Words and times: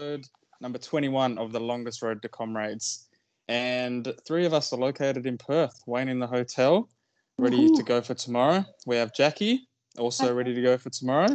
episode 0.00 0.26
number 0.62 0.78
21 0.78 1.36
of 1.36 1.52
the 1.52 1.60
longest 1.60 2.00
road 2.00 2.22
to 2.22 2.28
comrades. 2.30 3.06
And 3.48 4.14
three 4.26 4.46
of 4.46 4.54
us 4.54 4.72
are 4.72 4.78
located 4.78 5.26
in 5.26 5.36
Perth. 5.36 5.78
Wayne 5.86 6.08
in 6.08 6.18
the 6.18 6.26
hotel, 6.26 6.88
ready 7.36 7.68
Woohoo. 7.68 7.76
to 7.76 7.82
go 7.82 8.00
for 8.00 8.14
tomorrow. 8.14 8.64
We 8.86 8.96
have 8.96 9.12
Jackie, 9.14 9.68
also 9.98 10.32
ready 10.32 10.54
to 10.54 10.62
go 10.62 10.78
for 10.78 10.88
tomorrow. 10.88 11.28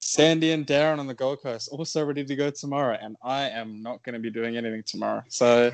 Sandy 0.00 0.50
and 0.50 0.66
Darren 0.66 0.98
on 0.98 1.06
the 1.06 1.14
Gold 1.14 1.40
Coast, 1.42 1.68
also 1.70 2.04
ready 2.04 2.24
to 2.24 2.34
go 2.36 2.50
tomorrow. 2.50 2.98
And 3.00 3.16
I 3.22 3.48
am 3.50 3.80
not 3.80 4.02
going 4.02 4.14
to 4.14 4.18
be 4.20 4.30
doing 4.30 4.56
anything 4.56 4.82
tomorrow. 4.84 5.22
So, 5.28 5.70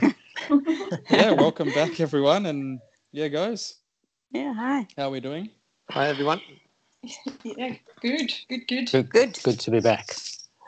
yeah, 1.11 1.31
welcome 1.33 1.71
back, 1.73 2.01
everyone. 2.01 2.47
And 2.47 2.81
yeah, 3.13 3.29
guys, 3.29 3.77
Yeah, 4.31 4.53
hi. 4.53 4.87
how 4.99 5.05
are 5.09 5.11
we 5.11 5.21
doing? 5.21 5.49
Hi 5.91 6.09
everyone. 6.09 6.41
Yeah, 7.43 7.77
good, 8.03 8.31
good, 8.51 8.69
good. 8.69 8.91
Good, 8.93 9.11
Good. 9.11 9.39
good 9.43 9.61
to 9.61 9.71
be 9.71 9.81
back. 9.81 10.15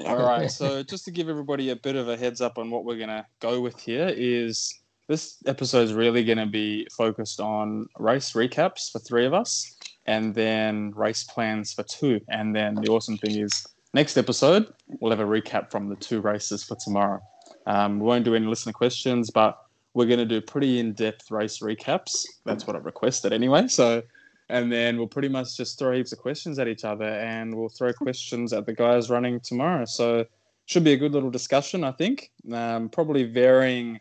All 0.00 0.16
right. 0.16 0.50
So 0.50 0.82
just 0.93 1.04
to 1.04 1.11
give 1.11 1.29
everybody 1.29 1.70
a 1.70 1.77
bit 1.77 1.96
of 1.96 2.08
a 2.08 2.16
heads 2.16 2.40
up 2.40 2.58
on 2.58 2.70
what 2.70 2.85
we're 2.85 2.98
gonna 2.98 3.26
go 3.40 3.61
with 3.61 3.79
here 3.80 4.12
is 4.17 4.80
this 5.08 5.36
episode 5.46 5.82
is 5.82 5.94
really 5.94 6.25
gonna 6.25 6.46
be 6.46 6.86
focused 6.96 7.40
on 7.40 7.86
race 7.98 8.32
recaps 8.32 8.90
for 8.90 8.98
three 8.98 9.26
of 9.26 9.34
us, 9.34 9.76
and 10.07 10.34
then 10.34 10.93
race 10.93 11.25
plans 11.25 11.72
for 11.72 11.82
two. 11.84 12.20
And 12.29 12.54
then 12.54 12.75
the 12.75 12.89
awesome 12.89 13.18
thing 13.18 13.36
is 13.39 13.67
next 13.94 14.17
episode 14.17 14.72
we'll 15.00 15.11
have 15.11 15.20
a 15.20 15.25
recap 15.25 15.70
from 15.70 15.89
the 15.89 15.96
two 15.96 16.20
races 16.20 16.64
for 16.64 16.76
tomorrow. 16.76 17.20
Um, 17.67 18.00
we 18.00 18.06
won't 18.06 18.25
do 18.25 18.34
any 18.34 18.46
listener 18.46 18.72
questions, 18.72 19.31
but 19.31 19.59
we're 19.95 20.06
gonna 20.06 20.25
do 20.25 20.40
pretty 20.40 20.79
in-depth 20.79 21.31
race 21.31 21.59
recaps. 21.61 22.25
That's 22.45 22.67
what 22.67 22.76
I've 22.76 22.86
requested 22.86 23.32
anyway. 23.32 23.68
So. 23.68 24.03
And 24.52 24.70
then 24.70 24.98
we'll 24.98 25.06
pretty 25.06 25.30
much 25.30 25.56
just 25.56 25.79
throw 25.79 25.92
heaps 25.96 26.12
of 26.12 26.18
questions 26.18 26.58
at 26.58 26.68
each 26.68 26.84
other, 26.84 27.06
and 27.06 27.56
we'll 27.56 27.70
throw 27.70 27.90
questions 27.94 28.52
at 28.52 28.66
the 28.66 28.75
guys 28.75 29.08
running 29.08 29.40
tomorrow. 29.40 29.86
So 29.86 30.26
should 30.66 30.84
be 30.84 30.92
a 30.92 30.96
good 30.98 31.12
little 31.12 31.30
discussion, 31.30 31.82
I 31.82 31.92
think. 31.92 32.30
Um, 32.52 32.91
probably 32.91 33.25
varying 33.25 33.98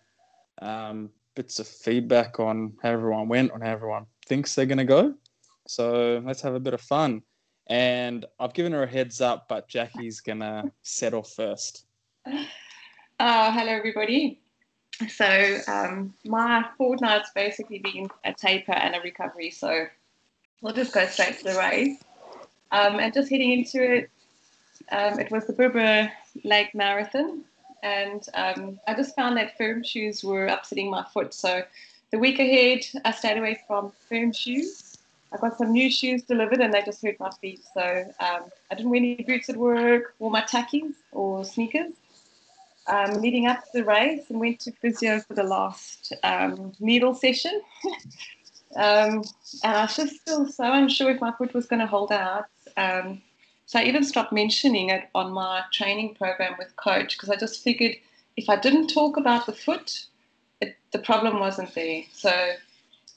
um, 0.61 1.09
bits 1.35 1.59
of 1.59 1.67
feedback 1.67 2.38
on 2.41 2.73
how 2.83 2.89
everyone 2.89 3.30
went, 3.30 3.53
on 3.53 3.61
how 3.61 3.71
everyone 3.71 4.05
thinks 4.25 4.53
they're 4.53 4.66
going 4.66 4.77
to 4.77 4.83
go. 4.83 5.13
So 5.67 6.21
let's 6.25 6.41
have 6.41 6.53
a 6.53 6.59
bit 6.59 6.73
of 6.73 6.81
fun. 6.81 7.21
And 7.67 8.25
I've 8.38 8.53
given 8.53 8.73
her 8.73 8.83
a 8.83 8.88
heads 8.88 9.21
up, 9.21 9.47
but 9.47 9.69
Jackie's 9.69 10.19
going 10.19 10.39
to 10.39 10.69
set 10.83 11.13
off 11.13 11.31
first. 11.31 11.86
Uh, 12.25 13.52
hello, 13.52 13.71
everybody. 13.71 14.41
So, 15.08 15.59
um, 15.67 16.13
my 16.25 16.65
fortnight's 16.77 17.31
basically 17.33 17.80
been 17.80 18.09
a 18.25 18.33
taper 18.33 18.73
and 18.73 18.95
a 18.95 18.99
recovery. 18.99 19.49
So, 19.52 19.86
we'll 20.62 20.73
just 20.73 20.94
go 20.94 21.06
straight 21.08 21.40
to 21.40 21.44
the 21.44 21.58
race. 21.58 22.00
Um, 22.72 23.00
and 23.00 23.14
just 23.14 23.30
heading 23.30 23.52
into 23.52 23.84
it, 23.84 24.09
um, 24.92 25.20
it 25.20 25.31
was 25.31 25.45
the 25.45 25.54
Bibra 25.54 26.12
Lake 26.44 26.73
Marathon. 26.73 27.44
And 27.84 28.26
um, 28.34 28.80
I 28.88 28.94
just 28.94 29.16
found 29.16 29.38
that 29.38 29.58
firm 29.58 29.84
shoes 29.84 30.23
were 30.23 30.45
upsetting 30.45 30.89
my 30.89 31.04
foot. 31.14 31.34
So, 31.34 31.64
the 32.12 32.20
week 32.20 32.39
ahead, 32.39 32.82
I 33.06 33.12
stayed 33.12 33.38
away 33.38 33.59
from 33.67 33.92
firm 34.09 34.34
shoes. 34.34 34.98
I 35.34 35.38
got 35.38 35.58
some 35.58 35.72
new 35.72 35.89
shoes 35.89 36.23
delivered 36.23 36.59
and 36.59 36.73
they 36.73 36.82
just 36.82 37.02
hurt 37.02 37.20
my 37.20 37.32
feet. 37.42 37.62
So, 37.73 38.14
um, 38.20 38.44
I 38.70 38.76
didn't 38.76 38.92
wear 38.92 38.98
any 38.98 39.16
boots 39.16 39.50
at 39.50 39.56
work, 39.56 40.14
or 40.20 40.30
my 40.30 40.42
tackies 40.42 40.94
or 41.12 41.44
sneakers 41.44 41.94
um, 42.88 43.22
leading 43.22 43.48
up 43.48 43.64
to 43.64 43.70
the 43.73 43.84
race 43.84 44.30
and 44.30 44.39
went 44.39 44.59
to 44.62 44.72
physio 44.72 45.20
for 45.20 45.34
the 45.34 45.44
last 45.44 46.14
um, 46.23 46.73
needle 46.80 47.14
session. 47.14 47.62
um, 48.75 49.23
and 49.64 49.75
I 49.77 49.81
was 49.83 49.95
just 49.95 50.22
still 50.22 50.47
so 50.47 50.72
unsure 50.72 51.11
if 51.11 51.22
my 51.22 51.31
foot 51.31 51.53
was 51.53 51.66
going 51.66 51.80
to 51.80 51.88
hold 51.88 52.11
out. 52.11 52.45
Um, 52.77 53.22
so 53.66 53.80
I 53.80 53.83
even 53.83 54.03
stopped 54.03 54.33
mentioning 54.33 54.89
it 54.89 55.09
on 55.16 55.31
my 55.31 55.64
training 55.72 56.16
program 56.16 56.55
with 56.58 56.75
coach 56.75 57.17
because 57.17 57.30
I 57.30 57.36
just 57.36 57.64
figured 57.64 57.95
if 58.38 58.49
I 58.49 58.55
didn't 58.58 58.88
talk 58.88 59.17
about 59.17 59.45
the 59.45 59.53
foot, 59.53 60.05
it, 60.61 60.75
the 60.92 60.99
problem 60.99 61.39
wasn't 61.39 61.73
there. 61.73 62.03
So. 62.14 62.31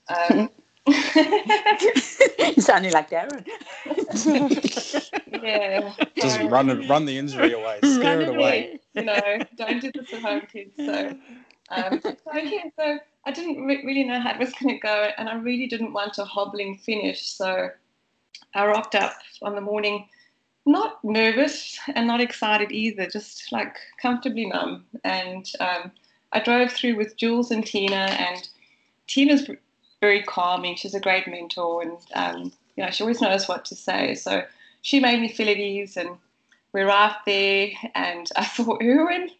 Um, 0.08 0.50
you 0.86 2.60
sounding 2.60 2.92
like 2.92 3.08
Darren. 3.08 3.46
yeah. 5.42 5.94
Just 6.14 6.40
run 6.42 6.86
run 6.88 7.06
the 7.06 7.16
injury 7.16 7.54
away, 7.54 7.78
scare 7.84 8.20
it 8.20 8.28
Run 8.28 8.36
away. 8.36 8.80
you 8.92 9.04
know, 9.04 9.38
don't 9.56 9.80
do 9.80 9.90
this 9.94 10.12
at 10.12 10.20
home, 10.20 10.42
kids. 10.52 10.72
So, 10.76 11.16
um, 11.70 12.00
so, 12.76 12.98
I 13.26 13.30
didn't 13.32 13.64
re- 13.64 13.84
really 13.84 14.04
know 14.04 14.20
how 14.20 14.32
it 14.32 14.38
was 14.38 14.52
going 14.52 14.74
to 14.74 14.80
go, 14.80 15.08
and 15.16 15.28
I 15.28 15.36
really 15.36 15.66
didn't 15.66 15.92
want 15.92 16.18
a 16.18 16.24
hobbling 16.24 16.76
finish. 16.76 17.26
So 17.26 17.70
I 18.54 18.66
rocked 18.66 18.94
up 18.94 19.14
on 19.42 19.54
the 19.54 19.60
morning, 19.60 20.08
not 20.66 21.02
nervous 21.02 21.78
and 21.94 22.06
not 22.06 22.20
excited 22.20 22.70
either, 22.70 23.06
just 23.06 23.50
like 23.50 23.76
comfortably 24.00 24.46
numb. 24.46 24.84
And 25.04 25.50
um, 25.60 25.90
I 26.32 26.40
drove 26.40 26.72
through 26.72 26.96
with 26.96 27.16
Jules 27.16 27.50
and 27.50 27.64
Tina, 27.64 27.94
and 28.18 28.46
Tina's 29.06 29.48
very 30.00 30.22
calming. 30.22 30.76
She's 30.76 30.94
a 30.94 31.00
great 31.00 31.26
mentor, 31.26 31.82
and 31.82 31.98
um, 32.14 32.52
you 32.76 32.84
know, 32.84 32.90
she 32.90 33.02
always 33.02 33.20
knows 33.20 33.48
what 33.48 33.64
to 33.66 33.74
say. 33.74 34.14
So 34.14 34.42
she 34.82 35.00
made 35.00 35.20
me 35.20 35.28
feel 35.28 35.48
at 35.48 35.56
ease, 35.56 35.96
and 35.96 36.10
we 36.74 36.82
arrived 36.82 37.20
there, 37.24 37.70
and 37.94 38.28
I 38.36 38.44
saw 38.44 38.76
Erwin, 38.82 39.30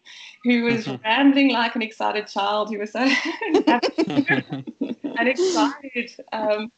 who 0.45 0.63
was 0.63 0.87
rambling 1.03 1.51
like 1.51 1.75
an 1.75 1.81
excited 1.81 2.27
child. 2.27 2.69
He 2.69 2.77
was 2.77 2.91
so 2.91 2.99
and 5.17 5.27
excited. 5.27 6.11
Um, 6.31 6.71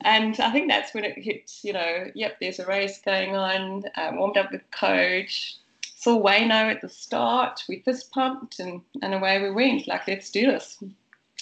and 0.00 0.40
I 0.40 0.50
think 0.50 0.68
that's 0.68 0.94
when 0.94 1.04
it 1.04 1.18
hits, 1.18 1.62
you 1.62 1.74
know, 1.74 2.06
yep, 2.14 2.38
there's 2.40 2.58
a 2.58 2.66
race 2.66 3.00
going 3.04 3.36
on, 3.36 3.84
um, 3.96 4.16
warmed 4.16 4.38
up 4.38 4.50
with 4.50 4.62
coach, 4.70 5.58
saw 5.94 6.20
Wayno 6.20 6.74
at 6.74 6.80
the 6.80 6.88
start, 6.88 7.62
we 7.68 7.80
fist 7.80 8.10
pumped, 8.10 8.58
and, 8.58 8.80
and 9.02 9.14
away 9.14 9.40
we 9.40 9.50
went, 9.50 9.86
like, 9.86 10.08
let's 10.08 10.30
do 10.30 10.46
this. 10.46 10.82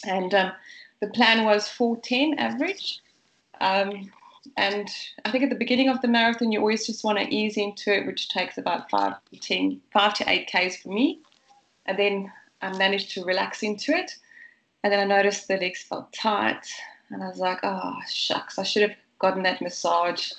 And 0.05 0.35
um, 0.35 0.53
the 1.01 1.07
plan 1.07 1.45
was 1.45 1.69
410 1.69 2.39
average. 2.39 3.01
Um, 3.61 4.11
and 4.57 4.89
I 5.25 5.31
think 5.31 5.45
at 5.45 5.51
the 5.51 5.57
beginning 5.57 5.89
of 5.89 6.03
the 6.03 6.09
marathon, 6.09 6.51
you 6.51 6.59
always 6.59 6.85
just 6.85 7.05
want 7.05 7.19
to 7.19 7.35
ease 7.35 7.57
into 7.57 7.97
it, 7.97 8.07
which 8.07 8.29
takes 8.29 8.59
about 8.59 8.91
five 8.91 9.15
to 9.33 9.39
10, 9.39 9.81
five 9.93 10.15
to 10.15 10.29
eight 10.29 10.51
Ks 10.53 10.77
for 10.77 10.89
me. 10.89 11.21
And 11.87 11.99
then 11.99 12.33
I 12.63 12.77
managed 12.77 13.13
to 13.13 13.25
relax 13.25 13.63
into 13.63 13.93
it. 13.93 14.17
And 14.83 14.93
then 14.93 15.01
I 15.01 15.05
noticed 15.05 15.49
the 15.49 15.57
legs 15.57 15.83
felt 15.83 16.13
tight. 16.13 16.67
And 17.11 17.23
I 17.23 17.29
was 17.29 17.39
like, 17.39 17.59
oh, 17.63 17.95
shucks, 18.09 18.59
I 18.59 18.63
should 18.63 18.83
have 18.83 18.97
gotten 19.19 19.43
that 19.43 19.61
massage. 19.61 20.33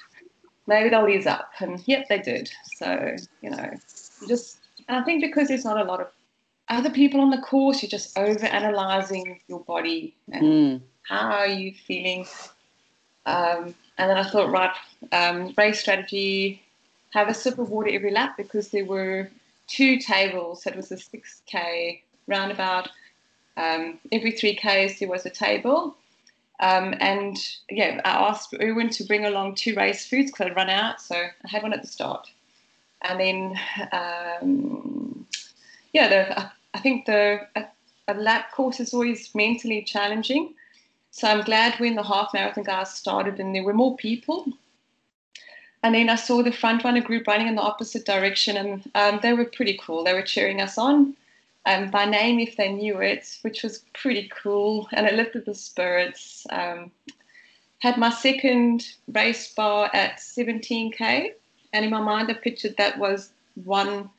Maybe 0.67 0.89
they'll 0.89 1.07
ease 1.07 1.27
up. 1.27 1.51
And 1.59 1.81
yep, 1.87 2.07
they 2.07 2.19
did. 2.19 2.49
So, 2.75 3.15
you 3.41 3.49
know, 3.49 3.69
you 4.21 4.27
just, 4.27 4.57
and 4.87 4.97
I 4.97 5.03
think 5.03 5.21
because 5.21 5.47
there's 5.47 5.65
not 5.65 5.79
a 5.79 5.83
lot 5.83 5.99
of 5.99 6.07
other 6.69 6.89
people 6.89 7.19
on 7.19 7.29
the 7.29 7.37
course, 7.39 7.81
you're 7.81 7.89
just 7.89 8.17
over 8.17 8.45
analyzing 8.45 9.39
your 9.47 9.59
body 9.61 10.15
and 10.31 10.43
Mm. 10.43 10.81
how 11.03 11.29
are 11.31 11.47
you 11.47 11.73
feeling? 11.73 12.25
Um, 13.25 13.75
and 13.97 14.09
then 14.09 14.17
I 14.17 14.23
thought, 14.23 14.49
right, 14.51 14.75
um, 15.11 15.53
race 15.57 15.81
strategy, 15.81 16.63
have 17.11 17.27
a 17.27 17.33
sip 17.33 17.59
of 17.59 17.69
water 17.69 17.89
every 17.91 18.11
lap 18.11 18.37
because 18.37 18.69
there 18.69 18.85
were 18.85 19.29
two 19.71 19.97
tables. 19.99 20.65
It 20.67 20.75
was 20.75 20.91
a 20.91 20.95
6K 20.95 22.01
roundabout. 22.27 22.89
Um, 23.57 23.99
every 24.11 24.33
3Ks 24.33 24.99
there 24.99 25.09
was 25.09 25.25
a 25.25 25.29
table. 25.29 25.95
Um, 26.59 26.93
and 26.99 27.37
yeah, 27.69 28.01
I 28.05 28.11
asked 28.29 28.53
Erwin 28.61 28.89
to 28.91 29.03
bring 29.05 29.25
along 29.25 29.55
two 29.55 29.75
race 29.75 30.07
foods 30.07 30.31
because 30.31 30.47
I'd 30.47 30.55
run 30.55 30.69
out. 30.69 31.01
So 31.01 31.15
I 31.15 31.47
had 31.47 31.63
one 31.63 31.73
at 31.73 31.81
the 31.81 31.87
start. 31.87 32.29
And 33.01 33.19
then, 33.19 33.59
um, 33.91 35.25
yeah, 35.93 36.07
the, 36.07 36.39
I- 36.39 36.51
I 36.73 36.79
think 36.79 37.05
the 37.05 37.41
a, 37.57 37.65
a 38.07 38.13
lap 38.13 38.51
course 38.53 38.79
is 38.79 38.93
always 38.93 39.35
mentally 39.35 39.81
challenging. 39.83 40.53
So 41.11 41.27
I'm 41.27 41.43
glad 41.43 41.77
when 41.81 41.95
the 41.95 42.03
half 42.03 42.33
marathon 42.33 42.63
guys 42.63 42.93
started 42.93 43.41
and 43.41 43.53
there 43.53 43.63
were 43.65 43.73
more 43.73 43.97
people. 43.97 44.45
And 45.83 45.95
then 45.95 46.09
I 46.09 46.15
saw 46.15 46.43
the 46.43 46.51
front 46.51 46.83
runner 46.83 47.01
group 47.01 47.25
running 47.27 47.47
in 47.47 47.55
the 47.55 47.61
opposite 47.61 48.05
direction, 48.05 48.57
and 48.57 48.91
um, 48.93 49.19
they 49.21 49.33
were 49.33 49.45
pretty 49.45 49.79
cool. 49.81 50.03
They 50.03 50.13
were 50.13 50.21
cheering 50.21 50.61
us 50.61 50.77
on 50.77 51.15
um, 51.65 51.89
by 51.89 52.05
name 52.05 52.39
if 52.39 52.55
they 52.55 52.71
knew 52.71 52.99
it, 52.99 53.37
which 53.41 53.63
was 53.63 53.83
pretty 53.93 54.29
cool. 54.33 54.87
And 54.93 55.07
it 55.07 55.15
lifted 55.15 55.45
the 55.45 55.55
spirits. 55.55 56.45
Um, 56.51 56.91
had 57.79 57.97
my 57.97 58.11
second 58.11 58.87
race 59.11 59.53
bar 59.53 59.89
at 59.93 60.17
17k, 60.17 61.33
and 61.73 61.85
in 61.85 61.89
my 61.89 62.01
mind 62.01 62.29
I 62.29 62.35
pictured 62.35 62.77
that 62.77 62.99
was 62.99 63.31
one 63.55 64.09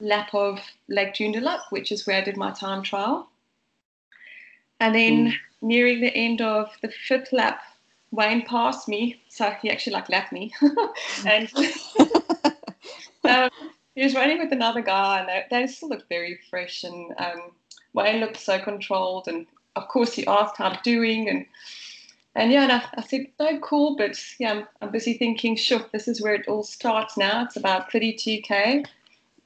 lap 0.00 0.34
of 0.34 0.60
Lake 0.88 1.14
Joondalup, 1.14 1.60
which 1.70 1.90
is 1.92 2.06
where 2.06 2.18
I 2.18 2.24
did 2.24 2.36
my 2.36 2.50
time 2.52 2.82
trial. 2.82 3.30
And 4.80 4.94
then 4.94 5.34
nearing 5.62 6.00
the 6.00 6.14
end 6.14 6.42
of 6.42 6.70
the 6.82 6.90
fifth 6.90 7.32
lap, 7.32 7.62
Wayne 8.16 8.46
passed 8.46 8.88
me, 8.88 9.20
so 9.28 9.50
he 9.60 9.70
actually 9.70 9.92
like 9.92 10.08
left 10.08 10.32
me, 10.32 10.52
and 11.26 11.52
um, 13.24 13.50
he 13.94 14.02
was 14.02 14.14
running 14.14 14.38
with 14.38 14.52
another 14.52 14.80
guy, 14.80 15.20
and 15.20 15.28
they, 15.28 15.44
they 15.50 15.66
still 15.66 15.90
looked 15.90 16.08
very 16.08 16.38
fresh. 16.48 16.82
And 16.82 17.12
um, 17.18 17.52
Wayne 17.92 18.20
looked 18.20 18.38
so 18.38 18.58
controlled, 18.58 19.28
and 19.28 19.46
of 19.76 19.86
course 19.88 20.14
he 20.14 20.26
asked 20.26 20.56
how 20.56 20.70
I'm 20.70 20.78
doing, 20.82 21.28
and 21.28 21.44
and 22.34 22.50
yeah, 22.50 22.62
and 22.62 22.72
I, 22.72 22.82
I 22.96 23.02
said, 23.02 23.26
no, 23.38 23.58
cool, 23.60 23.96
but 23.96 24.18
yeah, 24.38 24.52
I'm, 24.52 24.66
I'm 24.80 24.90
busy 24.90 25.14
thinking, 25.14 25.54
sure, 25.54 25.84
this 25.92 26.08
is 26.08 26.22
where 26.22 26.34
it 26.34 26.48
all 26.48 26.62
starts 26.62 27.16
now. 27.18 27.44
It's 27.44 27.56
about 27.56 27.90
32k, 27.90 28.86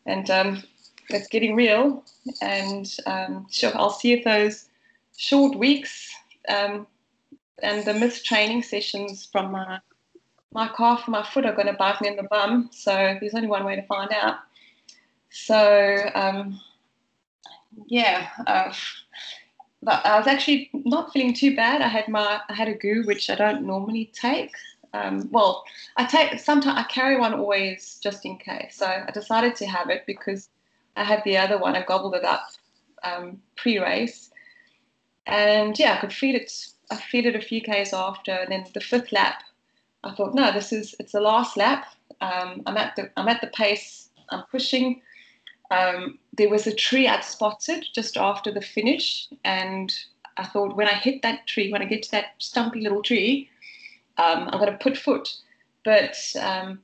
and 0.07 0.31
um, 0.31 0.63
it's 1.09 1.29
getting 1.29 1.57
real, 1.57 2.05
and 2.41 2.97
um, 3.07 3.49
sure, 3.51 3.73
I'll 3.75 3.91
see 3.91 4.13
if 4.13 4.25
those 4.25 4.67
short 5.17 5.57
weeks 5.57 6.09
um, 6.49 6.87
and 7.63 7.85
the 7.85 7.95
missed 7.95 8.25
training 8.25 8.63
sessions 8.63 9.29
from 9.31 9.53
my 9.53 9.81
my 10.53 10.69
calf 10.77 11.03
and 11.07 11.13
my 11.13 11.23
foot 11.23 11.47
are 11.47 11.55
going 11.55 11.69
to 11.69 11.73
bite 11.75 12.01
me 12.01 12.09
in 12.09 12.17
the 12.17 12.25
bum. 12.25 12.71
So 12.73 13.17
there's 13.21 13.35
only 13.35 13.47
one 13.47 13.65
way 13.65 13.77
to 13.77 13.87
find 13.87 14.11
out. 14.13 14.39
So 15.31 16.11
um, 16.15 16.61
yeah, 17.87 18.29
uh, 18.47 18.73
but 19.83 20.05
I 20.05 20.19
was 20.19 20.27
actually 20.27 20.71
not 20.73 21.13
feeling 21.13 21.35
too 21.35 21.57
bad. 21.57 21.83
I 21.83 21.89
had 21.89 22.09
my 22.09 22.41
I 22.49 22.55
had 22.55 22.69
a 22.69 22.75
goo 22.75 23.05
which 23.05 23.31
I 23.31 23.35
don't 23.35 23.63
normally 23.63 24.11
take. 24.13 24.53
Um, 24.93 25.29
well, 25.31 25.65
I 25.97 26.05
take 26.05 26.41
sometimes 26.41 26.79
I 26.79 26.83
carry 26.85 27.19
one 27.19 27.35
always 27.35 27.99
just 28.03 28.25
in 28.27 28.37
case. 28.39 28.77
So 28.77 28.87
I 28.87 29.11
decided 29.13 29.55
to 29.57 29.67
have 29.67 29.89
it 29.89 30.05
because 30.07 30.49
I 30.97 31.05
had 31.05 31.23
the 31.25 31.39
other 31.39 31.59
one. 31.59 31.77
I 31.77 31.85
gobbled 31.85 32.15
it 32.15 32.25
up 32.25 32.43
um, 33.05 33.41
pre-race, 33.57 34.31
and 35.27 35.79
yeah, 35.79 35.95
I 35.95 36.01
could 36.01 36.13
feel 36.13 36.35
it. 36.35 36.53
I 36.91 36.97
it 37.27 37.37
a 37.37 37.41
few 37.41 37.61
k's 37.61 37.93
after, 37.93 38.33
and 38.33 38.51
then 38.51 38.67
the 38.75 38.81
fifth 38.81 39.13
lap, 39.13 39.43
I 40.03 40.15
thought, 40.15 40.35
no, 40.35 40.53
this 40.53 40.73
is 40.73 40.95
it's 40.99 41.13
the 41.13 41.21
last 41.21 41.57
lap. 41.57 41.87
Um, 42.21 42.63
I'm 42.67 42.77
at 42.77 42.97
the 42.97 43.11
I'm 43.17 43.29
at 43.29 43.41
the 43.41 43.49
pace. 43.49 44.09
I'm 44.31 44.45
pushing. 44.51 45.03
Um, 45.71 46.19
there 46.37 46.49
was 46.49 46.67
a 46.67 46.75
tree 46.75 47.07
I'd 47.07 47.25
spotted 47.25 47.87
just 47.95 48.17
after 48.17 48.51
the 48.51 48.61
finish, 48.61 49.29
and 49.45 49.93
I 50.37 50.47
thought 50.47 50.77
when 50.77 50.89
I 50.89 50.95
hit 50.95 51.23
that 51.23 51.47
tree, 51.47 51.71
when 51.71 51.83
I 51.83 51.85
get 51.85 52.03
to 52.05 52.11
that 52.13 52.35
stumpy 52.39 52.81
little 52.81 53.03
tree, 53.03 53.49
um, 54.19 54.49
I'm 54.51 54.59
going 54.59 54.73
to 54.73 54.79
put 54.79 54.97
foot. 54.97 55.37
But 55.85 56.17
um, 56.41 56.81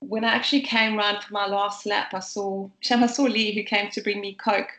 when 0.00 0.24
I 0.24 0.28
actually 0.28 0.62
came 0.62 0.96
round 0.96 1.22
for 1.22 1.32
my 1.32 1.46
last 1.46 1.86
lap, 1.86 2.12
I 2.14 2.20
saw 2.20 2.68
I 2.90 3.06
saw 3.06 3.22
Lee 3.24 3.54
who 3.54 3.62
came 3.62 3.90
to 3.90 4.00
bring 4.00 4.20
me 4.20 4.34
coke, 4.34 4.72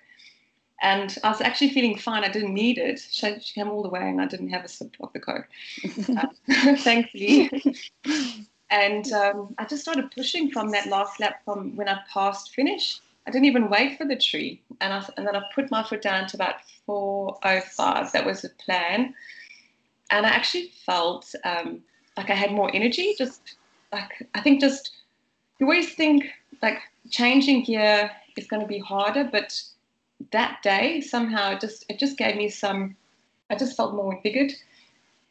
and 0.81 1.18
I 1.24 1.30
was 1.30 1.42
actually 1.42 1.69
feeling 1.69 1.98
fine. 1.98 2.24
I 2.24 2.30
didn't 2.30 2.54
need 2.54 2.78
it. 2.78 3.00
She, 3.00 3.39
she 3.39 3.54
came 3.54 3.69
all 3.69 3.83
the 3.83 3.89
way, 3.89 4.01
and 4.01 4.19
I 4.19 4.25
didn't 4.25 4.50
have 4.50 4.66
a 4.66 4.68
sip 4.68 4.95
of 5.00 5.13
the 5.13 5.19
coke. 5.19 5.48
uh, 6.18 6.28
thankfully. 6.78 7.50
And 8.72 9.12
um, 9.12 9.54
I 9.57 9.66
just 9.66 9.81
started 9.81 10.12
pushing 10.12 10.50
from 10.50 10.72
that 10.72 10.88
last 10.88 11.19
lap 11.19 11.42
from 11.44 11.75
when 11.75 11.89
I 11.89 12.00
passed 12.12 12.56
finish. 12.56 13.01
I 13.28 13.31
didn't 13.31 13.45
even 13.45 13.69
wait 13.69 13.98
for 13.98 14.06
the 14.06 14.16
tree. 14.16 14.62
And, 14.80 14.94
I, 14.94 15.06
and 15.18 15.28
then 15.28 15.36
I 15.36 15.44
put 15.54 15.69
my 15.69 15.83
foot 15.83 16.01
down 16.01 16.25
to 16.28 16.38
about 16.38 16.56
4.05. 16.88 18.12
That 18.13 18.25
was 18.25 18.44
the 18.44 18.50
plan. 18.66 19.13
And 20.10 20.25
I 20.25 20.30
actually 20.30 20.72
felt 20.86 21.36
um, 21.44 21.81
like 22.16 22.30
I 22.30 22.34
had 22.34 22.54
more 22.54 22.74
energy. 22.74 23.13
Just 23.18 23.56
like, 23.92 24.25
I 24.36 24.39
think 24.39 24.62
just, 24.62 24.92
you 25.60 25.66
always 25.66 25.94
think 25.94 26.27
like 26.62 26.80
changing 27.10 27.66
gear 27.66 28.10
is 28.38 28.48
going 28.48 28.62
to 28.62 28.68
be 28.68 28.80
harder, 28.80 29.27
but 29.30 29.62
that 30.32 30.62
day 30.64 31.02
somehow 31.02 31.52
it 31.52 31.62
just, 31.62 31.86
it 31.90 32.00
just 32.00 32.18
gave 32.18 32.36
me 32.36 32.50
some, 32.50 32.96
I 33.50 33.56
just 33.56 33.76
felt 33.76 33.96
more 33.96 34.14
invigorated 34.14 34.58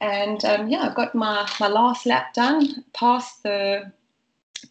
and 0.01 0.43
um, 0.45 0.69
yeah, 0.69 0.89
I 0.91 0.95
got 0.95 1.15
my, 1.15 1.49
my 1.61 1.69
last 1.69 2.07
lap 2.07 2.33
done. 2.33 2.85
Passed 2.95 3.43
the 3.43 3.93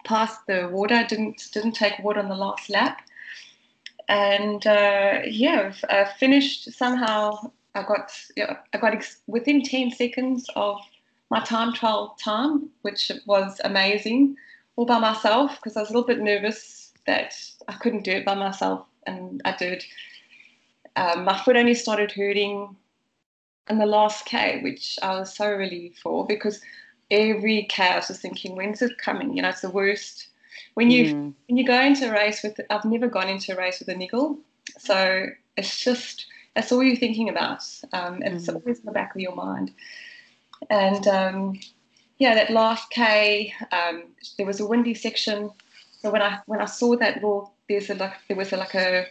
passed 0.03 0.45
the 0.47 0.69
water. 0.71 1.05
Didn't 1.07 1.49
didn't 1.51 1.73
take 1.73 1.99
water 1.99 2.19
on 2.19 2.29
the 2.29 2.35
last 2.35 2.69
lap, 2.69 3.01
and 4.07 4.65
uh, 4.65 5.19
yeah, 5.25 5.73
I 5.89 6.05
finished 6.19 6.71
somehow. 6.73 7.51
I 7.75 7.83
got 7.83 8.11
yeah, 8.35 8.57
I 8.73 8.79
got 8.79 8.95
ex- 8.95 9.21
within 9.27 9.61
ten 9.61 9.91
seconds 9.91 10.49
of 10.55 10.79
my 11.29 11.41
time 11.41 11.73
trial 11.73 12.17
time, 12.19 12.69
which 12.81 13.11
was 13.27 13.61
amazing, 13.63 14.35
all 14.75 14.85
by 14.85 14.97
myself 14.97 15.57
because 15.57 15.77
I 15.77 15.81
was 15.81 15.91
a 15.91 15.93
little 15.93 16.07
bit 16.07 16.19
nervous 16.19 16.91
that 17.05 17.35
I 17.67 17.73
couldn't 17.73 18.03
do 18.03 18.11
it 18.11 18.25
by 18.25 18.33
myself, 18.33 18.87
and 19.05 19.41
I 19.45 19.55
did. 19.55 19.83
Um, 20.99 21.23
my 21.23 21.37
foot 21.39 21.55
only 21.55 21.73
started 21.73 22.11
hurting 22.11 22.75
and 23.67 23.79
the 23.79 23.85
last 23.85 24.25
K, 24.25 24.59
which 24.61 24.97
I 25.01 25.19
was 25.19 25.33
so 25.33 25.49
relieved 25.49 25.99
for 25.99 26.25
because 26.25 26.59
every 27.11 27.63
K 27.69 27.83
I 27.83 27.95
was 27.97 28.07
just 28.07 28.21
thinking, 28.21 28.55
when's 28.55 28.81
it 28.81 28.97
coming? 28.97 29.35
You 29.35 29.43
know, 29.43 29.49
it's 29.49 29.61
the 29.61 29.69
worst. 29.69 30.27
When 30.73 30.91
you 30.91 31.13
mm. 31.13 31.33
when 31.47 31.57
you 31.57 31.65
go 31.65 31.79
into 31.79 32.09
a 32.09 32.11
race 32.11 32.43
with, 32.43 32.59
I've 32.69 32.85
never 32.85 33.07
gone 33.07 33.29
into 33.29 33.53
a 33.53 33.57
race 33.57 33.79
with 33.79 33.89
a 33.89 33.95
niggle, 33.95 34.39
so 34.77 35.27
it's 35.55 35.83
just 35.83 36.25
that's 36.55 36.71
all 36.71 36.83
you're 36.83 36.95
thinking 36.95 37.29
about. 37.29 37.63
Um, 37.93 38.21
and 38.23 38.33
mm. 38.33 38.35
it's 38.35 38.49
always 38.49 38.79
in 38.79 38.85
the 38.85 38.91
back 38.91 39.15
of 39.15 39.21
your 39.21 39.35
mind. 39.35 39.71
And 40.69 41.07
um, 41.07 41.59
yeah, 42.17 42.35
that 42.35 42.49
last 42.49 42.89
K, 42.89 43.53
um, 43.71 44.03
there 44.37 44.45
was 44.45 44.59
a 44.59 44.67
windy 44.67 44.93
section. 44.93 45.51
So 46.01 46.11
when 46.11 46.21
I 46.21 46.39
when 46.47 46.61
I 46.61 46.65
saw 46.65 46.95
that, 46.97 47.21
well, 47.21 47.53
there's 47.67 47.89
a 47.89 47.95
like 47.95 48.13
there 48.27 48.37
was 48.37 48.51
a, 48.51 48.57
like 48.57 48.75
a 48.75 49.05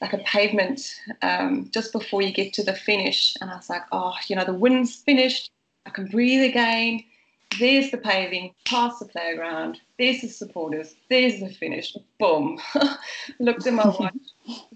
like 0.00 0.12
a 0.12 0.18
pavement 0.18 1.00
um, 1.22 1.70
just 1.72 1.92
before 1.92 2.22
you 2.22 2.32
get 2.32 2.52
to 2.54 2.62
the 2.62 2.74
finish. 2.74 3.36
And 3.40 3.50
I 3.50 3.56
was 3.56 3.70
like, 3.70 3.82
oh, 3.92 4.14
you 4.28 4.36
know, 4.36 4.44
the 4.44 4.54
wind's 4.54 4.96
finished. 4.96 5.50
I 5.86 5.90
can 5.90 6.06
breathe 6.06 6.48
again. 6.48 7.04
There's 7.58 7.90
the 7.90 7.98
paving, 7.98 8.52
past 8.64 8.98
the 8.98 9.06
playground. 9.06 9.80
There's 9.98 10.22
the 10.22 10.28
supporters. 10.28 10.94
There's 11.08 11.40
the 11.40 11.50
finish. 11.50 11.96
Boom. 12.18 12.58
Looked 13.38 13.66
at 13.66 13.74
my 13.74 13.86
watch. 13.98 14.14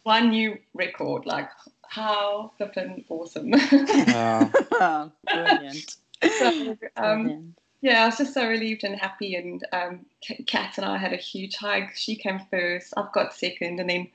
One 0.05 0.31
new 0.31 0.59
record. 0.75 1.27
Like, 1.27 1.49
how 1.89 2.53
flippin' 2.57 3.05
awesome. 3.09 3.51
wow. 3.51 5.13
Brilliant. 5.33 5.97
So, 6.39 6.77
um, 6.97 7.23
Brilliant 7.25 7.55
yeah, 7.81 8.03
I 8.03 8.07
was 8.07 8.19
just 8.19 8.35
so 8.35 8.47
relieved 8.47 8.85
and 8.85 8.97
happy. 8.97 9.37
And 9.37 9.65
um, 9.73 10.07
Kat 10.47 10.79
and 10.79 10.87
I 10.87 10.97
had 10.97 11.13
a 11.13 11.17
huge 11.17 11.57
hug. 11.57 11.85
She 11.95 12.17
came 12.17 12.41
first. 12.51 12.93
I've 12.97 13.13
got 13.13 13.35
second, 13.35 13.79
and 13.79 13.89
then 13.89 14.09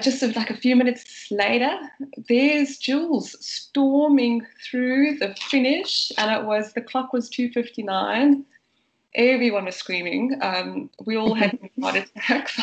just 0.00 0.22
like 0.36 0.50
a 0.50 0.56
few 0.56 0.76
minutes 0.76 1.28
later, 1.30 1.78
there's 2.28 2.78
Jules 2.78 3.36
storming 3.44 4.46
through 4.64 5.18
the 5.18 5.34
finish, 5.50 6.12
and 6.18 6.30
it 6.30 6.44
was 6.44 6.72
the 6.72 6.80
clock 6.80 7.12
was 7.12 7.28
two 7.28 7.50
fifty 7.50 7.82
nine. 7.82 8.44
Everyone 9.14 9.66
was 9.66 9.76
screaming. 9.76 10.36
Um, 10.42 10.90
we 11.04 11.16
all 11.16 11.34
had 11.34 11.58
heart 11.80 11.96
attacks. 11.96 12.58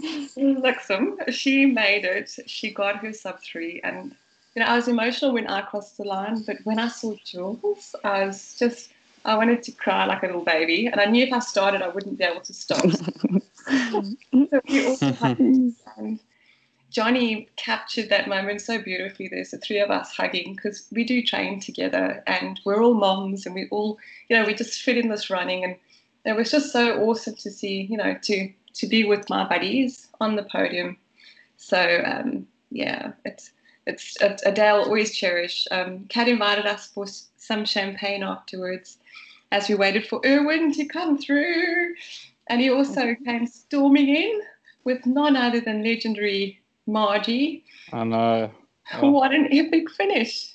like 0.36 0.80
some, 0.80 1.18
she 1.30 1.66
made 1.66 2.04
it. 2.04 2.34
She 2.46 2.70
got 2.70 2.96
her 2.96 3.12
sub 3.12 3.42
three, 3.42 3.80
and 3.84 4.14
you 4.54 4.60
know 4.60 4.66
I 4.66 4.76
was 4.76 4.88
emotional 4.88 5.32
when 5.32 5.46
I 5.46 5.62
crossed 5.62 5.96
the 5.98 6.04
line, 6.04 6.42
but 6.46 6.56
when 6.64 6.78
I 6.78 6.88
saw 6.88 7.14
Jules, 7.24 7.94
I 8.04 8.24
was 8.24 8.56
just 8.58 8.90
I 9.26 9.36
wanted 9.36 9.64
to 9.64 9.72
cry 9.72 10.06
like 10.06 10.22
a 10.22 10.26
little 10.26 10.44
baby, 10.44 10.86
and 10.86 11.00
I 11.00 11.06
knew 11.06 11.24
if 11.24 11.32
I 11.32 11.40
started, 11.40 11.82
I 11.82 11.88
wouldn't 11.88 12.16
be 12.16 12.24
able 12.24 12.42
to 12.42 12.54
stop. 12.54 12.86
so 12.90 14.04
we 14.68 14.86
also 14.86 15.12
had 15.12 15.38
Johnny 16.96 17.46
captured 17.56 18.08
that 18.08 18.26
moment 18.26 18.62
so 18.62 18.80
beautifully. 18.80 19.28
There's 19.28 19.50
the 19.50 19.58
three 19.58 19.80
of 19.80 19.90
us 19.90 20.16
hugging 20.16 20.54
because 20.54 20.88
we 20.90 21.04
do 21.04 21.22
train 21.22 21.60
together 21.60 22.24
and 22.26 22.58
we're 22.64 22.82
all 22.82 22.94
moms 22.94 23.44
and 23.44 23.54
we 23.54 23.68
all, 23.70 23.98
you 24.30 24.36
know, 24.36 24.46
we 24.46 24.54
just 24.54 24.80
fit 24.80 24.96
in 24.96 25.10
this 25.10 25.28
running. 25.28 25.62
And 25.62 25.76
it 26.24 26.34
was 26.34 26.50
just 26.50 26.72
so 26.72 26.98
awesome 27.02 27.34
to 27.34 27.50
see, 27.50 27.82
you 27.82 27.98
know, 27.98 28.16
to 28.22 28.50
to 28.76 28.86
be 28.86 29.04
with 29.04 29.28
my 29.28 29.46
buddies 29.46 30.08
on 30.22 30.36
the 30.36 30.44
podium. 30.44 30.96
So 31.58 32.02
um, 32.02 32.46
yeah, 32.70 33.12
it's 33.26 33.50
it's 33.86 34.16
a, 34.22 34.34
a 34.46 34.52
day 34.52 34.68
I'll 34.68 34.84
always 34.84 35.14
cherish. 35.14 35.68
Um, 35.70 36.06
Kat 36.08 36.28
invited 36.28 36.64
us 36.64 36.86
for 36.86 37.04
some 37.36 37.66
champagne 37.66 38.22
afterwards 38.22 38.96
as 39.52 39.68
we 39.68 39.74
waited 39.74 40.06
for 40.06 40.22
Erwin 40.24 40.72
to 40.72 40.86
come 40.86 41.18
through. 41.18 41.94
And 42.46 42.62
he 42.62 42.70
also 42.70 43.02
mm-hmm. 43.02 43.24
came 43.24 43.46
storming 43.46 44.08
in 44.08 44.40
with 44.84 45.04
none 45.04 45.36
other 45.36 45.60
than 45.60 45.84
legendary 45.84 46.62
Margie. 46.86 47.64
I 47.92 48.04
know. 48.04 48.50
Oh. 48.94 49.10
What 49.10 49.32
an 49.32 49.48
epic 49.50 49.90
finish. 49.90 50.52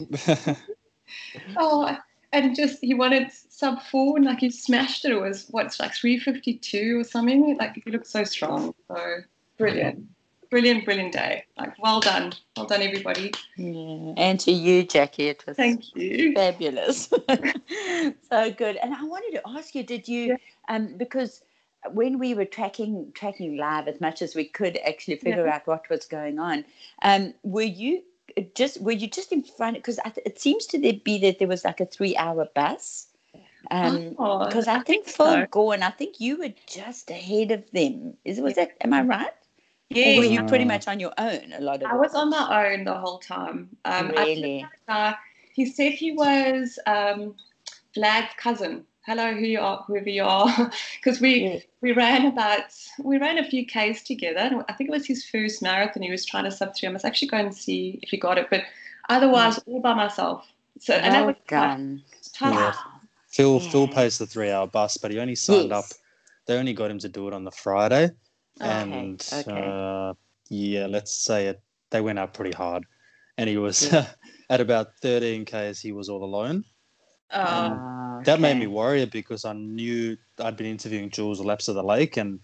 oh, 1.57 1.97
and 2.31 2.55
just 2.55 2.79
he 2.81 2.93
wanted 2.93 3.29
sub 3.31 3.81
four 3.83 4.17
and 4.17 4.25
like 4.25 4.39
he 4.39 4.49
smashed 4.49 5.05
it. 5.05 5.11
It 5.11 5.19
was 5.19 5.47
what's 5.51 5.79
like 5.79 5.93
352 5.93 6.99
or 6.99 7.03
something. 7.03 7.57
Like 7.57 7.75
he 7.83 7.91
looked 7.91 8.07
so 8.07 8.23
strong. 8.23 8.73
So 8.87 9.17
brilliant. 9.57 10.05
Brilliant, 10.49 10.83
brilliant 10.83 11.13
day. 11.13 11.45
Like 11.57 11.77
well 11.79 11.99
done. 11.99 12.33
Well 12.55 12.65
done 12.65 12.81
everybody. 12.81 13.31
Yeah. 13.57 14.13
And 14.17 14.39
to 14.41 14.51
you, 14.51 14.83
Jackie. 14.83 15.29
It 15.29 15.43
was 15.47 15.55
Thank 15.55 15.95
you. 15.95 16.33
Fabulous. 16.33 17.07
so 18.29 18.51
good. 18.51 18.77
And 18.77 18.93
I 18.93 19.03
wanted 19.03 19.31
to 19.37 19.41
ask 19.47 19.75
you, 19.75 19.83
did 19.83 20.07
you 20.07 20.27
yeah. 20.27 20.35
um 20.69 20.95
because 20.97 21.43
when 21.89 22.19
we 22.19 22.33
were 22.33 22.45
tracking 22.45 23.11
tracking 23.13 23.57
live 23.57 23.87
as 23.87 23.99
much 23.99 24.21
as 24.21 24.35
we 24.35 24.45
could 24.45 24.77
actually 24.87 25.17
figure 25.17 25.45
yeah. 25.45 25.55
out 25.55 25.67
what 25.67 25.89
was 25.89 26.05
going 26.05 26.39
on, 26.39 26.65
um, 27.01 27.33
were 27.43 27.61
you 27.61 28.03
just 28.55 28.81
were 28.81 28.91
you 28.91 29.07
just 29.07 29.31
in 29.31 29.43
front? 29.43 29.77
Because 29.77 29.99
it 30.25 30.39
seems 30.39 30.65
to 30.67 30.79
be 30.79 31.19
that 31.19 31.39
there 31.39 31.47
was 31.47 31.65
like 31.65 31.79
a 31.79 31.85
three 31.85 32.15
hour 32.17 32.47
bus. 32.55 33.07
Um, 33.69 34.09
because 34.09 34.67
oh, 34.67 34.71
I, 34.71 34.75
I, 34.75 34.83
think, 34.83 35.05
think 35.05 35.07
Phil 35.07 35.25
so. 35.27 35.45
Gore, 35.49 35.77
I 35.81 35.91
think 35.91 36.19
you 36.19 36.37
were 36.39 36.53
just 36.65 37.09
ahead 37.09 37.51
of 37.51 37.69
them. 37.71 38.15
Is 38.25 38.39
was 38.39 38.57
yeah. 38.57 38.65
that? 38.65 38.77
Am 38.81 38.93
I 38.93 39.01
right? 39.03 39.31
Yeah. 39.89 40.15
Or 40.15 40.19
were 40.19 40.25
you 40.25 40.43
pretty 40.45 40.65
much 40.65 40.87
on 40.87 40.99
your 40.99 41.13
own 41.17 41.53
a 41.53 41.61
lot 41.61 41.83
of? 41.83 41.91
I 41.91 41.95
was 41.95 42.13
on 42.15 42.29
my 42.29 42.73
own 42.73 42.85
the 42.85 42.93
whole 42.93 43.19
time. 43.19 43.69
Um, 43.85 44.09
really? 44.09 44.65
uh, 44.87 45.13
he 45.53 45.65
said 45.65 45.91
he 45.91 46.11
was 46.13 46.79
um, 46.87 47.35
Vlad's 47.95 48.33
cousin. 48.37 48.85
Hello, 49.05 49.33
who 49.33 49.45
you 49.45 49.59
are, 49.59 49.83
whoever 49.87 50.09
you 50.09 50.23
are, 50.23 50.71
because 51.03 51.19
we 51.21 51.43
Yeah. 51.43 51.59
we 51.81 51.91
ran 51.91 52.25
about 52.27 52.63
we 53.03 53.17
ran 53.17 53.37
a 53.37 53.43
few 53.49 53.65
k's 53.65 54.03
together. 54.03 54.39
And 54.39 54.63
I 54.69 54.73
think 54.73 54.89
it 54.89 54.93
was 54.93 55.05
his 55.05 55.25
first 55.25 55.61
marathon. 55.61 56.03
He 56.03 56.11
was 56.11 56.25
trying 56.25 56.45
to 56.45 56.51
sub 56.51 56.75
three. 56.75 56.89
I 56.89 56.91
must 56.91 57.05
actually 57.05 57.29
go 57.29 57.37
and 57.37 57.53
see 57.53 57.99
if 58.01 58.09
he 58.09 58.17
got 58.17 58.37
it, 58.37 58.47
but 58.49 58.63
otherwise 59.09 59.59
all 59.65 59.81
by 59.81 59.93
myself. 59.93 60.45
So 60.79 60.93
and 60.93 61.13
that 61.13 61.19
Well 61.19 61.27
was 61.27 61.35
tough. 61.47 61.69
done. 61.69 62.03
tough. 62.33 62.53
Yeah. 62.53 62.65
Wow. 62.65 62.75
Phil 63.29 63.59
Phil 63.59 63.87
pays 63.87 64.17
the 64.17 64.27
three 64.27 64.51
hour 64.51 64.67
bus, 64.67 64.97
but 64.97 65.11
he 65.11 65.19
only 65.19 65.35
signed 65.35 65.69
Yes. 65.71 65.91
up. 65.91 65.97
They 66.47 66.57
only 66.57 66.73
got 66.73 66.91
him 66.91 66.99
to 66.99 67.09
do 67.09 67.27
it 67.27 67.33
on 67.33 67.43
the 67.43 67.51
Friday, 67.51 68.09
Okay, 68.59 68.69
and 68.71 69.27
okay. 69.33 69.51
Uh, 69.51 70.13
yeah, 70.49 70.87
let's 70.87 71.13
say 71.13 71.47
it. 71.47 71.61
They 71.91 72.01
went 72.01 72.19
out 72.19 72.33
pretty 72.33 72.51
hard, 72.51 72.85
and 73.37 73.49
he 73.49 73.57
was 73.57 73.93
at 74.49 74.59
about 74.61 74.97
13 75.01 75.45
k's. 75.45 75.79
He 75.79 75.91
was 75.93 76.09
all 76.09 76.23
alone. 76.25 76.65
Uh, 77.31 77.37
Ah, 77.77 78.21
That 78.25 78.39
made 78.39 78.57
me 78.57 78.67
worry 78.67 79.05
because 79.05 79.45
I 79.45 79.53
knew 79.53 80.17
I'd 80.39 80.57
been 80.57 80.67
interviewing 80.67 81.09
Jules 81.09 81.39
Laps 81.39 81.67
of 81.67 81.75
the 81.75 81.83
Lake, 81.83 82.17
and 82.17 82.39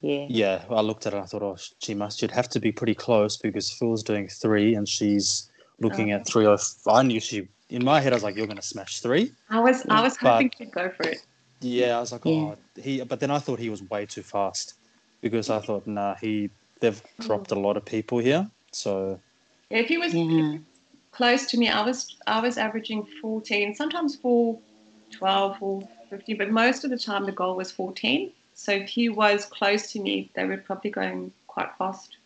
Yeah. 0.00 0.26
yeah, 0.28 0.64
I 0.70 0.80
looked 0.80 1.06
at 1.06 1.12
it. 1.12 1.16
and 1.16 1.24
I 1.24 1.26
thought, 1.26 1.42
oh, 1.42 1.56
she 1.80 1.94
must. 1.94 2.18
She'd 2.20 2.30
have 2.30 2.48
to 2.50 2.60
be 2.60 2.72
pretty 2.72 2.94
close 2.94 3.36
because 3.36 3.70
Phil's 3.70 4.02
doing 4.02 4.28
three, 4.28 4.74
and 4.74 4.88
she's 4.88 5.50
looking 5.78 6.12
at 6.12 6.26
three. 6.26 6.46
Or 6.46 6.56
I 6.88 7.02
knew 7.02 7.20
she. 7.20 7.48
In 7.68 7.84
my 7.84 8.00
head, 8.00 8.12
I 8.12 8.16
was 8.16 8.24
like, 8.24 8.34
"You're 8.36 8.46
going 8.46 8.56
to 8.56 8.62
smash 8.74 9.00
three. 9.00 9.32
I 9.48 9.60
was 9.60 9.84
I 9.88 10.00
was 10.02 10.16
But- 10.20 10.32
hoping 10.32 10.52
he'd 10.58 10.72
go 10.72 10.90
for 10.90 11.04
it. 11.08 11.18
Yeah, 11.60 11.98
I 11.98 12.00
was 12.00 12.10
like, 12.12 12.24
Yeah. 12.24 12.32
oh, 12.32 12.56
he. 12.80 13.02
But 13.04 13.20
then 13.20 13.30
I 13.30 13.38
thought 13.38 13.58
he 13.58 13.68
was 13.70 13.82
way 13.90 14.06
too 14.06 14.22
fast 14.22 14.74
because 15.20 15.50
I 15.50 15.58
thought, 15.60 15.86
nah, 15.86 16.14
he. 16.16 16.50
They've 16.80 17.00
dropped 17.20 17.50
a 17.52 17.54
lot 17.66 17.76
of 17.76 17.84
people 17.84 18.18
here, 18.18 18.50
so 18.72 19.20
Yeah, 19.68 19.78
if 19.80 19.88
he 19.88 19.98
was 19.98 20.14
Yeah. 20.14 20.56
Close 21.12 21.46
to 21.46 21.58
me, 21.58 21.68
I 21.68 21.84
was 21.84 22.16
I 22.26 22.40
was 22.40 22.58
averaging 22.58 23.06
14, 23.20 23.74
sometimes 23.74 24.16
4, 24.16 24.58
12 25.10 25.56
or 25.60 25.88
15, 26.10 26.36
but 26.38 26.50
most 26.50 26.84
of 26.84 26.90
the 26.90 26.98
time 26.98 27.26
the 27.26 27.32
goal 27.32 27.56
was 27.56 27.70
14. 27.70 28.32
So 28.54 28.72
if 28.72 28.88
he 28.88 29.08
was 29.08 29.46
close 29.46 29.90
to 29.92 30.00
me, 30.00 30.30
they 30.34 30.44
were 30.44 30.58
probably 30.58 30.90
going 30.90 31.32
quite 31.46 31.70
fast. 31.78 32.16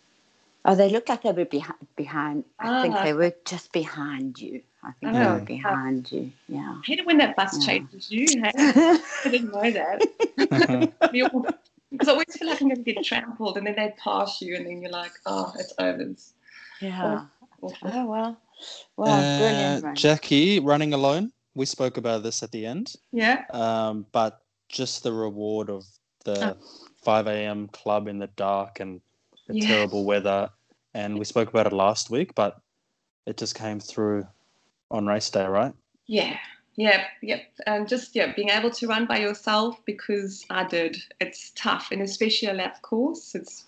Oh, 0.64 0.74
they 0.74 0.88
looked 0.88 1.08
like 1.10 1.22
they 1.22 1.32
were 1.32 1.44
behind. 1.44 1.86
behind. 1.96 2.44
I 2.58 2.80
think 2.82 2.94
Ah. 2.96 3.02
they 3.04 3.12
were 3.12 3.34
just 3.44 3.70
behind 3.72 4.40
you. 4.40 4.62
I 4.82 4.92
think 4.92 5.12
they 5.12 5.26
were 5.26 5.40
behind 5.40 6.10
you. 6.10 6.32
Yeah. 6.48 6.76
I 6.78 6.82
hate 6.86 6.98
it 7.00 7.06
when 7.06 7.18
that 7.18 7.36
bus 7.36 7.66
Yeah. 7.66 7.78
chases 7.78 8.10
you. 8.10 8.40
Hey? 8.42 8.50
I 9.24 9.28
didn't 9.28 9.52
know 9.52 9.70
that. 9.70 10.02
Because 11.90 12.08
I 12.08 12.12
always 12.12 12.36
feel 12.36 12.48
like 12.48 12.60
I'm 12.60 12.68
going 12.68 12.82
to 12.82 12.92
get 12.92 13.04
trampled, 13.04 13.56
and 13.56 13.64
then 13.64 13.76
they 13.76 13.94
pass 14.02 14.42
you, 14.42 14.56
and 14.56 14.66
then 14.66 14.82
you're 14.82 14.90
like, 14.90 15.12
oh, 15.26 15.52
it's 15.56 15.72
over. 15.78 16.12
Yeah. 16.80 17.20
awful. 17.62 17.76
Oh 17.84 18.06
well. 18.06 18.36
Well, 18.96 19.20
Uh, 19.20 19.38
brilliant. 19.38 19.84
Ryan. 19.84 19.96
Jackie 19.96 20.60
running 20.60 20.92
alone. 20.94 21.32
We 21.54 21.66
spoke 21.66 21.96
about 21.96 22.22
this 22.22 22.42
at 22.42 22.50
the 22.50 22.66
end, 22.66 22.94
Yeah. 23.12 23.44
um, 23.50 24.06
but 24.12 24.40
just 24.68 25.02
the 25.02 25.12
reward 25.12 25.70
of 25.70 25.84
the 26.24 26.56
5 27.02 27.26
a.m. 27.28 27.68
club 27.68 28.08
in 28.08 28.18
the 28.18 28.26
dark 28.28 28.80
and 28.80 29.00
the 29.46 29.54
Yeah. 29.54 29.66
terrible 29.66 30.04
weather, 30.04 30.50
and 30.94 31.18
we 31.18 31.24
spoke 31.24 31.48
about 31.48 31.66
it 31.66 31.72
last 31.72 32.10
week, 32.10 32.34
but 32.34 32.60
it 33.26 33.36
just 33.36 33.54
came 33.54 33.78
through 33.78 34.26
on 34.90 35.06
race 35.06 35.30
day, 35.30 35.46
right? 35.46 35.72
Yeah, 36.06 36.38
yeah, 36.76 37.06
yep. 37.22 37.42
And 37.66 37.88
just 37.88 38.14
yeah, 38.16 38.32
being 38.34 38.50
able 38.50 38.70
to 38.70 38.86
run 38.88 39.06
by 39.06 39.18
yourself 39.18 39.78
because 39.84 40.44
I 40.50 40.64
did. 40.64 40.96
It's 41.20 41.52
tough, 41.54 41.88
and 41.92 42.02
especially 42.02 42.48
a 42.48 42.54
lap 42.54 42.82
course. 42.82 43.34
It's 43.34 43.64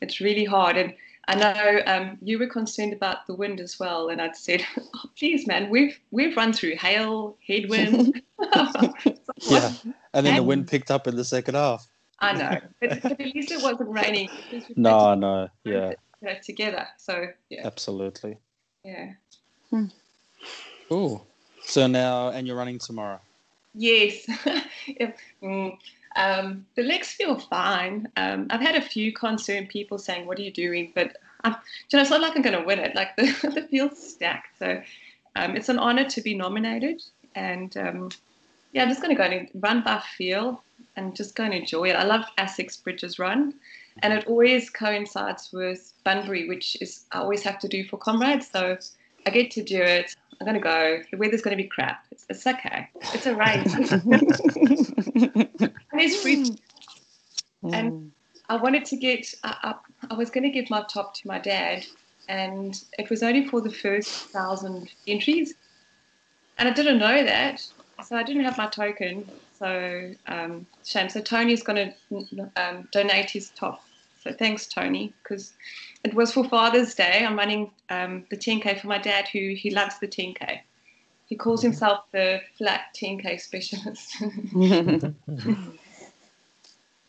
it's 0.00 0.20
really 0.20 0.44
hard. 0.44 0.76
And 0.76 0.94
I 1.28 1.34
know 1.36 1.80
um, 1.86 2.18
you 2.20 2.38
were 2.38 2.46
concerned 2.46 2.92
about 2.92 3.26
the 3.26 3.34
wind 3.34 3.60
as 3.60 3.78
well, 3.78 4.08
and 4.08 4.20
I'd 4.20 4.36
said, 4.36 4.64
oh, 4.94 5.02
"Please, 5.16 5.46
man, 5.46 5.70
we've 5.70 5.98
we've 6.10 6.36
run 6.36 6.52
through 6.52 6.76
hail, 6.76 7.36
headwind." 7.46 8.22
Yeah, 9.44 9.72
and 10.14 10.24
then 10.24 10.36
the 10.36 10.42
wind 10.42 10.68
picked 10.68 10.90
up 10.90 11.08
in 11.08 11.16
the 11.16 11.24
second 11.24 11.56
half. 11.56 11.88
I 12.20 12.32
know, 12.32 12.60
but, 12.80 13.02
but 13.02 13.12
at 13.12 13.20
least 13.20 13.50
it 13.50 13.60
wasn't 13.60 13.88
raining. 13.88 14.28
No, 14.76 15.10
had 15.10 15.18
no, 15.18 15.48
yeah, 15.64 15.94
together. 16.44 16.86
So 16.96 17.28
yeah, 17.50 17.62
absolutely. 17.64 18.36
yeah. 18.84 19.14
Cool. 20.88 21.26
So 21.64 21.86
now, 21.86 22.28
and 22.28 22.46
you're 22.46 22.56
running 22.56 22.78
tomorrow. 22.78 23.20
Yes. 23.74 24.26
If- 24.86 25.16
mm, 25.42 25.78
um, 26.16 26.66
the 26.74 26.82
legs 26.82 27.08
feel 27.08 27.38
fine. 27.38 28.08
Um, 28.16 28.46
I've 28.50 28.60
had 28.60 28.76
a 28.76 28.80
few 28.80 29.12
concerned 29.12 29.68
people 29.68 29.98
saying, 29.98 30.26
"What 30.26 30.38
are 30.38 30.42
you 30.42 30.52
doing?" 30.52 30.92
But 30.94 31.16
I'm, 31.44 31.52
you 31.52 31.96
know, 31.96 32.02
it's 32.02 32.10
not 32.10 32.20
like 32.20 32.36
I'm 32.36 32.42
going 32.42 32.58
to 32.58 32.64
win 32.64 32.78
it. 32.78 32.94
Like 32.94 33.16
the 33.16 33.24
the 33.54 33.66
field's 33.70 34.02
stacked, 34.02 34.58
so 34.58 34.80
um, 35.36 35.56
it's 35.56 35.68
an 35.68 35.78
honor 35.78 36.08
to 36.08 36.20
be 36.20 36.34
nominated. 36.34 37.02
And 37.34 37.76
um, 37.76 38.10
yeah, 38.72 38.82
I'm 38.82 38.88
just 38.88 39.00
going 39.00 39.14
to 39.14 39.22
go 39.22 39.28
and 39.28 39.48
run 39.62 39.82
by 39.82 40.02
feel 40.16 40.62
and 40.96 41.16
just 41.16 41.34
go 41.34 41.44
and 41.44 41.54
enjoy 41.54 41.88
it. 41.90 41.96
I 41.96 42.04
love 42.04 42.24
Essex 42.36 42.76
Bridges 42.76 43.18
Run, 43.18 43.54
and 44.02 44.12
it 44.12 44.26
always 44.26 44.68
coincides 44.68 45.50
with 45.52 45.94
Bunbury, 46.04 46.48
which 46.48 46.76
is 46.82 47.04
I 47.12 47.18
always 47.18 47.42
have 47.42 47.58
to 47.60 47.68
do 47.68 47.84
for 47.84 47.96
comrades. 47.96 48.50
So 48.50 48.76
I 49.26 49.30
get 49.30 49.50
to 49.52 49.62
do 49.62 49.80
it. 49.80 50.14
I'm 50.40 50.46
going 50.46 50.60
to 50.60 50.60
go. 50.60 51.00
The 51.10 51.16
weather's 51.16 51.40
going 51.40 51.56
to 51.56 51.62
be 51.62 51.68
crap. 51.68 52.04
It's, 52.10 52.26
it's 52.28 52.46
okay. 52.46 52.88
It's 53.14 53.26
a 53.26 53.34
race. 53.36 53.72
and 55.92 56.00
it's 56.00 56.22
free. 56.22 56.56
And 57.72 58.12
I 58.48 58.56
wanted 58.56 58.84
to 58.86 58.96
get, 58.96 59.32
up. 59.44 59.84
I, 60.02 60.08
I 60.10 60.14
was 60.14 60.30
going 60.30 60.44
to 60.44 60.50
give 60.50 60.68
my 60.68 60.82
top 60.92 61.14
to 61.14 61.28
my 61.28 61.38
dad, 61.38 61.86
and 62.28 62.82
it 62.98 63.08
was 63.08 63.22
only 63.22 63.46
for 63.46 63.60
the 63.60 63.70
first 63.70 64.10
thousand 64.30 64.90
entries. 65.06 65.54
And 66.58 66.68
I 66.68 66.72
didn't 66.72 66.98
know 66.98 67.24
that, 67.24 67.66
so 68.04 68.16
I 68.16 68.22
didn't 68.22 68.44
have 68.44 68.58
my 68.58 68.66
token. 68.66 69.28
So, 69.58 70.12
um, 70.26 70.66
shame. 70.84 71.08
So, 71.08 71.20
Tony's 71.20 71.62
going 71.62 71.94
to 72.10 72.50
um, 72.56 72.88
donate 72.90 73.30
his 73.30 73.50
top. 73.50 73.82
So, 74.22 74.32
thanks, 74.32 74.66
Tony, 74.66 75.12
because 75.22 75.52
it 76.04 76.14
was 76.14 76.32
for 76.32 76.44
Father's 76.44 76.94
Day. 76.94 77.24
I'm 77.24 77.36
running 77.36 77.70
um, 77.90 78.24
the 78.30 78.36
10K 78.36 78.80
for 78.80 78.88
my 78.88 78.98
dad, 78.98 79.28
who 79.28 79.54
he 79.56 79.70
loves 79.70 79.98
the 80.00 80.08
10K. 80.08 80.60
He 81.26 81.36
calls 81.36 81.62
himself 81.62 82.00
the 82.12 82.40
flat 82.58 82.94
10K 82.94 83.40
specialist. 83.40 84.16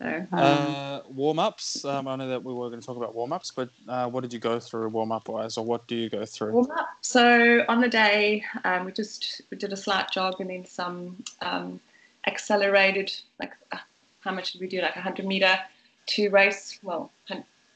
so, 0.04 0.36
Uh, 0.36 1.00
warm 1.08 1.38
ups. 1.38 1.84
Um, 1.84 2.06
I 2.08 2.16
know 2.16 2.28
that 2.28 2.42
we 2.42 2.52
were 2.52 2.68
going 2.68 2.80
to 2.80 2.86
talk 2.86 2.96
about 2.96 3.14
warm 3.14 3.32
ups, 3.32 3.50
but 3.50 3.70
uh, 3.88 4.08
what 4.08 4.20
did 4.22 4.32
you 4.32 4.38
go 4.38 4.60
through 4.60 4.88
warm 4.88 5.12
up 5.12 5.28
wise, 5.28 5.56
or 5.56 5.64
what 5.64 5.86
do 5.86 5.96
you 5.96 6.08
go 6.08 6.24
through? 6.24 6.52
warm 6.52 6.70
up. 6.70 6.88
So 7.00 7.64
on 7.68 7.80
the 7.80 7.88
day, 7.88 8.44
um, 8.64 8.84
we 8.84 8.92
just 8.92 9.42
we 9.50 9.56
did 9.56 9.72
a 9.72 9.76
slight 9.76 10.10
jog 10.10 10.40
and 10.40 10.50
then 10.50 10.64
some 10.66 11.22
um, 11.42 11.80
accelerated. 12.26 13.12
Like 13.40 13.52
uh, 13.72 13.78
how 14.20 14.32
much 14.32 14.52
did 14.52 14.60
we 14.60 14.68
do? 14.68 14.80
Like 14.80 14.94
100 14.96 15.26
meter, 15.26 15.58
two 16.06 16.30
race. 16.30 16.78
Well, 16.82 17.10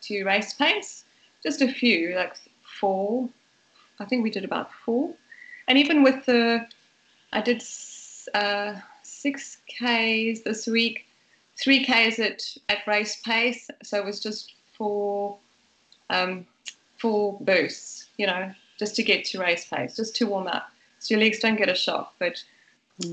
two 0.01 0.25
race 0.25 0.55
pace. 0.55 1.05
Just 1.43 1.63
a 1.63 1.69
few, 1.69 2.15
like 2.17 2.37
four. 2.81 3.29
I 4.01 4.05
think 4.05 4.23
we 4.23 4.31
did 4.31 4.45
about 4.45 4.71
four. 4.85 5.15
And 5.67 5.77
even 5.79 6.03
with 6.03 6.25
the, 6.27 6.67
I 7.33 7.41
did 7.41 7.63
uh, 8.35 8.75
six 9.03 9.59
k's 9.67 10.43
this 10.43 10.67
week, 10.67 11.05
three 11.59 11.85
k's 11.85 12.19
at 12.19 12.43
at 12.69 12.87
race 12.87 13.21
pace. 13.23 13.69
So 13.83 13.99
it 13.99 14.05
was 14.05 14.21
just 14.21 14.55
four. 14.77 15.39
Um, 16.11 16.47
full 16.99 17.39
bursts, 17.41 18.09
you 18.19 18.27
know, 18.27 18.53
just 18.79 18.95
to 18.97 19.03
get 19.03 19.25
to 19.25 19.39
race 19.39 19.67
pace, 19.67 19.97
just 19.97 20.15
to 20.17 20.27
warm 20.27 20.47
up. 20.49 20.69
So 20.99 21.15
your 21.15 21.25
legs 21.25 21.39
don't 21.39 21.57
get 21.57 21.69
a 21.69 21.75
shock. 21.75 22.15
But 22.19 22.43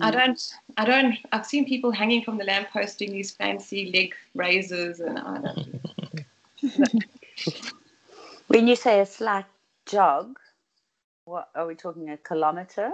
I 0.02 0.12
don't, 0.12 0.42
I 0.78 0.86
don't, 0.86 1.16
I've 1.32 1.46
seen 1.46 1.66
people 1.66 1.92
hanging 1.92 2.24
from 2.24 2.38
the 2.38 2.44
lamppost 2.44 3.00
doing 3.00 3.12
these 3.12 3.32
fancy 3.32 3.92
leg 3.92 4.16
raises 4.34 5.00
and 5.00 5.20
I 5.20 5.38
don't. 5.38 5.82
When 8.48 8.68
you 8.68 8.76
say 8.76 9.00
a 9.00 9.08
slight 9.08 9.46
jog, 9.88 10.38
what 11.26 11.50
are 11.56 11.66
we 11.66 11.74
talking? 11.74 12.12
A 12.12 12.18
kilometer? 12.18 12.92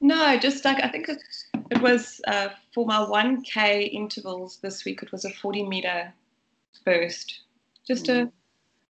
No, 0.00 0.36
just 0.36 0.64
like 0.64 0.82
I 0.82 0.88
think 0.88 1.08
it, 1.08 1.22
it 1.70 1.80
was 1.80 2.20
uh, 2.26 2.48
for 2.74 2.86
my 2.86 2.98
1K 2.98 3.92
intervals 3.92 4.58
this 4.62 4.84
week, 4.84 5.02
it 5.02 5.12
was 5.12 5.24
a 5.24 5.30
40 5.30 5.64
meter 5.66 6.12
burst. 6.84 7.40
Just 7.86 8.08
a, 8.08 8.30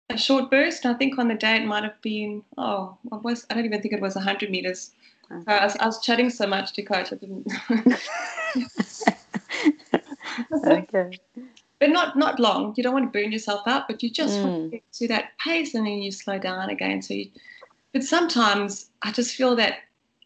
a 0.10 0.18
short 0.18 0.50
burst. 0.52 0.86
I 0.86 0.94
think 0.94 1.18
on 1.18 1.28
the 1.28 1.36
day 1.36 1.58
it 1.58 1.66
might 1.66 1.84
have 1.84 2.02
been, 2.02 2.44
oh, 2.58 2.98
what 3.04 3.24
was, 3.24 3.46
I 3.50 3.54
don't 3.56 3.66
even 3.66 3.82
think 3.82 3.94
it 3.94 4.02
was 4.02 4.16
100 4.16 4.50
meters. 4.50 4.92
Okay. 5.32 5.52
I, 5.52 5.66
was, 5.66 5.76
I 5.78 5.86
was 5.86 6.02
chatting 6.02 6.30
so 6.30 6.46
much 6.48 6.74
to 6.74 6.84
coach, 6.84 7.12
I 7.12 7.16
didn't. 7.16 7.48
okay. 10.68 11.20
but 11.80 11.90
not 11.90 12.18
not 12.18 12.40
long. 12.40 12.74
You 12.78 12.84
don't 12.84 12.94
want 12.94 13.12
to 13.12 13.20
burn 13.20 13.32
yourself 13.32 13.68
out, 13.68 13.88
but 13.88 14.04
you 14.04 14.10
just 14.10 14.42
want 14.42 14.56
Mm. 14.56 14.64
to 14.64 14.70
get 14.78 14.94
to 14.94 15.08
that 15.10 15.38
pace, 15.44 15.74
and 15.74 15.86
then 15.86 16.02
you 16.02 16.12
slow 16.12 16.38
down 16.38 16.70
again. 16.70 17.02
So, 17.02 17.14
you, 17.14 17.30
but 17.94 18.04
sometimes 18.04 18.90
I 19.02 19.12
just 19.12 19.36
feel 19.36 19.56
that 19.56 19.80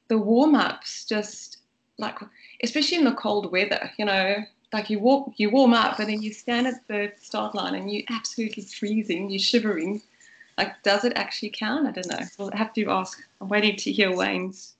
the 0.09 0.17
warm 0.17 0.55
ups 0.55 1.05
just 1.05 1.58
like, 1.99 2.19
especially 2.63 2.97
in 2.97 3.03
the 3.03 3.13
cold 3.13 3.51
weather, 3.51 3.91
you 3.97 4.05
know, 4.05 4.37
like 4.73 4.89
you 4.89 4.99
walk, 4.99 5.33
you 5.37 5.49
warm 5.49 5.73
up, 5.73 5.99
and 5.99 6.09
then 6.09 6.21
you 6.21 6.33
stand 6.33 6.67
at 6.67 6.87
the 6.87 7.11
start 7.19 7.53
line, 7.53 7.75
and 7.75 7.91
you're 7.91 8.03
absolutely 8.09 8.63
freezing, 8.63 9.29
you're 9.29 9.39
shivering. 9.39 10.01
Like, 10.57 10.81
does 10.83 11.05
it 11.05 11.13
actually 11.15 11.51
count? 11.51 11.87
I 11.87 11.91
don't 11.91 12.09
know. 12.09 12.25
We'll 12.37 12.51
have 12.51 12.73
to 12.73 12.89
ask. 12.89 13.21
I'm 13.39 13.47
waiting 13.47 13.75
to 13.77 13.91
hear 13.91 14.15
Wayne's 14.15 14.73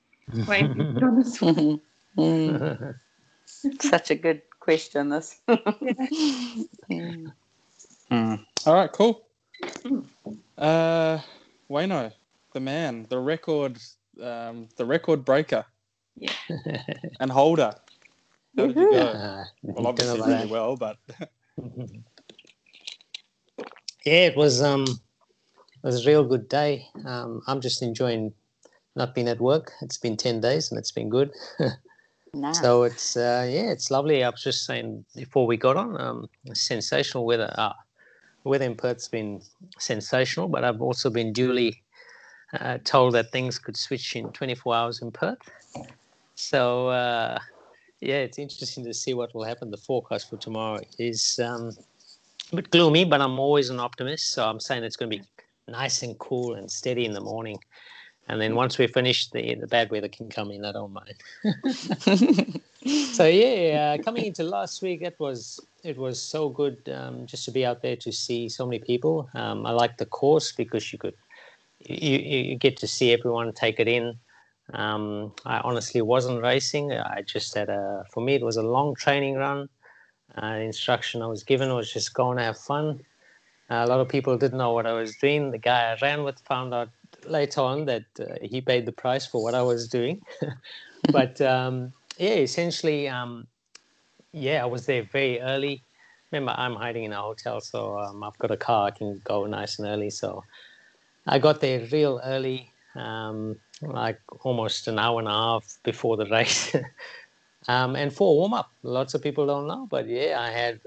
Wayne's 0.48 0.80
on 1.04 1.16
this 1.18 1.42
one. 1.42 1.82
Mm. 2.18 2.96
Such 3.46 4.12
a 4.12 4.16
good 4.16 4.42
question, 4.60 5.10
this. 5.10 5.40
Mm. 8.12 8.44
All 8.66 8.74
right, 8.74 8.92
cool. 8.92 9.28
Uh, 10.58 11.20
Wayno, 11.70 12.12
the 12.54 12.60
man, 12.60 13.06
the 13.08 13.20
record, 13.20 13.78
um, 14.20 14.68
the 14.78 14.86
record 14.86 15.24
breaker 15.24 15.64
Yeah. 16.20 16.34
and 17.20 17.32
holder. 17.32 17.74
How 18.58 18.68
did 18.68 18.76
you 18.78 18.92
go? 18.92 18.98
Uh, 18.98 19.46
Well, 19.64 19.88
obviously 19.88 20.20
don't 20.20 20.28
really 20.28 20.52
well, 20.52 20.76
but 20.76 20.98
yeah, 24.06 24.26
it 24.26 24.36
was 24.36 24.62
um, 24.62 24.84
it 24.84 25.84
was 25.84 26.06
a 26.06 26.10
real 26.10 26.24
good 26.24 26.50
day. 26.50 26.88
Um, 27.06 27.42
I'm 27.48 27.62
just 27.62 27.82
enjoying 27.82 28.34
not 28.96 29.16
being 29.16 29.30
at 29.30 29.40
work. 29.40 29.72
It's 29.82 29.98
been 29.98 30.18
ten 30.18 30.42
days 30.42 30.72
and 30.72 30.78
it's 30.78 30.92
been 30.92 31.10
good. 31.10 31.32
Nice. 32.34 32.60
So 32.60 32.84
it's 32.84 33.18
uh, 33.18 33.48
yeah, 33.50 33.72
it's 33.72 33.90
lovely. 33.90 34.24
I 34.24 34.30
was 34.30 34.44
just 34.44 34.66
saying 34.66 35.06
before 35.16 35.48
we 35.48 35.58
got 35.58 35.78
on, 35.78 36.00
um, 36.00 36.30
sensational 36.54 37.26
weather. 37.26 37.54
Uh, 37.58 37.74
weather 38.44 38.66
in 38.66 38.76
Perth's 38.76 39.08
been 39.08 39.42
sensational, 39.80 40.48
but 40.48 40.64
I've 40.64 40.82
also 40.82 41.10
been 41.10 41.34
duly 41.34 41.84
uh, 42.60 42.78
told 42.84 43.14
that 43.14 43.32
things 43.32 43.60
could 43.60 43.78
switch 43.78 44.16
in 44.16 44.32
24 44.32 44.76
hours 44.76 45.02
in 45.02 45.12
Perth. 45.12 45.38
So 46.40 46.88
uh, 46.88 47.38
yeah, 48.00 48.20
it's 48.20 48.40
interesting 48.40 48.86
to 48.86 48.94
see 48.94 49.14
what 49.14 49.36
will 49.36 49.44
happen. 49.44 49.72
The 49.72 49.78
forecast 49.78 50.30
for 50.30 50.38
tomorrow 50.38 50.80
is 50.98 51.38
um, 51.44 51.72
a 52.54 52.56
bit 52.56 52.72
gloomy, 52.72 53.04
but 53.04 53.20
I'm 53.20 53.38
always 53.40 53.70
an 53.70 53.80
optimist, 53.82 54.32
so 54.32 54.48
I'm 54.48 54.62
saying 54.62 54.86
it's 54.86 54.96
going 54.96 55.12
to 55.12 55.18
be 55.18 55.24
nice 55.68 56.02
and 56.02 56.18
cool 56.18 56.54
and 56.54 56.72
steady 56.72 57.04
in 57.04 57.12
the 57.12 57.20
morning. 57.20 57.60
And 58.30 58.40
then 58.40 58.56
once 58.56 58.78
we 58.78 58.88
finish, 58.88 59.30
the 59.32 59.56
the 59.56 59.68
bad 59.68 59.92
weather 59.92 60.08
can 60.08 60.30
come 60.30 60.50
in. 60.52 60.64
I 60.64 60.72
don't 60.72 60.94
mind. 60.94 61.18
so 63.14 63.26
yeah, 63.26 63.98
uh, 64.00 64.04
coming 64.04 64.26
into 64.26 64.44
last 64.44 64.82
week, 64.82 65.02
it 65.02 65.20
was 65.20 65.60
it 65.84 65.98
was 65.98 66.22
so 66.22 66.48
good 66.48 66.78
um, 66.96 67.26
just 67.26 67.44
to 67.46 67.52
be 67.52 67.66
out 67.66 67.82
there 67.82 67.98
to 67.98 68.14
see 68.14 68.48
so 68.48 68.66
many 68.66 68.80
people. 68.80 69.30
Um, 69.34 69.66
I 69.66 69.72
liked 69.72 69.98
the 69.98 70.06
course 70.06 70.54
because 70.54 70.94
you 70.94 71.00
could 71.00 71.16
you 71.82 72.18
you 72.18 72.56
get 72.56 72.78
to 72.78 72.88
see 72.88 73.12
everyone 73.12 73.52
take 73.52 73.82
it 73.82 73.90
in. 73.90 74.18
Um, 74.74 75.34
I 75.46 75.60
honestly 75.60 76.02
wasn't 76.02 76.42
racing. 76.42 76.92
I 76.92 77.24
just 77.26 77.56
had 77.56 77.70
a 77.70 78.06
for 78.12 78.22
me 78.22 78.36
it 78.36 78.44
was 78.44 78.58
a 78.58 78.64
long 78.64 78.96
training 78.96 79.36
run. 79.36 79.70
Uh, 80.36 80.56
the 80.56 80.62
instruction 80.62 81.22
I 81.22 81.28
was 81.28 81.44
given 81.44 81.74
was 81.74 81.92
just 81.92 82.14
go 82.14 82.32
and 82.32 82.40
have 82.40 82.58
fun. 82.58 83.02
Uh, 83.70 83.84
a 83.86 83.88
lot 83.88 84.00
of 84.00 84.10
people 84.10 84.38
didn't 84.38 84.58
know 84.58 84.74
what 84.74 84.86
I 84.86 84.94
was 84.94 85.16
doing. 85.16 85.52
The 85.52 85.58
guy 85.58 85.92
I 85.92 85.98
ran 86.02 86.24
with 86.24 86.40
found 86.40 86.74
out 86.74 86.90
later 87.26 87.62
on 87.62 87.86
that 87.86 88.06
uh, 88.20 88.36
he 88.42 88.62
paid 88.62 88.86
the 88.86 88.92
price 88.92 89.26
for 89.26 89.44
what 89.44 89.54
I 89.54 89.62
was 89.62 89.88
doing. 89.88 90.22
but 91.12 91.40
um, 91.42 91.94
yeah, 92.18 92.36
essentially, 92.36 93.08
um, 93.08 93.48
yeah, 94.32 94.64
I 94.64 94.66
was 94.66 94.86
there 94.86 95.04
very 95.04 95.40
early. 95.42 95.84
Remember, 96.32 96.54
I'm 96.56 96.76
hiding 96.76 97.06
in 97.06 97.14
a 97.14 97.22
hotel, 97.22 97.60
so 97.60 97.98
um, 97.98 98.24
I've 98.24 98.38
got 98.38 98.52
a 98.52 98.58
car. 98.58 98.88
I 98.88 98.92
can 98.92 99.22
go 99.24 99.46
nice 99.46 99.80
and 99.80 99.88
early. 99.88 100.12
So 100.12 100.44
I 101.28 101.40
got 101.40 101.62
there 101.62 101.88
real 101.92 102.22
early, 102.24 102.72
um, 103.00 103.56
like 103.82 104.20
almost 104.42 104.88
an 104.88 105.00
hour 105.00 105.20
and 105.20 105.28
a 105.28 105.32
half 105.32 105.78
before 105.84 106.18
the 106.18 106.26
race. 106.28 106.76
um, 107.68 107.96
and 107.96 108.14
for 108.14 108.36
warm 108.36 108.54
up, 108.54 108.72
lots 108.84 109.14
of 109.14 109.22
people 109.22 109.46
don't 109.48 109.68
know, 109.68 109.88
but 109.90 110.08
yeah, 110.08 110.38
I 110.40 110.50
had. 110.52 110.80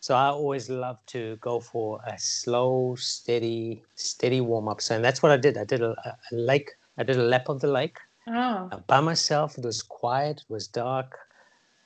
So 0.00 0.14
I 0.14 0.28
always 0.28 0.70
love 0.70 0.98
to 1.06 1.36
go 1.40 1.58
for 1.60 2.00
a 2.06 2.14
slow, 2.18 2.94
steady, 2.96 3.82
steady 3.96 4.40
warm 4.40 4.68
up. 4.68 4.80
So 4.80 4.94
and 4.94 5.04
that's 5.04 5.22
what 5.22 5.32
I 5.32 5.36
did. 5.36 5.58
I 5.58 5.64
did 5.64 5.82
a, 5.82 5.90
a 5.90 6.16
lake. 6.32 6.70
I 6.96 7.02
did 7.02 7.16
a 7.16 7.22
lap 7.22 7.48
of 7.48 7.60
the 7.60 7.68
lake 7.68 7.98
Oh. 8.28 8.68
uh, 8.72 8.76
by 8.86 9.00
myself. 9.00 9.58
It 9.58 9.64
was 9.64 9.82
quiet. 9.82 10.42
It 10.48 10.52
was 10.52 10.68
dark. 10.68 11.18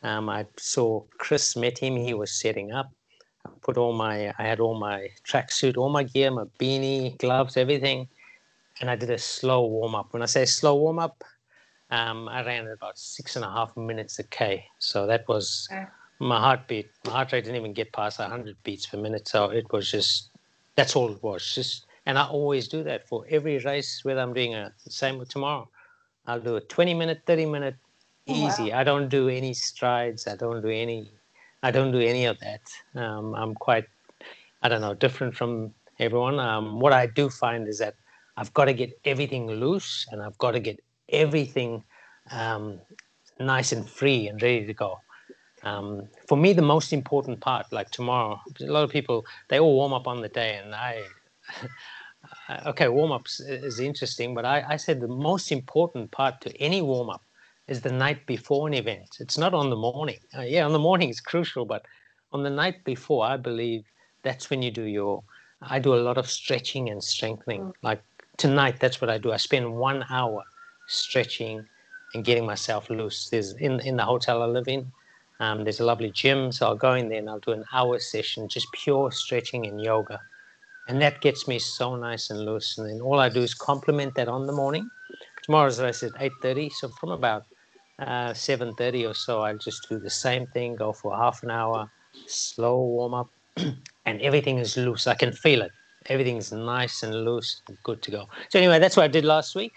Um, 0.02 0.28
I 0.28 0.46
saw 0.58 1.04
Chris 1.18 1.56
met 1.56 1.78
him. 1.78 1.96
He 1.96 2.12
was 2.12 2.32
setting 2.32 2.72
up. 2.72 2.90
I 3.46 3.50
put 3.62 3.78
all 3.78 3.92
my. 3.94 4.28
I 4.38 4.42
had 4.42 4.60
all 4.60 4.78
my 4.78 5.08
tracksuit, 5.24 5.76
all 5.78 5.88
my 5.90 6.02
gear, 6.02 6.30
my 6.30 6.44
beanie, 6.58 7.16
gloves, 7.18 7.56
everything, 7.56 8.08
and 8.80 8.90
I 8.90 8.96
did 8.96 9.10
a 9.10 9.18
slow 9.18 9.66
warm 9.66 9.94
up. 9.94 10.12
When 10.12 10.22
I 10.22 10.26
say 10.26 10.44
slow 10.44 10.76
warm 10.76 10.98
up, 10.98 11.22
um, 11.90 12.28
I 12.28 12.44
ran 12.44 12.66
at 12.66 12.72
about 12.72 12.98
six 12.98 13.36
and 13.36 13.44
a 13.44 13.50
half 13.50 13.76
minutes 13.76 14.18
a 14.18 14.24
k. 14.24 14.64
So 14.78 15.06
that 15.06 15.28
was 15.28 15.68
my 16.18 16.38
heartbeat. 16.38 16.90
My 17.04 17.12
heart 17.12 17.32
rate 17.32 17.44
didn't 17.44 17.56
even 17.56 17.72
get 17.74 17.92
past 17.92 18.18
hundred 18.18 18.56
beats 18.62 18.86
per 18.86 18.96
minute. 18.98 19.28
So 19.28 19.50
it 19.50 19.70
was 19.72 19.90
just. 19.90 20.30
That's 20.74 20.96
all 20.96 21.12
it 21.12 21.22
was. 21.22 21.54
Just 21.54 21.84
and 22.06 22.18
I 22.18 22.26
always 22.26 22.66
do 22.66 22.82
that 22.84 23.06
for 23.06 23.26
every 23.28 23.58
race. 23.58 24.00
Whether 24.04 24.20
I'm 24.20 24.32
doing 24.32 24.54
a 24.54 24.72
same 24.88 25.18
with 25.18 25.28
tomorrow, 25.28 25.68
I'll 26.26 26.40
do 26.40 26.56
a 26.56 26.60
20 26.60 26.94
minute, 26.94 27.22
30 27.26 27.46
minute, 27.46 27.76
Oh, 28.28 28.32
wow. 28.32 28.48
easy. 28.48 28.72
I 28.72 28.84
don't 28.84 29.08
do 29.08 29.28
any 29.28 29.52
strides. 29.52 30.26
I 30.26 30.36
don't 30.36 30.62
do 30.62 30.68
any. 30.68 31.10
I 31.62 31.70
don't 31.70 31.92
do 31.92 32.00
any 32.00 32.24
of 32.24 32.38
that. 32.40 32.60
Um, 32.94 33.34
I'm 33.34 33.54
quite, 33.54 33.84
I 34.62 34.68
don't 34.68 34.80
know, 34.80 34.94
different 34.94 35.34
from 35.36 35.74
everyone. 35.98 36.38
Um, 36.40 36.80
what 36.80 36.92
I 36.92 37.06
do 37.06 37.28
find 37.28 37.68
is 37.68 37.78
that 37.78 37.94
I've 38.36 38.52
got 38.54 38.66
to 38.66 38.72
get 38.72 38.98
everything 39.04 39.46
loose 39.46 40.06
and 40.10 40.22
I've 40.22 40.38
got 40.38 40.52
to 40.52 40.60
get 40.60 40.80
everything 41.08 41.84
um, 42.30 42.80
nice 43.38 43.72
and 43.72 43.88
free 43.88 44.28
and 44.28 44.40
ready 44.40 44.66
to 44.66 44.74
go. 44.74 44.98
Um, 45.64 46.08
for 46.28 46.36
me, 46.36 46.52
the 46.52 46.62
most 46.62 46.92
important 46.92 47.40
part, 47.40 47.72
like 47.72 47.90
tomorrow, 47.90 48.40
a 48.60 48.64
lot 48.64 48.84
of 48.84 48.90
people 48.90 49.24
they 49.48 49.60
all 49.60 49.74
warm 49.74 49.92
up 49.92 50.08
on 50.08 50.20
the 50.20 50.28
day, 50.28 50.60
and 50.62 50.74
I, 50.74 51.04
okay, 52.66 52.88
warm 52.88 53.12
ups 53.12 53.38
is 53.38 53.78
interesting, 53.78 54.34
but 54.34 54.44
I, 54.44 54.64
I 54.70 54.76
said 54.76 55.00
the 55.00 55.08
most 55.08 55.52
important 55.52 56.10
part 56.10 56.40
to 56.40 56.56
any 56.60 56.82
warm 56.82 57.10
up 57.10 57.22
is 57.68 57.80
the 57.80 57.92
night 57.92 58.26
before 58.26 58.66
an 58.66 58.74
event. 58.74 59.18
It's 59.20 59.38
not 59.38 59.54
on 59.54 59.70
the 59.70 59.76
morning. 59.76 60.18
Uh, 60.36 60.42
yeah, 60.42 60.64
on 60.64 60.72
the 60.72 60.80
morning 60.80 61.10
is 61.10 61.20
crucial, 61.20 61.64
but 61.64 61.86
on 62.32 62.42
the 62.42 62.50
night 62.50 62.82
before, 62.84 63.24
I 63.24 63.36
believe 63.36 63.84
that's 64.24 64.50
when 64.50 64.62
you 64.62 64.70
do 64.70 64.84
your. 64.84 65.22
I 65.60 65.78
do 65.78 65.94
a 65.94 66.02
lot 66.02 66.18
of 66.18 66.28
stretching 66.28 66.90
and 66.90 67.02
strengthening. 67.02 67.72
Like 67.82 68.02
tonight, 68.36 68.78
that's 68.80 69.00
what 69.00 69.10
I 69.10 69.18
do. 69.18 69.32
I 69.32 69.36
spend 69.36 69.74
one 69.74 70.04
hour 70.10 70.44
stretching 70.86 71.68
and 72.14 72.24
getting 72.24 72.46
myself 72.46 72.90
loose. 72.90 73.28
There's 73.30 73.54
in 73.54 73.80
in 73.80 73.96
the 73.96 74.04
hotel 74.04 74.42
I 74.42 74.46
live 74.46 74.68
in. 74.68 74.92
Um, 75.40 75.64
there's 75.64 75.80
a 75.80 75.84
lovely 75.84 76.10
gym, 76.12 76.52
so 76.52 76.66
I'll 76.66 76.76
go 76.76 76.94
in 76.94 77.08
there 77.08 77.18
and 77.18 77.28
I'll 77.28 77.40
do 77.40 77.52
an 77.52 77.64
hour 77.72 77.98
session, 77.98 78.48
just 78.48 78.72
pure 78.72 79.10
stretching 79.10 79.66
and 79.66 79.80
yoga, 79.80 80.20
and 80.86 81.00
that 81.02 81.20
gets 81.20 81.48
me 81.48 81.58
so 81.58 81.96
nice 81.96 82.30
and 82.30 82.40
loose. 82.44 82.78
And 82.78 82.88
then 82.88 83.00
all 83.00 83.20
I 83.20 83.28
do 83.28 83.42
is 83.42 83.54
complement 83.54 84.14
that 84.16 84.28
on 84.28 84.46
the 84.46 84.52
morning. 84.52 84.90
Tomorrow's 85.44 85.80
race 85.80 86.02
at 86.02 86.12
eight 86.20 86.32
thirty, 86.42 86.70
so 86.70 86.88
from 87.00 87.10
about 87.10 87.44
uh, 87.98 88.34
seven 88.34 88.74
thirty 88.74 89.06
or 89.06 89.14
so, 89.14 89.42
I'll 89.42 89.58
just 89.58 89.88
do 89.88 89.98
the 89.98 90.10
same 90.10 90.46
thing. 90.48 90.76
Go 90.76 90.92
for 90.92 91.16
half 91.16 91.42
an 91.42 91.50
hour, 91.50 91.90
slow 92.26 92.78
warm 92.80 93.14
up, 93.14 93.30
and 94.06 94.20
everything 94.22 94.58
is 94.58 94.76
loose. 94.76 95.06
I 95.06 95.14
can 95.14 95.32
feel 95.32 95.62
it. 95.62 95.72
Everything's 96.06 96.52
nice 96.52 97.02
and 97.02 97.24
loose, 97.24 97.62
and 97.68 97.76
good 97.82 98.02
to 98.02 98.10
go. 98.10 98.28
So 98.48 98.58
anyway, 98.58 98.78
that's 98.78 98.96
what 98.96 99.04
I 99.04 99.08
did 99.08 99.24
last 99.24 99.54
week. 99.54 99.72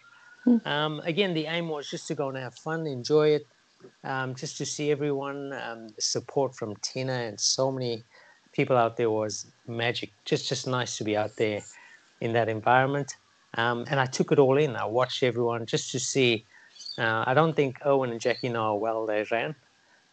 Um, 0.65 1.01
again, 1.05 1.33
the 1.33 1.47
aim 1.47 1.69
was 1.69 1.89
just 1.89 2.07
to 2.07 2.15
go 2.15 2.29
and 2.29 2.37
have 2.37 2.53
fun, 2.55 2.85
enjoy 2.85 3.29
it, 3.29 3.47
um, 4.03 4.35
just 4.35 4.57
to 4.59 4.65
see 4.65 4.91
everyone. 4.91 5.53
Um, 5.53 5.89
the 5.89 6.01
support 6.01 6.55
from 6.55 6.75
Tina 6.77 7.13
and 7.13 7.39
so 7.39 7.71
many 7.71 8.03
people 8.51 8.77
out 8.77 8.95
there 8.95 9.09
was 9.09 9.47
magic. 9.67 10.11
Just, 10.23 10.47
just 10.47 10.67
nice 10.67 10.97
to 10.97 11.03
be 11.03 11.17
out 11.17 11.35
there 11.35 11.61
in 12.21 12.33
that 12.33 12.47
environment. 12.47 13.15
Um, 13.55 13.85
and 13.89 13.99
I 13.99 14.05
took 14.05 14.31
it 14.31 14.39
all 14.39 14.57
in. 14.57 14.75
I 14.75 14.85
watched 14.85 15.23
everyone 15.23 15.65
just 15.65 15.91
to 15.93 15.99
see. 15.99 16.45
Uh, 16.97 17.23
I 17.25 17.33
don't 17.33 17.55
think 17.55 17.79
Owen 17.83 18.11
and 18.11 18.21
Jackie 18.21 18.49
know 18.49 18.63
how 18.63 18.75
well 18.75 19.05
they 19.05 19.25
ran 19.31 19.55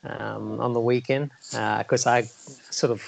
um, 0.05 0.61
on 0.61 0.73
the 0.73 0.81
weekend 0.81 1.31
because 1.51 2.07
I 2.07 2.23
sort 2.23 2.91
of 2.91 3.03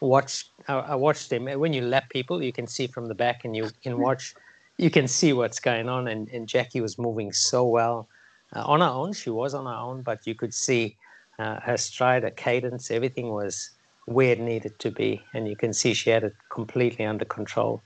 watched. 0.00 0.50
I, 0.68 0.74
I 0.74 0.94
watched 0.94 1.32
him. 1.32 1.46
When 1.46 1.72
you 1.72 1.82
lap 1.82 2.10
people, 2.10 2.42
you 2.42 2.52
can 2.52 2.66
see 2.66 2.86
from 2.86 3.06
the 3.06 3.14
back, 3.14 3.44
and 3.44 3.56
you 3.56 3.70
can 3.82 3.98
watch. 3.98 4.34
You 4.76 4.90
can 4.90 5.08
see 5.08 5.32
what's 5.32 5.58
going 5.58 5.88
on, 5.88 6.06
and, 6.06 6.28
and 6.28 6.46
Jackie 6.46 6.80
was 6.80 6.98
moving 6.98 7.32
so 7.32 7.66
well 7.66 8.08
uh, 8.54 8.62
on 8.64 8.80
her 8.80 8.86
own. 8.86 9.12
She 9.12 9.30
was 9.30 9.52
on 9.54 9.66
her 9.66 9.72
own, 9.72 10.02
but 10.02 10.24
you 10.24 10.34
could 10.36 10.54
see 10.54 10.96
uh, 11.38 11.58
her 11.60 11.76
stride, 11.76 12.22
her 12.22 12.30
cadence, 12.30 12.90
everything 12.90 13.30
was 13.30 13.70
where 14.06 14.32
it 14.32 14.40
needed 14.40 14.78
to 14.78 14.90
be, 14.90 15.22
and 15.34 15.48
you 15.48 15.56
can 15.56 15.72
see 15.72 15.94
she 15.94 16.10
had 16.10 16.24
it 16.24 16.34
completely 16.50 17.04
under 17.04 17.24
control. 17.24 17.82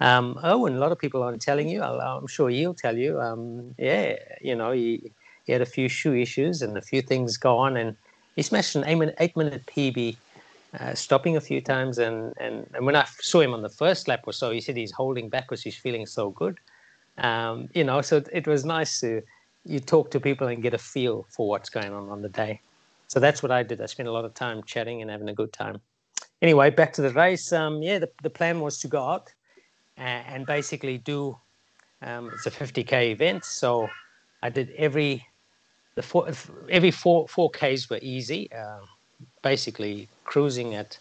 Um, 0.00 0.38
oh, 0.42 0.66
and 0.66 0.76
a 0.76 0.78
lot 0.78 0.92
of 0.92 0.98
people 0.98 1.22
aren't 1.22 1.40
telling 1.40 1.68
you. 1.68 1.80
I'll, 1.80 2.00
I'm 2.00 2.26
sure 2.26 2.50
he'll 2.50 2.74
tell 2.74 2.96
you. 2.96 3.20
Um, 3.20 3.74
yeah, 3.78 4.16
you 4.40 4.56
know, 4.56 4.72
he, 4.72 5.12
he 5.44 5.52
had 5.52 5.62
a 5.62 5.66
few 5.66 5.88
shoe 5.88 6.14
issues 6.14 6.62
and 6.62 6.76
a 6.76 6.82
few 6.82 7.02
things 7.02 7.36
go 7.36 7.58
on, 7.58 7.76
and 7.76 7.96
he 8.34 8.42
smashed 8.42 8.74
an 8.76 8.84
eight 8.86 8.96
minute, 8.96 9.14
eight 9.20 9.36
minute 9.36 9.64
PB, 9.66 10.16
uh, 10.78 10.94
stopping 10.94 11.36
a 11.36 11.40
few 11.40 11.60
times. 11.60 11.98
And, 11.98 12.34
and, 12.38 12.68
and 12.74 12.84
when 12.86 12.96
I 12.96 13.06
saw 13.20 13.40
him 13.40 13.54
on 13.54 13.62
the 13.62 13.68
first 13.68 14.08
lap 14.08 14.24
or 14.26 14.32
so, 14.32 14.50
he 14.50 14.60
said 14.60 14.76
he's 14.76 14.92
holding 14.92 15.28
back 15.28 15.48
because 15.48 15.62
he's 15.62 15.76
feeling 15.76 16.06
so 16.06 16.30
good. 16.30 16.58
Um, 17.18 17.68
you 17.74 17.84
know, 17.84 18.00
so 18.00 18.22
it 18.32 18.46
was 18.46 18.64
nice 18.64 19.00
to 19.00 19.22
you 19.64 19.80
talk 19.80 20.10
to 20.10 20.20
people 20.20 20.48
and 20.48 20.62
get 20.62 20.74
a 20.74 20.78
feel 20.78 21.26
for 21.30 21.48
what's 21.48 21.70
going 21.70 21.92
on 21.92 22.08
on 22.10 22.22
the 22.22 22.28
day. 22.28 22.60
So 23.08 23.20
that's 23.20 23.42
what 23.42 23.52
I 23.52 23.62
did. 23.62 23.80
I 23.80 23.86
spent 23.86 24.08
a 24.08 24.12
lot 24.12 24.24
of 24.24 24.34
time 24.34 24.62
chatting 24.64 25.00
and 25.00 25.10
having 25.10 25.28
a 25.28 25.34
good 25.34 25.52
time. 25.52 25.80
Anyway, 26.42 26.70
back 26.70 26.92
to 26.94 27.02
the 27.02 27.10
race. 27.10 27.52
Um, 27.52 27.82
yeah, 27.82 27.98
the, 27.98 28.10
the 28.22 28.30
plan 28.30 28.60
was 28.60 28.78
to 28.80 28.88
go 28.88 29.02
out 29.02 29.32
and, 29.96 30.26
and 30.26 30.46
basically 30.46 30.98
do 30.98 31.36
um, 32.02 32.30
it's 32.34 32.46
a 32.46 32.50
50k 32.50 33.12
event. 33.12 33.44
So 33.44 33.88
I 34.42 34.50
did 34.50 34.70
every 34.76 35.26
the 35.94 36.02
four, 36.02 36.28
every 36.68 36.90
four 36.90 37.28
four 37.28 37.50
Ks 37.50 37.88
were 37.88 38.00
easy, 38.02 38.50
uh, 38.52 38.80
basically 39.44 40.10
cruising 40.24 40.74
at, 40.76 40.98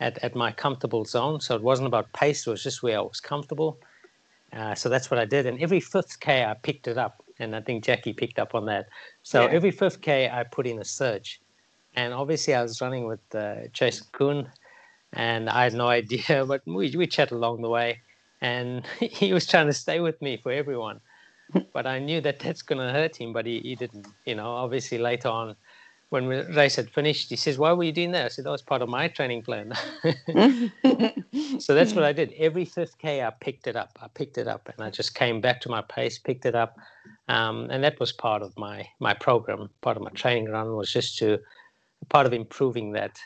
at 0.00 0.18
at 0.24 0.36
my 0.36 0.52
comfortable 0.52 1.06
zone. 1.06 1.40
So 1.40 1.56
it 1.56 1.62
wasn't 1.62 1.88
about 1.88 2.12
pace; 2.14 2.48
it 2.48 2.50
was 2.50 2.64
just 2.64 2.82
where 2.84 2.98
I 2.98 3.02
was 3.02 3.20
comfortable. 3.20 3.80
Uh, 4.54 4.74
so 4.76 4.90
that's 4.90 5.10
what 5.10 5.20
I 5.20 5.26
did. 5.26 5.46
And 5.46 5.60
every 5.62 5.80
fifth 5.80 6.20
K, 6.20 6.44
I 6.44 6.54
picked 6.62 6.88
it 6.88 6.98
up, 6.98 7.24
and 7.40 7.56
I 7.56 7.62
think 7.62 7.84
Jackie 7.84 8.14
picked 8.14 8.40
up 8.40 8.54
on 8.56 8.66
that. 8.66 8.86
So 9.24 9.46
Yeah. 9.46 9.52
every 9.58 9.72
fifth 9.72 10.02
K, 10.02 10.30
I 10.30 10.44
put 10.44 10.66
in 10.68 10.80
a 10.80 10.86
surge, 10.86 11.42
and 11.96 12.14
obviously 12.14 12.54
I 12.54 12.62
was 12.62 12.80
running 12.82 13.06
with 13.06 13.22
uh, 13.34 13.68
Jason 13.72 14.08
Kuhn, 14.12 14.50
and 15.14 15.50
I 15.50 15.64
had 15.64 15.74
no 15.74 15.88
idea, 16.00 16.46
but 16.46 16.62
we 16.66 16.96
we 16.96 17.08
chatted 17.08 17.34
along 17.34 17.62
the 17.62 17.70
way, 17.70 18.02
and 18.42 18.86
he 19.00 19.34
was 19.34 19.46
trying 19.46 19.68
to 19.68 19.74
stay 19.74 20.00
with 20.00 20.20
me 20.22 20.38
for 20.42 20.52
everyone 20.52 21.00
but 21.74 21.86
I 21.86 22.00
knew 22.00 22.20
that 22.22 22.40
that's 22.40 22.62
going 22.62 22.86
to 22.86 22.92
hurt 22.92 23.16
him. 23.16 23.34
But 23.34 23.46
he, 23.46 23.60
he 23.60 23.76
didn't, 23.76 24.08
you 24.26 24.36
know. 24.36 24.50
Obviously, 24.52 24.98
later 24.98 25.28
on, 25.28 25.56
when 26.12 26.28
the 26.28 26.44
race 26.54 26.76
had 26.76 26.90
finished, 26.90 27.30
he 27.30 27.36
says, 27.36 27.58
"Why 27.58 27.72
were 27.72 27.84
you 27.84 27.92
doing 27.92 28.12
that?" 28.12 28.26
I 28.26 28.28
said, 28.28 28.44
"That 28.44 28.50
was 28.50 28.60
part 28.60 28.82
of 28.82 28.88
my 28.90 29.08
training 29.08 29.42
plan." 29.42 29.72
so 31.58 31.74
that's 31.74 31.94
what 31.94 32.04
I 32.04 32.12
did. 32.12 32.34
Every 32.36 32.66
fifth 32.66 32.98
k, 32.98 33.22
I 33.22 33.30
picked 33.30 33.66
it 33.66 33.76
up. 33.76 33.98
I 34.02 34.08
picked 34.08 34.36
it 34.36 34.46
up, 34.46 34.68
and 34.68 34.84
I 34.86 34.90
just 34.90 35.14
came 35.14 35.40
back 35.40 35.62
to 35.62 35.70
my 35.70 35.80
pace, 35.80 36.18
picked 36.18 36.44
it 36.44 36.54
up, 36.54 36.76
um, 37.28 37.68
and 37.70 37.82
that 37.82 37.98
was 37.98 38.12
part 38.12 38.42
of 38.42 38.52
my 38.58 38.86
my 39.00 39.14
program. 39.14 39.70
Part 39.80 39.96
of 39.96 40.02
my 40.02 40.10
training 40.10 40.50
run 40.50 40.76
was 40.76 40.92
just 40.92 41.16
to 41.18 41.38
part 42.10 42.26
of 42.26 42.34
improving 42.34 42.92
that 42.92 43.18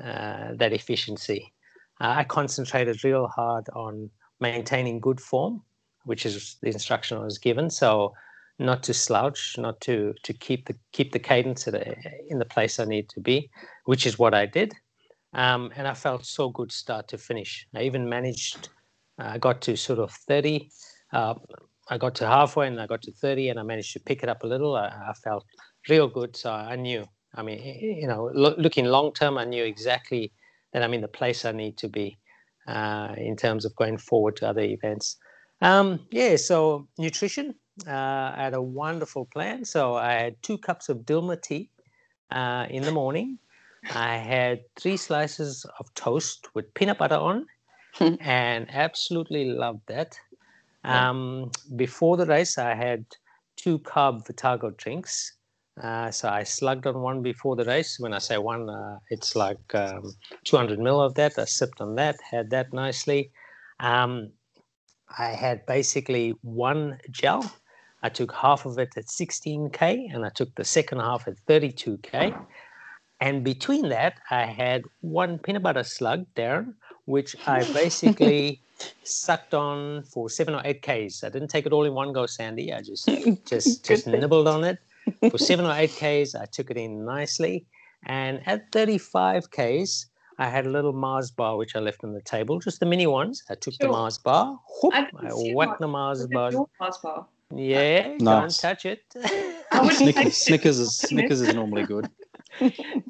uh, 0.00 0.54
that 0.54 0.72
efficiency. 0.72 1.52
Uh, 2.00 2.14
I 2.18 2.24
concentrated 2.24 3.02
real 3.02 3.26
hard 3.26 3.68
on 3.74 4.10
maintaining 4.40 5.00
good 5.00 5.20
form 5.20 5.64
which 6.08 6.24
is 6.24 6.56
the 6.62 6.68
instruction 6.68 7.18
I 7.18 7.24
was 7.24 7.36
given. 7.36 7.68
So 7.68 8.14
not 8.58 8.82
to 8.84 8.94
slouch, 8.94 9.56
not 9.58 9.80
to 9.82 10.14
to 10.24 10.32
keep 10.32 10.66
the 10.66 10.74
keep 10.92 11.12
the 11.12 11.18
cadence 11.18 11.66
in 11.66 12.38
the 12.38 12.44
place 12.44 12.78
I 12.78 12.84
need 12.84 13.08
to 13.10 13.20
be, 13.20 13.50
which 13.84 14.06
is 14.06 14.18
what 14.18 14.34
I 14.34 14.46
did. 14.46 14.74
Um, 15.34 15.70
and 15.76 15.86
I 15.86 15.94
felt 15.94 16.24
so 16.24 16.48
good 16.48 16.72
start 16.72 17.08
to 17.08 17.18
finish. 17.18 17.66
I 17.74 17.82
even 17.82 18.08
managed. 18.08 18.68
I 19.18 19.38
got 19.38 19.60
to 19.62 19.76
sort 19.76 19.98
of 19.98 20.10
thirty. 20.10 20.70
Uh, 21.12 21.34
I 21.90 21.98
got 21.98 22.14
to 22.16 22.26
halfway 22.26 22.66
and 22.66 22.80
I 22.80 22.86
got 22.86 23.02
to 23.02 23.12
thirty, 23.12 23.48
and 23.48 23.58
I 23.60 23.62
managed 23.62 23.92
to 23.94 24.00
pick 24.00 24.22
it 24.22 24.28
up 24.28 24.42
a 24.42 24.46
little. 24.46 24.76
I, 24.76 24.86
I 24.86 25.12
felt 25.24 25.44
real 25.88 26.08
good, 26.08 26.36
so 26.36 26.50
I 26.50 26.76
knew. 26.76 27.04
I 27.34 27.42
mean, 27.42 27.58
you 27.80 28.08
know, 28.08 28.30
lo- 28.34 28.54
looking 28.58 28.86
long 28.86 29.12
term, 29.12 29.38
I 29.38 29.44
knew 29.44 29.64
exactly 29.64 30.32
that 30.72 30.82
I'm 30.82 30.94
in 30.94 31.02
the 31.02 31.08
place 31.08 31.44
I 31.44 31.52
need 31.52 31.76
to 31.78 31.88
be 31.88 32.18
uh, 32.66 33.14
in 33.16 33.36
terms 33.36 33.64
of 33.64 33.76
going 33.76 33.98
forward 33.98 34.36
to 34.36 34.48
other 34.48 34.62
events. 34.62 35.16
Um, 35.60 36.06
yeah, 36.10 36.36
so 36.36 36.88
nutrition. 36.98 37.54
Uh, 37.86 38.32
I 38.36 38.42
had 38.44 38.54
a 38.54 38.62
wonderful 38.62 39.26
plan. 39.26 39.64
So 39.64 39.94
I 39.94 40.12
had 40.12 40.42
two 40.42 40.58
cups 40.58 40.88
of 40.88 40.98
Dilmah 40.98 41.40
tea 41.42 41.70
uh, 42.30 42.66
in 42.68 42.82
the 42.82 42.92
morning. 42.92 43.38
I 43.94 44.16
had 44.16 44.60
three 44.76 44.96
slices 44.96 45.64
of 45.78 45.92
toast 45.94 46.48
with 46.54 46.72
peanut 46.74 46.98
butter 46.98 47.14
on, 47.16 47.46
and 48.20 48.66
absolutely 48.70 49.44
loved 49.46 49.82
that. 49.86 50.18
Um, 50.84 51.50
before 51.76 52.16
the 52.16 52.26
race, 52.26 52.58
I 52.58 52.74
had 52.74 53.04
two 53.56 53.78
carb 53.80 54.26
Vitargo 54.26 54.76
drinks. 54.76 55.34
Uh, 55.82 56.10
so 56.10 56.28
I 56.28 56.42
slugged 56.42 56.86
on 56.86 57.00
one 57.00 57.22
before 57.22 57.54
the 57.54 57.64
race. 57.64 58.00
When 58.00 58.12
I 58.12 58.18
say 58.18 58.38
one, 58.38 58.68
uh, 58.68 58.98
it's 59.10 59.36
like 59.36 59.74
um, 59.74 60.12
200 60.44 60.78
mil 60.78 61.00
of 61.00 61.14
that. 61.14 61.38
I 61.38 61.44
sipped 61.44 61.80
on 61.80 61.94
that, 61.96 62.16
had 62.28 62.50
that 62.50 62.72
nicely. 62.72 63.30
Um, 63.78 64.32
I 65.16 65.28
had 65.28 65.66
basically 65.66 66.34
one 66.42 66.98
gel. 67.10 67.50
I 68.02 68.08
took 68.08 68.32
half 68.32 68.64
of 68.64 68.78
it 68.78 68.96
at 68.96 69.06
16K 69.06 70.14
and 70.14 70.24
I 70.24 70.28
took 70.30 70.54
the 70.54 70.64
second 70.64 71.00
half 71.00 71.26
at 71.26 71.34
32K. 71.46 72.38
And 73.20 73.42
between 73.42 73.88
that, 73.88 74.20
I 74.30 74.44
had 74.44 74.82
one 75.00 75.38
peanut 75.38 75.62
butter 75.62 75.82
slug, 75.82 76.26
Darren, 76.36 76.74
which 77.06 77.34
I 77.46 77.64
basically 77.72 78.62
sucked 79.02 79.54
on 79.54 80.04
for 80.04 80.30
seven 80.30 80.54
or 80.54 80.62
eight 80.64 80.82
Ks. 80.82 81.24
I 81.24 81.28
didn't 81.28 81.48
take 81.48 81.66
it 81.66 81.72
all 81.72 81.84
in 81.84 81.94
one 81.94 82.12
go, 82.12 82.26
Sandy. 82.26 82.72
I 82.72 82.82
just 82.82 83.08
just 83.46 83.84
just 83.84 84.06
nibbled 84.06 84.46
on 84.46 84.64
it. 84.64 84.78
For 85.30 85.38
seven 85.38 85.64
or 85.64 85.72
eight 85.72 85.92
Ks, 85.92 86.34
I 86.34 86.44
took 86.44 86.70
it 86.70 86.76
in 86.76 87.04
nicely. 87.06 87.64
And 88.04 88.46
at 88.46 88.70
35 88.72 89.50
Ks, 89.50 90.06
I 90.38 90.48
had 90.48 90.66
a 90.66 90.70
little 90.70 90.92
Mars 90.92 91.30
bar 91.30 91.56
which 91.56 91.74
I 91.74 91.80
left 91.80 92.04
on 92.04 92.12
the 92.12 92.20
table, 92.20 92.60
just 92.60 92.78
the 92.78 92.86
mini 92.86 93.06
ones. 93.06 93.42
I 93.48 93.54
took 93.54 93.74
the 93.78 93.88
Mars 93.88 94.18
bar, 94.18 94.60
whoop, 94.82 94.94
I 94.94 95.08
I, 95.18 95.30
whacked 95.54 95.80
the 95.80 95.88
Mars 95.88 96.26
bar. 96.26 96.52
Mars 96.78 96.98
bar? 97.02 97.26
Yeah, 97.54 98.16
don't 98.18 98.56
touch 98.58 98.84
it. 98.84 99.02
I 99.72 99.80
wouldn't 99.80 99.98
take 99.98 100.14
Snickers, 100.14 100.26
it. 100.26 100.34
Snickers 100.34 100.78
is 100.78 100.98
Snickers 100.98 101.40
is 101.40 101.54
normally 101.54 101.84
good. 101.84 102.08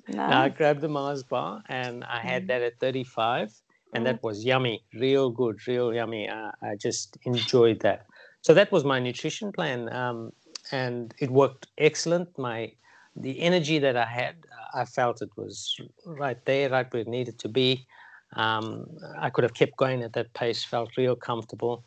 No, 0.09 0.25
I 0.25 0.49
grabbed 0.49 0.81
the 0.81 0.89
Mars 0.89 1.23
bar 1.23 1.63
and 1.69 2.05
I 2.05 2.21
had 2.21 2.49
that 2.49 2.61
at 2.61 2.79
35, 2.81 3.53
and 3.95 4.05
that 4.07 4.23
was 4.23 4.45
yummy, 4.45 4.83
real 4.95 5.31
good, 5.31 5.57
real 5.67 5.95
yummy. 5.95 6.29
Uh, 6.29 6.51
I 6.63 6.77
just 6.77 7.17
enjoyed 7.25 7.81
that. 7.81 8.07
So 8.43 8.53
that 8.55 8.73
was 8.73 8.85
my 8.85 8.99
nutrition 8.99 9.53
plan, 9.53 9.93
um, 9.93 10.33
and 10.73 11.15
it 11.19 11.31
worked 11.31 11.69
excellent. 11.79 12.37
My 12.39 12.73
the 13.17 13.41
energy 13.41 13.79
that 13.79 13.97
I 13.97 14.07
had, 14.07 14.37
I 14.75 14.85
felt 14.85 15.23
it 15.23 15.31
was 15.37 15.77
right 16.07 16.43
there, 16.45 16.71
right 16.71 16.91
where 16.93 17.03
it 17.03 17.09
needed 17.09 17.39
to 17.41 17.49
be. 17.49 17.87
Um, 18.35 18.87
I 19.19 19.31
could 19.31 19.45
have 19.45 19.55
kept 19.55 19.77
going 19.77 20.03
at 20.03 20.13
that 20.13 20.33
pace, 20.35 20.65
felt 20.65 20.97
real 20.97 21.17
comfortable. 21.17 21.85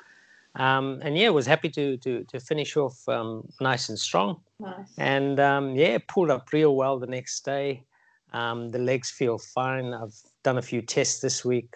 Um, 0.56 1.00
and 1.02 1.18
yeah, 1.18 1.30
was 1.30 1.46
happy 1.46 1.70
to 1.70 1.98
to 1.98 2.24
to 2.26 2.40
finish 2.40 2.76
off 2.76 3.08
um, 3.08 3.48
nice 3.62 3.88
and 3.88 3.98
strong 3.98 4.42
Nice. 4.60 4.94
and 4.98 5.40
um, 5.40 5.76
yeah, 5.76 5.98
pulled 6.08 6.30
up 6.30 6.52
real 6.52 6.76
well 6.76 7.00
the 7.00 7.08
next 7.08 7.46
day. 7.46 7.84
Um, 8.34 8.70
the 8.70 8.80
legs 8.80 9.10
feel 9.10 9.38
fine. 9.38 9.94
I've 9.94 10.16
done 10.44 10.58
a 10.58 10.62
few 10.62 10.82
tests 10.82 11.22
this 11.22 11.46
week. 11.46 11.74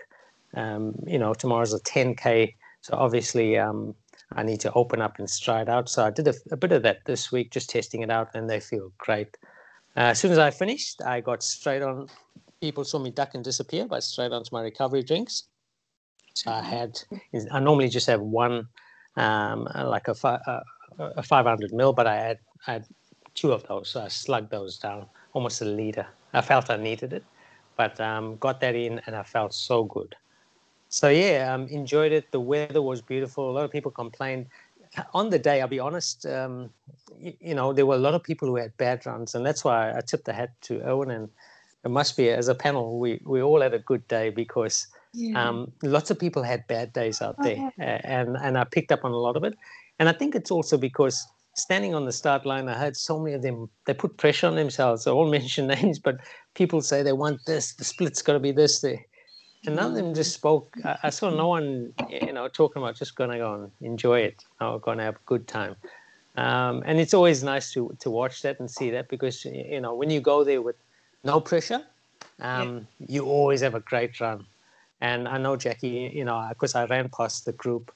Um, 0.56 0.96
you 1.06 1.20
know, 1.20 1.34
tomorrow's 1.34 1.74
a 1.74 1.80
10k, 1.82 2.54
so 2.82 2.96
obviously 2.96 3.58
um, 3.58 3.94
I 4.34 4.44
need 4.44 4.62
to 4.62 4.72
open 4.74 5.02
up 5.02 5.20
and 5.20 5.30
stride 5.30 5.68
out. 5.68 5.90
So 5.90 6.06
I 6.06 6.12
did 6.12 6.28
a, 6.28 6.34
a 6.52 6.58
bit 6.58 6.72
of 6.72 6.84
that 6.84 7.00
this 7.06 7.32
week, 7.32 7.52
just 7.52 7.70
testing 7.70 8.02
it 8.02 8.10
out, 8.10 8.30
and 8.34 8.50
they 8.50 8.60
feel 8.62 8.92
great. 8.98 9.38
Uh, 9.98 10.12
as 10.12 10.20
soon 10.20 10.32
as 10.32 10.38
I 10.38 10.52
finished, 10.52 11.02
I 11.02 11.22
got 11.22 11.44
straight 11.44 11.82
on. 11.82 12.08
People 12.62 12.84
saw 12.84 13.00
me 13.00 13.12
duck 13.12 13.36
and 13.36 13.44
disappear, 13.44 13.86
but 13.86 14.02
straight 14.04 14.32
onto 14.32 14.50
my 14.54 14.62
recovery 14.62 15.04
drinks. 15.04 15.44
So 16.36 16.52
I 16.52 16.62
had, 16.62 17.00
I 17.52 17.60
normally 17.60 17.88
just 17.89 18.08
have 18.08 18.19
one, 18.21 18.67
um, 19.15 19.67
like 19.74 20.08
a, 20.10 20.15
fi- 20.15 20.41
uh, 20.45 20.60
a 21.00 21.24
500 21.24 21.74
mil, 21.74 21.93
but 21.93 22.08
I 22.08 22.15
had, 22.15 22.39
I 22.67 22.74
had 22.74 22.86
two 23.36 23.54
of 23.54 23.63
those. 23.67 23.89
So 23.89 24.02
I 24.02 24.10
slugged 24.10 24.52
those 24.52 24.78
down, 24.78 25.08
almost 25.34 25.62
a 25.62 25.65
liter. 25.65 26.08
I 26.34 26.41
felt 26.41 26.69
I 26.69 26.76
needed 26.76 27.13
it, 27.13 27.24
but 27.78 28.00
um, 28.02 28.36
got 28.38 28.60
that 28.62 28.76
in 28.76 29.00
and 29.08 29.15
I 29.15 29.24
felt 29.24 29.54
so 29.54 29.86
good. 29.86 30.13
So 30.89 31.10
yeah, 31.10 31.54
um, 31.54 31.67
enjoyed 31.67 32.12
it. 32.12 32.32
The 32.32 32.39
weather 32.41 32.82
was 32.82 33.02
beautiful. 33.02 33.50
A 33.50 33.54
lot 33.54 33.65
of 33.65 33.71
people 33.71 33.91
complained. 33.91 34.48
On 35.13 35.30
the 35.30 35.39
day, 35.39 35.62
I'll 35.62 35.67
be 35.67 35.80
honest, 35.80 36.26
um, 36.26 36.69
you, 37.17 37.34
you 37.39 37.56
know, 37.56 37.74
there 37.74 37.86
were 37.86 37.95
a 37.95 38.00
lot 38.00 38.13
of 38.13 38.24
people 38.24 38.48
who 38.48 38.58
had 38.58 38.76
bad 38.78 39.06
runs, 39.06 39.36
and 39.36 39.45
that's 39.45 39.63
why 39.63 39.91
I 39.91 40.02
tipped 40.02 40.26
the 40.26 40.34
hat 40.34 40.52
to 40.63 40.82
Owen. 40.84 41.12
And 41.12 41.30
it 41.84 41.91
must 41.91 42.15
be, 42.17 42.30
as 42.30 42.48
a 42.48 42.56
panel, 42.56 43.00
we, 43.00 43.21
we 43.26 43.41
all 43.41 43.62
had 43.62 43.74
a 43.74 43.80
good 43.80 44.08
day 44.08 44.30
because 44.30 44.88
Yeah. 45.15 45.49
um, 45.49 45.71
lots 45.82 46.12
of 46.12 46.19
people 46.19 46.43
had 46.43 46.67
bad 46.67 46.93
days 46.93 47.21
out 47.21 47.36
there, 47.41 47.71
and 47.78 48.36
and 48.38 48.58
I 48.58 48.63
picked 48.65 48.91
up 48.91 49.06
on 49.06 49.12
a 49.12 49.17
lot 49.17 49.38
of 49.38 49.43
it. 49.43 49.56
And 49.99 50.10
I 50.10 50.12
think 50.12 50.36
it's 50.36 50.51
also 50.51 50.78
because 50.78 51.25
standing 51.56 51.95
on 51.95 52.06
the 52.06 52.12
start 52.12 52.45
line, 52.45 52.67
I 52.67 52.78
heard 52.78 52.97
so 52.97 53.19
many 53.19 53.36
of 53.36 53.41
them. 53.41 53.69
They 53.86 53.93
put 53.93 54.17
pressure 54.17 54.47
on 54.47 54.56
themselves. 54.56 55.06
They 55.06 55.12
all 55.12 55.30
mention 55.39 55.67
names, 55.67 55.99
but 55.99 56.17
people 56.54 56.82
say 56.82 57.01
they 57.01 57.13
want 57.13 57.39
this. 57.45 57.73
The 57.73 57.86
split's 57.86 58.21
got 58.21 58.34
to 58.34 58.39
be 58.39 58.51
this. 58.51 58.82
There. 58.82 59.04
And 59.65 59.75
none 59.75 59.91
of 59.91 59.95
them 59.95 60.13
just 60.13 60.34
spoke. 60.34 60.75
I, 60.84 60.97
I 61.04 61.10
saw 61.10 61.30
no 61.32 61.47
one, 61.47 61.93
you 62.10 62.34
know, 62.34 62.47
talking 62.47 62.84
about 62.84 62.97
just 62.97 63.15
going 63.15 63.32
to 63.32 63.38
go 63.38 63.54
and 63.56 63.71
enjoy 63.82 64.19
it. 64.19 64.43
Know, 64.62 64.78
going 64.78 64.99
to 64.99 65.04
have 65.06 65.15
a 65.15 65.25
good 65.25 65.47
time. 65.47 65.75
Um, 66.38 66.84
and 66.86 66.99
it's 66.99 67.13
always 67.13 67.43
nice 67.43 67.71
to 67.73 67.95
to 67.99 68.10
watch 68.10 68.41
that 68.41 68.60
and 68.60 68.69
see 68.69 68.89
that 68.91 69.08
because 69.08 69.45
you 69.45 69.80
know 69.80 69.95
when 69.95 70.10
you 70.10 70.19
go 70.19 70.43
there 70.43 70.62
with 70.62 70.75
no 71.23 71.39
pressure, 71.39 71.82
um, 72.41 72.88
you 72.99 73.25
always 73.25 73.62
have 73.62 73.73
a 73.73 73.80
great 73.80 74.19
run. 74.19 74.45
And 75.06 75.28
I 75.28 75.38
know 75.38 75.56
Jackie, 75.56 76.12
you 76.20 76.26
know, 76.26 76.38
because 76.50 76.74
I 76.74 76.86
ran 76.86 77.10
past 77.10 77.46
the 77.46 77.52
group 77.52 77.91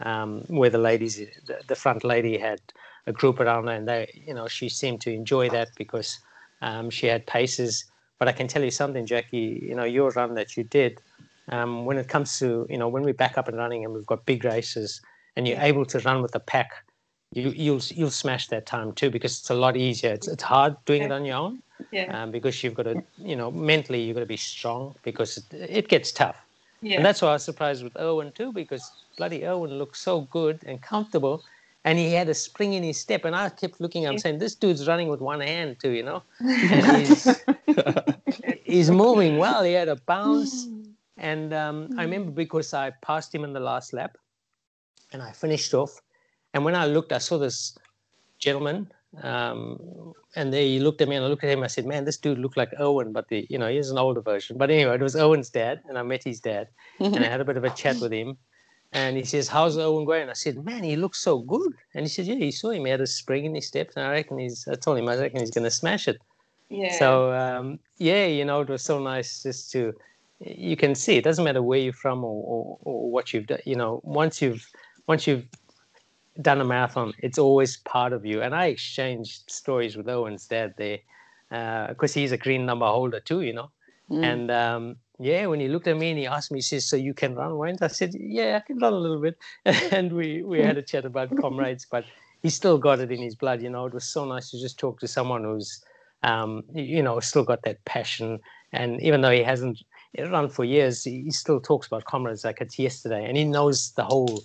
um, 0.00 0.44
where 0.48 0.68
the 0.68 0.84
ladies, 0.90 1.16
the, 1.46 1.56
the 1.66 1.74
front 1.74 2.04
lady 2.04 2.36
had 2.36 2.60
a 3.06 3.12
group 3.12 3.40
around 3.40 3.68
her, 3.68 3.72
and 3.72 3.88
they, 3.88 4.02
you 4.26 4.34
know, 4.34 4.46
she 4.46 4.68
seemed 4.68 5.00
to 5.02 5.10
enjoy 5.10 5.48
that 5.48 5.68
because 5.76 6.18
um, 6.60 6.90
she 6.90 7.06
had 7.06 7.26
paces. 7.26 7.86
But 8.18 8.28
I 8.28 8.32
can 8.32 8.46
tell 8.46 8.62
you 8.62 8.70
something, 8.70 9.06
Jackie, 9.06 9.64
you 9.68 9.74
know, 9.74 9.84
your 9.84 10.10
run 10.10 10.34
that 10.34 10.54
you 10.58 10.64
did, 10.64 11.00
um, 11.48 11.86
when 11.86 11.96
it 11.96 12.08
comes 12.08 12.38
to, 12.40 12.66
you 12.68 12.76
know, 12.76 12.88
when 12.88 13.04
we're 13.04 13.22
back 13.24 13.38
up 13.38 13.48
and 13.48 13.56
running 13.56 13.82
and 13.86 13.94
we've 13.94 14.12
got 14.12 14.26
big 14.26 14.44
races 14.44 15.00
and 15.36 15.48
you're 15.48 15.64
able 15.70 15.86
to 15.86 15.98
run 16.00 16.20
with 16.20 16.34
a 16.34 16.40
pack, 16.40 16.70
you, 17.32 17.48
you'll 17.56 17.80
you'll 17.98 18.10
smash 18.24 18.48
that 18.48 18.66
time 18.66 18.92
too 18.92 19.08
because 19.08 19.38
it's 19.38 19.50
a 19.50 19.54
lot 19.54 19.78
easier. 19.78 20.12
It's, 20.12 20.28
it's 20.28 20.42
hard 20.42 20.76
doing 20.84 21.02
it 21.02 21.12
on 21.12 21.24
your 21.24 21.36
own 21.36 21.62
yeah. 21.90 22.22
um, 22.22 22.30
because 22.30 22.62
you've 22.62 22.74
got 22.74 22.82
to, 22.82 23.02
you 23.16 23.36
know, 23.36 23.50
mentally 23.50 24.02
you've 24.02 24.16
got 24.16 24.26
to 24.28 24.34
be 24.36 24.36
strong 24.36 24.94
because 25.02 25.38
it, 25.38 25.44
it 25.78 25.88
gets 25.88 26.12
tough. 26.12 26.36
Yeah. 26.82 26.96
And 26.96 27.04
that's 27.04 27.20
why 27.22 27.28
I 27.28 27.32
was 27.34 27.44
surprised 27.44 27.84
with 27.84 27.96
Owen 27.96 28.32
too 28.32 28.52
because 28.52 28.90
bloody 29.16 29.44
Owen 29.44 29.72
looked 29.78 29.96
so 29.96 30.22
good 30.22 30.60
and 30.66 30.80
comfortable, 30.80 31.44
and 31.84 31.98
he 31.98 32.12
had 32.12 32.28
a 32.28 32.34
spring 32.34 32.74
in 32.74 32.82
his 32.82 32.98
step. 32.98 33.24
And 33.24 33.34
I 33.34 33.48
kept 33.50 33.80
looking, 33.80 34.06
I'm 34.06 34.18
saying, 34.18 34.38
this 34.38 34.54
dude's 34.54 34.86
running 34.86 35.08
with 35.08 35.20
one 35.20 35.40
hand 35.40 35.78
too, 35.80 35.90
you 35.90 36.02
know? 36.02 36.22
He's, 36.40 37.42
he's 38.64 38.90
moving 38.90 39.38
well. 39.38 39.62
He 39.62 39.72
had 39.72 39.88
a 39.88 39.96
bounce. 39.96 40.68
And 41.16 41.52
um, 41.52 41.90
I 41.98 42.02
remember 42.02 42.30
because 42.30 42.72
I 42.72 42.90
passed 43.02 43.34
him 43.34 43.44
in 43.44 43.52
the 43.52 43.60
last 43.60 43.92
lap 43.92 44.16
and 45.12 45.22
I 45.22 45.32
finished 45.32 45.74
off. 45.74 46.00
And 46.54 46.64
when 46.64 46.74
I 46.74 46.86
looked, 46.86 47.12
I 47.12 47.18
saw 47.18 47.38
this 47.38 47.76
gentleman. 48.38 48.90
Um, 49.22 50.12
and 50.36 50.52
they 50.52 50.78
looked 50.78 51.00
at 51.00 51.08
me 51.08 51.16
and 51.16 51.24
I 51.24 51.28
looked 51.28 51.42
at 51.42 51.50
him. 51.50 51.62
I 51.62 51.66
said, 51.66 51.86
man, 51.86 52.04
this 52.04 52.16
dude 52.16 52.38
looked 52.38 52.56
like 52.56 52.70
Owen, 52.78 53.12
but 53.12 53.28
the, 53.28 53.46
you 53.50 53.58
know, 53.58 53.68
he's 53.68 53.90
an 53.90 53.98
older 53.98 54.20
version. 54.20 54.56
But 54.56 54.70
anyway, 54.70 54.94
it 54.94 55.00
was 55.00 55.16
Owen's 55.16 55.50
dad. 55.50 55.80
And 55.88 55.98
I 55.98 56.02
met 56.02 56.22
his 56.22 56.40
dad 56.40 56.68
and 57.16 57.24
I 57.24 57.28
had 57.28 57.40
a 57.40 57.44
bit 57.44 57.56
of 57.56 57.64
a 57.64 57.70
chat 57.70 58.00
with 58.00 58.12
him. 58.12 58.38
And 58.92 59.16
he 59.16 59.24
says, 59.24 59.48
How's 59.48 59.78
Owen 59.78 60.04
going? 60.04 60.28
I 60.28 60.32
said, 60.32 60.64
Man, 60.64 60.82
he 60.82 60.96
looks 60.96 61.20
so 61.20 61.38
good. 61.40 61.74
And 61.94 62.04
he 62.04 62.08
said, 62.08 62.26
Yeah, 62.26 62.34
you 62.34 62.52
saw 62.52 62.70
him. 62.70 62.84
He 62.84 62.90
had 62.90 63.00
a 63.00 63.06
spring 63.06 63.44
in 63.44 63.54
his 63.54 63.66
step, 63.66 63.90
And 63.96 64.04
I 64.04 64.10
reckon 64.10 64.38
he's, 64.38 64.66
I 64.66 64.74
told 64.74 64.98
him, 64.98 65.08
I 65.08 65.16
reckon 65.16 65.40
he's 65.40 65.50
going 65.50 65.64
to 65.64 65.70
smash 65.70 66.08
it. 66.08 66.18
Yeah. 66.68 66.98
So, 66.98 67.32
um, 67.32 67.78
yeah, 67.98 68.26
you 68.26 68.44
know, 68.44 68.60
it 68.60 68.68
was 68.68 68.82
so 68.82 69.00
nice 69.00 69.42
just 69.42 69.70
to, 69.72 69.94
you 70.40 70.76
can 70.76 70.94
see 70.94 71.16
it 71.16 71.24
doesn't 71.24 71.44
matter 71.44 71.62
where 71.62 71.78
you're 71.78 71.92
from 71.92 72.24
or, 72.24 72.42
or, 72.44 72.78
or 72.82 73.10
what 73.10 73.32
you've 73.32 73.46
done. 73.46 73.60
You 73.64 73.76
know, 73.76 74.00
once 74.02 74.40
you've, 74.40 74.66
once 75.06 75.26
you've 75.26 75.46
done 76.42 76.60
a 76.60 76.64
marathon, 76.64 77.12
it's 77.18 77.38
always 77.38 77.78
part 77.78 78.12
of 78.12 78.24
you. 78.24 78.42
And 78.42 78.54
I 78.54 78.66
exchanged 78.66 79.50
stories 79.50 79.96
with 79.96 80.08
Owen's 80.08 80.46
dad 80.46 80.74
there 80.76 80.98
because 81.48 82.16
uh, 82.16 82.20
he's 82.20 82.32
a 82.32 82.38
green 82.38 82.66
number 82.66 82.86
holder 82.86 83.20
too, 83.20 83.42
you 83.42 83.52
know. 83.52 83.70
Mm. 84.10 84.24
And 84.24 84.50
um, 84.50 84.96
yeah, 85.18 85.46
when 85.46 85.60
he 85.60 85.68
looked 85.68 85.86
at 85.86 85.96
me 85.96 86.10
and 86.10 86.18
he 86.18 86.26
asked 86.26 86.50
me, 86.50 86.58
he 86.58 86.62
says, 86.62 86.88
"So 86.88 86.96
you 86.96 87.14
can 87.14 87.34
run, 87.34 87.56
Wayne?" 87.56 87.76
I 87.80 87.88
said, 87.88 88.12
"Yeah, 88.14 88.56
I 88.56 88.66
can 88.66 88.78
run 88.78 88.92
a 88.92 88.96
little 88.96 89.20
bit." 89.20 89.36
and 89.92 90.12
we 90.12 90.42
we 90.42 90.60
had 90.60 90.78
a 90.78 90.82
chat 90.82 91.04
about 91.04 91.36
comrades, 91.36 91.86
but 91.90 92.04
he 92.42 92.50
still 92.50 92.78
got 92.78 93.00
it 93.00 93.12
in 93.12 93.20
his 93.20 93.34
blood. 93.34 93.62
You 93.62 93.70
know, 93.70 93.86
it 93.86 93.94
was 93.94 94.04
so 94.04 94.24
nice 94.24 94.50
to 94.50 94.60
just 94.60 94.78
talk 94.78 94.98
to 95.00 95.08
someone 95.08 95.44
who's, 95.44 95.84
um, 96.22 96.64
you 96.74 97.02
know, 97.02 97.20
still 97.20 97.44
got 97.44 97.62
that 97.62 97.84
passion. 97.84 98.40
And 98.72 99.00
even 99.02 99.20
though 99.20 99.30
he 99.30 99.42
hasn't 99.42 99.82
run 100.18 100.48
for 100.48 100.64
years, 100.64 101.04
he 101.04 101.30
still 101.30 101.60
talks 101.60 101.86
about 101.86 102.04
comrades 102.04 102.44
like 102.44 102.60
it's 102.60 102.78
yesterday, 102.78 103.24
and 103.26 103.36
he 103.36 103.44
knows 103.44 103.92
the 103.92 104.04
whole, 104.04 104.42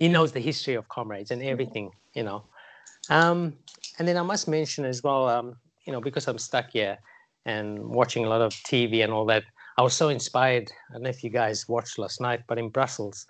he 0.00 0.08
knows 0.08 0.32
the 0.32 0.40
history 0.40 0.74
of 0.74 0.88
comrades 0.88 1.30
and 1.30 1.42
everything. 1.42 1.92
You 2.14 2.24
know, 2.24 2.42
um, 3.08 3.54
and 3.98 4.08
then 4.08 4.16
I 4.16 4.22
must 4.22 4.48
mention 4.48 4.84
as 4.84 5.02
well, 5.04 5.28
um, 5.28 5.56
you 5.84 5.92
know, 5.92 6.00
because 6.00 6.26
I'm 6.26 6.38
stuck 6.38 6.70
here 6.70 6.98
and 7.46 7.78
watching 7.78 8.24
a 8.24 8.28
lot 8.28 8.40
of 8.40 8.52
TV 8.52 9.04
and 9.04 9.12
all 9.12 9.26
that. 9.26 9.44
I 9.78 9.82
was 9.82 9.94
so 9.94 10.08
inspired. 10.08 10.70
I 10.90 10.94
don't 10.94 11.02
know 11.04 11.10
if 11.10 11.22
you 11.22 11.30
guys 11.30 11.68
watched 11.68 11.98
last 11.98 12.20
night, 12.20 12.40
but 12.48 12.58
in 12.58 12.68
Brussels, 12.68 13.26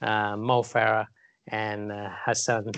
uh, 0.00 0.36
Mo 0.36 0.62
Farah 0.62 1.06
and 1.48 1.92
uh, 1.92 2.10
Hassan 2.24 2.72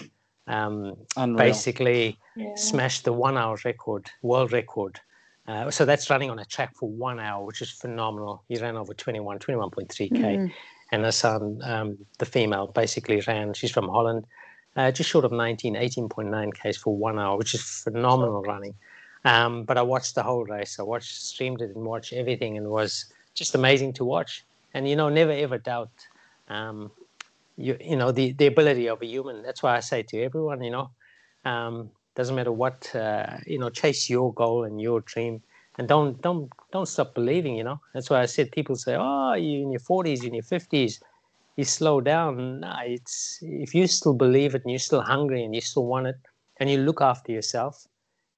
um, 0.46 0.96
basically 1.37 2.18
yeah. 2.37 2.55
smashed 2.57 3.05
the 3.05 3.12
one 3.12 3.37
hour 3.37 3.59
record, 3.64 4.11
world 4.22 4.52
record. 4.52 4.98
Uh, 5.46 5.70
so 5.70 5.85
that's 5.85 6.09
running 6.09 6.31
on 6.31 6.38
a 6.38 6.44
track 6.44 6.74
for 6.76 6.88
one 6.88 7.18
hour, 7.18 7.44
which 7.44 7.62
is 7.62 7.70
phenomenal. 7.70 8.44
He 8.48 8.57
ran 8.59 8.76
over 8.76 8.94
21, 8.94 9.38
21.3K. 9.38 10.11
Mm. 10.11 10.52
And 10.92 11.05
Hassan, 11.05 11.61
um, 11.64 11.98
the 12.18 12.26
female, 12.26 12.66
basically 12.68 13.20
ran, 13.26 13.55
she's 13.55 13.70
from 13.70 13.88
Holland, 13.88 14.26
uh, 14.76 14.90
just 14.92 15.11
short 15.11 15.24
of 15.24 15.33
19, 15.33 15.74
18.9 15.74 16.52
Ks 16.52 16.76
for 16.76 16.96
one 16.96 17.18
hour, 17.18 17.37
which 17.37 17.55
is 17.55 17.62
phenomenal 17.62 18.42
running. 18.42 18.74
Um, 19.24 19.64
but 19.64 19.78
I 19.78 19.83
watched 19.83 20.14
the 20.14 20.22
whole 20.22 20.44
race. 20.44 20.78
I 20.78 20.83
watched, 20.83 21.22
streamed 21.22 21.61
it, 21.61 21.74
and 21.74 21.85
watched 21.85 22.12
everything, 22.12 22.57
and 22.57 22.66
it 22.66 22.70
was 22.70 23.07
just 23.35 23.55
amazing 23.55 23.94
to 23.94 24.05
watch. 24.05 24.44
And 24.74 24.88
you 24.88 24.96
know, 24.96 25.09
never 25.09 25.33
ever 25.33 25.59
doubt, 25.59 25.90
um, 26.48 26.90
you 27.57 27.76
you 27.81 27.96
know, 27.96 28.11
the 28.11 28.33
the 28.33 28.46
ability 28.46 28.88
of 28.88 29.00
a 29.02 29.07
human. 29.07 29.42
That's 29.42 29.62
why 29.62 29.76
I 29.76 29.81
say 29.81 30.02
to 30.02 30.22
everyone, 30.22 30.62
you 30.62 30.70
know, 30.70 30.90
um, 31.44 31.90
doesn't 32.14 32.35
matter 32.35 32.52
what, 32.52 32.94
uh, 32.94 33.38
you 33.46 33.59
know, 33.59 33.70
chase 33.70 34.11
your 34.11 34.33
goal 34.33 34.64
and 34.64 34.81
your 34.81 35.00
dream, 35.00 35.42
and 35.78 35.88
don't 35.88 36.20
don't 36.22 36.50
don't 36.72 36.87
stop 36.87 37.14
believing. 37.14 37.56
You 37.56 37.64
know, 37.64 37.80
that's 37.94 38.11
why 38.11 38.20
I 38.20 38.26
said 38.26 38.52
people 38.52 38.76
say, 38.76 38.96
oh, 38.98 39.35
you're 39.35 39.62
in 39.62 39.72
your 39.72 39.80
forties, 39.80 40.24
in 40.24 40.35
your 40.35 40.42
fifties. 40.42 41.00
You 41.56 41.64
slow 41.64 42.00
down. 42.00 42.61
Nah, 42.61 42.80
it's 42.85 43.38
if 43.42 43.74
you 43.74 43.87
still 43.87 44.14
believe 44.14 44.54
it 44.54 44.62
and 44.62 44.70
you're 44.70 44.78
still 44.78 45.02
hungry 45.02 45.44
and 45.44 45.54
you 45.54 45.61
still 45.61 45.87
want 45.87 46.06
it, 46.06 46.16
and 46.58 46.70
you 46.70 46.78
look 46.78 47.00
after 47.00 47.32
yourself, 47.32 47.87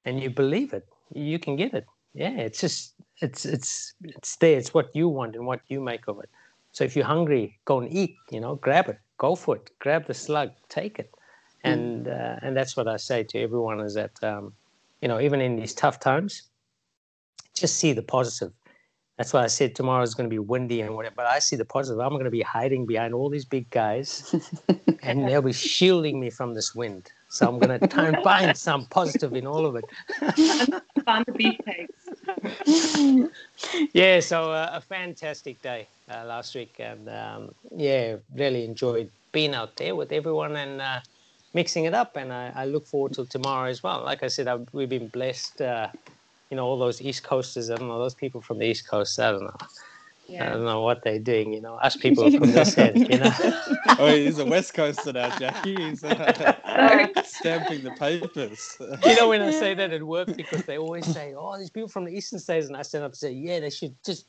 and 0.04 0.20
you 0.20 0.30
believe 0.30 0.72
it, 0.72 0.86
you 1.12 1.38
can 1.38 1.56
get 1.56 1.74
it. 1.74 1.86
Yeah, 2.14 2.36
it's 2.38 2.60
just 2.60 2.94
it's 3.20 3.44
it's 3.44 3.94
it's 4.02 4.36
there. 4.36 4.58
It's 4.58 4.74
what 4.74 4.94
you 4.94 5.08
want 5.08 5.34
and 5.34 5.46
what 5.46 5.60
you 5.68 5.80
make 5.80 6.08
of 6.08 6.18
it. 6.20 6.30
So 6.72 6.84
if 6.84 6.96
you're 6.96 7.04
hungry, 7.04 7.58
go 7.64 7.80
and 7.80 7.92
eat. 7.92 8.16
You 8.30 8.40
know, 8.40 8.56
grab 8.56 8.88
it, 8.88 8.98
go 9.18 9.34
for 9.34 9.56
it, 9.56 9.70
grab 9.78 10.06
the 10.06 10.14
slug, 10.14 10.50
take 10.68 10.98
it, 10.98 11.10
hmm. 11.62 11.70
and 11.70 12.08
uh, 12.08 12.36
and 12.42 12.56
that's 12.56 12.76
what 12.76 12.88
I 12.88 12.96
say 12.96 13.22
to 13.24 13.40
everyone 13.40 13.80
is 13.80 13.94
that 13.94 14.22
um, 14.22 14.52
you 15.00 15.08
know 15.08 15.20
even 15.20 15.40
in 15.40 15.56
these 15.56 15.74
tough 15.74 16.00
times, 16.00 16.42
just 17.54 17.76
see 17.76 17.92
the 17.92 18.02
positive. 18.02 18.52
That's 19.16 19.32
why 19.32 19.44
I 19.44 19.46
said 19.46 19.76
tomorrow 19.76 20.02
is 20.02 20.14
going 20.14 20.28
to 20.28 20.34
be 20.34 20.40
windy 20.40 20.80
and 20.80 20.96
whatever. 20.96 21.14
But 21.16 21.26
I 21.26 21.38
see 21.38 21.54
the 21.54 21.64
positive. 21.64 22.00
I'm 22.00 22.10
going 22.10 22.24
to 22.24 22.30
be 22.30 22.42
hiding 22.42 22.84
behind 22.84 23.14
all 23.14 23.30
these 23.30 23.44
big 23.44 23.70
guys, 23.70 24.34
and 25.02 25.28
they'll 25.28 25.40
be 25.40 25.52
shielding 25.52 26.18
me 26.18 26.30
from 26.30 26.54
this 26.54 26.74
wind. 26.74 27.12
So 27.28 27.48
I'm 27.48 27.60
going 27.60 27.78
to 27.78 27.86
try 27.86 28.08
and 28.08 28.16
find 28.24 28.56
some 28.56 28.86
positive 28.86 29.34
in 29.34 29.46
all 29.46 29.66
of 29.66 29.76
it. 29.76 29.84
Find 31.04 31.24
the 31.26 31.32
beefcakes. 31.32 31.90
yeah, 33.92 34.18
so 34.20 34.50
uh, 34.50 34.70
a 34.72 34.80
fantastic 34.80 35.62
day 35.62 35.86
uh, 36.10 36.24
last 36.24 36.54
week, 36.56 36.74
and 36.78 37.08
um, 37.08 37.54
yeah, 37.76 38.16
really 38.34 38.64
enjoyed 38.64 39.10
being 39.30 39.54
out 39.54 39.76
there 39.76 39.94
with 39.94 40.10
everyone 40.10 40.56
and 40.56 40.80
uh, 40.80 41.00
mixing 41.52 41.84
it 41.84 41.94
up. 41.94 42.16
And 42.16 42.32
I, 42.32 42.52
I, 42.54 42.64
look 42.66 42.86
forward 42.86 43.12
to 43.14 43.26
tomorrow 43.26 43.68
as 43.68 43.82
well. 43.82 44.02
Like 44.04 44.22
I 44.22 44.28
said, 44.28 44.48
I've, 44.48 44.66
we've 44.72 44.88
been 44.88 45.08
blessed. 45.08 45.60
You 46.50 46.57
know, 46.57 46.66
all 46.66 46.78
those 46.78 47.00
East 47.00 47.22
Coasters. 47.24 47.70
I 47.70 47.76
don't 47.76 47.88
know 47.88 47.98
those 47.98 48.14
people 48.14 48.40
from 48.40 48.59
the 48.59 48.66
East 48.66 48.88
Coast. 48.88 49.18
I 49.18 49.33
don't 49.33 49.44
know. 49.44 49.57
Yeah. 50.26 50.46
I 50.46 50.52
don't 50.54 50.64
know 50.64 50.80
what 50.80 51.02
they're 51.04 51.18
doing, 51.18 51.52
you 51.52 51.61
know. 51.61 51.74
Us 51.74 51.96
people 51.96 52.30
from 52.30 52.52
this 52.52 52.78
end, 52.78 53.09
you 53.11 53.18
know. 53.18 53.30
oh, 53.98 54.14
he's 54.14 54.38
a 54.38 54.44
West 54.44 54.72
Coaster 54.72 55.12
now, 55.12 55.37
Jackie. 55.38 55.76
He's 55.76 56.02
uh, 56.02 57.07
stamping 57.24 57.85
the 57.85 57.90
papers. 57.90 58.76
you 59.04 59.16
know, 59.16 59.28
when 59.28 59.42
I 59.42 59.50
say 59.50 59.74
that 59.74 59.92
at 59.92 60.02
work, 60.02 60.35
because 60.35 60.64
they 60.64 60.78
always 60.78 61.07
say, 61.07 61.35
"Oh, 61.37 61.59
these 61.59 61.70
people 61.70 61.88
from 61.88 62.07
the 62.07 62.16
Eastern 62.16 62.38
states," 62.38 62.68
and 62.68 62.76
I 62.76 62.83
stand 62.83 63.04
up 63.04 63.11
and 63.11 63.16
say, 63.16 63.33
"Yeah, 63.33 63.61
they 63.61 63.70
should 63.70 63.94
just 64.04 64.26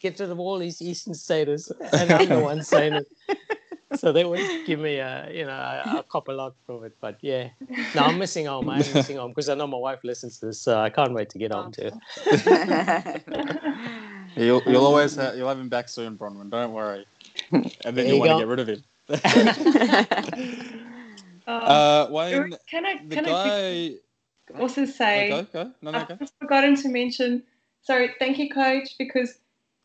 get 0.00 0.18
rid 0.18 0.30
of 0.30 0.40
all 0.40 0.58
these 0.58 0.82
Eastern 0.82 1.14
staters," 1.14 1.70
and 1.92 2.10
I'm 2.10 2.28
the 2.28 2.40
one 2.40 2.62
saying 2.64 2.94
it. 2.94 3.38
So 3.94 4.10
they 4.12 4.24
always 4.24 4.66
give 4.66 4.80
me 4.80 4.96
a, 4.96 5.30
you 5.32 5.44
know, 5.44 5.52
a, 5.52 5.98
a 5.98 6.02
cop 6.02 6.26
a 6.28 6.32
lot 6.32 6.56
from 6.66 6.82
it. 6.84 6.96
But 7.00 7.18
yeah, 7.20 7.50
no, 7.94 8.02
I'm 8.02 8.18
missing 8.18 8.46
home. 8.46 8.68
I'm 8.68 8.78
missing 8.78 9.16
home 9.16 9.30
because 9.30 9.48
I 9.48 9.54
know 9.54 9.68
my 9.68 9.78
wife 9.78 10.00
listens 10.02 10.40
to 10.40 10.46
this, 10.46 10.60
so 10.60 10.80
I 10.80 10.90
can't 10.90 11.12
wait 11.12 11.30
to 11.30 11.38
get 11.38 11.52
home 11.52 11.70
too. 11.70 11.92
You'll, 14.36 14.62
you'll 14.66 14.84
always 14.84 15.14
have, 15.16 15.34
you'll 15.36 15.48
have 15.48 15.58
him 15.58 15.70
back 15.70 15.88
soon, 15.88 16.18
Bronwyn. 16.18 16.50
Don't 16.50 16.72
worry. 16.72 17.06
And 17.50 17.72
then 17.84 18.06
you'll 18.06 18.16
you 18.16 18.20
want 18.20 18.32
to 18.32 18.38
get 18.38 18.48
rid 18.48 18.60
of 18.60 18.68
him. 18.68 18.84
um, 21.46 21.46
uh, 21.46 22.08
Wayne, 22.10 22.54
can 22.68 22.84
I, 22.84 23.00
the 23.06 23.14
can 23.14 23.24
guy... 23.24 23.94
I 24.54 24.58
also 24.60 24.84
say, 24.84 25.30
go, 25.30 25.46
go. 25.64 25.72
No, 25.80 25.92
no, 25.92 25.98
I've 25.98 26.30
forgotten 26.38 26.76
to 26.76 26.88
mention, 26.88 27.42
sorry, 27.80 28.10
thank 28.18 28.38
you, 28.38 28.50
coach, 28.50 28.96
because 28.98 29.38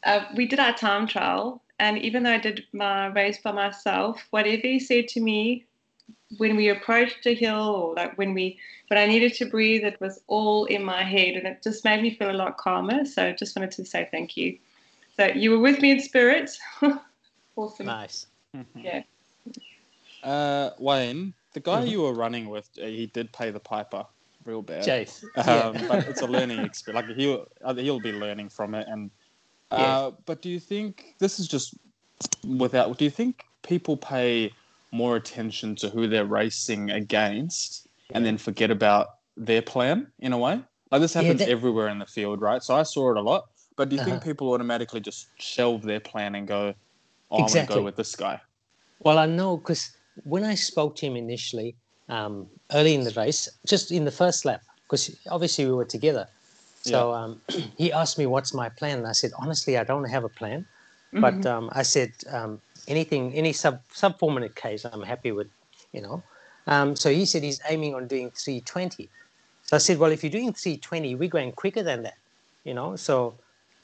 uh, 0.03 0.25
we 0.35 0.47
did 0.47 0.59
our 0.59 0.73
time 0.73 1.07
trial. 1.07 1.63
And 1.81 1.97
even 1.97 2.21
though 2.21 2.33
I 2.33 2.37
did 2.37 2.63
my 2.73 3.07
race 3.07 3.39
by 3.39 3.51
myself, 3.51 4.23
whatever 4.29 4.61
he 4.67 4.79
said 4.79 5.07
to 5.09 5.19
me 5.19 5.65
when 6.37 6.55
we 6.55 6.69
approached 6.69 7.25
a 7.25 7.33
hill 7.33 7.75
or 7.75 7.95
like 7.95 8.15
when 8.19 8.35
we 8.35 8.59
when 8.89 8.99
I 8.99 9.07
needed 9.07 9.33
to 9.35 9.45
breathe, 9.45 9.83
it 9.83 9.99
was 9.99 10.21
all 10.27 10.65
in 10.65 10.83
my 10.83 11.01
head 11.01 11.33
and 11.35 11.47
it 11.47 11.63
just 11.63 11.83
made 11.83 12.03
me 12.03 12.15
feel 12.15 12.29
a 12.29 12.37
lot 12.37 12.57
calmer. 12.57 13.03
So 13.03 13.29
I 13.29 13.31
just 13.31 13.55
wanted 13.55 13.71
to 13.71 13.85
say 13.85 14.07
thank 14.11 14.37
you. 14.37 14.59
So 15.17 15.25
you 15.25 15.49
were 15.49 15.59
with 15.59 15.81
me 15.81 15.89
in 15.89 15.99
spirit. 15.99 16.51
awesome. 17.55 17.87
Nice. 17.87 18.27
Yeah. 18.75 19.01
Uh, 20.23 20.69
Wayne, 20.77 21.33
the 21.53 21.61
guy 21.61 21.79
mm-hmm. 21.79 21.87
you 21.87 22.01
were 22.03 22.13
running 22.13 22.47
with, 22.47 22.69
uh, 22.79 22.85
he 22.85 23.07
did 23.07 23.33
pay 23.33 23.49
the 23.49 23.59
piper 23.59 24.05
real 24.45 24.61
bad. 24.61 24.83
Jace. 24.83 25.23
Um, 25.47 25.75
yeah. 25.75 25.87
but 25.87 26.07
it's 26.07 26.21
a 26.21 26.27
learning 26.27 26.59
experience. 26.63 27.07
Like 27.07 27.17
he'll 27.17 27.47
uh, 27.63 27.73
he'll 27.73 27.99
be 27.99 28.11
learning 28.11 28.49
from 28.49 28.75
it. 28.75 28.87
And 28.87 29.09
uh, 29.71 30.11
but 30.25 30.41
do 30.41 30.49
you 30.49 30.59
think 30.59 31.15
this 31.19 31.39
is 31.39 31.47
just 31.47 31.75
without? 32.47 32.97
Do 32.97 33.05
you 33.05 33.11
think 33.11 33.45
people 33.63 33.97
pay 33.97 34.51
more 34.91 35.15
attention 35.15 35.75
to 35.77 35.89
who 35.89 36.07
they're 36.07 36.25
racing 36.25 36.91
against 36.91 37.87
and 38.13 38.25
then 38.25 38.37
forget 38.37 38.69
about 38.71 39.15
their 39.37 39.61
plan 39.61 40.07
in 40.19 40.33
a 40.33 40.37
way. 40.37 40.61
Like 40.91 41.01
this 41.01 41.13
happens 41.13 41.39
yeah, 41.39 41.45
that... 41.45 41.51
everywhere 41.51 41.87
in 41.87 41.99
the 41.99 42.05
field, 42.05 42.41
right? 42.41 42.61
So 42.61 42.75
I 42.75 42.83
saw 42.83 43.11
it 43.11 43.17
a 43.17 43.21
lot. 43.21 43.47
But 43.77 43.89
do 43.89 43.95
you 43.95 44.01
uh-huh. 44.01 44.11
think 44.11 44.23
people 44.23 44.51
automatically 44.51 44.99
just 44.99 45.27
shelve 45.39 45.83
their 45.83 46.01
plan 46.01 46.35
and 46.35 46.47
go, 46.47 46.73
oh, 47.31 47.43
exactly. 47.43 47.61
I'm 47.61 47.65
going 47.65 47.67
to 47.67 47.81
go 47.81 47.85
with 47.85 47.95
this 47.95 48.15
guy? 48.15 48.39
Well, 48.99 49.17
I 49.17 49.25
know 49.25 49.57
because 49.57 49.91
when 50.23 50.43
I 50.43 50.55
spoke 50.55 50.97
to 50.97 51.05
him 51.05 51.15
initially, 51.15 51.75
um, 52.09 52.47
early 52.73 52.93
in 52.93 53.03
the 53.03 53.11
race, 53.11 53.47
just 53.65 53.91
in 53.91 54.03
the 54.03 54.11
first 54.11 54.43
lap, 54.43 54.61
because 54.83 55.15
obviously 55.29 55.65
we 55.65 55.71
were 55.71 55.85
together. 55.85 56.27
So 56.81 57.11
yeah. 57.11 57.23
um, 57.23 57.41
he 57.77 57.91
asked 57.91 58.17
me, 58.17 58.25
what's 58.25 58.53
my 58.53 58.69
plan? 58.69 58.99
And 58.99 59.07
I 59.07 59.11
said, 59.11 59.31
honestly, 59.37 59.77
I 59.77 59.83
don't 59.83 60.05
have 60.05 60.23
a 60.23 60.29
plan. 60.29 60.65
Mm-hmm. 61.13 61.21
But 61.21 61.45
um, 61.45 61.69
I 61.73 61.83
said, 61.83 62.13
um, 62.29 62.61
anything, 62.87 63.33
any 63.33 63.53
sub 63.53 63.81
sub 63.91 64.17
four 64.19 64.31
minute 64.31 64.55
case, 64.55 64.85
I'm 64.85 65.03
happy 65.03 65.31
with, 65.31 65.47
you 65.91 66.01
know. 66.01 66.23
Um, 66.67 66.95
so 66.95 67.09
he 67.11 67.25
said 67.25 67.43
he's 67.43 67.61
aiming 67.67 67.95
on 67.95 68.07
doing 68.07 68.31
320. 68.31 69.09
So 69.63 69.75
I 69.75 69.79
said, 69.79 69.97
well, 69.97 70.11
if 70.11 70.23
you're 70.23 70.31
doing 70.31 70.53
320, 70.53 71.15
we're 71.15 71.29
going 71.29 71.51
quicker 71.51 71.83
than 71.83 72.03
that, 72.03 72.17
you 72.63 72.73
know. 72.73 72.95
So, 72.95 73.35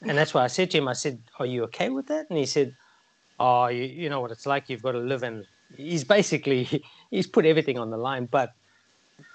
and 0.02 0.16
that's 0.16 0.32
why 0.32 0.44
I 0.44 0.46
said 0.46 0.70
to 0.70 0.78
him, 0.78 0.88
I 0.88 0.92
said, 0.92 1.18
are 1.38 1.46
you 1.46 1.64
okay 1.64 1.90
with 1.90 2.06
that? 2.06 2.26
And 2.30 2.38
he 2.38 2.46
said, 2.46 2.74
oh, 3.40 3.66
you, 3.66 3.84
you 3.84 4.08
know 4.08 4.20
what 4.20 4.30
it's 4.30 4.46
like. 4.46 4.68
You've 4.68 4.82
got 4.82 4.92
to 4.92 4.98
live 4.98 5.22
in." 5.22 5.44
he's 5.76 6.04
basically 6.04 6.64
he's 7.10 7.26
put 7.26 7.44
everything 7.44 7.78
on 7.78 7.90
the 7.90 7.96
line. 7.96 8.26
But 8.30 8.54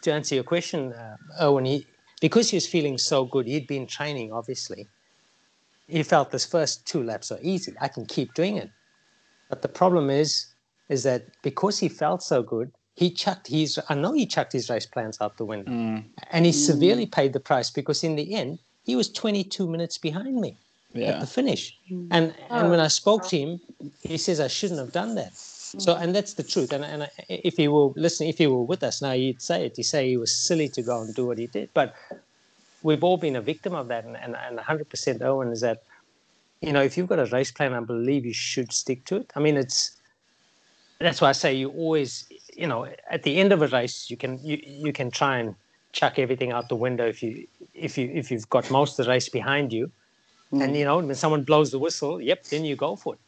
to 0.04 0.13
answer 0.13 0.36
your 0.36 0.43
question, 0.43 0.93
uh, 0.93 1.17
Owen, 1.39 1.65
he 1.65 1.86
because 2.23 2.49
he 2.49 2.55
was 2.55 2.65
feeling 2.65 2.97
so 2.97 3.25
good, 3.25 3.45
he'd 3.45 3.67
been 3.67 3.86
training 3.86 4.31
obviously. 4.31 4.88
He 5.88 6.03
felt 6.03 6.31
this 6.31 6.45
first 6.45 6.88
two 6.88 7.03
laps 7.03 7.33
are 7.33 7.39
easy. 7.41 7.73
I 7.81 7.89
can 7.89 8.05
keep 8.05 8.33
doing 8.33 8.55
it. 8.55 8.69
But 9.49 9.62
the 9.62 9.67
problem 9.67 10.09
is, 10.09 10.29
is 10.88 11.03
that 11.03 11.21
because 11.41 11.77
he 11.83 11.89
felt 11.89 12.23
so 12.23 12.41
good, 12.41 12.71
he 12.95 13.12
chucked 13.12 13.47
his. 13.47 13.77
I 13.89 13.95
know 13.95 14.13
he 14.13 14.25
chucked 14.25 14.53
his 14.53 14.69
race 14.69 14.86
plans 14.86 15.17
out 15.19 15.36
the 15.38 15.43
window, 15.53 15.71
Mm. 15.71 16.05
and 16.31 16.45
he 16.45 16.53
severely 16.53 17.07
paid 17.17 17.33
the 17.33 17.41
price 17.49 17.69
because 17.79 17.99
in 18.05 18.15
the 18.15 18.27
end 18.41 18.59
he 18.89 18.95
was 18.95 19.07
22 19.12 19.67
minutes 19.67 19.97
behind 19.97 20.36
me 20.45 20.51
at 20.95 21.19
the 21.19 21.27
finish. 21.27 21.63
And 22.15 22.33
and 22.49 22.69
when 22.71 22.79
I 22.79 22.88
spoke 23.01 23.27
to 23.31 23.38
him, 23.38 23.59
he 24.01 24.17
says 24.17 24.39
I 24.39 24.47
shouldn't 24.47 24.79
have 24.79 24.93
done 24.93 25.15
that. 25.15 25.33
So 25.79 25.95
and 25.95 26.15
that's 26.15 26.33
the 26.33 26.43
truth. 26.43 26.71
And 26.71 26.86
and 26.86 27.03
uh, 27.03 27.07
if 27.29 27.57
he 27.57 27.67
were 27.67 27.89
listening, 27.95 28.29
if 28.29 28.38
he 28.38 28.47
were 28.47 28.63
with 28.63 28.83
us 28.83 29.01
now, 29.01 29.13
he'd 29.13 29.41
say 29.41 29.65
it. 29.65 29.77
He'd 29.77 29.83
say 29.83 30.09
he 30.09 30.17
was 30.17 30.33
silly 30.36 30.69
to 30.69 30.81
go 30.81 31.01
and 31.01 31.13
do 31.15 31.25
what 31.25 31.38
he 31.38 31.47
did. 31.47 31.69
But 31.73 31.95
we've 32.83 33.03
all 33.03 33.17
been 33.17 33.36
a 33.36 33.41
victim 33.41 33.73
of 33.73 33.88
that. 33.88 34.05
And 34.05 34.15
and, 34.17 34.36
and 34.36 34.59
100% 34.59 35.21
Owen 35.21 35.51
is 35.51 35.62
that, 35.62 35.83
you 36.62 36.71
know, 36.71 36.81
if 36.81 36.97
you've 36.97 37.07
got 37.07 37.19
a 37.19 37.25
race 37.25 37.51
plan, 37.51 37.73
I 37.73 37.79
believe 37.79 38.25
you 38.25 38.33
should 38.33 38.71
stick 38.71 39.05
to 39.05 39.17
it. 39.17 39.31
I 39.36 39.39
mean, 39.39 39.57
it's 39.57 39.97
that's 40.99 41.21
why 41.21 41.29
I 41.29 41.33
say 41.33 41.53
you 41.53 41.69
always, 41.69 42.27
you 42.55 42.67
know, 42.67 42.88
at 43.09 43.23
the 43.23 43.39
end 43.39 43.51
of 43.51 43.62
a 43.62 43.67
race, 43.67 44.09
you 44.09 44.17
can 44.17 44.39
you 44.43 44.59
you 44.63 44.93
can 44.93 45.09
try 45.12 45.39
and 45.39 45.55
chuck 45.91 46.17
everything 46.17 46.51
out 46.51 46.69
the 46.69 46.75
window 46.75 47.05
if 47.07 47.23
you 47.23 47.47
if 47.73 47.97
you 47.97 48.12
if 48.13 48.31
you've 48.31 48.49
got 48.49 48.69
most 48.69 48.99
of 48.99 49.05
the 49.05 49.09
race 49.09 49.29
behind 49.29 49.73
you, 49.73 49.91
and 50.51 50.73
mm. 50.73 50.77
you 50.77 50.86
know 50.86 50.97
when 50.97 51.15
someone 51.15 51.43
blows 51.43 51.71
the 51.71 51.79
whistle, 51.79 52.21
yep, 52.21 52.43
then 52.45 52.63
you 52.63 52.75
go 52.75 52.95
for 52.95 53.15
it. 53.15 53.19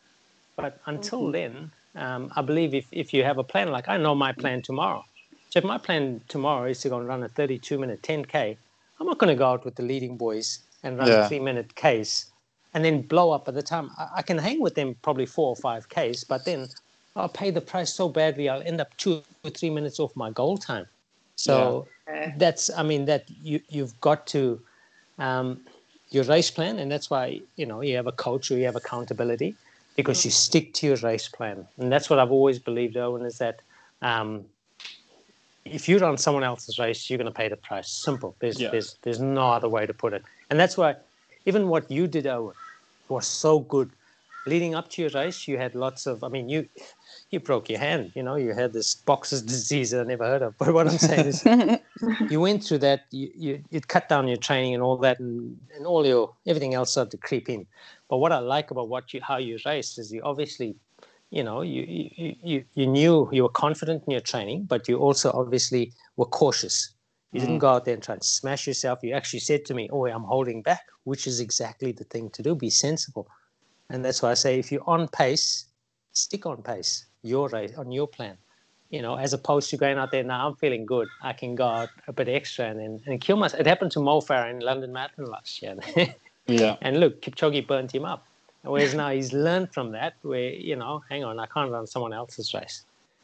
But 0.55 0.79
until 0.85 1.23
mm-hmm. 1.23 1.31
then, 1.31 1.71
um, 1.95 2.31
I 2.35 2.41
believe 2.41 2.73
if 2.73 2.87
if 2.91 3.13
you 3.13 3.23
have 3.23 3.37
a 3.37 3.43
plan, 3.43 3.71
like 3.71 3.87
I 3.87 3.97
know 3.97 4.15
my 4.15 4.31
plan 4.33 4.61
tomorrow. 4.61 5.03
So 5.49 5.59
if 5.59 5.63
my 5.65 5.77
plan 5.77 6.21
tomorrow 6.27 6.69
is 6.69 6.81
to 6.81 6.89
go 6.89 6.97
and 6.99 7.07
run 7.07 7.23
a 7.23 7.29
32 7.29 7.77
minute 7.79 8.01
10k, 8.01 8.57
I'm 8.99 9.07
not 9.07 9.19
going 9.19 9.33
to 9.33 9.39
go 9.39 9.47
out 9.47 9.63
with 9.65 9.75
the 9.75 9.83
leading 9.83 10.17
boys 10.17 10.59
and 10.83 10.97
run 10.97 11.07
Yeah. 11.07 11.25
a 11.25 11.27
three 11.29 11.39
minute 11.39 11.73
case 11.75 12.31
and 12.73 12.83
then 12.83 13.01
blow 13.03 13.31
up 13.31 13.47
at 13.47 13.53
the 13.53 13.63
time 13.63 13.89
I, 13.97 14.07
I 14.17 14.21
can 14.21 14.37
hang 14.37 14.59
with 14.61 14.75
them 14.75 14.95
probably 15.01 15.25
four 15.25 15.49
or 15.49 15.55
five 15.55 15.87
Ks, 15.89 16.23
but 16.25 16.43
then 16.45 16.67
I'll 17.15 17.29
pay 17.29 17.51
the 17.51 17.61
price 17.61 17.93
so 17.93 18.09
badly 18.09 18.49
I'll 18.49 18.61
end 18.63 18.81
up 18.81 18.95
two 18.97 19.23
or 19.45 19.49
three 19.51 19.69
minutes 19.69 19.99
off 19.99 20.11
my 20.15 20.31
goal 20.31 20.57
time. 20.57 20.85
So 21.37 21.87
Yeah. 22.07 22.33
that's 22.37 22.69
I 22.69 22.83
mean 22.83 23.05
that 23.05 23.23
you 23.29 23.61
you've 23.69 23.99
got 24.01 24.27
to 24.27 24.59
um, 25.17 25.61
your 26.09 26.25
race 26.25 26.51
plan, 26.51 26.79
and 26.79 26.91
that's 26.91 27.09
why 27.09 27.39
you 27.55 27.65
know 27.65 27.81
you 27.81 27.95
have 27.95 28.07
a 28.07 28.11
coach 28.11 28.51
or 28.51 28.57
you 28.57 28.65
have 28.65 28.75
accountability 28.75 29.57
because 29.95 30.25
you 30.25 30.31
stick 30.31 30.73
to 30.73 30.87
your 30.87 30.97
race 30.97 31.27
plan, 31.27 31.67
and 31.77 31.91
that's 31.91 32.09
what 32.09 32.19
I've 32.19 32.31
always 32.31 32.59
believed. 32.59 32.97
Owen 32.97 33.25
is 33.25 33.37
that 33.37 33.61
um, 34.01 34.45
if 35.63 35.89
you 35.89 35.97
run 35.97 36.17
someone 36.17 36.43
else's 36.43 36.77
race, 36.77 37.09
you're 37.09 37.17
going 37.17 37.31
to 37.31 37.33
pay 37.33 37.49
the 37.49 37.57
price. 37.57 37.89
Simple. 37.89 38.35
There's 38.39 38.59
Yeah. 38.59 38.69
there's 38.71 38.97
there's 39.01 39.19
no 39.19 39.51
other 39.51 39.69
way 39.69 39.85
to 39.85 39.93
put 39.93 40.13
it, 40.13 40.23
and 40.49 40.59
that's 40.59 40.77
why 40.77 40.95
even 41.45 41.69
what 41.69 41.89
you 41.89 42.07
did, 42.07 42.27
Owen, 42.27 42.55
was 43.09 43.27
so 43.27 43.59
good. 43.59 43.91
Leading 44.47 44.75
up 44.75 44.89
to 44.91 45.01
your 45.01 45.09
race, 45.11 45.47
you 45.47 45.57
had 45.57 45.73
lots 45.73 46.05
of. 46.05 46.23
I 46.23 46.27
mean, 46.27 46.49
you 46.49 46.67
you 47.31 47.39
broke 47.39 47.67
your 47.69 47.79
hand. 47.79 48.11
You 48.15 48.21
know, 48.23 48.35
you 48.35 48.53
had 48.53 48.73
this 48.73 48.93
boxer's 48.93 49.41
disease 49.41 49.89
that 49.91 50.01
I 50.01 50.03
never 50.03 50.25
heard 50.25 50.43
of. 50.43 50.55
But 50.59 50.73
what 50.73 50.87
I'm 50.87 50.97
saying 50.97 51.27
is, 51.27 51.43
you 52.29 52.39
went 52.39 52.63
through 52.63 52.79
that. 52.79 53.05
You 53.11 53.31
you 53.35 53.63
it 53.71 53.87
cut 53.87 54.09
down 54.09 54.27
your 54.27 54.37
training 54.37 54.73
and 54.73 54.83
all 54.83 54.97
that, 54.97 55.19
and, 55.19 55.57
and 55.75 55.85
all 55.85 56.05
your 56.05 56.33
everything 56.47 56.73
else 56.73 56.91
started 56.91 57.11
to 57.11 57.17
creep 57.17 57.49
in. 57.49 57.65
But 58.09 58.17
what 58.17 58.31
I 58.31 58.39
like 58.39 58.71
about 58.71 58.89
what 58.89 59.13
you 59.13 59.21
how 59.21 59.37
you 59.37 59.57
raced 59.65 59.99
is 59.99 60.11
you 60.11 60.21
obviously, 60.23 60.75
you 61.29 61.43
know, 61.43 61.61
you 61.61 61.83
you 61.87 62.35
you, 62.43 62.65
you 62.73 62.87
knew 62.87 63.29
you 63.31 63.43
were 63.43 63.49
confident 63.49 64.03
in 64.07 64.11
your 64.11 64.21
training, 64.21 64.63
but 64.63 64.87
you 64.87 64.97
also 64.97 65.31
obviously 65.33 65.93
were 66.17 66.25
cautious. 66.25 66.91
You 67.31 67.41
didn't 67.41 67.57
mm. 67.57 67.61
go 67.61 67.69
out 67.69 67.85
there 67.85 67.93
and 67.93 68.03
try 68.03 68.13
and 68.13 68.23
smash 68.23 68.65
yourself. 68.65 68.99
You 69.03 69.13
actually 69.13 69.41
said 69.41 69.65
to 69.65 69.73
me, 69.73 69.89
"Oh, 69.91 70.05
I'm 70.05 70.23
holding 70.23 70.61
back," 70.61 70.85
which 71.03 71.27
is 71.27 71.39
exactly 71.39 71.91
the 71.91 72.05
thing 72.05 72.29
to 72.31 72.41
do. 72.41 72.55
Be 72.55 72.69
sensible, 72.69 73.27
and 73.89 74.05
that's 74.05 74.21
why 74.21 74.31
I 74.31 74.35
say 74.35 74.59
if 74.59 74.71
you're 74.71 74.89
on 74.89 75.07
pace, 75.07 75.65
stick 76.13 76.45
on 76.45 76.61
pace. 76.61 77.05
Your 77.23 77.49
race 77.49 77.73
on 77.75 77.91
your 77.91 78.07
plan 78.07 78.37
you 78.89 79.01
know, 79.01 79.15
as 79.15 79.33
opposed 79.33 79.69
to 79.71 79.77
going 79.77 79.97
out 79.97 80.11
there 80.11 80.23
now, 80.23 80.47
I'm 80.47 80.55
feeling 80.55 80.85
good. 80.85 81.07
I 81.21 81.33
can 81.33 81.55
go 81.55 81.67
out 81.67 81.89
a 82.07 82.13
bit 82.13 82.27
extra 82.29 82.65
and 82.65 82.79
and, 82.79 83.01
and 83.07 83.21
kill 83.21 83.37
myself. 83.37 83.59
It 83.61 83.67
happened 83.67 83.91
to 83.91 83.99
Mo 83.99 84.21
Farah 84.21 84.49
in 84.51 84.59
London 84.59 84.93
Marathon 84.93 85.25
last 85.25 85.61
year. 85.61 85.75
Yeah. 86.47 86.75
and 86.81 86.99
look, 86.99 87.21
Kipchoge 87.23 87.65
burnt 87.65 87.91
him 87.91 88.05
up. 88.05 88.23
Whereas 88.61 88.93
now 88.93 89.09
he's 89.09 89.33
learned 89.33 89.73
from 89.73 89.91
that, 89.93 90.13
where, 90.21 90.49
you 90.49 90.75
know, 90.75 91.01
hang 91.09 91.23
on, 91.23 91.39
I 91.39 91.47
can't 91.47 91.71
run 91.71 91.87
someone 91.87 92.13
else's 92.13 92.53
race. 92.53 92.83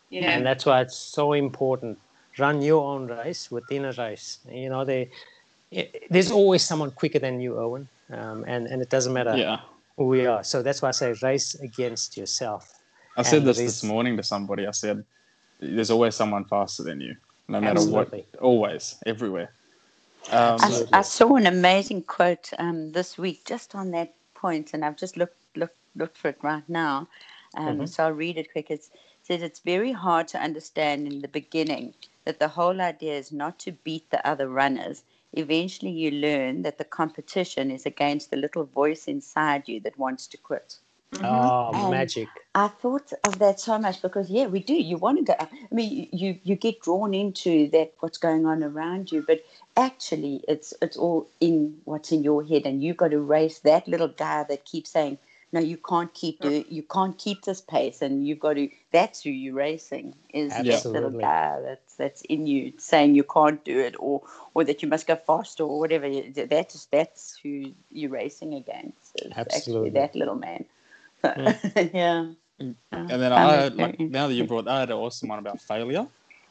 Yeah. 0.09 0.31
And 0.31 0.45
that's 0.45 0.65
why 0.65 0.81
it's 0.81 0.97
so 0.97 1.33
important. 1.33 1.99
Run 2.39 2.61
your 2.61 2.83
own 2.83 3.07
race 3.07 3.51
within 3.51 3.85
a 3.85 3.91
race. 3.91 4.39
You 4.51 4.69
know, 4.69 4.85
they, 4.85 5.09
it, 5.71 6.05
there's 6.09 6.31
always 6.31 6.63
someone 6.63 6.91
quicker 6.91 7.19
than 7.19 7.39
you, 7.39 7.59
Owen. 7.59 7.87
Um, 8.11 8.43
and, 8.47 8.67
and 8.67 8.81
it 8.81 8.89
doesn't 8.89 9.13
matter 9.13 9.35
Yeah. 9.37 9.59
who 9.97 10.05
we 10.07 10.25
are. 10.25 10.43
So 10.43 10.61
that's 10.61 10.81
why 10.81 10.89
I 10.89 10.91
say 10.91 11.13
race 11.21 11.55
against 11.55 12.17
yourself. 12.17 12.71
I 13.17 13.21
said 13.23 13.39
And 13.39 13.47
this 13.47 13.57
this 13.57 13.83
morning 13.83 14.17
to 14.17 14.23
somebody. 14.23 14.65
I 14.67 14.71
said, 14.71 15.03
"There's 15.61 15.91
always 15.91 16.15
someone 16.15 16.45
faster 16.45 16.83
than 16.83 17.01
you, 17.01 17.15
no 17.49 17.61
matter 17.61 17.79
Absolutely. 17.79 18.27
what. 18.33 18.41
Always, 18.43 18.97
everywhere." 19.05 19.53
Um, 20.31 20.57
I, 20.61 20.85
I 20.93 21.01
saw 21.03 21.35
an 21.35 21.47
amazing 21.47 22.03
quote 22.03 22.51
um, 22.59 22.91
this 22.93 23.17
week 23.17 23.45
just 23.45 23.75
on 23.75 23.91
that 23.91 24.15
point, 24.35 24.73
and 24.73 24.85
I've 24.85 24.97
just 24.97 25.17
looked 25.17 25.37
looked 25.57 25.77
looked 25.95 26.17
for 26.17 26.29
it 26.29 26.39
right 26.43 26.67
now. 26.69 27.07
Um, 27.55 27.79
Mhm. 27.79 27.89
So 27.89 28.05
I'll 28.05 28.13
read 28.13 28.37
it 28.37 28.51
quick. 28.51 28.71
It 28.71 28.83
says 29.23 29.43
it's 29.43 29.59
very 29.61 29.91
hard 29.93 30.27
to 30.29 30.39
understand 30.41 31.07
in 31.07 31.21
the 31.21 31.27
beginning 31.27 31.95
that 32.25 32.39
the 32.39 32.49
whole 32.49 32.81
idea 32.81 33.17
is 33.17 33.31
not 33.31 33.59
to 33.59 33.71
beat 33.71 34.09
the 34.11 34.25
other 34.27 34.49
runners. 34.49 35.03
Eventually, 35.33 35.91
you 35.91 36.11
learn 36.11 36.63
that 36.63 36.77
the 36.77 36.85
competition 36.85 37.71
is 37.71 37.85
against 37.85 38.31
the 38.31 38.37
little 38.37 38.65
voice 38.65 39.07
inside 39.07 39.67
you 39.69 39.79
that 39.81 39.99
wants 39.99 40.27
to 40.27 40.37
quit. 40.37 40.79
Oh, 41.23 41.71
And 41.73 41.91
magic. 41.91 42.27
I 42.55 42.67
thought 42.67 43.13
of 43.23 43.39
that 43.39 43.59
so 43.59 43.77
much 43.77 44.01
because 44.01 44.29
yeah, 44.29 44.47
we 44.47 44.59
do. 44.59 44.73
You 44.73 44.97
want 44.97 45.19
to 45.19 45.23
go. 45.23 45.35
I 45.39 45.47
mean, 45.71 46.09
you 46.11 46.37
you 46.43 46.55
get 46.55 46.81
drawn 46.81 47.13
into 47.13 47.69
that 47.71 47.93
what's 47.99 48.17
going 48.17 48.45
on 48.45 48.63
around 48.63 49.11
you, 49.11 49.23
but 49.25 49.43
actually, 49.77 50.43
it's 50.47 50.73
it's 50.81 50.97
all 50.97 51.29
in 51.39 51.77
what's 51.85 52.11
in 52.11 52.23
your 52.23 52.43
head, 52.45 52.65
and 52.65 52.81
you've 52.83 52.97
got 52.97 53.11
to 53.11 53.19
race 53.19 53.59
that 53.59 53.87
little 53.87 54.09
guy 54.09 54.43
that 54.43 54.65
keeps 54.65 54.89
saying, 54.89 55.17
"No, 55.51 55.59
you 55.59 55.77
can't 55.77 56.13
keep 56.13 56.39
do 56.41 56.63
you 56.69 56.83
can't 56.83 57.17
keep 57.17 57.43
this 57.43 57.61
pace," 57.61 58.01
and 58.01 58.25
you've 58.27 58.39
got 58.39 58.53
to. 58.53 58.69
That's 58.91 59.21
who 59.23 59.29
you're 59.29 59.53
racing 59.55 60.15
is 60.33 60.51
that 60.51 60.85
little 60.85 61.11
guy 61.11 61.59
that's 61.61 61.95
that's 61.95 62.21
in 62.23 62.47
you 62.47 62.73
saying 62.77 63.15
you 63.15 63.23
can't 63.23 63.63
do 63.63 63.79
it, 63.79 63.95
or 63.99 64.23
or 64.53 64.63
that 64.65 64.81
you 64.81 64.89
must 64.89 65.07
go 65.07 65.15
faster, 65.15 65.63
or 65.63 65.79
whatever. 65.79 66.09
That's 66.09 66.85
that's 66.85 67.37
who 67.43 67.73
you're 67.91 68.11
racing 68.11 68.53
against. 68.55 69.15
Is 69.15 69.31
Absolutely. 69.37 69.89
actually 69.89 69.89
that 69.91 70.15
little 70.15 70.35
man. 70.35 70.65
So, 71.23 71.33
yeah. 71.93 72.31
And 72.59 72.75
Uh, 72.91 73.17
then 73.17 73.31
found 73.31 73.33
I 73.33 73.55
had, 73.55 73.75
like 73.75 73.99
now 73.99 74.27
that 74.27 74.33
you 74.33 74.45
brought, 74.45 74.67
I 74.67 74.79
had 74.81 74.89
an 74.89 74.97
awesome 74.97 75.29
one 75.29 75.39
about 75.39 75.61
failure, 75.61 76.05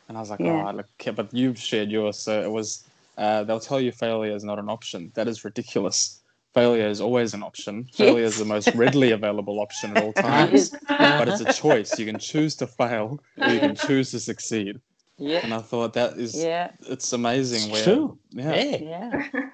and 0.08 0.16
I 0.16 0.20
was 0.20 0.30
like, 0.30 0.40
Yeah. 0.40 0.68
oh, 0.68 0.76
look, 0.76 0.86
okay, 1.00 1.12
but 1.12 1.32
you've 1.32 1.58
shared 1.58 1.90
yours, 1.90 2.18
so 2.18 2.42
it 2.42 2.50
was. 2.50 2.84
Uh, 3.16 3.44
they'll 3.44 3.60
tell 3.60 3.80
you 3.80 3.92
failure 3.92 4.34
is 4.34 4.44
not 4.44 4.58
an 4.58 4.68
option. 4.70 5.12
That 5.14 5.28
is 5.28 5.44
ridiculous. 5.44 6.22
Failure 6.54 6.88
is 6.88 7.00
always 7.00 7.34
an 7.34 7.42
option. 7.42 7.84
Failure 7.92 8.24
is 8.24 8.38
the 8.38 8.44
most 8.44 8.74
readily 8.74 9.10
available 9.12 9.60
option 9.60 9.92
at 9.92 10.02
all 10.02 10.12
times. 10.12 10.70
but 10.98 11.28
it's 11.28 11.40
a 11.40 11.52
choice. 11.52 11.98
You 11.98 12.06
can 12.06 12.18
choose 12.18 12.56
to 12.56 12.66
fail, 12.66 13.20
or 13.38 13.52
you 13.52 13.60
can 13.60 13.74
choose 13.74 14.10
to 14.12 14.20
succeed. 14.20 14.80
Yeah. 15.18 15.40
And 15.44 15.52
I 15.52 15.58
thought 15.60 15.92
that 15.94 16.16
is, 16.16 16.34
Yeah. 16.34 16.70
it's 16.88 17.12
amazing. 17.12 17.70
It's 17.70 17.72
where, 17.72 17.84
true. 17.84 18.18
Yeah. 18.30 18.54
Yeah. 18.54 18.76
Yeah. 18.80 19.28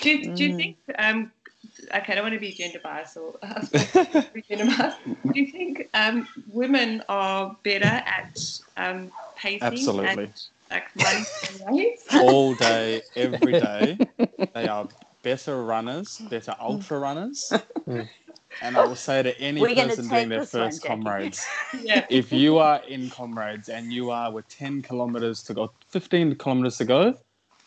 Do 0.00 0.10
you, 0.10 0.32
do 0.34 0.44
you 0.44 0.54
Mm. 0.54 0.56
think? 0.56 0.76
Um, 0.96 1.32
okay, 1.94 2.12
I 2.12 2.14
don't 2.16 2.24
want 2.24 2.34
to 2.34 2.40
be 2.40 2.52
gender 2.52 2.80
biased 2.82 3.16
or 3.16 3.38
be 4.34 4.42
gender 4.48 4.66
biased. 4.66 4.98
Do 5.32 5.40
you 5.40 5.50
think 5.52 5.88
um, 5.94 6.28
women 6.46 7.02
are 7.08 7.56
better 7.64 7.84
at 7.84 8.40
um, 8.76 9.12
pacing 9.36 9.62
Absolutely. 9.62 10.24
and 10.24 10.32
like 10.70 10.84
running? 10.96 11.96
All 12.22 12.54
day, 12.54 13.02
every 13.16 13.52
day, 13.54 13.98
they 14.54 14.66
are 14.68 14.88
better 15.22 15.64
runners, 15.64 16.18
better 16.30 16.54
ultra 16.60 16.98
runners. 16.98 17.52
And 18.60 18.76
I 18.76 18.84
will 18.84 18.96
say 18.96 19.22
to 19.22 19.38
any 19.40 19.60
We're 19.60 19.74
person 19.74 20.08
take 20.08 20.10
doing 20.10 20.28
their 20.30 20.40
first 20.40 20.54
one, 20.54 20.64
first 20.64 20.82
Jackie. 20.82 21.04
comrades, 21.04 21.46
Yeah. 21.84 22.06
if 22.10 22.32
you 22.32 22.58
are 22.58 22.82
in 22.88 23.08
comrades 23.10 23.68
and 23.68 23.92
you 23.92 24.10
are 24.10 24.32
with 24.32 24.48
10 24.48 24.82
kilometers 24.82 25.42
to 25.44 25.54
go, 25.54 25.72
15 25.90 26.34
kilometers 26.36 26.76
to 26.78 26.84
go, 26.84 27.14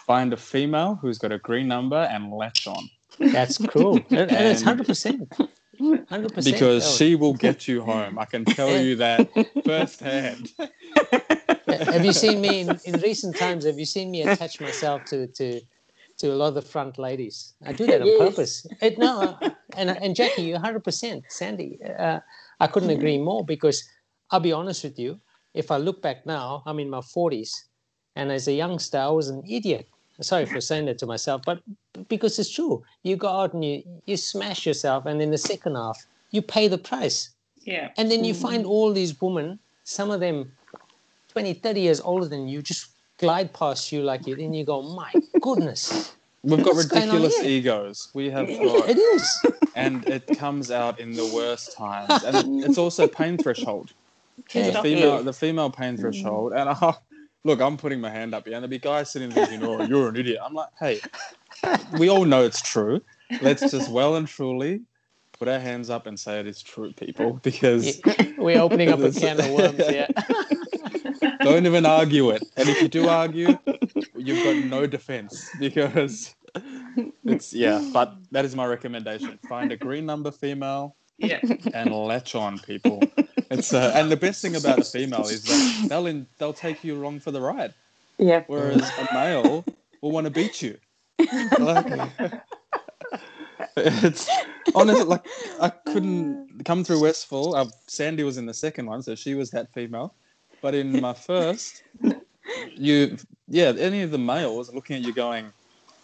find 0.05 0.33
a 0.33 0.37
female 0.37 0.95
who's 1.01 1.17
got 1.17 1.31
a 1.31 1.39
green 1.39 1.67
number 1.67 1.97
and 1.97 2.31
latch 2.31 2.67
on 2.67 2.89
That's 3.31 3.57
cool. 3.57 4.05
And, 4.11 4.29
and 4.31 4.47
it's 4.47 4.63
100%. 4.63 5.27
100%. 5.79 6.43
because 6.43 6.85
Oh, 6.85 6.95
she 6.95 7.15
will 7.15 7.33
get 7.33 7.67
you 7.67 7.81
home. 7.81 8.19
I 8.19 8.25
can 8.25 8.45
tell 8.45 8.77
you 8.77 8.95
that 8.97 9.29
firsthand. 9.65 10.51
have 11.67 12.05
you 12.05 12.13
seen 12.13 12.41
me 12.41 12.61
in, 12.61 12.79
in 12.85 12.99
recent 13.01 13.37
times? 13.37 13.65
Have 13.65 13.79
you 13.79 13.85
seen 13.85 14.11
me 14.11 14.21
attach 14.21 14.59
myself 14.59 15.05
to 15.05 15.27
to 15.27 15.61
to 16.19 16.27
a 16.31 16.35
lot 16.35 16.49
of 16.49 16.55
the 16.55 16.61
front 16.61 16.97
ladies? 16.99 17.53
I 17.65 17.73
do 17.73 17.87
that 17.87 18.01
on 18.01 18.07
Yes. 18.07 18.17
purpose. 18.17 18.67
It, 18.81 18.97
no, 18.97 19.37
and 19.75 19.89
and 19.89 20.15
Jackie, 20.15 20.43
you're 20.43 20.59
100 20.59 20.83
percent. 20.83 21.23
Sandy, 21.29 21.79
uh, 21.83 22.19
I 22.59 22.67
couldn't 22.67 22.91
agree 22.91 23.17
more 23.17 23.45
because 23.45 23.83
I'll 24.31 24.39
be 24.39 24.51
honest 24.51 24.83
with 24.83 24.99
you. 24.99 25.19
If 25.53 25.71
I 25.71 25.77
look 25.77 26.01
back 26.01 26.25
now, 26.25 26.63
I'm 26.65 26.79
in 26.79 26.89
my 26.89 27.01
40s, 27.01 27.51
and 28.15 28.31
as 28.31 28.47
a 28.47 28.53
youngster, 28.53 28.99
I 28.99 29.09
was 29.09 29.29
an 29.29 29.43
idiot. 29.49 29.87
Sorry 30.21 30.45
for 30.45 30.61
saying 30.61 30.85
that 30.85 30.97
to 30.99 31.05
myself, 31.05 31.41
but 31.45 31.61
because 32.07 32.37
it's 32.39 32.49
true. 32.49 32.83
You 33.03 33.15
go 33.15 33.27
out 33.27 33.53
and 33.53 33.63
you 33.63 33.83
you 34.05 34.17
smash 34.17 34.65
yourself, 34.65 35.05
and 35.05 35.21
in 35.21 35.31
the 35.31 35.37
second 35.37 35.75
half, 35.75 36.05
you 36.31 36.41
pay 36.41 36.67
the 36.67 36.77
price. 36.77 37.29
Yeah. 37.61 37.89
And 37.97 38.09
then 38.09 38.23
you 38.23 38.33
mm-hmm. 38.33 38.41
find 38.41 38.65
all 38.65 38.91
these 38.91 39.19
women, 39.21 39.59
some 39.83 40.09
of 40.09 40.19
them 40.19 40.51
20, 41.29 41.53
30 41.53 41.81
years 41.81 42.01
older 42.01 42.27
than 42.27 42.47
you, 42.47 42.61
just 42.61 42.87
glide 43.17 43.53
past 43.53 43.91
you 43.91 44.01
like 44.01 44.25
you. 44.25 44.35
Then 44.35 44.53
you 44.53 44.65
go, 44.65 44.81
my 44.81 45.13
goodness, 45.41 46.15
We've 46.43 46.63
got 46.63 46.73
What's 46.73 46.87
going 46.87 47.09
on 47.09 47.21
ridiculous 47.21 47.43
egos. 47.45 48.09
We 48.15 48.31
have 48.31 48.47
got, 48.47 48.89
it 48.89 48.97
is. 48.97 49.45
and 49.75 50.07
it 50.07 50.25
comes 50.39 50.71
out 50.71 50.99
in 50.99 51.13
the 51.13 51.31
worst 51.35 51.77
times. 51.77 52.23
And 52.23 52.63
it's 52.63 52.79
also 52.79 53.07
pain 53.07 53.37
threshold. 53.37 53.93
Yeah. 54.51 54.71
The 54.71 54.81
female, 54.81 55.23
the 55.23 55.33
female 55.33 55.69
pain 55.69 55.97
mm. 55.97 55.99
threshold. 55.99 56.53
And 56.53 56.69
I, 56.69 56.93
look, 57.43 57.61
I'm 57.61 57.77
putting 57.77 58.01
my 58.01 58.09
hand 58.09 58.33
up 58.33 58.45
here, 58.45 58.55
and 58.55 58.63
there'll 58.63 58.69
be 58.69 58.79
guys 58.79 59.11
sitting 59.11 59.29
there 59.29 59.45
thinking, 59.45 59.67
"Oh, 59.67 59.83
you're 59.83 60.09
an 60.09 60.15
idiot." 60.15 60.39
I'm 60.43 60.53
like, 60.53 60.69
hey, 60.79 60.99
we 61.97 62.09
all 62.09 62.25
know 62.25 62.43
it's 62.43 62.61
true. 62.61 63.01
Let's 63.41 63.71
just 63.71 63.89
well 63.89 64.15
and 64.15 64.27
truly 64.27 64.81
put 65.41 65.47
our 65.47 65.59
hands 65.59 65.89
up 65.89 66.05
and 66.05 66.19
say 66.19 66.39
it 66.39 66.47
is 66.47 66.61
true, 66.61 66.93
people, 66.93 67.33
because 67.43 67.99
We're 68.37 68.59
opening 68.59 68.89
up 68.89 68.99
a 68.99 69.11
can 69.19 69.39
of 69.39 69.49
worms 69.51 69.87
here. 69.87 70.07
don't 71.41 71.65
even 71.65 71.85
argue 71.85 72.29
it. 72.29 72.43
And 72.57 72.69
if 72.69 72.81
you 72.81 72.87
do 72.87 73.07
argue, 73.07 73.57
you've 74.15 74.43
got 74.43 74.55
no 74.69 74.85
defense 74.85 75.49
because 75.59 76.35
it's 77.25 77.53
yeah. 77.53 77.83
But 77.93 78.15
that 78.31 78.45
is 78.45 78.55
my 78.55 78.65
recommendation: 78.65 79.39
find 79.49 79.71
a 79.71 79.77
green 79.77 80.05
number 80.05 80.31
female 80.31 80.95
Yeah. 81.21 81.39
and 81.73 81.91
latch 81.93 82.35
on, 82.35 82.59
people. 82.59 83.01
It's 83.49 83.73
uh, 83.73 83.91
and 83.95 84.11
the 84.11 84.17
best 84.17 84.41
thing 84.41 84.55
about 84.55 84.79
a 84.79 84.83
female 84.83 85.23
is 85.27 85.43
that 85.43 85.85
they'll 85.89 86.07
in, 86.07 86.25
they'll 86.37 86.53
take 86.53 86.83
you 86.83 86.95
along 86.95 87.19
for 87.19 87.31
the 87.31 87.41
ride, 87.41 87.73
Yeah. 88.17 88.43
whereas 88.47 88.81
a 88.97 89.13
male 89.13 89.65
will 90.01 90.11
want 90.11 90.25
to 90.25 90.31
beat 90.31 90.61
you. 90.61 90.77
Like, 91.59 92.11
it's 93.77 94.29
honestly 94.73 95.03
like 95.03 95.25
I 95.59 95.69
couldn't 95.69 96.63
come 96.65 96.83
through 96.83 97.01
Westfall. 97.01 97.55
Uh, 97.55 97.65
Sandy 97.87 98.23
was 98.23 98.37
in 98.37 98.45
the 98.45 98.53
second 98.53 98.85
one, 98.87 99.01
so 99.03 99.15
she 99.15 99.35
was 99.35 99.51
that 99.51 99.73
female. 99.73 100.15
But 100.61 100.75
in 100.75 100.99
my 101.01 101.13
first, 101.13 101.83
you 102.75 103.17
yeah, 103.47 103.73
any 103.77 104.01
of 104.01 104.11
the 104.11 104.17
males 104.17 104.73
looking 104.73 104.95
at 104.97 105.01
you 105.03 105.13
going, 105.13 105.51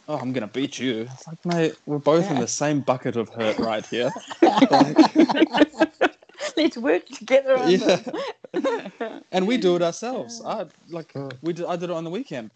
"Oh, 0.08 0.18
I'm 0.18 0.32
gonna 0.34 0.48
beat 0.48 0.80
you." 0.80 1.08
It's 1.14 1.28
like, 1.28 1.46
mate, 1.46 1.76
we're 1.86 1.98
both 2.00 2.30
in 2.32 2.40
the 2.40 2.48
same 2.48 2.82
bucket 2.82 3.16
of 3.16 3.30
hurt 3.30 3.58
right 3.60 3.86
here. 3.86 4.12
Like, 4.42 4.98
Let's 6.58 6.78
work 6.78 7.06
together 7.08 7.56
on 7.58 7.70
yeah, 7.70 9.20
and 9.32 9.46
we 9.48 9.58
do 9.58 9.76
it 9.76 9.82
ourselves. 9.84 10.42
I 10.44 10.66
like 10.90 11.14
Mm. 11.14 11.32
we 11.42 11.54
did, 11.54 11.66
I 11.66 11.76
did 11.76 11.90
it 11.92 11.96
on 11.96 12.04
the 12.04 12.10
weekend. 12.10 12.50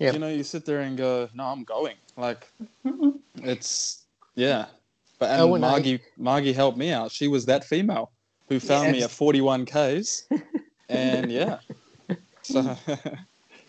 Yep. 0.00 0.14
You 0.14 0.18
know, 0.18 0.28
you 0.28 0.42
sit 0.42 0.64
there 0.66 0.80
and 0.80 0.96
go, 0.98 1.28
"No, 1.34 1.44
I'm 1.44 1.62
going." 1.62 1.94
Like 2.16 2.46
it's 3.36 4.04
yeah. 4.34 4.66
But 5.18 5.30
and 5.30 5.42
Oh, 5.42 5.54
and 5.54 5.64
I- 5.64 5.70
Margie 5.70 6.00
Margie 6.16 6.52
helped 6.52 6.76
me 6.76 6.90
out. 6.90 7.12
She 7.12 7.28
was 7.28 7.46
that 7.46 7.62
female 7.64 8.10
who 8.48 8.58
found 8.58 8.92
me 8.92 8.98
Yes. 8.98 9.06
at 9.06 9.10
41 9.12 9.64
k's, 9.66 10.26
and 10.88 11.30
yeah. 11.30 11.58
So 12.42 12.62
to 12.62 12.76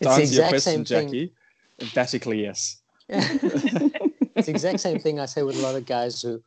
the 0.00 0.08
answer 0.08 0.20
your 0.20 0.44
exact 0.44 0.48
question, 0.50 0.60
same 0.60 0.84
thing. 0.84 1.06
Jackie, 1.06 1.32
emphatically 1.80 2.42
yes. 2.42 2.78
it's 3.08 4.46
the 4.46 4.50
exact 4.50 4.80
same 4.80 4.98
thing 4.98 5.18
I 5.18 5.26
say 5.26 5.42
with 5.42 5.56
a 5.56 5.60
lot 5.62 5.74
of 5.74 5.86
guys 5.86 6.20
who 6.22 6.42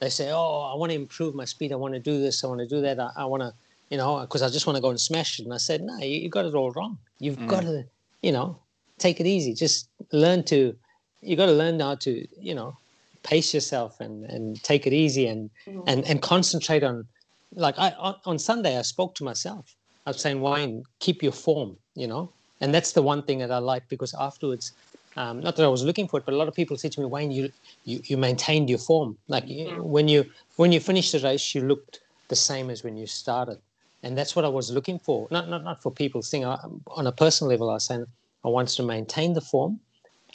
they 0.00 0.08
say, 0.08 0.30
"Oh, 0.32 0.70
I 0.72 0.76
want 0.76 0.90
to 0.90 0.96
improve 0.96 1.34
my 1.34 1.44
speed. 1.44 1.72
I 1.72 1.76
want 1.76 1.94
to 1.94 2.00
do 2.00 2.20
this. 2.20 2.42
I 2.42 2.46
want 2.46 2.60
to 2.60 2.66
do 2.66 2.80
that. 2.82 2.98
I, 2.98 3.10
I 3.16 3.24
want 3.26 3.42
to, 3.42 3.52
you 3.90 3.96
know, 3.98 4.20
because 4.20 4.42
I 4.42 4.48
just 4.48 4.66
want 4.66 4.76
to 4.76 4.82
go 4.82 4.90
and 4.90 5.00
smash 5.00 5.38
it." 5.38 5.44
And 5.44 5.54
I 5.54 5.58
said, 5.58 5.82
"No, 5.82 5.98
you, 5.98 6.20
you 6.20 6.30
got 6.30 6.46
it 6.46 6.54
all 6.54 6.70
wrong. 6.72 6.98
You've 7.18 7.36
Mm. 7.38 7.48
got 7.48 7.62
to, 7.62 7.84
you 8.22 8.32
know, 8.32 8.60
take 8.98 9.20
it 9.20 9.26
easy. 9.26 9.52
Just 9.54 9.88
learn 10.12 10.42
to. 10.44 10.74
You 11.20 11.36
got 11.36 11.46
to 11.46 11.52
learn 11.52 11.80
how 11.80 11.96
to, 11.96 12.26
you 12.40 12.54
know, 12.54 12.78
pace 13.22 13.52
yourself 13.52 14.00
and 14.00 14.24
and 14.24 14.62
take 14.62 14.86
it 14.86 14.92
easy 14.92 15.26
and 15.26 15.50
and 15.86 16.04
and 16.06 16.22
concentrate 16.22 16.82
on. 16.82 17.06
Like 17.52 17.78
I 17.78 17.90
on, 17.92 18.14
on 18.24 18.38
Sunday, 18.38 18.78
I 18.78 18.82
spoke 18.82 19.14
to 19.16 19.24
myself. 19.24 19.74
I 20.06 20.10
was 20.10 20.20
saying, 20.20 20.40
Wayne, 20.40 20.82
keep 21.00 21.22
your 21.22 21.32
form. 21.32 21.76
You 21.94 22.06
know, 22.06 22.32
and 22.60 22.74
that's 22.74 22.92
the 22.92 23.02
one 23.02 23.22
thing 23.22 23.38
that 23.38 23.50
I 23.50 23.58
like 23.58 23.88
because 23.88 24.14
afterwards 24.14 24.72
um, 25.16 25.40
not 25.40 25.56
that 25.56 25.64
I 25.64 25.68
was 25.68 25.82
looking 25.82 26.08
for 26.08 26.18
it, 26.18 26.26
but 26.26 26.34
a 26.34 26.36
lot 26.36 26.48
of 26.48 26.54
people 26.54 26.76
say 26.76 26.88
to 26.90 27.00
me, 27.00 27.06
Wayne, 27.06 27.30
you 27.30 27.50
you, 27.84 28.00
you 28.04 28.16
maintained 28.16 28.68
your 28.68 28.78
form. 28.78 29.16
Like 29.28 29.44
when 29.78 30.08
you 30.08 30.26
when 30.56 30.72
you 30.72 30.80
finished 30.80 31.12
the 31.12 31.20
race, 31.20 31.54
you 31.54 31.62
looked 31.62 32.00
the 32.28 32.36
same 32.36 32.70
as 32.70 32.84
when 32.84 32.96
you 32.96 33.06
started, 33.06 33.58
and 34.02 34.16
that's 34.16 34.36
what 34.36 34.44
I 34.44 34.48
was 34.48 34.70
looking 34.70 34.98
for. 34.98 35.28
Not 35.30 35.48
not 35.48 35.64
not 35.64 35.82
for 35.82 35.90
people 35.90 36.22
saying 36.22 36.44
I, 36.44 36.58
on 36.88 37.06
a 37.06 37.12
personal 37.12 37.50
level. 37.50 37.70
I 37.70 37.74
was 37.74 37.86
saying 37.86 38.06
I 38.44 38.48
wanted 38.48 38.76
to 38.76 38.82
maintain 38.82 39.32
the 39.32 39.40
form 39.40 39.80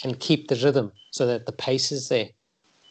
and 0.03 0.19
keep 0.19 0.47
the 0.47 0.55
rhythm 0.55 0.91
so 1.11 1.27
that 1.27 1.45
the 1.45 1.51
pace 1.51 1.91
is 1.91 2.09
there. 2.09 2.29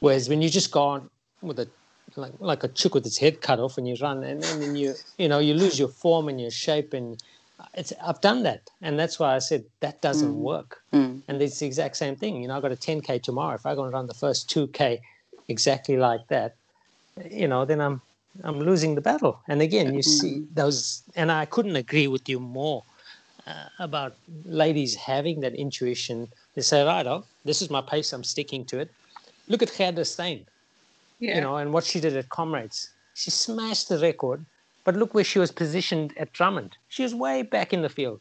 Whereas 0.01 0.29
when 0.29 0.41
you 0.43 0.49
just 0.49 0.71
go 0.71 0.83
on 0.83 1.11
with 1.43 1.59
a 1.59 1.69
like 2.17 2.33
like 2.39 2.65
a 2.65 2.69
chick 2.69 2.95
with 2.95 3.07
its 3.07 3.19
head 3.19 3.41
cut 3.41 3.59
off 3.59 3.79
and 3.79 3.87
you 3.87 3.97
run 4.01 4.25
and, 4.25 4.45
and 4.45 4.63
then 4.63 4.77
you 4.77 4.95
you 5.19 5.29
know 5.29 5.39
you 5.39 5.55
lose 5.55 5.79
your 5.79 5.89
form 5.89 6.29
and 6.29 6.41
your 6.41 6.51
shape 6.51 6.93
and 6.93 7.23
it's 7.75 7.93
I've 8.03 8.21
done 8.21 8.43
that 8.45 8.71
and 8.83 8.99
that's 8.99 9.19
why 9.19 9.35
I 9.35 9.39
said 9.39 9.65
that 9.81 10.01
doesn't 10.01 10.35
work. 10.41 10.83
Mm. 10.93 11.23
And 11.29 11.43
it's 11.43 11.59
the 11.59 11.67
exact 11.67 11.97
same 11.97 12.17
thing. 12.17 12.41
You 12.43 12.49
know, 12.49 12.57
I've 12.57 12.63
got 12.63 12.73
a 12.73 12.77
10K 12.77 13.23
tomorrow. 13.23 13.55
If 13.55 13.67
I 13.67 13.75
go 13.75 13.85
and 13.85 13.93
run 13.93 14.07
the 14.07 14.15
first 14.15 14.49
2K 14.51 15.01
exactly 15.49 15.97
like 15.97 16.27
that, 16.29 16.55
you 17.31 17.49
know, 17.49 17.65
then 17.65 17.81
I'm 17.81 18.01
I'm 18.45 18.61
losing 18.61 18.95
the 18.95 19.01
battle. 19.01 19.41
And 19.49 19.61
again, 19.61 19.93
you 19.95 20.03
see 20.03 20.45
those, 20.55 21.03
and 21.17 21.33
I 21.33 21.47
couldn't 21.47 21.77
agree 21.77 22.07
with 22.07 22.29
you 22.29 22.39
more 22.39 22.85
uh, 23.47 23.65
about 23.79 24.17
ladies 24.45 24.95
having 24.95 25.41
that 25.41 25.55
intuition. 25.55 26.29
They 26.55 26.63
say, 26.63 26.85
right, 26.85 27.07
oh, 27.07 27.25
this 27.45 27.61
is 27.61 27.71
my 27.71 27.81
pace. 27.81 28.13
I'm 28.13 28.25
sticking 28.25 28.65
to 28.67 28.79
it. 28.79 28.91
Look 29.49 29.63
at 29.63 29.77
Gerda 29.77 30.05
Steyn, 30.05 30.47
Yeah. 31.19 31.35
you 31.35 31.41
know, 31.41 31.57
and 31.57 31.73
what 31.73 31.85
she 31.85 31.99
did 32.01 32.17
at 32.17 32.29
Comrades. 32.29 32.91
She 33.15 33.31
smashed 33.31 33.89
the 33.89 33.99
record, 33.99 34.45
but 34.85 34.97
look 34.97 35.15
where 35.15 35.25
she 35.25 35.39
was 35.39 35.51
positioned 35.51 36.15
at 36.17 36.33
Drummond. 36.33 36.77
She 36.89 37.03
was 37.03 37.15
way 37.15 37.43
back 37.43 37.73
in 37.73 37.83
the 37.83 37.89
field. 37.89 38.21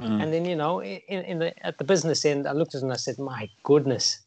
Mm. 0.00 0.22
And 0.22 0.32
then, 0.32 0.44
you 0.44 0.56
know, 0.56 0.82
in, 0.82 1.00
in 1.08 1.38
the, 1.38 1.66
at 1.66 1.78
the 1.78 1.84
business 1.84 2.24
end, 2.24 2.46
I 2.46 2.52
looked 2.52 2.74
at 2.74 2.78
it 2.78 2.84
and 2.84 2.92
I 2.92 2.96
said, 2.96 3.18
my 3.18 3.48
goodness. 3.64 4.20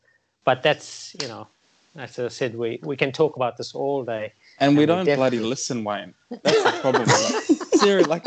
But 0.44 0.64
that's, 0.64 1.16
you 1.20 1.28
know, 1.28 1.48
as 1.96 2.18
I 2.20 2.28
said, 2.28 2.56
we, 2.56 2.80
we 2.84 2.98
can 2.98 3.12
talk 3.12 3.36
about 3.36 3.58
this 3.58 3.74
all 3.74 4.04
day. 4.04 4.34
And 4.60 4.78
we 4.78 4.84
And 4.84 4.90
we 4.92 5.04
don't 5.04 5.16
bloody 5.16 5.40
listen, 5.40 5.84
Wayne. 5.84 6.14
That's 6.44 6.64
the 6.64 6.72
problem. 6.82 7.10
like, 7.22 7.34
seriously, 7.74 8.10
like 8.10 8.24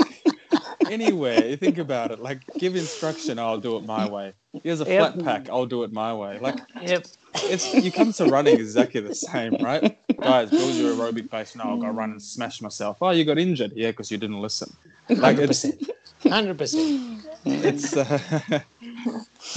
anywhere, 0.89 1.57
think 1.57 1.79
about 1.79 2.11
it. 2.13 2.19
Like 2.21 2.41
give 2.59 2.77
instruction, 2.77 3.39
I'll 3.39 3.59
do 3.59 3.77
it 3.77 3.85
my 3.85 4.07
way. 4.07 4.33
Here's 4.63 4.81
a 4.81 4.85
Yep. 4.85 5.15
flat 5.15 5.25
pack, 5.25 5.49
I'll 5.51 5.67
do 5.67 5.83
it 5.83 5.93
my 5.93 6.15
way. 6.15 6.39
Like 6.39 6.59
Yep. 6.81 7.07
It's 7.35 7.73
you 7.75 7.91
come 7.91 8.13
to 8.15 8.27
running 8.27 8.55
exactly 8.55 9.01
the 9.01 9.15
same, 9.15 9.55
right? 9.63 9.97
Guys, 10.21 10.51
build 10.51 10.75
your 10.75 10.95
aerobic 10.95 11.31
base. 11.31 11.57
Now 11.57 11.71
I'll 11.71 11.79
go 11.79 11.89
run 11.89 12.13
and 12.13 12.23
smash 12.23 12.61
myself. 12.63 12.99
Oh, 13.01 13.11
you 13.11 13.25
got 13.25 13.39
injured. 13.39 13.73
Yeah, 13.75 13.91
because 13.91 14.11
you 14.11 14.19
didn't 14.19 14.41
listen. 14.41 14.71
Like 15.09 15.37
100%. 15.37 15.91
100%. 16.23 17.25
it's 17.45 17.97
uh, 17.97 18.61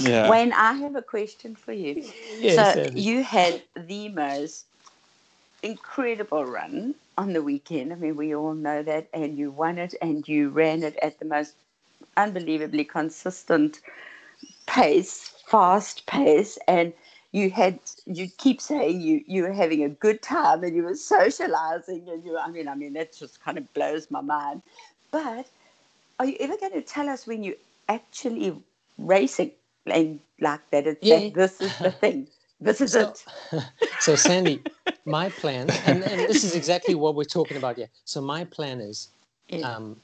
yeah. 0.00 0.30
Wayne, 0.30 0.52
I 0.52 0.74
have 0.74 0.96
a 0.96 1.02
question 1.02 1.54
for 1.56 1.72
you. 1.72 2.04
Yes, 2.38 2.56
so 2.56 2.82
Sandy. 2.82 3.00
you 3.00 3.22
had 3.22 3.62
the 3.74 4.08
most 4.10 4.66
incredible 5.62 6.44
run 6.44 6.94
on 7.16 7.32
the 7.32 7.42
weekend. 7.42 7.92
I 7.92 7.96
mean, 7.96 8.16
we 8.16 8.34
all 8.34 8.54
know 8.54 8.82
that, 8.82 9.08
and 9.14 9.38
you 9.38 9.50
won 9.50 9.78
it, 9.78 9.94
and 10.02 10.26
you 10.28 10.50
ran 10.50 10.82
it 10.82 10.96
at 11.02 11.18
the 11.18 11.24
most 11.24 11.54
unbelievably 12.16 12.84
consistent 12.84 13.80
pace, 14.66 15.32
fast 15.46 16.06
pace, 16.06 16.58
and 16.68 16.92
you 17.38 17.50
had 17.50 17.78
you 18.06 18.28
keep 18.44 18.60
saying 18.60 19.00
you 19.00 19.22
you 19.26 19.42
were 19.44 19.52
having 19.64 19.84
a 19.84 19.88
good 20.06 20.20
time 20.22 20.64
and 20.64 20.76
you 20.76 20.82
were 20.84 20.94
socializing 20.96 22.08
and 22.08 22.24
you 22.24 22.38
I 22.38 22.50
mean 22.50 22.68
I 22.68 22.74
mean 22.74 22.94
that 22.94 23.14
just 23.22 23.42
kind 23.44 23.58
of 23.58 23.72
blows 23.74 24.10
my 24.10 24.20
mind. 24.22 24.62
But 25.12 25.46
are 26.18 26.26
you 26.26 26.36
ever 26.40 26.56
going 26.58 26.72
to 26.72 26.82
tell 26.82 27.08
us 27.08 27.26
when 27.26 27.42
you 27.44 27.56
actually 27.88 28.56
racing 28.98 29.52
and 29.86 30.20
like 30.40 30.60
that? 30.72 30.86
It's 30.86 31.04
Yeah. 31.06 31.20
that 31.20 31.34
this 31.34 31.60
is 31.60 31.76
the 31.78 31.92
thing. 32.02 32.26
This 32.60 32.80
is 32.80 32.92
So- 32.92 33.14
it. 33.52 33.64
So, 34.00 34.16
Sandy, 34.16 34.62
my 35.06 35.28
plan, 35.30 35.70
and, 35.86 36.02
and 36.04 36.20
this 36.30 36.44
is 36.44 36.54
exactly 36.54 36.94
what 36.94 37.14
we're 37.16 37.24
talking 37.38 37.56
about 37.56 37.76
here. 37.76 37.88
So, 38.04 38.20
my 38.20 38.44
plan 38.44 38.80
is 38.80 39.08
Yeah. 39.48 39.68
um, 39.70 39.96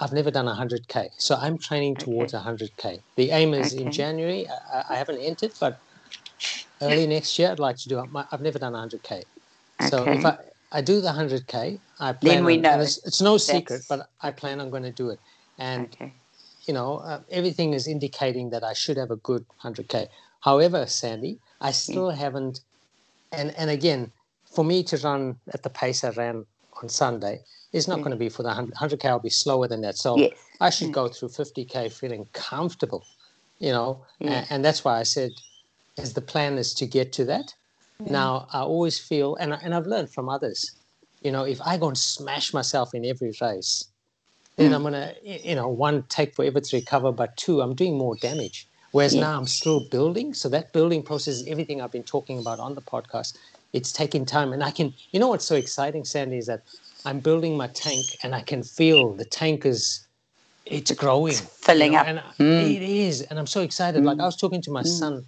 I've 0.00 0.12
never 0.12 0.30
done 0.30 0.46
100K. 0.46 1.10
So, 1.18 1.36
I'm 1.36 1.58
training 1.58 1.96
towards 1.96 2.32
100K. 2.32 3.00
The 3.16 3.30
aim 3.30 3.54
is 3.54 3.72
in 3.72 3.90
January. 3.92 4.48
I, 4.48 4.84
I 4.90 4.96
haven't 4.96 5.18
entered, 5.18 5.52
but 5.60 5.78
early 6.82 7.06
next 7.06 7.38
year, 7.38 7.50
I'd 7.50 7.58
like 7.58 7.76
to 7.76 7.88
do 7.88 7.98
it. 8.00 8.10
My, 8.10 8.24
I've 8.32 8.40
never 8.40 8.58
done 8.58 8.72
100K. 8.74 9.22
So, 9.88 10.04
if 10.04 10.24
I, 10.24 10.36
I 10.72 10.80
do 10.80 11.00
the 11.00 11.08
100K, 11.08 11.80
I 11.98 12.12
plan 12.12 12.36
Then 12.36 12.44
we 12.44 12.56
on- 12.56 12.62
know 12.62 12.80
it's, 12.80 12.98
it's 13.06 13.20
no 13.20 13.36
secret, 13.38 13.82
that's- 13.82 13.86
but 13.88 14.06
I 14.20 14.30
plan 14.30 14.60
on 14.60 14.70
going 14.70 14.82
to 14.84 14.92
do 14.92 15.10
it. 15.10 15.20
And 15.58 15.86
okay. 15.94 16.12
you 16.66 16.74
know, 16.74 16.98
uh, 16.98 17.20
everything 17.30 17.72
is 17.74 17.86
indicating 17.86 18.50
that 18.50 18.62
I 18.64 18.72
should 18.72 18.96
have 18.96 19.10
a 19.10 19.16
good 19.16 19.44
100k. 19.64 20.06
However, 20.40 20.86
Sandy, 20.86 21.38
I 21.60 21.70
still 21.72 22.10
haven't. 22.10 22.60
And 23.32 23.54
and 23.58 23.70
again, 23.70 24.12
for 24.54 24.64
me 24.64 24.82
to 24.84 24.96
run 24.98 25.36
at 25.52 25.62
the 25.62 25.70
pace 25.70 26.02
I 26.04 26.10
ran 26.10 26.44
on 26.82 26.88
Sunday 26.88 27.40
is 27.72 27.86
not 27.86 27.98
Mm. 27.98 28.02
going 28.04 28.10
to 28.12 28.16
be 28.16 28.28
for 28.28 28.42
the 28.42 28.48
100, 28.48 28.74
100k. 28.74 29.04
I'll 29.08 29.18
be 29.20 29.30
slower 29.30 29.68
than 29.68 29.80
that. 29.82 29.96
So 29.96 30.16
Yes. 30.16 30.32
I 30.60 30.70
should 30.70 30.88
Mm. 30.88 30.92
go 30.92 31.08
through 31.08 31.28
50k 31.28 31.88
feeling 31.92 32.26
comfortable, 32.32 33.04
you 33.58 33.70
know. 33.72 34.04
Yeah. 34.18 34.30
And, 34.30 34.46
and 34.50 34.64
that's 34.64 34.82
why 34.84 34.98
I 34.98 35.02
said, 35.04 35.30
as 36.00 36.14
the 36.14 36.20
plan 36.20 36.58
is 36.58 36.74
to 36.74 36.86
get 36.86 37.12
to 37.14 37.24
that. 37.26 37.54
Now 37.98 38.46
I 38.52 38.60
always 38.60 38.98
feel, 38.98 39.36
and 39.36 39.52
I- 39.54 39.60
and 39.62 39.74
I've 39.74 39.86
learned 39.86 40.10
from 40.10 40.28
others, 40.28 40.70
you 41.20 41.30
know, 41.30 41.44
if 41.44 41.60
I 41.62 41.76
go 41.76 41.88
and 41.88 41.98
smash 41.98 42.54
myself 42.54 42.94
in 42.94 43.04
every 43.04 43.32
race, 43.40 43.84
then 44.56 44.70
Mm. 44.70 44.74
I'm 44.74 44.82
gonna, 44.82 45.14
you 45.22 45.54
know, 45.54 45.68
one 45.68 46.02
take 46.08 46.34
forever 46.34 46.60
to 46.60 46.76
recover, 46.76 47.12
but 47.12 47.36
two, 47.36 47.60
I'm 47.60 47.74
doing 47.74 47.96
more 47.98 48.16
damage. 48.16 48.66
Whereas 48.92 49.14
Yeah. 49.14 49.20
now 49.20 49.36
I'm 49.38 49.46
still 49.46 49.80
building, 49.90 50.34
so 50.34 50.48
that 50.48 50.72
building 50.72 51.02
process 51.02 51.34
is 51.36 51.46
everything 51.46 51.80
I've 51.80 51.92
been 51.92 52.02
talking 52.02 52.38
about 52.40 52.58
on 52.58 52.74
the 52.74 52.82
podcast. 52.82 53.36
It's 53.72 53.92
taking 53.92 54.24
time, 54.24 54.52
and 54.52 54.64
I 54.64 54.70
can, 54.72 54.94
you 55.12 55.20
know, 55.20 55.28
what's 55.28 55.44
so 55.44 55.54
exciting, 55.54 56.04
Sandy, 56.04 56.38
is 56.38 56.46
that 56.46 56.62
I'm 57.04 57.20
building 57.20 57.56
my 57.56 57.68
tank, 57.68 58.04
and 58.22 58.34
I 58.34 58.40
can 58.40 58.62
feel 58.62 59.12
the 59.12 59.24
tank 59.24 59.64
is, 59.64 60.06
it's 60.66 60.90
growing, 60.92 61.34
you 61.34 61.40
filling 61.40 61.92
know, 61.92 61.98
up. 61.98 62.06
and 62.08 62.18
Mm. 62.38 62.74
it 62.74 62.82
is, 62.82 63.22
and 63.22 63.38
I'm 63.38 63.46
so 63.46 63.60
excited. 63.60 64.04
Like 64.04 64.18
I 64.18 64.24
was 64.26 64.36
talking 64.36 64.62
to 64.62 64.70
my 64.70 64.82
son 64.82 65.24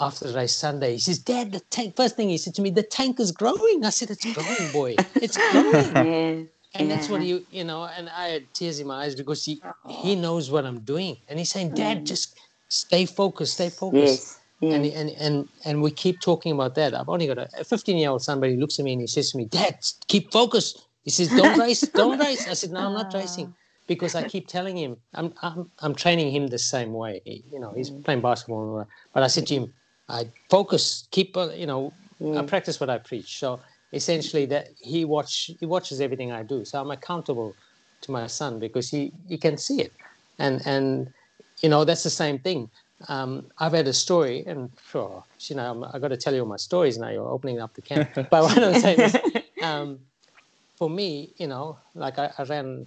after 0.00 0.28
the 0.28 0.34
race 0.34 0.54
Sunday. 0.54 0.92
He 0.92 0.98
says, 0.98 1.18
"Dad, 1.18 1.52
the 1.52 1.60
tank." 1.60 1.96
First 1.96 2.16
thing 2.16 2.28
he 2.28 2.38
said 2.38 2.54
to 2.54 2.62
me, 2.62 2.70
"The 2.70 2.82
tank 2.82 3.20
is 3.20 3.32
growing." 3.32 3.84
I 3.84 3.90
said, 3.90 4.10
"It's 4.10 4.24
growing, 4.32 4.72
boy. 4.72 4.96
It's 5.14 5.36
growing." 5.36 6.48
And 6.76 6.90
that's 6.90 7.08
what 7.08 7.22
you, 7.22 7.46
you 7.52 7.62
know, 7.62 7.84
and 7.84 8.08
I 8.08 8.28
had 8.30 8.52
tears 8.52 8.80
in 8.80 8.88
my 8.88 9.04
eyes 9.04 9.14
because 9.14 9.44
he 9.44 9.62
he 9.88 10.16
knows 10.16 10.50
what 10.50 10.66
I'm 10.66 10.80
doing, 10.80 11.16
and 11.28 11.38
he's 11.38 11.50
saying, 11.50 11.74
"Dad, 11.74 12.04
just 12.04 12.36
stay 12.68 13.06
focused, 13.06 13.54
stay 13.54 13.70
focused." 13.70 14.22
Yes. 14.22 14.40
And, 14.60 14.84
Yeah. 14.84 14.98
and 14.98 15.10
and 15.10 15.48
and 15.64 15.82
we 15.82 15.90
keep 15.92 16.20
talking 16.20 16.52
about 16.52 16.74
that. 16.74 16.94
I've 16.94 17.08
only 17.08 17.28
got 17.28 17.38
a 17.38 17.64
15 17.64 17.96
year 17.96 18.10
old 18.10 18.22
son, 18.22 18.40
but 18.40 18.48
he 18.48 18.56
looks 18.56 18.78
at 18.78 18.84
me 18.84 18.92
and 18.92 19.00
he 19.00 19.06
says 19.06 19.30
to 19.30 19.36
me, 19.36 19.44
"Dad, 19.44 19.78
keep 20.08 20.32
focused." 20.32 20.82
He 21.04 21.10
says, 21.10 21.28
"Don't 21.28 21.58
race, 21.66 21.82
don't 21.82 22.18
race." 22.18 22.48
I 22.48 22.54
said, 22.54 22.72
"No, 22.72 22.80
I'm 22.80 22.94
not 22.94 23.14
ah. 23.14 23.18
racing." 23.18 23.54
Because 23.86 24.14
I 24.14 24.26
keep 24.26 24.48
telling 24.48 24.78
him, 24.78 24.96
I'm, 25.12 25.34
I'm, 25.42 25.70
I'm 25.80 25.94
training 25.94 26.30
him 26.32 26.46
the 26.46 26.58
same 26.58 26.94
way. 26.94 27.20
You 27.26 27.60
know, 27.60 27.70
he's 27.76 27.90
mm. 27.90 28.02
playing 28.02 28.22
basketball, 28.22 28.78
and 28.78 28.86
but 29.12 29.22
I 29.22 29.26
said 29.26 29.46
to 29.48 29.54
him, 29.54 29.74
I 30.08 30.30
focus, 30.50 31.08
keep, 31.10 31.36
uh, 31.36 31.50
you 31.50 31.66
know, 31.66 31.94
I 32.20 32.42
Mm. 32.42 32.46
practice 32.46 32.78
what 32.80 32.90
I 32.90 32.98
preach. 32.98 33.38
So 33.38 33.60
essentially, 33.92 34.46
that 34.46 34.68
he 34.78 35.04
watch 35.04 35.50
he 35.58 35.66
watches 35.66 36.00
everything 36.00 36.32
I 36.32 36.42
do. 36.42 36.64
So 36.64 36.80
I'm 36.80 36.90
accountable 36.90 37.56
to 38.02 38.12
my 38.12 38.26
son 38.26 38.58
because 38.58 38.88
he 38.90 39.12
he 39.28 39.36
can 39.36 39.56
see 39.58 39.80
it, 39.82 39.92
and 40.38 40.62
and 40.66 41.08
you 41.62 41.68
know 41.68 41.84
that's 41.84 42.02
the 42.04 42.10
same 42.10 42.38
thing. 42.38 42.70
Um, 43.08 43.48
I've 43.58 43.72
had 43.72 43.88
a 43.88 43.92
story, 43.92 44.44
and 44.46 44.70
sure, 44.90 45.24
you 45.48 45.56
know, 45.56 45.70
I'm, 45.70 45.84
I 45.84 45.98
got 45.98 46.08
to 46.08 46.16
tell 46.16 46.32
you 46.34 46.40
all 46.40 46.46
my 46.46 46.56
stories 46.56 46.98
now. 46.98 47.10
You're 47.10 47.28
opening 47.28 47.60
up 47.60 47.74
the 47.74 47.82
can, 47.82 48.06
but 48.14 48.30
what 48.30 48.56
I'm 48.62 48.74
saying 48.74 49.00
is, 49.00 49.16
um, 49.60 49.98
for 50.78 50.88
me, 50.88 51.34
you 51.36 51.48
know, 51.48 51.78
like 51.94 52.18
I, 52.18 52.30
I 52.38 52.44
ran 52.44 52.86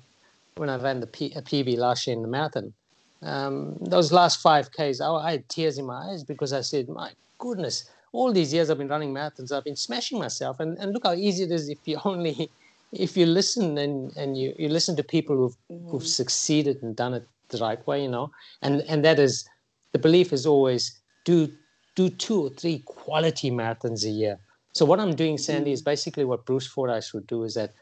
when 0.55 0.69
I 0.69 0.77
ran 0.77 0.99
the 1.01 1.07
P, 1.07 1.33
PB 1.35 1.77
last 1.77 2.07
year 2.07 2.15
in 2.15 2.21
the 2.21 2.27
marathon. 2.27 2.73
Um, 3.21 3.77
those 3.81 4.11
last 4.11 4.41
five 4.41 4.69
Ks, 4.71 5.01
I, 5.01 5.09
I 5.09 5.31
had 5.31 5.49
tears 5.49 5.77
in 5.77 5.85
my 5.85 6.11
eyes 6.11 6.23
because 6.23 6.53
I 6.53 6.61
said, 6.61 6.87
"My 6.87 7.11
goodness, 7.39 7.89
all 8.11 8.31
these 8.31 8.53
years 8.53 8.69
I've 8.69 8.77
been 8.77 8.87
running 8.87 9.13
marathons, 9.13 9.51
I've 9.51 9.63
been 9.63 9.75
smashing 9.75 10.19
myself, 10.19 10.59
and, 10.59 10.77
and 10.77 10.93
look 10.93 11.05
how 11.05 11.13
easy 11.13 11.43
it 11.43 11.51
is 11.51 11.69
if 11.69 11.79
you 11.85 11.99
only 12.05 12.49
if 12.93 13.17
you 13.17 13.25
listen 13.25 13.77
and, 13.77 14.15
and 14.15 14.37
you, 14.37 14.53
you 14.57 14.69
listen 14.69 14.95
to 14.95 15.03
people 15.03 15.35
who've 15.35 15.57
who've 15.89 16.07
succeeded 16.07 16.81
and 16.81 16.95
done 16.95 17.13
it 17.13 17.27
the 17.49 17.57
right 17.57 17.85
way, 17.87 18.01
you 18.03 18.09
know, 18.09 18.31
and 18.61 18.81
and 18.81 19.03
that 19.03 19.19
is 19.19 19.47
the 19.91 19.99
belief 19.99 20.31
is 20.33 20.45
always 20.45 20.99
do 21.25 21.49
do 21.95 22.09
two 22.09 22.41
or 22.43 22.49
three 22.49 22.79
quality 22.85 23.49
marathons 23.51 24.05
a 24.05 24.09
year. 24.09 24.37
So 24.73 24.85
what 24.85 24.99
I'm 24.99 25.15
doing, 25.15 25.39
Sandy, 25.39 25.71
is 25.71 25.81
basically 25.81 26.23
what 26.23 26.45
Bruce 26.45 26.67
Fordyce 26.67 27.11
would 27.13 27.25
do 27.25 27.43
is 27.43 27.55
that 27.55 27.73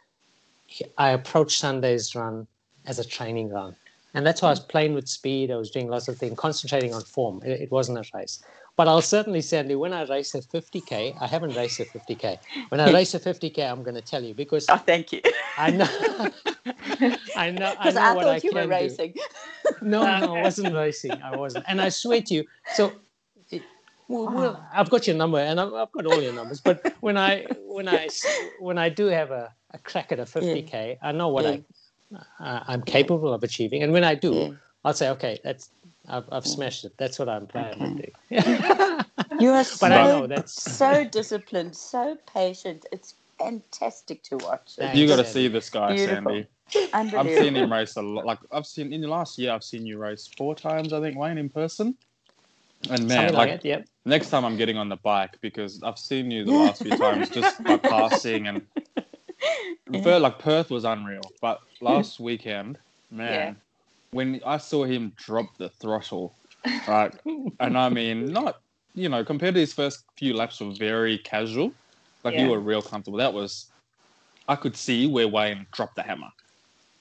I 0.98 1.10
approach 1.10 1.58
Sunday's 1.58 2.16
run 2.16 2.48
as 2.86 3.00
a 3.00 3.04
training 3.04 3.50
run. 3.50 3.76
And 4.16 4.26
that's 4.26 4.42
why 4.42 4.50
I 4.50 4.52
was 4.52 4.60
playing 4.60 4.94
with 4.94 5.08
speed. 5.08 5.52
I 5.52 5.56
was 5.58 5.72
doing 5.72 5.88
lots 5.88 6.08
of 6.08 6.18
things, 6.18 6.38
concentrating 6.38 6.94
on 6.94 7.02
form. 7.04 7.42
It, 7.44 7.62
it 7.62 7.72
wasn't 7.72 7.98
a 7.98 8.18
race. 8.18 8.42
But 8.78 8.88
I'll 8.88 9.02
certainly, 9.02 9.42
Sandy, 9.42 9.76
when 9.76 9.94
I 9.94 10.04
race 10.06 10.36
a 10.36 10.42
50K, 10.42 11.16
I 11.22 11.28
haven't 11.28 11.56
raced 11.56 11.80
a 11.80 11.86
50K. 11.86 12.38
When 12.70 12.82
I 12.82 12.92
race 12.92 13.14
a 13.14 13.20
50K, 13.20 13.60
I'm 13.72 13.84
going 13.84 13.96
to 13.96 14.02
tell 14.02 14.24
you 14.24 14.34
because 14.34 14.66
Oh, 14.70 14.78
thank 14.78 15.14
you. 15.14 15.22
I 15.58 15.72
know, 15.72 15.88
I 17.38 17.52
know, 17.52 17.74
I 17.80 17.92
know 17.92 18.02
I, 18.02 18.14
what 18.14 18.26
thought 18.26 18.28
I 18.28 18.36
you 18.36 18.42
can 18.42 18.54
were 18.56 18.64
do. 18.64 18.70
racing. 18.70 19.14
No, 19.82 20.04
no, 20.20 20.36
I 20.36 20.42
wasn't 20.44 20.74
racing. 20.74 21.22
I 21.22 21.36
wasn't. 21.38 21.66
And 21.68 21.82
I 21.82 21.90
swear 21.90 22.22
to 22.22 22.34
you, 22.34 22.44
so 22.74 22.92
well, 24.08 24.26
well, 24.32 24.58
ah. 24.62 24.70
I've 24.74 24.90
got 24.90 25.08
your 25.08 25.16
number 25.16 25.40
and 25.40 25.60
I've, 25.60 25.74
I've 25.74 25.92
got 25.92 26.06
all 26.06 26.22
your 26.22 26.34
numbers. 26.34 26.62
But 26.62 26.94
when 27.00 27.18
I 27.18 27.46
when 27.66 27.88
I 27.88 28.08
when 28.60 28.78
I 28.78 28.90
do 28.90 29.06
have 29.08 29.32
a, 29.32 29.54
a 29.72 29.78
crack 29.80 30.12
at 30.12 30.20
a 30.20 30.26
50k, 30.26 30.98
I 31.02 31.12
know 31.12 31.30
what 31.30 31.46
I 31.46 31.64
uh, 32.14 32.60
I'm 32.68 32.82
capable 32.82 33.34
of 33.34 33.44
achieving. 33.44 33.84
And 33.84 33.92
when 33.94 34.04
I 34.04 34.16
do, 34.16 34.34
Yeah. 34.34 34.50
I'll 34.84 34.94
say, 34.94 35.10
okay, 35.10 35.40
that's 35.44 35.72
I've, 36.08 36.26
I've 36.32 36.46
smashed 36.46 36.86
it. 36.86 36.94
That's 36.98 37.18
what 37.18 37.28
I'm 37.28 37.48
planning 37.48 37.98
to 37.98 38.06
do. 38.06 39.02
You 39.40 39.50
are 39.52 39.64
so, 39.64 39.78
But 39.82 39.92
I 39.92 40.08
know 40.08 40.28
that's- 40.28 40.54
so 40.54 41.04
disciplined, 41.04 41.76
so 41.76 42.18
patient. 42.32 42.86
It's 42.92 43.16
fantastic 43.40 44.22
to 44.24 44.38
watch. 44.38 44.76
Thanks. 44.78 44.98
You 44.98 45.08
got 45.08 45.18
to 45.18 45.26
see 45.26 45.48
this 45.48 45.70
guy, 45.70 45.96
Beautiful. 45.96 46.46
Sandy. 46.74 47.16
I've 47.18 47.28
seen 47.28 47.56
him 47.56 47.72
race 47.72 47.96
a 47.98 48.02
lot. 48.02 48.26
Like 48.26 48.40
I've 48.52 48.66
seen 48.66 48.94
in 48.94 49.02
the 49.02 49.08
last 49.08 49.38
year, 49.38 49.52
I've 49.52 49.64
seen 49.64 49.86
you 49.86 49.98
race 49.98 50.30
four 50.38 50.56
times. 50.56 50.94
I 50.94 51.02
think 51.02 51.18
Wayne 51.18 51.38
in 51.38 51.50
person. 51.50 51.96
And 52.90 53.08
man, 53.08 53.30
Something 53.30 53.34
like 53.36 53.50
like 53.50 53.60
it. 53.60 53.66
Yep. 53.66 53.86
next 54.06 54.30
time 54.30 54.46
I'm 54.46 54.58
getting 54.58 54.78
on 54.78 54.90
the 54.90 54.98
bike 54.98 55.38
because 55.42 55.82
I've 55.84 55.98
seen 55.98 56.30
you 56.32 56.46
the 56.46 56.52
last 56.52 56.82
few 56.84 56.96
times 56.96 57.30
just 57.30 57.64
by 57.64 57.78
passing 57.94 58.48
and. 58.48 58.62
Felt 60.04 60.22
like 60.22 60.40
Perth 60.40 60.70
was 60.72 60.84
unreal, 60.84 61.22
but 61.42 61.60
last 61.82 62.20
weekend, 62.30 62.80
man, 63.12 63.30
Yeah. 63.30 63.54
when 64.12 64.42
I 64.46 64.58
saw 64.58 64.84
him 64.84 65.14
drop 65.16 65.46
the 65.58 65.70
throttle, 65.70 66.36
right, 66.88 67.14
and 67.60 67.78
I 67.78 67.90
mean, 67.90 68.26
not 68.34 68.58
you 68.94 69.10
know, 69.10 69.24
compared 69.26 69.54
to 69.56 69.60
his 69.60 69.74
first 69.74 70.06
few 70.18 70.34
laps 70.34 70.62
were 70.62 70.72
very 70.72 71.18
casual, 71.20 71.76
like 72.24 72.36
you 72.36 72.42
Yeah. 72.46 72.52
were 72.52 72.60
real 72.60 72.82
comfortable. 72.82 73.18
That 73.20 73.34
was, 73.34 73.70
I 74.48 74.56
could 74.56 74.76
see 74.78 75.06
where 75.06 75.28
Wayne 75.28 75.68
dropped 75.74 75.96
the 75.98 76.04
hammer. 76.04 76.30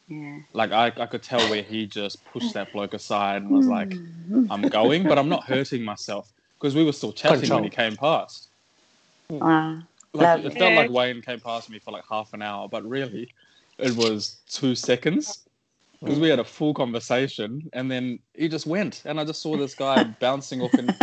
Yeah. 0.08 0.38
Like 0.52 0.72
I, 0.72 0.86
I 0.96 1.06
could 1.06 1.22
tell 1.22 1.48
where 1.48 1.62
he 1.62 1.86
just 1.86 2.24
pushed 2.26 2.52
that 2.54 2.72
bloke 2.72 2.94
aside 2.94 3.42
and 3.42 3.50
was 3.50 3.66
like, 3.66 3.94
hmm. 3.94 4.46
"I'm 4.50 4.62
going, 4.62 5.04
but 5.04 5.18
I'm 5.18 5.28
not 5.28 5.44
hurting 5.52 5.84
myself," 5.84 6.30
because 6.60 6.74
we 6.74 6.84
were 6.84 6.92
still 6.92 7.12
chatting 7.12 7.40
Control. 7.40 7.60
when 7.60 7.70
he 7.70 7.74
came 7.74 7.96
past. 7.96 8.50
Wow. 9.30 9.82
Like 10.14 10.44
it 10.44 10.56
felt 10.56 10.74
like 10.74 10.90
Wayne 10.90 11.22
came 11.22 11.40
past 11.40 11.68
me 11.68 11.78
for 11.80 11.90
like 11.90 12.04
half 12.08 12.32
an 12.32 12.42
hour, 12.42 12.68
but 12.68 12.88
really, 12.88 13.28
it 13.78 13.96
was 13.96 14.38
two 14.48 14.74
seconds 14.74 15.44
because 16.00 16.20
we 16.20 16.28
had 16.28 16.38
a 16.38 16.44
full 16.44 16.72
conversation, 16.74 17.68
and 17.72 17.90
then 17.90 18.18
he 18.34 18.48
just 18.48 18.66
went, 18.66 19.02
and 19.04 19.18
I 19.18 19.24
just 19.24 19.42
saw 19.42 19.56
this 19.56 19.74
guy 19.74 20.04
bouncing 20.20 20.60
off. 20.60 20.72
And 20.74 20.94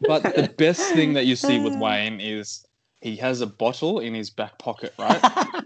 but 0.00 0.22
the 0.34 0.52
best 0.56 0.94
thing 0.94 1.12
that 1.14 1.26
you 1.26 1.36
see 1.36 1.60
with 1.60 1.74
Wayne 1.78 2.20
is 2.20 2.64
he 3.00 3.16
has 3.16 3.40
a 3.42 3.46
bottle 3.46 4.00
in 4.00 4.14
his 4.14 4.30
back 4.30 4.58
pocket, 4.58 4.94
right? 4.98 5.20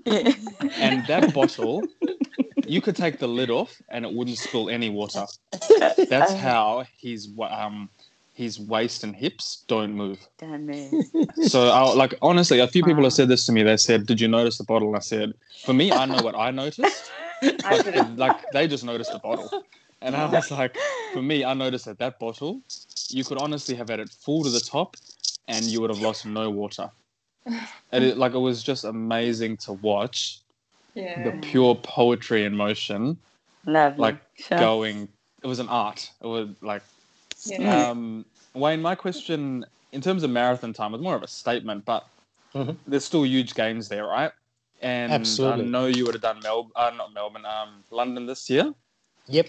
Yeah. 0.05 0.33
and 0.79 1.07
that 1.07 1.33
bottle, 1.35 1.87
you 2.67 2.81
could 2.81 2.97
take 2.97 3.19
the 3.19 3.29
lid 3.29 3.51
off, 3.51 3.81
and 3.91 4.05
it 4.05 4.13
wouldn't 4.13 4.39
spill 4.39 4.71
any 4.71 4.91
water. 4.91 5.27
That's 6.09 6.33
how 6.33 6.85
he's 6.97 7.29
um 7.49 7.91
his 8.35 8.59
waist 8.61 9.05
and 9.05 9.15
hips 9.15 9.65
don't 9.69 9.95
move. 9.95 10.19
Damn 10.39 10.69
it. 10.69 11.07
So, 11.43 11.69
I, 11.69 11.93
like 11.95 12.15
honestly, 12.23 12.59
a 12.61 12.69
few 12.69 12.85
people 12.85 13.03
have 13.05 13.13
said 13.13 13.29
this 13.29 13.47
to 13.47 13.53
me. 13.53 13.63
They 13.63 13.77
said, 13.77 14.07
"Did 14.07 14.21
you 14.21 14.29
notice 14.29 14.59
the 14.59 14.65
bottle?" 14.65 14.89
And 14.89 14.97
I 14.97 15.01
said, 15.01 15.33
"For 15.65 15.73
me, 15.73 15.93
I 15.93 16.05
know 16.07 16.23
what 16.23 16.35
I 16.37 16.51
noticed. 16.51 17.11
I 17.43 17.81
But 17.83 18.19
like 18.19 18.37
they 18.53 18.67
just 18.69 18.85
noticed 18.85 19.13
the 19.13 19.19
bottle." 19.21 19.51
And 20.03 20.15
I 20.15 20.27
was 20.27 20.51
like, 20.51 20.77
"For 21.13 21.23
me, 21.23 21.45
I 21.45 21.55
noticed 21.55 21.87
that 21.87 21.99
that 21.99 22.19
bottle, 22.19 22.61
you 23.09 23.25
could 23.25 23.39
honestly 23.39 23.75
have 23.77 23.89
had 23.89 24.01
it 24.01 24.11
full 24.11 24.45
to 24.45 24.51
the 24.51 24.61
top, 24.61 24.97
and 25.49 25.65
you 25.65 25.81
would 25.81 25.91
have 25.91 26.01
lost 26.01 26.27
no 26.27 26.51
water." 26.51 26.91
And 27.93 28.05
it, 28.05 28.17
like 28.17 28.35
it 28.35 28.39
was 28.39 28.63
just 28.63 28.85
amazing 28.85 29.57
to 29.59 29.73
watch 29.75 30.41
Yeah. 30.95 31.23
the 31.25 31.33
pure 31.43 31.75
poetry 31.75 32.45
in 32.45 32.57
motion, 32.57 33.17
Lovely. 33.67 34.03
like 34.03 34.19
Sure. 34.37 34.59
going. 34.59 35.09
It 35.43 35.47
was 35.47 35.59
an 35.59 35.69
art. 35.69 36.11
It 36.23 36.27
was 36.27 36.49
like 36.63 36.83
yeah. 37.47 37.91
um, 37.91 38.25
Wayne, 38.55 38.83
my 38.83 38.95
question 38.95 39.65
in 39.93 40.01
terms 40.01 40.23
of 40.23 40.31
marathon 40.31 40.73
time 40.73 40.93
was 40.93 41.01
more 41.01 41.15
of 41.15 41.23
a 41.23 41.29
statement, 41.29 41.85
but 41.85 42.05
Mhm. 42.55 42.79
there's 42.87 43.05
still 43.05 43.25
huge 43.25 43.55
gains 43.55 43.89
there, 43.89 44.07
right? 44.07 44.33
And 44.81 45.13
Absolutely. 45.13 45.65
I 45.65 45.67
know 45.69 45.87
you 45.87 46.05
would 46.05 46.15
have 46.15 46.23
done 46.23 46.41
Mel, 46.43 46.71
uh, 46.77 46.91
not 46.97 47.13
Melbourne, 47.15 47.47
um, 47.47 47.85
London 47.91 48.27
this 48.27 48.51
year, 48.51 48.73
Yep. 49.27 49.49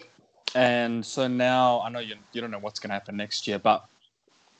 and 0.56 1.06
so 1.06 1.28
now 1.28 1.82
I 1.82 1.90
know 1.90 2.00
you 2.00 2.16
you 2.32 2.42
don't 2.42 2.52
know 2.52 2.60
what's 2.60 2.80
going 2.80 2.90
to 2.90 2.94
happen 2.94 3.18
next 3.18 3.48
year, 3.48 3.60
but 3.60 3.84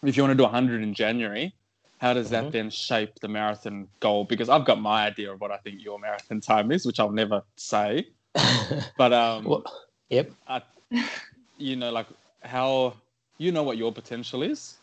if 0.04 0.18
you 0.18 0.24
want 0.24 0.32
to 0.32 0.36
do 0.38 0.44
100 0.44 0.84
in 0.84 0.94
January, 0.94 1.56
how 2.00 2.14
does 2.14 2.30
that 2.32 2.46
Mhm. 2.46 2.52
then 2.52 2.70
shape 2.70 3.12
the 3.22 3.28
marathon 3.28 3.88
goal? 4.00 4.26
Because 4.26 4.50
I've 4.50 4.66
got 4.66 4.80
my 4.82 5.06
idea 5.06 5.32
of 5.32 5.40
what 5.40 5.52
I 5.52 5.58
think 5.58 5.82
your 5.82 6.00
marathon 6.00 6.42
time 6.42 6.72
is, 6.72 6.86
which 6.86 7.00
I'll 7.00 7.12
never 7.12 7.42
say, 7.58 8.08
but 8.98 9.14
um, 9.14 9.46
Well, 9.46 9.64
yep. 10.10 10.32
I, 10.48 10.62
you 11.58 11.76
know, 11.76 11.92
like 11.92 12.08
how 12.42 12.96
you 13.38 13.52
know 13.52 13.64
what 13.64 13.78
your 13.78 13.92
potential 13.92 14.44
is. 14.44 14.78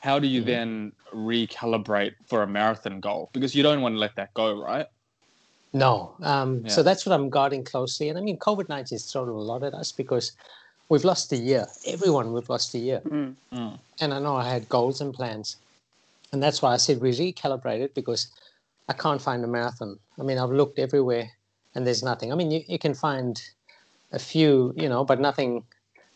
How 0.00 0.18
do 0.18 0.28
you 0.28 0.42
Mhm. 0.42 0.46
then 0.46 0.92
recalibrate 1.12 2.14
for 2.26 2.42
a 2.42 2.46
marathon 2.46 3.00
goal? 3.00 3.30
Because 3.32 3.54
you 3.54 3.62
don't 3.62 3.82
want 3.82 3.94
to 3.94 3.98
let 3.98 4.14
that 4.16 4.32
go, 4.34 4.60
right? 4.60 4.86
No. 5.72 6.14
Um, 6.22 6.62
Yeah. 6.64 6.70
So 6.70 6.82
that's 6.82 7.04
what 7.04 7.12
I'm 7.12 7.28
guarding 7.28 7.64
closely. 7.64 8.08
And 8.08 8.18
I 8.18 8.22
mean, 8.22 8.38
COVID 8.38 8.68
19 8.68 8.96
has 8.96 9.10
thrown 9.10 9.28
a 9.28 9.32
lot 9.32 9.62
at 9.62 9.74
us 9.74 9.92
because 9.92 10.32
we've 10.88 11.04
lost 11.04 11.32
a 11.32 11.36
year. 11.36 11.66
Everyone, 11.86 12.32
we've 12.32 12.48
lost 12.48 12.74
a 12.74 12.78
year. 12.78 13.00
Mm. 13.00 13.34
Mm. 13.52 13.78
And 14.00 14.14
I 14.14 14.18
know 14.18 14.36
I 14.36 14.48
had 14.48 14.68
goals 14.68 15.00
and 15.00 15.12
plans. 15.12 15.56
And 16.32 16.42
that's 16.42 16.62
why 16.62 16.72
I 16.72 16.76
said 16.76 17.00
we 17.00 17.10
recalibrate 17.12 17.80
it 17.80 17.94
because 17.94 18.28
I 18.88 18.92
can't 18.94 19.20
find 19.20 19.44
a 19.44 19.46
marathon. 19.46 19.98
I 20.18 20.22
mean, 20.22 20.38
I've 20.38 20.50
looked 20.50 20.78
everywhere 20.78 21.30
and 21.74 21.86
there's 21.86 22.02
nothing. 22.02 22.32
I 22.32 22.34
mean, 22.34 22.50
you, 22.50 22.62
you 22.66 22.78
can 22.78 22.94
find 22.94 23.42
a 24.12 24.18
few, 24.18 24.72
you 24.76 24.88
know, 24.88 25.04
but 25.04 25.20
nothing 25.20 25.64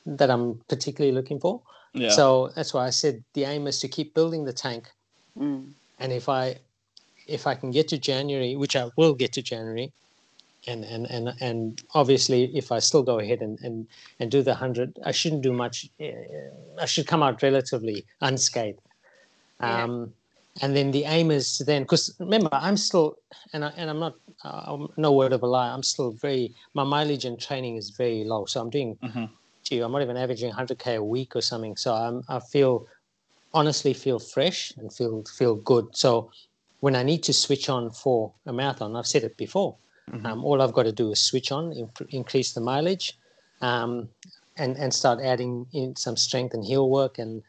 that 0.07 0.31
I'm 0.31 0.61
particularly 0.69 1.15
looking 1.15 1.41
for. 1.41 1.61
Yeah. 1.95 2.11
So 2.11 2.51
that's 2.55 2.73
why 2.75 2.87
I 2.87 2.91
said 2.91 3.23
the 3.35 3.45
aim 3.45 3.67
is 3.67 3.79
to 3.81 3.89
keep 3.89 4.15
building 4.15 4.45
the 4.45 4.53
tank 4.53 4.91
Mm. 5.39 5.73
and 5.99 6.13
if 6.13 6.29
I 6.29 6.57
if 7.27 7.47
I 7.47 7.55
can 7.55 7.71
get 7.71 7.89
to 7.89 7.99
January, 7.99 8.55
which 8.57 8.77
I 8.77 8.91
will 8.97 9.15
get 9.15 9.33
to 9.33 9.43
January, 9.43 9.93
and 10.67 10.85
and 10.85 11.07
and 11.07 11.33
and 11.41 11.81
obviously 11.95 12.55
if 12.55 12.71
I 12.71 12.81
still 12.81 13.03
go 13.03 13.19
ahead 13.19 13.41
and 13.41 13.59
and, 13.61 13.87
and 14.21 14.31
do 14.31 14.43
the 14.43 14.55
hundred, 14.55 14.99
I 15.07 15.13
shouldn't 15.13 15.43
do 15.43 15.53
much. 15.53 15.89
Uh, 15.99 16.07
I 16.81 16.87
should 16.87 17.07
come 17.07 17.23
out 17.23 17.43
relatively 17.43 18.05
unscathed. 18.21 18.81
Yeah. 19.61 19.85
Um, 19.85 20.13
And 20.61 20.77
then 20.77 20.91
the 20.93 21.05
aim 21.07 21.31
is 21.31 21.57
to 21.57 21.65
then, 21.65 21.83
because 21.83 22.15
remember, 22.19 22.51
I'm 22.53 22.77
still, 22.77 23.17
and 23.55 23.65
I 23.65 23.71
and 23.81 23.89
I'm 23.89 23.99
not, 24.07 24.15
uh, 24.45 24.87
no 24.99 25.11
word 25.13 25.33
of 25.33 25.43
a 25.43 25.47
lie. 25.47 25.71
I'm 25.73 25.83
still 25.83 26.11
very, 26.13 26.53
my 26.75 26.85
mileage 26.85 27.25
and 27.25 27.41
training 27.41 27.77
is 27.79 27.89
very 27.97 28.23
low. 28.25 28.45
So 28.45 28.61
I'm 28.61 28.69
doing, 28.69 28.99
I'm 29.71 29.93
not 29.93 30.03
even 30.03 30.17
averaging 30.17 30.53
100k 30.53 30.97
a 30.97 31.03
week 31.03 31.37
or 31.37 31.41
something. 31.41 31.77
So 31.77 31.95
I'm, 31.95 32.23
I 32.29 32.41
feel, 32.41 32.87
honestly, 33.55 33.95
feel 33.95 34.19
fresh 34.19 34.73
and 34.77 34.93
feel 34.93 35.23
feel 35.39 35.57
good. 35.57 35.87
So 35.97 36.31
when 36.81 36.97
I 36.97 37.03
need 37.03 37.23
to 37.25 37.33
switch 37.33 37.69
on 37.69 37.91
for 37.91 38.33
a 38.47 38.53
marathon, 38.53 38.97
I've 38.97 39.07
said 39.07 39.25
it 39.25 39.37
before. 39.37 39.77
Mhm. 40.11 40.27
Um, 40.27 40.45
all 40.45 40.61
I've 40.61 40.73
got 40.73 40.83
to 40.85 40.93
do 40.93 41.13
is 41.13 41.21
switch 41.21 41.53
on, 41.53 41.73
imp- 41.73 42.09
increase 42.11 42.53
the 42.55 42.61
mileage, 42.61 43.17
um, 43.61 44.09
and 44.57 44.77
and 44.77 44.93
start 44.93 45.21
adding 45.21 45.67
in 45.73 45.95
some 45.97 46.17
strength 46.17 46.55
and 46.55 46.65
heel 46.65 46.91
work 46.91 47.19
and 47.19 47.43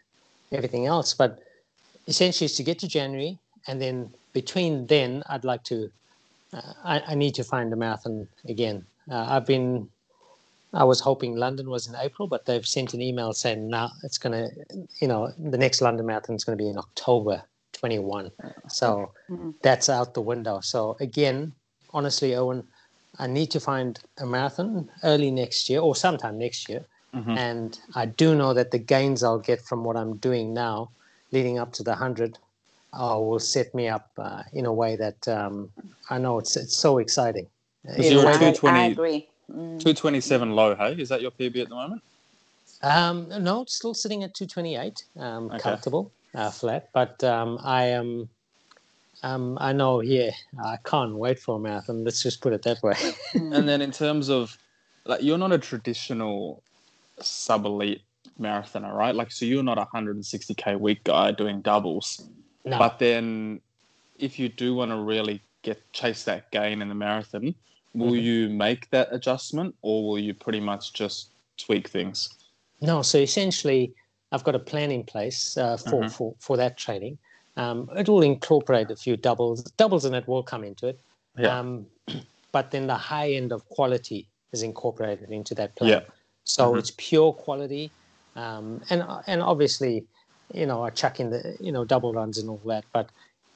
everything 0.51 0.85
else. 0.85 1.13
But 1.13 1.39
essentially, 2.07 2.45
it's 2.45 2.57
to 2.57 2.63
get 2.63 2.79
to 2.79 2.87
January, 2.87 3.39
and 3.67 3.81
then 3.81 4.13
between 4.33 4.85
then, 4.87 5.23
I'd 5.27 5.43
like 5.45 5.63
to. 5.63 5.91
Uh, 6.53 6.73
I, 6.83 7.01
I 7.07 7.15
need 7.15 7.33
to 7.35 7.43
find 7.43 7.73
a 7.73 7.75
marathon 7.75 8.27
again. 8.47 8.85
Uh, 9.09 9.25
I've 9.29 9.45
been. 9.47 9.89
I 10.73 10.83
was 10.83 10.99
hoping 10.99 11.35
London 11.35 11.69
was 11.69 11.87
in 11.87 11.95
April, 11.95 12.27
but 12.27 12.45
they've 12.45 12.65
sent 12.65 12.93
an 12.93 13.01
email 13.01 13.33
saying 13.33 13.67
now 13.67 13.91
it's 14.03 14.17
going 14.17 14.33
to, 14.33 14.49
you 14.99 15.07
know, 15.07 15.31
the 15.37 15.57
next 15.57 15.81
London 15.81 16.05
Marathon 16.05 16.35
is 16.35 16.43
going 16.43 16.57
to 16.57 16.63
be 16.63 16.69
in 16.69 16.77
October 16.77 17.43
21. 17.73 18.31
So 18.69 19.11
Mhm. 19.29 19.53
that's 19.61 19.87
out 19.89 20.13
the 20.13 20.21
window. 20.21 20.59
So 20.61 20.97
again, 20.99 21.53
honestly, 21.93 22.35
Owen, 22.35 22.67
I 23.19 23.27
need 23.27 23.51
to 23.51 23.59
find 23.59 23.99
a 24.17 24.25
marathon 24.25 24.89
early 25.03 25.29
next 25.29 25.69
year 25.69 25.81
or 25.81 25.95
sometime 25.95 26.39
next 26.39 26.67
year. 26.67 26.83
Mhm. 27.13 27.37
And 27.37 27.79
I 27.93 28.07
do 28.07 28.33
know 28.33 28.53
that 28.55 28.71
the 28.71 28.79
gains 28.79 29.23
I'll 29.23 29.37
get 29.39 29.61
from 29.61 29.83
what 29.83 29.95
I'm 29.95 30.17
doing 30.17 30.53
now, 30.53 30.89
leading 31.31 31.59
up 31.59 31.71
to 31.73 31.83
the 31.83 31.91
100, 31.93 32.39
uh, 32.93 33.17
will 33.19 33.39
set 33.39 33.73
me 33.75 33.87
up 33.87 34.09
uh, 34.17 34.43
in 34.53 34.65
a 34.65 34.73
way 34.73 34.95
that 34.95 35.27
um, 35.27 35.71
I 36.09 36.17
know 36.17 36.39
it's 36.39 36.55
it's 36.57 36.75
so 36.75 36.97
exciting. 36.97 37.47
Because 37.83 38.05
In 38.07 38.13
you're 38.13 38.25
way 38.25 38.33
at 38.33 38.41
I, 38.41 38.45
that- 38.51 38.55
220 38.55 39.23
Agree. 39.53 39.65
Mm. 39.65 39.79
227 39.79 40.51
low, 40.51 40.75
hey? 40.75 40.93
Is 40.93 41.09
that 41.09 41.21
your 41.21 41.31
PB 41.31 41.61
at 41.61 41.69
the 41.69 41.75
moment? 41.75 42.01
Um, 42.81 43.29
no, 43.43 43.61
it's 43.61 43.75
still 43.75 43.93
sitting 43.93 44.23
at 44.23 44.33
228, 44.33 45.03
um, 45.17 45.45
Okay. 45.45 45.59
comfortable, 45.59 46.11
uh, 46.35 46.51
flat. 46.51 46.89
But 46.93 47.23
um, 47.23 47.57
I 47.63 47.85
am, 47.85 48.29
um, 49.23 49.57
I 49.61 49.71
know, 49.73 50.01
yeah, 50.01 50.31
I 50.63 50.77
can't 50.83 51.15
wait 51.15 51.39
for 51.39 51.55
a 51.55 51.59
marathon. 51.59 52.03
Let's 52.03 52.21
just 52.21 52.41
put 52.41 52.53
it 52.53 52.61
that 52.63 52.81
way. 52.83 52.95
And 53.35 53.67
then 53.67 53.81
in 53.81 53.91
terms 53.91 54.29
of, 54.29 54.57
like, 55.05 55.21
you're 55.23 55.37
not 55.37 55.51
a 55.51 55.57
traditional 55.57 56.63
sub 57.21 57.65
elite 57.65 58.01
marathoner, 58.39 58.93
right? 58.93 59.15
Like, 59.15 59.31
so 59.31 59.45
you're 59.45 59.63
not 59.63 59.77
a 59.77 59.85
160k 59.93 60.79
week 60.79 61.03
guy 61.03 61.31
doing 61.31 61.61
doubles. 61.61 62.27
no, 62.65 62.77
But 62.79 62.99
then, 62.99 63.61
if 64.19 64.39
you 64.39 64.49
do 64.49 64.75
want 64.75 64.91
to 64.91 64.97
really 64.97 65.41
get 65.61 65.81
chase 65.93 66.23
that 66.25 66.51
gain 66.51 66.81
in 66.81 66.89
the 66.89 66.95
marathon, 66.95 67.55
will 67.93 68.11
Mhm. 68.11 68.23
you 68.23 68.49
make 68.49 68.89
that 68.89 69.09
adjustment, 69.11 69.75
or 69.81 70.07
will 70.07 70.19
you 70.19 70.33
pretty 70.33 70.59
much 70.59 70.93
just 70.93 71.31
tweak 71.57 71.87
things? 71.89 72.29
no. 72.81 73.01
So 73.01 73.17
essentially, 73.17 73.93
I've 74.31 74.43
got 74.43 74.55
a 74.55 74.59
plan 74.59 74.91
in 74.91 75.03
place 75.03 75.55
uh, 75.57 75.77
for, 75.77 76.03
Mhm. 76.03 76.11
for 76.11 76.35
for 76.39 76.57
that 76.57 76.77
training. 76.77 77.17
Um, 77.55 77.89
it 77.95 78.09
will 78.09 78.23
incorporate 78.23 78.89
a 78.91 78.95
few 78.95 79.15
doubles. 79.15 79.63
Doubles 79.77 80.05
in 80.05 80.13
it 80.15 80.27
will 80.27 80.43
come 80.43 80.63
into 80.63 80.87
it. 80.87 80.99
Yeah. 81.37 81.59
Um, 81.59 81.85
but 82.51 82.71
then 82.71 82.87
the 82.87 82.95
high 82.95 83.31
end 83.33 83.51
of 83.51 83.63
quality 83.69 84.27
is 84.51 84.63
incorporated 84.63 85.29
into 85.31 85.55
that 85.55 85.75
plan. 85.75 85.89
Yeah. 85.91 85.99
So 86.45 86.73
Mhm. 86.73 86.79
it's 86.79 86.91
pure 86.97 87.31
quality, 87.31 87.93
um, 88.35 88.81
and 88.89 89.03
and 89.27 89.41
obviously, 89.41 90.05
you 90.53 90.65
know, 90.65 90.83
I 90.83 90.89
chuck 90.89 91.19
in 91.19 91.29
the 91.29 91.55
you 91.59 91.71
know 91.71 91.85
double 91.85 92.11
runs 92.13 92.37
and 92.39 92.49
all 92.49 92.61
that. 92.65 92.85
But 92.91 93.11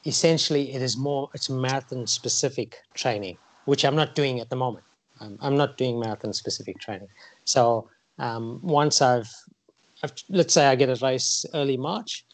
essentially, 0.06 0.74
it 0.74 0.82
is 0.82 0.96
more 0.96 1.30
it's 1.34 1.50
marathon 1.50 2.08
specific 2.08 2.78
training, 2.94 3.40
which 3.68 3.84
I'm 3.84 3.96
not 3.96 4.16
doing 4.16 4.40
at 4.40 4.50
the 4.50 4.56
moment. 4.56 4.86
I'm, 5.20 5.38
I'm 5.42 5.58
not 5.58 5.78
doing 5.78 6.00
marathon 6.00 6.34
specific 6.34 6.80
training. 6.80 7.10
So 7.44 7.90
um, 8.18 8.60
once 8.64 9.02
I've, 9.02 9.30
I've 10.04 10.14
let's 10.30 10.54
say 10.54 10.66
I 10.66 10.76
get 10.76 10.90
a 10.90 11.06
race 11.06 11.46
early 11.54 11.76
March, 11.76 12.26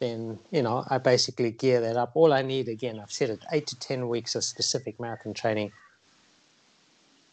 then 0.00 0.38
you 0.50 0.62
know 0.62 0.84
I 0.90 0.98
basically 0.98 1.50
gear 1.50 1.80
that 1.80 1.96
up. 1.96 2.12
All 2.14 2.32
I 2.32 2.42
need 2.42 2.68
again, 2.68 3.00
I've 3.00 3.10
said 3.10 3.30
it, 3.30 3.40
eight 3.52 3.66
to 3.68 3.78
ten 3.78 4.08
weeks 4.08 4.34
of 4.34 4.44
specific 4.44 5.00
marathon 5.00 5.32
training. 5.32 5.72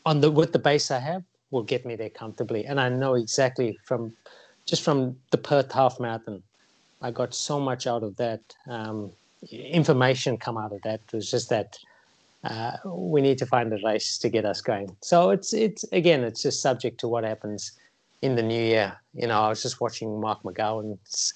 On 0.06 0.22
the 0.22 0.32
with 0.32 0.54
the 0.54 0.60
base 0.60 0.90
I 0.90 1.00
have, 1.00 1.24
will 1.52 1.64
get 1.64 1.86
me 1.86 1.96
there 1.98 2.10
comfortably, 2.10 2.66
and 2.66 2.80
I 2.80 2.88
know 2.88 3.16
exactly 3.16 3.78
from 3.84 4.16
just 4.66 4.84
from 4.84 5.18
the 5.32 5.38
Perth 5.38 5.72
half 5.74 6.00
marathon, 6.00 6.42
I 7.02 7.12
got 7.12 7.34
so 7.34 7.60
much 7.60 7.88
out 7.88 8.04
of 8.04 8.16
that. 8.16 8.42
Um, 8.68 9.12
information 9.52 10.38
come 10.38 10.58
out 10.58 10.74
of 10.74 10.82
that. 10.84 11.00
It 11.08 11.14
was 11.14 11.32
just 11.32 11.50
that 11.50 11.78
uh, 12.44 12.78
we 12.86 13.22
need 13.22 13.38
to 13.38 13.46
find 13.46 13.72
a 13.74 13.80
race 13.84 14.18
to 14.18 14.30
get 14.30 14.46
us 14.46 14.62
going. 14.62 14.96
So 15.02 15.32
it's 15.32 15.54
it's 15.54 15.84
again, 15.92 16.24
it's 16.24 16.42
just 16.42 16.62
subject 16.62 17.00
to 17.02 17.08
what 17.08 17.24
happens 17.24 17.74
in 18.22 18.36
the 18.36 18.44
new 18.44 18.62
year. 18.62 18.98
You 19.14 19.28
know, 19.28 19.42
I 19.42 19.50
was 19.50 19.62
just 19.62 19.82
watching 19.82 20.20
Mark 20.20 20.44
McGowan's 20.44 21.34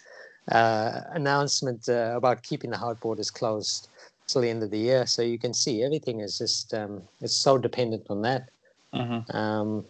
uh, 0.51 1.01
announcement 1.11 1.89
uh, 1.89 2.13
about 2.15 2.43
keeping 2.43 2.71
the 2.71 2.77
hard 2.77 2.99
borders 2.99 3.31
closed 3.31 3.89
till 4.27 4.41
the 4.41 4.49
end 4.49 4.63
of 4.63 4.71
the 4.71 4.79
year. 4.79 5.05
So 5.05 5.21
you 5.21 5.37
can 5.37 5.53
see 5.53 5.83
everything 5.83 6.21
is 6.21 6.37
just 6.37 6.73
um, 6.73 7.01
it's 7.21 7.35
so 7.35 7.57
dependent 7.57 8.07
on 8.09 8.21
that. 8.21 8.49
Mm-hmm. 8.93 9.35
Um, 9.35 9.85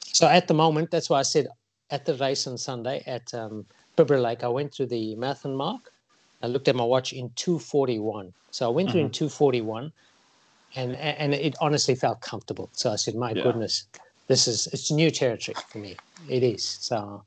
so 0.00 0.26
at 0.26 0.48
the 0.48 0.54
moment, 0.54 0.90
that's 0.90 1.10
why 1.10 1.20
I 1.20 1.22
said 1.22 1.48
at 1.90 2.04
the 2.04 2.14
race 2.14 2.46
on 2.46 2.58
Sunday 2.58 3.02
at 3.06 3.32
um, 3.34 3.64
Bibra 3.96 4.20
Lake, 4.20 4.42
I 4.42 4.48
went 4.48 4.74
through 4.74 4.86
the 4.86 5.14
marathon 5.16 5.54
mark. 5.54 5.92
I 6.42 6.46
looked 6.46 6.68
at 6.68 6.76
my 6.76 6.84
watch 6.84 7.12
in 7.12 7.30
241. 7.36 8.32
So 8.50 8.66
I 8.66 8.70
went 8.70 8.90
through 8.90 9.02
in 9.02 9.10
241 9.10 9.92
and, 10.76 10.96
and 10.96 11.34
it 11.34 11.54
honestly 11.60 11.94
felt 11.94 12.20
comfortable. 12.20 12.70
So 12.72 12.92
I 12.92 12.96
said, 12.96 13.14
my 13.14 13.32
Yeah. 13.32 13.42
goodness, 13.42 13.86
this 14.28 14.46
is, 14.46 14.66
it's 14.72 14.90
new 14.90 15.10
territory 15.10 15.56
for 15.70 15.78
me. 15.78 15.96
It 16.28 16.42
is. 16.42 16.64
So 16.80 17.24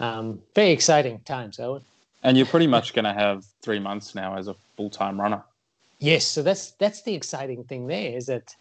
um, 0.00 0.40
very 0.54 0.70
exciting 0.70 1.20
times, 1.20 1.58
Owen. 1.60 1.82
And 2.22 2.36
you're 2.36 2.46
pretty 2.46 2.66
much 2.66 2.94
going 2.94 3.04
to 3.04 3.12
have 3.12 3.44
three 3.62 3.78
months 3.78 4.14
now 4.14 4.36
as 4.36 4.48
a 4.48 4.56
full 4.76 4.90
time 4.90 5.20
runner. 5.20 5.44
Yes, 6.00 6.24
so 6.24 6.42
that's 6.42 6.72
that's 6.72 7.02
the 7.02 7.14
exciting 7.14 7.64
thing 7.64 7.86
there 7.88 8.16
is 8.16 8.26
that 8.26 8.54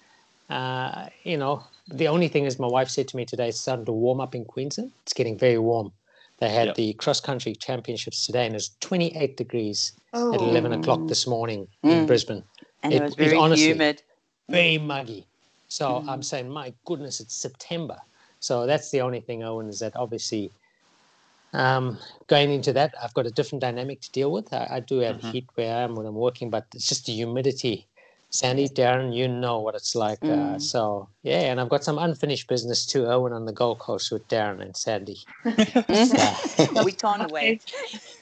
uh, 0.50 1.08
you 1.24 1.38
know 1.38 1.64
the 1.88 2.08
only 2.08 2.28
thing 2.28 2.46
is 2.46 2.58
my 2.58 2.68
wife 2.68 2.90
said 2.90 3.08
to 3.10 3.16
me 3.18 3.26
today 3.26 3.50
it's 3.50 3.60
starting 3.60 3.86
to 3.86 3.92
warm 3.92 4.20
up 4.22 4.34
in 4.34 4.44
Queensland. 4.46 4.92
It's 5.04 5.14
getting 5.14 5.38
very 5.38 5.60
warm. 5.60 5.92
They 6.40 6.50
had 6.50 6.68
Yep. 6.68 6.76
the 6.76 6.94
cross 6.94 7.20
country 7.20 7.54
championships 7.56 8.26
today 8.26 8.46
and 8.48 8.56
it's 8.56 8.76
28 8.82 9.38
degrees 9.38 9.94
Oh, 10.14 10.34
at 10.34 10.42
11 10.42 10.72
o'clock 10.74 11.08
this 11.08 11.28
morning 11.28 11.68
in 11.84 12.04
Mm. 12.04 12.08
Brisbane. 12.08 12.44
And 12.84 12.94
It- 12.94 13.02
it, 13.02 13.06
was 13.06 13.16
very 13.16 13.38
honestly- 13.38 13.68
humid. 13.68 14.04
Very 14.50 14.78
muggy. 14.78 15.28
So 15.68 15.90
Mm. 15.90 16.08
I'm 16.10 16.24
saying, 16.24 16.50
my 16.50 16.74
goodness, 16.86 17.20
it's 17.20 17.36
September. 17.36 18.00
So 18.40 18.66
that's 18.66 18.92
the 18.92 19.02
only 19.02 19.20
thing, 19.20 19.44
Owen, 19.44 19.68
is 19.68 19.80
that 19.80 19.96
obviously 19.96 20.52
um, 21.54 21.98
going 22.28 22.52
into 22.52 22.74
that, 22.74 22.94
I've 23.02 23.14
got 23.14 23.26
a 23.26 23.32
different 23.32 23.62
dynamic 23.62 24.02
to 24.02 24.12
deal 24.12 24.32
with. 24.32 24.54
I, 24.54 24.68
I 24.70 24.80
do 24.82 25.00
have 25.00 25.18
Mhm. 25.18 25.32
heat 25.32 25.48
where 25.56 25.76
I 25.76 25.82
am 25.82 25.96
when 25.96 26.06
I'm 26.06 26.16
working, 26.16 26.50
but 26.50 26.66
it's 26.76 26.88
just 26.88 27.06
the 27.06 27.14
humidity. 27.14 27.88
Sandy, 28.30 28.68
Darren, 28.68 29.16
you 29.16 29.28
know 29.28 29.60
what 29.60 29.76
it's 29.76 29.96
like. 29.96 30.20
Uh, 30.24 30.58
Mm. 30.58 30.62
so, 30.62 31.10
yeah, 31.24 31.42
and 31.52 31.62
I've 31.62 31.70
got 31.70 31.84
some 31.84 31.98
unfinished 31.98 32.48
business 32.48 32.86
too, 32.86 33.08
Owen, 33.08 33.34
on 33.34 33.46
the 33.46 33.54
Gold 33.54 33.80
Coast 33.80 34.12
with 34.12 34.28
Darren 34.28 34.62
and 34.62 34.76
Sandy. 34.76 35.18
we 36.84 36.92
can't 36.92 37.32
wait. 37.32 37.64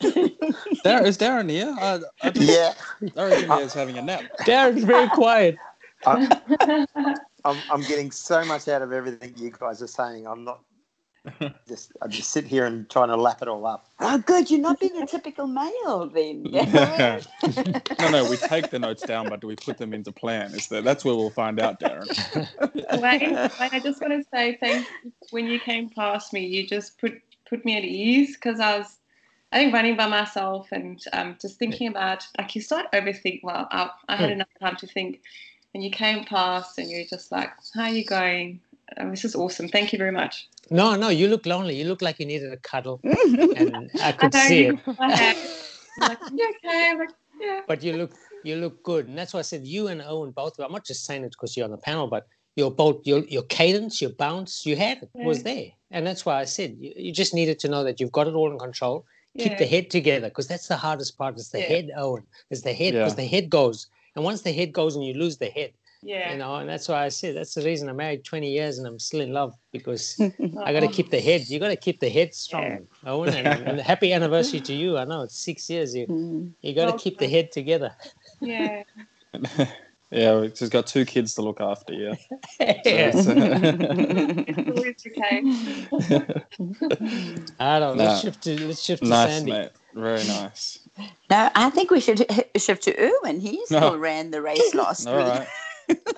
Dar- 0.84 1.06
is 1.06 1.18
Darren 1.18 1.50
here? 1.50 1.76
I, 1.80 2.00
I, 2.22 2.30
just, 2.30 2.50
Yeah, 2.50 2.74
darren 3.02 3.32
reckon 3.32 3.52
is 3.66 3.74
having 3.74 3.98
a 3.98 4.02
nap. 4.02 4.24
Darren's 4.42 4.84
very 4.84 5.10
quiet. 5.10 5.58
I'm, 6.06 6.30
I'm, 7.44 7.64
I'm 7.70 7.82
getting 7.84 8.12
so 8.12 8.46
much 8.46 8.68
out 8.68 8.84
of 8.84 8.92
everything 8.92 9.34
you 9.38 9.52
guys 9.52 9.82
are 9.82 9.88
saying. 9.88 10.28
I'm 10.28 10.44
not 10.44 10.60
just 11.68 11.92
I 12.02 12.08
just 12.08 12.30
sit 12.32 12.46
here 12.46 12.66
and 12.66 12.90
trying 12.90 13.10
to 13.10 13.16
lap 13.16 13.42
it 13.42 13.48
all 13.48 13.66
up. 13.66 13.90
Oh, 14.00 14.18
good. 14.20 14.50
You're 14.52 14.60
not 14.60 14.80
being 14.80 14.98
a 14.98 15.06
typical 15.08 15.48
male 15.48 16.10
then. 16.14 17.24
No, 17.98 18.10
no, 18.10 18.26
we 18.26 18.36
take 18.38 18.70
the 18.72 18.80
notes 18.80 19.04
down, 19.06 19.30
but 19.30 19.40
do 19.40 19.48
we 19.48 19.56
put 19.56 19.78
them 19.78 19.94
into 19.94 20.12
plan? 20.12 20.54
Is 20.54 20.68
that 20.68 20.84
that's 20.84 21.06
where 21.06 21.16
we'll 21.16 21.30
find 21.30 21.60
out, 21.60 21.80
Darren. 21.80 22.10
Wayne, 22.92 23.40
Wayne, 23.60 23.70
I 23.72 23.80
just 23.80 24.02
want 24.02 24.14
to 24.14 24.24
say 24.34 24.58
thank 24.60 24.88
you. 25.04 25.12
When 25.32 25.48
you 25.48 25.60
came 25.60 25.90
past 25.90 26.34
me, 26.34 26.46
you 26.46 26.68
just 26.68 27.00
put 27.00 27.14
put 27.50 27.64
me 27.64 27.78
at 27.78 27.84
ease 27.86 28.36
because 28.36 28.60
I 28.60 28.78
was, 28.80 28.98
I 29.52 29.60
think, 29.60 29.74
running 29.74 29.96
by 29.96 30.08
myself 30.08 30.68
and 30.72 31.02
um, 31.14 31.38
just 31.42 31.58
thinking 31.58 31.88
about 31.88 32.28
like 32.38 32.54
you 32.56 32.62
start 32.62 32.92
overthink. 32.94 33.40
Well, 33.44 33.68
I, 33.72 33.90
I 34.10 34.16
had 34.18 34.28
Hmm. 34.28 34.34
enough 34.34 34.48
time 34.60 34.76
to 34.78 34.88
think, 34.88 35.22
and 35.74 35.84
you 35.84 35.90
came 35.90 36.26
past 36.26 36.78
and 36.78 36.90
you're 36.90 37.06
just 37.06 37.32
like, 37.32 37.52
"How 37.74 37.84
are 37.84 37.90
you 37.90 38.04
going?" 38.06 38.60
Um, 38.98 39.12
this 39.12 39.26
is 39.26 39.36
awesome. 39.36 39.68
Thank 39.70 39.94
you 39.94 39.98
very 39.98 40.12
much. 40.12 40.48
No, 40.72 40.96
no, 40.96 41.10
you 41.10 41.28
look 41.28 41.46
lonely. 41.46 41.76
You 41.76 41.86
look 41.86 42.02
like 42.02 42.20
you 42.20 42.26
needed 42.26 42.52
a 42.52 42.58
cuddle, 42.58 43.00
and 43.56 43.90
I 44.02 44.10
I 44.10 44.12
could 44.14 44.34
know 44.34 44.40
see 44.40 44.64
you 44.64 44.74
it. 44.74 44.86
put 44.86 45.00
my 45.00 45.10
hand. 45.16 45.38
I'm 46.02 46.08
like, 46.08 46.20
you 46.32 46.54
okay? 46.66 46.90
I'm 46.92 47.00
like, 47.00 47.10
yeah. 47.40 47.62
But 47.68 47.84
you 47.84 47.94
look, 47.94 48.14
you 48.44 48.56
look 48.56 48.84
good, 48.84 49.08
and 49.08 49.18
that's 49.18 49.34
why 49.34 49.40
I 49.40 49.44
said 49.44 49.66
you 49.66 49.88
and 49.88 50.02
Owen 50.02 50.32
both. 50.32 50.60
I'm 50.60 50.72
not 50.72 50.86
just 50.86 51.06
saying 51.06 51.24
it 51.24 51.32
because 51.32 51.56
you're 51.56 51.66
on 51.66 51.72
the 51.72 51.78
panel, 51.78 52.08
but 52.08 52.28
your 52.56 52.72
both 52.72 53.06
your 53.06 53.20
your 53.26 53.44
cadence, 53.44 54.02
your 54.02 54.12
bounce, 54.12 54.66
you 54.66 54.76
had 54.76 55.04
it 55.04 55.10
was 55.24 55.44
there, 55.44 55.68
and 55.92 56.06
that's 56.08 56.26
why 56.26 56.40
I 56.40 56.46
said 56.46 56.76
you, 56.80 56.94
you 56.96 57.12
just 57.14 57.34
needed 57.34 57.60
to 57.60 57.68
know 57.70 57.84
that 57.84 58.00
you've 58.00 58.12
got 58.12 58.28
it 58.28 58.34
all 58.34 58.52
in 58.52 58.58
control. 58.60 59.06
Keep 59.38 59.54
yeah. 59.54 59.58
the 59.58 59.66
head 59.66 59.90
together 59.90 60.30
because 60.30 60.48
that's 60.48 60.68
the 60.68 60.78
hardest 60.78 61.18
part. 61.18 61.38
Is 61.38 61.50
the 61.50 61.60
Yeah. 61.60 61.68
head, 61.68 61.92
Owen. 61.98 62.24
Is 62.50 62.62
the 62.62 62.74
head 62.74 62.94
because 62.94 63.14
Yeah. 63.14 63.24
the 63.24 63.28
head 63.28 63.50
goes, 63.50 63.88
and 64.16 64.24
once 64.24 64.42
the 64.42 64.54
head 64.54 64.72
goes, 64.74 64.96
and 64.96 65.06
you 65.06 65.14
lose 65.14 65.38
the 65.38 65.48
head, 65.50 65.74
yeah. 66.06 66.32
you 66.32 66.38
know, 66.38 66.56
and 66.56 66.70
that's 66.70 66.88
why 66.88 67.04
I 67.04 67.10
said 67.10 67.36
that's 67.36 67.54
the 67.56 67.64
reason 67.64 67.90
I'm 67.90 67.98
married 67.98 68.24
20 68.24 68.50
years 68.50 68.78
and 68.78 68.88
I'm 68.88 69.00
still 69.00 69.22
in 69.22 69.34
love 69.34 69.54
because 69.72 70.16
I 70.64 70.72
got 70.72 70.82
to 70.82 70.88
keep 70.88 71.10
the 71.12 71.20
head. 71.20 71.50
You 71.50 71.60
got 71.60 71.70
to 71.70 71.76
keep 71.76 72.00
the 72.00 72.10
head 72.10 72.34
strong, 72.34 72.88
Owen. 73.06 73.34
And, 73.34 73.48
and 73.70 73.80
happy 73.82 74.14
anniversary 74.14 74.62
to 74.62 74.74
you. 74.74 74.98
I 74.98 75.04
know 75.06 75.22
it's 75.24 75.38
six 75.44 75.70
years. 75.70 75.96
You 75.96 76.06
Mm. 76.08 76.52
you 76.62 76.74
got 76.76 76.86
to 76.86 76.92
Well 76.92 77.00
keep 77.00 77.18
the 77.18 77.28
head 77.28 77.52
together. 77.52 77.92
Yeah. 78.40 78.84
yeah, 80.12 80.40
we've 80.40 80.54
just 80.54 80.72
got 80.72 80.86
two 80.88 81.04
kids 81.06 81.34
to 81.36 81.42
look 81.42 81.60
after. 81.60 81.94
Yeah. 81.94 82.16
Yeah. 82.86 83.12
So 83.12 83.34
It's 83.36 84.70
always 84.70 84.96
okay. 85.08 86.46
I 87.60 87.80
don't. 87.80 87.98
know. 87.98 88.04
Let's 88.04 88.22
shift 88.22 88.42
to 88.44 88.68
let's 88.68 88.82
shift 88.82 89.04
to 89.04 89.10
nice, 89.10 89.30
Sandy. 89.32 89.52
mate. 89.52 89.72
Very 89.94 90.24
nice. 90.28 90.80
No, 91.30 91.50
I 91.56 91.70
think 91.70 91.90
we 91.92 92.00
should 92.00 92.26
h- 92.30 92.50
shift 92.58 92.84
to 92.84 92.98
Erwin. 93.00 93.40
He 93.40 93.58
No. 93.72 93.78
still 93.78 93.98
ran 93.98 94.32
the 94.32 94.42
race 94.42 94.74
last 94.76 95.08
All 95.08 95.18
week. 95.18 95.26
right. 95.28 95.48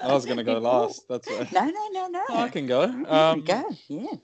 I 0.01 0.13
was 0.13 0.25
going 0.25 0.37
to 0.37 0.43
go 0.43 0.57
last. 0.59 1.07
That's 1.07 1.27
why. 1.27 1.47
No, 1.51 1.65
no, 1.65 1.87
no, 1.91 2.07
no. 2.07 2.23
I 2.29 2.49
can 2.49 2.67
go. 2.67 2.83
Um, 2.83 3.41
Go. 3.41 3.63
Yeah. 3.87 4.15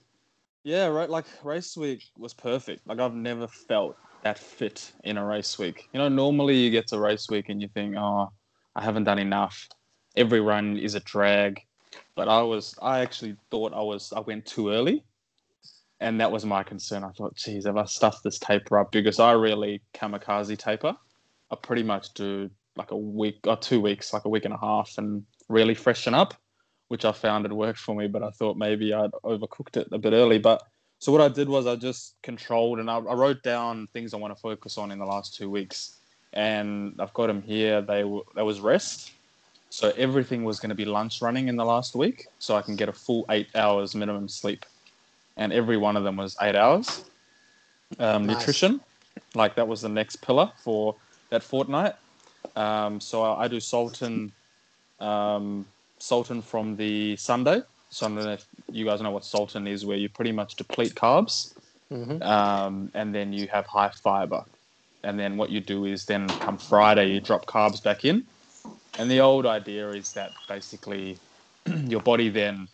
Yeah, 0.64 0.86
right. 0.86 1.10
Like 1.10 1.26
race 1.42 1.76
week 1.76 2.04
was 2.16 2.32
perfect. 2.32 2.86
Like 2.86 2.98
I've 2.98 3.14
never 3.14 3.46
felt 3.46 3.96
that 4.22 4.38
fit 4.38 4.92
in 5.04 5.18
a 5.18 5.24
race 5.24 5.58
week. 5.58 5.88
You 5.92 5.98
know, 5.98 6.08
normally 6.08 6.56
you 6.56 6.70
get 6.70 6.86
to 6.88 6.98
race 6.98 7.28
week 7.28 7.50
and 7.50 7.60
you 7.60 7.68
think, 7.68 7.96
oh, 7.96 8.32
I 8.74 8.82
haven't 8.82 9.04
done 9.04 9.18
enough. 9.18 9.68
Every 10.16 10.40
run 10.40 10.78
is 10.78 10.94
a 10.94 11.00
drag. 11.00 11.60
But 12.16 12.28
I 12.28 12.42
was, 12.42 12.74
I 12.80 13.00
actually 13.00 13.36
thought 13.50 13.74
I 13.74 13.82
was, 13.82 14.12
I 14.16 14.20
went 14.20 14.46
too 14.46 14.70
early. 14.70 15.04
And 16.00 16.20
that 16.20 16.32
was 16.32 16.44
my 16.44 16.62
concern. 16.62 17.04
I 17.04 17.10
thought, 17.10 17.36
geez, 17.36 17.66
have 17.66 17.76
I 17.76 17.84
stuffed 17.84 18.24
this 18.24 18.38
taper 18.38 18.78
up? 18.78 18.90
Because 18.90 19.20
I 19.20 19.32
really 19.32 19.82
kamikaze 19.94 20.56
taper. 20.58 20.96
I 21.50 21.56
pretty 21.56 21.82
much 21.82 22.12
do 22.14 22.50
like 22.76 22.90
a 22.90 22.96
week 22.96 23.40
or 23.46 23.56
two 23.56 23.80
weeks, 23.80 24.12
like 24.12 24.24
a 24.24 24.28
week 24.28 24.44
and 24.44 24.54
a 24.54 24.58
half, 24.58 24.94
and 24.98 25.24
really 25.48 25.74
freshen 25.74 26.14
up 26.14 26.34
which 26.88 27.04
I 27.04 27.12
found 27.12 27.44
had 27.44 27.52
worked 27.52 27.78
for 27.78 27.94
me, 27.94 28.06
but 28.06 28.22
I 28.22 28.30
thought 28.30 28.56
maybe 28.56 28.92
I'd 28.92 29.10
overcooked 29.24 29.76
it 29.76 29.88
a 29.92 29.98
bit 29.98 30.12
early. 30.12 30.38
But 30.38 30.62
so 30.98 31.12
what 31.12 31.20
I 31.20 31.28
did 31.28 31.48
was 31.48 31.66
I 31.66 31.76
just 31.76 32.14
controlled 32.22 32.78
and 32.78 32.90
I, 32.90 32.98
I 32.98 33.14
wrote 33.14 33.42
down 33.42 33.88
things 33.92 34.14
I 34.14 34.16
want 34.16 34.34
to 34.34 34.40
focus 34.40 34.78
on 34.78 34.92
in 34.92 34.98
the 34.98 35.04
last 35.04 35.34
two 35.34 35.50
weeks, 35.50 35.96
and 36.32 36.94
I've 36.98 37.12
got 37.14 37.26
them 37.28 37.42
here. 37.42 37.80
They 37.80 38.02
w- 38.02 38.24
there 38.34 38.44
was 38.44 38.60
rest, 38.60 39.12
so 39.70 39.92
everything 39.96 40.44
was 40.44 40.60
going 40.60 40.68
to 40.70 40.74
be 40.74 40.84
lunch 40.84 41.20
running 41.22 41.48
in 41.48 41.56
the 41.56 41.64
last 41.64 41.94
week, 41.94 42.26
so 42.38 42.54
I 42.54 42.62
can 42.62 42.76
get 42.76 42.88
a 42.88 42.92
full 42.92 43.24
eight 43.30 43.48
hours 43.54 43.94
minimum 43.94 44.28
sleep, 44.28 44.64
and 45.36 45.52
every 45.52 45.76
one 45.76 45.96
of 45.96 46.04
them 46.04 46.16
was 46.16 46.36
eight 46.42 46.54
hours. 46.54 47.04
Um, 47.98 48.26
Nice. 48.26 48.38
Nutrition, 48.38 48.80
like 49.34 49.56
that 49.56 49.66
was 49.66 49.80
the 49.80 49.88
next 49.88 50.16
pillar 50.16 50.52
for 50.62 50.96
that 51.30 51.42
fortnight. 51.42 51.94
Um, 52.56 53.00
so 53.00 53.22
I, 53.22 53.44
I 53.44 53.48
do 53.48 53.56
Saltin. 53.58 54.30
Um, 55.00 55.66
Saltin 56.00 56.42
from 56.42 56.76
the 56.76 57.16
Sunday. 57.16 57.62
So 57.88 58.06
I 58.06 58.08
don't 58.08 58.24
know 58.24 58.32
if 58.32 58.46
you 58.70 58.84
guys 58.84 59.00
know 59.00 59.10
what 59.10 59.22
Saltin 59.22 59.68
is, 59.68 59.86
where 59.86 59.96
you 59.96 60.08
pretty 60.08 60.32
much 60.32 60.56
deplete 60.56 60.94
carbs 60.94 61.54
Mhm. 61.90 62.22
um, 62.22 62.90
and 62.94 63.14
then 63.14 63.32
you 63.32 63.46
have 63.48 63.66
high 63.66 63.90
fiber. 64.02 64.44
And 65.02 65.18
then 65.18 65.36
what 65.36 65.50
you 65.50 65.60
do 65.60 65.84
is 65.84 66.04
then 66.06 66.26
come 66.28 66.58
Friday, 66.58 67.12
you 67.12 67.20
drop 67.20 67.46
carbs 67.46 67.82
back 67.82 68.04
in. 68.04 68.24
And 68.98 69.10
the 69.10 69.20
old 69.20 69.46
idea 69.46 69.90
is 69.90 70.12
that 70.12 70.32
basically 70.48 71.18
your 71.66 72.00
body 72.00 72.30
then 72.30 72.68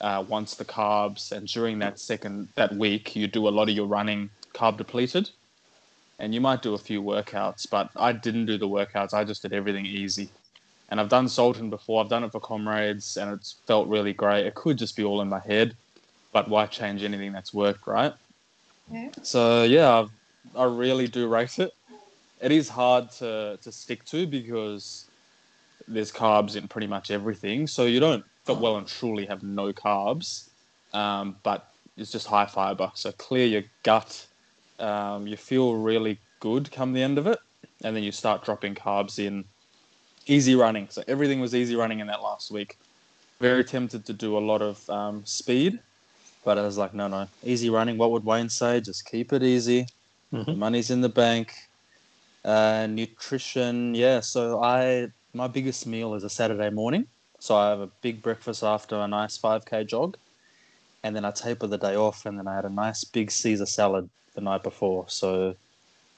uh, 0.00 0.24
wants 0.28 0.56
the 0.56 0.64
carbs, 0.64 1.32
and 1.32 1.46
during 1.46 1.78
that 1.80 1.98
second 1.98 2.48
that 2.56 2.74
week, 2.76 3.14
you 3.14 3.26
do 3.28 3.48
a 3.48 3.50
lot 3.50 3.68
of 3.68 3.74
your 3.74 3.86
running 3.86 4.30
carb 4.54 4.76
depleted. 4.76 5.30
And 6.18 6.34
you 6.34 6.40
might 6.40 6.62
do 6.62 6.74
a 6.74 6.78
few 6.78 7.02
workouts, 7.02 7.68
but 7.68 7.90
I 7.96 8.12
didn't 8.12 8.46
do 8.46 8.58
the 8.58 8.68
workouts. 8.68 9.12
I 9.12 9.24
just 9.24 9.42
did 9.42 9.52
everything 9.52 9.86
easy. 9.86 10.30
And 10.88 11.00
I've 11.00 11.08
done 11.08 11.26
Saltin 11.26 11.70
before. 11.70 12.02
I've 12.02 12.10
done 12.10 12.22
it 12.22 12.32
for 12.32 12.40
comrades, 12.40 13.16
and 13.16 13.32
it's 13.32 13.56
felt 13.66 13.88
really 13.88 14.12
great. 14.12 14.46
It 14.46 14.54
could 14.54 14.78
just 14.78 14.94
be 14.96 15.04
all 15.04 15.22
in 15.22 15.28
my 15.28 15.40
head, 15.40 15.74
but 16.32 16.48
why 16.48 16.66
change 16.66 17.02
anything 17.02 17.32
that's 17.32 17.54
worked, 17.54 17.86
right? 17.86 18.12
Yeah. 18.90 19.08
So 19.22 19.64
yeah, 19.64 20.00
I've, 20.00 20.10
I 20.54 20.64
really 20.64 21.08
do 21.08 21.28
rate 21.28 21.58
it. 21.58 21.72
It 22.40 22.52
is 22.52 22.68
hard 22.68 23.10
to 23.12 23.58
to 23.62 23.72
stick 23.72 24.04
to 24.06 24.26
because 24.26 25.08
there's 25.88 26.12
carbs 26.12 26.56
in 26.56 26.68
pretty 26.68 26.86
much 26.86 27.10
everything. 27.10 27.66
So 27.66 27.84
you 27.86 28.00
don't 28.00 28.24
well 28.46 28.76
and 28.76 28.86
truly 28.86 29.26
have 29.26 29.42
no 29.42 29.72
carbs, 29.72 30.48
um, 30.92 31.36
but 31.42 31.68
it's 31.96 32.10
just 32.10 32.26
high 32.26 32.46
fiber. 32.46 32.90
So 32.94 33.12
clear 33.12 33.46
your 33.46 33.62
gut. 33.82 34.26
Um, 34.82 35.26
you 35.28 35.36
feel 35.36 35.76
really 35.76 36.18
good 36.40 36.70
come 36.72 36.92
the 36.92 37.02
end 37.02 37.16
of 37.16 37.26
it, 37.28 37.38
and 37.84 37.94
then 37.94 38.02
you 38.02 38.12
start 38.12 38.44
dropping 38.44 38.74
carbs 38.74 39.18
in. 39.18 39.44
Easy 40.26 40.54
running. 40.54 40.86
So 40.88 41.02
everything 41.08 41.40
was 41.40 41.52
easy 41.52 41.74
running 41.74 41.98
in 42.00 42.06
that 42.06 42.22
last 42.22 42.52
week. 42.52 42.78
Very 43.40 43.64
tempted 43.64 44.04
to 44.06 44.12
do 44.12 44.38
a 44.38 44.42
lot 44.50 44.62
of 44.62 44.88
um, 44.88 45.26
speed, 45.26 45.80
but 46.44 46.58
I 46.58 46.62
was 46.62 46.78
like, 46.78 46.94
no, 46.94 47.08
no, 47.08 47.26
easy 47.42 47.70
running. 47.70 47.98
What 47.98 48.12
would 48.12 48.24
Wayne 48.24 48.48
say? 48.48 48.80
Just 48.80 49.04
keep 49.06 49.32
it 49.32 49.42
easy. 49.42 49.86
Mhm. 50.32 50.56
money's 50.56 50.90
in 50.90 51.00
the 51.00 51.08
bank. 51.08 51.52
Uh, 52.44 52.86
nutrition, 52.88 53.94
yeah. 53.94 54.20
So 54.20 54.62
I, 54.62 55.08
my 55.34 55.46
biggest 55.46 55.86
meal 55.86 56.14
is 56.14 56.24
a 56.24 56.30
Saturday 56.30 56.70
morning. 56.70 57.06
So 57.38 57.56
I 57.56 57.70
have 57.70 57.80
a 57.80 57.90
big 58.00 58.22
breakfast 58.22 58.62
after 58.62 58.96
a 58.96 59.08
nice 59.08 59.36
5k 59.36 59.86
jog, 59.86 60.16
and 61.02 61.14
then 61.14 61.24
I 61.24 61.32
taper 61.32 61.66
the 61.66 61.78
day 61.78 61.96
off, 61.96 62.26
and 62.26 62.38
then 62.38 62.46
I 62.46 62.54
had 62.54 62.64
a 62.64 62.70
nice 62.70 63.04
big 63.04 63.30
Caesar 63.30 63.66
salad 63.66 64.08
the 64.34 64.40
night 64.40 64.62
before. 64.62 65.04
So 65.08 65.54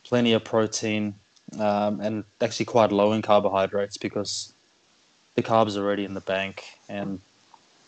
plenty 0.04 0.32
of 0.32 0.44
protein, 0.44 1.14
um, 1.58 2.00
and 2.00 2.24
actually 2.40 2.66
quite 2.66 2.92
low 2.92 3.12
in 3.12 3.22
carbohydrates 3.22 3.96
because 3.96 4.52
the 5.34 5.42
carbs 5.42 5.76
are 5.76 5.84
already 5.84 6.04
in 6.04 6.14
the 6.14 6.20
bank. 6.20 6.78
And 6.88 7.20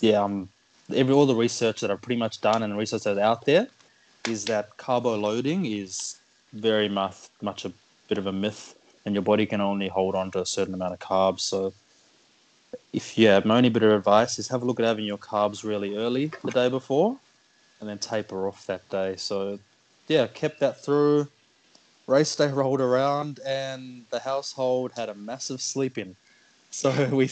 yeah, 0.01 0.23
um, 0.23 0.49
every 0.95 1.15
all 1.15 1.27
the 1.27 1.35
research 1.35 1.81
that 1.81 1.91
I've 1.91 2.03
pretty 2.03 2.19
much 2.19 2.41
done 2.41 2.63
and 2.63 2.73
the 2.73 2.77
research 2.77 3.05
that's 3.05 3.19
out 3.19 3.45
there 3.45 3.69
is 4.29 4.45
that 4.47 4.77
carbo 4.77 5.17
loading 5.17 5.67
is 5.67 6.17
very 6.53 6.89
much 6.89 7.29
much 7.41 7.65
a 7.65 7.73
bit 8.09 8.19
of 8.19 8.27
a 8.27 8.33
myth, 8.33 8.75
and 9.05 9.15
your 9.15 9.23
body 9.23 9.47
can 9.47 9.61
only 9.61 9.89
hold 9.89 10.15
on 10.15 10.31
to 10.33 10.41
a 10.41 10.47
certain 10.47 10.75
amount 10.75 10.95
of 10.95 11.01
carbs. 11.01 11.41
So, 11.41 11.73
if 12.93 13.17
yeah, 13.19 13.41
my 13.45 13.57
only 13.57 13.69
bit 13.69 13.83
of 13.83 13.93
advice 13.93 14.39
is 14.39 14.49
have 14.49 14.63
a 14.63 14.65
look 14.65 14.81
at 14.81 14.87
having 14.87 15.05
your 15.05 15.19
carbs 15.19 15.65
really 15.65 15.97
early 15.97 16.31
the 16.45 16.51
day 16.51 16.69
before, 16.69 17.17
and 17.81 17.89
then 17.89 17.99
taper 17.99 18.49
off 18.49 18.67
that 18.67 18.89
day. 18.89 19.17
So, 19.17 19.59
yeah, 20.09 20.27
kept 20.27 20.61
that 20.61 20.85
through. 20.85 21.29
Race 22.07 22.37
day 22.37 22.49
rolled 22.49 22.81
around, 22.81 23.41
and 23.45 24.05
the 24.11 24.21
household 24.21 24.93
had 24.95 25.09
a 25.09 25.15
massive 25.15 25.61
sleep 25.61 25.99
in. 25.99 26.15
So 26.71 27.09
we 27.13 27.29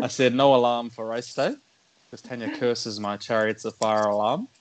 I 0.00 0.08
said 0.08 0.34
no 0.34 0.54
alarm 0.54 0.90
for 0.90 1.06
race 1.06 1.34
day 1.34 1.54
because 2.10 2.22
Tanya 2.22 2.56
curses 2.58 3.00
my 3.00 3.16
chariots 3.16 3.64
of 3.64 3.74
fire 3.76 4.08
alarm. 4.08 4.48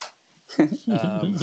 Um, 0.90 1.38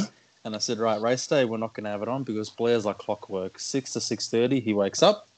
and 0.45 0.55
I 0.55 0.59
said, 0.59 0.79
right, 0.79 1.01
race 1.01 1.26
day, 1.26 1.47
we're 1.47 1.57
not 1.57 1.72
going 1.72 1.85
to 1.85 1.91
have 1.91 2.03
it 2.03 2.09
on 2.09 2.24
because 2.24 2.51
Blair's 2.51 2.85
like 2.85 2.99
clockwork. 2.99 3.59
Six 3.59 3.95
to 3.95 4.01
six 4.01 4.29
thirty, 4.29 4.61
he 4.61 4.74
wakes 4.74 5.03
up, 5.03 5.29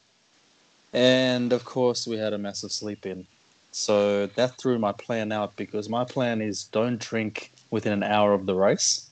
and 0.92 1.52
of 1.52 1.64
course 1.64 2.06
we 2.06 2.16
had 2.16 2.32
a 2.32 2.38
massive 2.38 2.72
sleep 2.72 3.06
in. 3.06 3.26
So 3.72 4.26
that 4.26 4.58
threw 4.58 4.78
my 4.78 4.92
plan 4.92 5.30
out 5.30 5.56
because 5.56 5.88
my 5.88 6.04
plan 6.04 6.42
is 6.42 6.64
don't 6.64 6.98
drink 6.98 7.52
within 7.70 7.92
an 7.92 8.02
hour 8.02 8.32
of 8.32 8.46
the 8.46 8.54
race, 8.54 9.09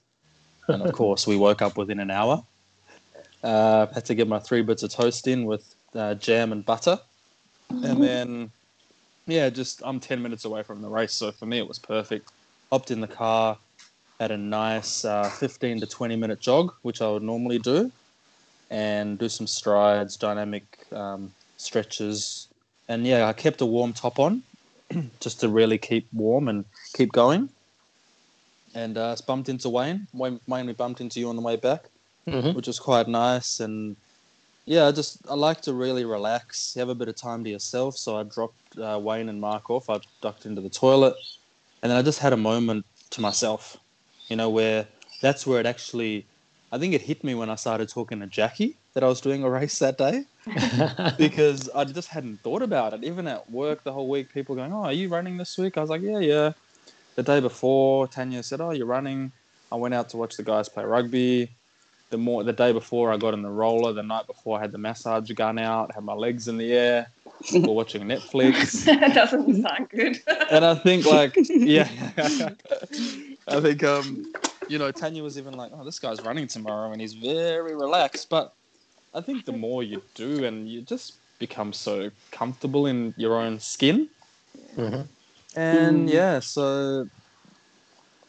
and 0.69 0.83
of 0.83 0.93
course 0.93 1.27
we 1.27 1.37
woke 1.37 1.63
up 1.63 1.77
within 1.77 2.01
an 2.01 2.11
hour. 2.11 2.43
Uh, 3.43 3.87
had 3.87 4.05
to 4.05 4.15
get 4.15 4.29
my 4.29 4.39
three 4.39 4.63
bits 4.63 4.83
of 4.83 4.91
toast 4.91 5.27
in 5.27 5.45
with 5.45 5.75
uh, 5.95 6.15
jam 6.15 6.53
and 6.53 6.65
butter, 6.65 6.99
and 7.71 8.03
then 8.03 8.51
yeah, 9.27 9.49
just 9.51 9.83
I'm 9.85 10.01
ten 10.01 10.23
minutes 10.23 10.45
away 10.45 10.63
from 10.63 10.83
the 10.83 10.89
race, 10.89 11.13
so 11.13 11.31
for 11.31 11.47
me 11.47 11.59
it 11.59 11.69
was 11.69 11.79
perfect. 11.79 12.31
Hopped 12.71 12.91
in 12.91 13.01
the 13.01 13.09
car, 13.09 13.57
had 14.21 14.31
a 14.31 14.37
nice 14.37 15.05
uh, 15.05 15.31
15 15.31 15.81
to 15.81 15.87
20 15.87 16.17
minute 16.17 16.41
jog, 16.41 16.75
which 16.83 17.01
I 17.01 17.09
would 17.09 17.23
normally 17.23 17.59
do, 17.59 17.91
and 18.71 19.19
do 19.19 19.29
some 19.29 19.47
strides, 19.47 20.17
dynamic 20.17 20.87
um, 20.93 21.33
stretches. 21.57 22.49
And 22.89 23.07
yeah, 23.07 23.29
I 23.29 23.33
kept 23.33 23.61
a 23.61 23.67
warm 23.67 23.93
top 23.93 24.19
on 24.19 24.43
just 25.21 25.41
to 25.41 25.49
really 25.49 25.79
keep 25.79 26.09
warm 26.13 26.49
and 26.49 26.65
keep 26.95 27.13
going. 27.13 27.49
And 28.79 28.97
uh, 28.97 29.17
bumped 29.27 29.49
into 29.49 29.69
Wayne. 29.69 30.07
Wayne, 30.13 30.39
Wayne, 30.47 30.67
we 30.67 30.73
bumped 30.73 31.01
into 31.01 31.19
you 31.21 31.29
on 31.29 31.37
the 31.41 31.47
way 31.51 31.57
back, 31.57 31.83
Mhm. 32.29 32.55
which 32.55 32.69
was 32.69 32.79
quite 32.79 33.09
nice. 33.09 33.59
And 33.65 33.97
yeah, 34.67 34.87
I 34.89 34.93
just 34.93 35.13
I 35.29 35.35
like 35.49 35.61
to 35.63 35.73
really 35.85 36.05
relax, 36.05 36.75
have 36.75 36.89
a 36.89 36.95
bit 36.95 37.09
of 37.13 37.17
time 37.17 37.43
to 37.45 37.51
yourself. 37.51 37.97
So 38.05 38.11
I 38.21 38.23
dropped 38.37 38.79
uh, 38.79 38.99
Wayne 39.07 39.29
and 39.33 39.41
Mark 39.41 39.65
off. 39.75 39.91
I 39.91 39.99
ducked 40.25 40.47
into 40.47 40.61
the 40.61 40.75
toilet, 40.85 41.15
and 41.83 41.91
then 41.91 41.99
I 41.99 42.03
just 42.03 42.21
had 42.21 42.33
a 42.33 42.37
moment 42.53 42.87
to 43.15 43.21
myself. 43.21 43.63
You 44.31 44.37
know, 44.37 44.51
where 44.59 44.87
that's 45.23 45.43
where 45.49 45.59
it 45.59 45.67
actually, 45.67 46.15
I 46.71 46.79
think 46.79 46.95
it 46.95 47.03
hit 47.03 47.25
me 47.25 47.35
when 47.35 47.51
I 47.51 47.57
started 47.57 47.89
talking 47.89 48.21
to 48.21 48.27
Jackie 48.27 48.77
that 48.95 49.03
I 49.03 49.09
was 49.09 49.21
doing 49.21 49.43
a 49.43 49.51
race 49.51 49.79
that 49.81 49.97
day 49.99 50.17
because 51.19 51.69
I 51.75 51.83
just 51.85 52.09
hadn't 52.09 52.43
thought 52.45 52.63
about 52.63 52.95
it. 52.95 53.03
Even 53.03 53.27
at 53.27 53.51
work 53.51 53.83
the 53.83 53.93
whole 53.93 54.09
week, 54.09 54.33
people 54.33 54.55
going, 54.55 54.73
"Oh, 54.73 54.85
are 54.85 54.93
you 54.93 55.09
running 55.09 55.37
this 55.37 55.59
week?" 55.59 55.77
I 55.77 55.81
was 55.81 55.91
like, 55.91 56.03
"Yeah, 56.03 56.21
yeah." 56.21 56.53
The 57.19 57.25
day 57.25 57.41
before, 57.41 58.07
Tanya 58.07 58.45
said, 58.45 58.61
"Oh, 58.61 58.71
you're 58.71 58.87
running." 58.87 59.33
I 59.73 59.75
went 59.75 59.93
out 59.93 60.09
to 60.11 60.17
watch 60.17 60.37
the 60.37 60.45
guys 60.45 60.69
play 60.69 60.85
rugby. 60.85 61.51
The 62.11 62.17
more 62.17 62.45
the 62.45 62.53
day 62.53 62.73
before, 62.73 63.13
I 63.13 63.17
got 63.17 63.35
in 63.35 63.43
the 63.43 63.51
roller. 63.51 63.93
The 63.93 64.05
night 64.05 64.29
before, 64.29 64.57
I 64.57 64.61
had 64.61 64.71
the 64.71 64.79
massage 64.79 65.29
gun 65.33 65.59
out, 65.59 65.93
had 65.93 66.05
my 66.05 66.13
legs 66.13 66.47
in 66.47 66.57
the 66.57 66.73
air, 66.73 67.11
we're 67.53 67.61
watching 67.73 68.03
Netflix. 68.05 68.85
that 68.85 69.15
doesn't 69.15 69.63
sound 69.63 69.89
good. 69.89 70.23
and 70.49 70.65
I 70.65 70.77
think 70.77 71.07
like 71.07 71.35
yeah, 71.49 71.89
I 73.49 73.61
think 73.63 73.83
um, 73.83 74.33
you 74.69 74.79
know 74.79 74.93
Tanya 74.93 75.25
was 75.25 75.37
even 75.39 75.55
like, 75.55 75.73
oh, 75.75 75.85
this 75.85 75.99
guy's 75.99 76.21
running 76.21 76.47
tomorrow 76.47 76.93
and 76.93 77.01
he's 77.01 77.15
very 77.15 77.75
relaxed. 77.75 78.29
But 78.31 78.55
I 79.13 79.23
think 79.23 79.45
the 79.45 79.53
more 79.55 79.83
you 79.83 80.01
do, 80.15 80.45
and 80.45 80.69
you 80.69 80.83
just 80.83 81.15
become 81.41 81.73
so 81.73 82.13
comfortable 82.31 82.87
in 82.87 83.13
your 83.17 83.37
own 83.41 83.59
skin. 83.59 84.09
Mhm. 84.77 85.09
And 85.59 86.09
Mm. 86.09 86.13
yeah, 86.13 86.39
so 86.39 87.07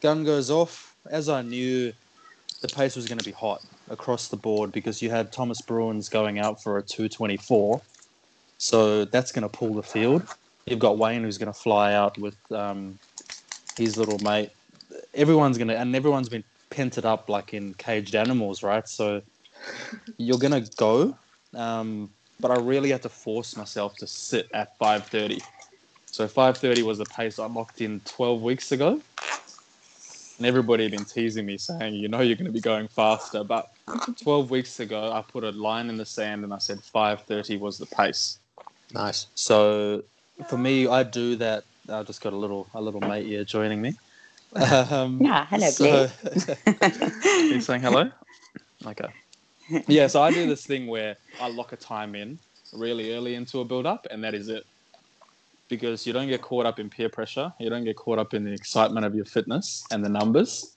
gun 0.02 0.24
goes 0.24 0.50
off. 0.50 0.96
As 1.12 1.30
I 1.30 1.44
knew, 1.44 1.94
the 2.62 2.68
pace 2.68 2.96
was 2.96 3.06
going 3.08 3.20
to 3.20 3.24
be 3.24 3.32
hot 3.32 3.62
across 3.90 4.30
the 4.30 4.38
board 4.38 4.72
because 4.72 5.00
you 5.02 5.12
had 5.12 5.32
Thomas 5.32 5.62
Bruins 5.62 6.10
going 6.10 6.40
out 6.40 6.62
for 6.64 6.78
a 6.78 6.82
224. 6.84 7.82
So 8.58 9.06
that's 9.06 9.32
going 9.32 9.44
to 9.44 9.50
pull 9.50 9.76
the 9.76 9.84
field. 9.84 10.28
You've 10.66 10.80
got 10.80 10.98
Wayne 10.98 11.24
who's 11.24 11.38
going 11.38 11.54
to 11.54 11.60
fly 11.60 11.94
out 11.94 12.18
with 12.18 12.36
um, 12.52 12.98
his 13.78 13.98
little 13.98 14.18
mate. 14.18 14.50
Everyone's 15.14 15.58
going 15.60 15.68
to, 15.68 15.78
and 15.78 15.96
everyone's 15.96 16.30
been 16.30 16.44
pented 16.72 17.06
up 17.06 17.30
like 17.30 17.54
in 17.54 17.76
caged 17.76 18.16
animals, 18.16 18.64
right? 18.64 18.88
So 18.88 19.22
you're 20.18 20.40
going 20.40 20.64
to 20.64 20.70
go. 20.78 21.16
Um, 21.56 22.10
but 22.40 22.50
I 22.52 22.56
really 22.56 22.90
had 22.90 23.04
to 23.04 23.10
force 23.10 23.56
myself 23.56 23.98
to 23.98 24.08
sit 24.08 24.48
at 24.54 24.70
5:30. 24.80 25.42
So 26.20 26.28
5:30 26.28 26.84
was 26.84 26.98
the 26.98 27.06
pace 27.06 27.40
I 27.40 27.46
locked 27.46 27.80
in 27.80 28.02
12 28.02 28.42
weeks 28.42 28.74
ago, 28.74 29.00
and 30.38 30.46
everybody 30.46 30.84
had 30.84 30.92
been 30.92 31.06
teasing 31.06 31.46
me 31.46 31.58
saying, 31.58 31.94
"You 31.94 32.10
know, 32.10 32.20
you're 32.20 32.36
going 32.36 32.48
to 32.48 32.52
be 32.52 32.60
going 32.60 32.90
faster." 32.90 33.42
But 33.42 33.70
12 34.22 34.52
weeks 34.52 34.82
ago, 34.82 35.14
I 35.14 35.22
put 35.22 35.46
a 35.46 35.52
line 35.52 35.88
in 35.88 35.96
the 35.96 36.06
sand 36.06 36.44
and 36.44 36.54
I 36.54 36.58
said 36.58 36.80
5:30 36.94 37.58
was 37.58 37.78
the 37.78 37.86
pace. 37.86 38.38
Nice. 38.92 39.28
So 39.34 40.04
for 40.50 40.58
me, 40.58 40.88
I 40.88 41.04
do 41.04 41.38
that. 41.38 41.64
I 41.88 42.04
just 42.04 42.20
got 42.20 42.34
a 42.34 42.38
little 42.38 42.70
a 42.74 42.82
little 42.82 43.00
mate 43.00 43.26
here 43.26 43.46
joining 43.46 43.82
me. 43.82 43.94
Um, 44.92 45.22
Yeah, 45.24 45.46
hello, 45.50 45.68
so, 45.68 46.10
He's 47.50 47.66
saying 47.66 47.80
hello. 47.80 48.12
Okay. 48.86 49.08
Yeah, 49.88 50.08
so 50.08 50.22
I 50.22 50.32
do 50.32 50.46
this 50.54 50.66
thing 50.66 50.88
where 50.88 51.16
I 51.40 51.48
lock 51.48 51.72
a 51.72 51.78
time 51.78 52.14
in 52.14 52.40
really 52.74 53.14
early 53.14 53.36
into 53.36 53.62
a 53.62 53.64
build 53.64 53.86
up, 53.86 54.06
and 54.12 54.22
that 54.26 54.36
is 54.36 54.50
it. 54.50 54.66
Because 55.70 56.06
you 56.06 56.14
don't 56.14 56.28
get 56.28 56.42
caught 56.42 56.66
up 56.66 56.80
in 56.80 56.90
peer 56.90 57.10
pressure, 57.10 57.54
you 57.60 57.70
don't 57.70 57.86
get 57.86 57.96
caught 57.96 58.20
up 58.20 58.34
in 58.34 58.44
the 58.44 58.52
excitement 58.52 59.06
of 59.06 59.16
your 59.16 59.26
fitness 59.26 59.86
and 59.92 60.04
the 60.04 60.10
numbers. 60.10 60.76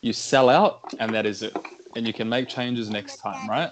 You 0.00 0.12
sell 0.12 0.48
out, 0.48 0.94
and 0.98 1.14
that 1.14 1.26
is 1.26 1.42
it. 1.42 1.56
And 1.94 2.06
you 2.06 2.12
can 2.12 2.28
make 2.28 2.48
changes 2.48 2.88
next 2.88 3.18
time, 3.18 3.48
right? 3.48 3.70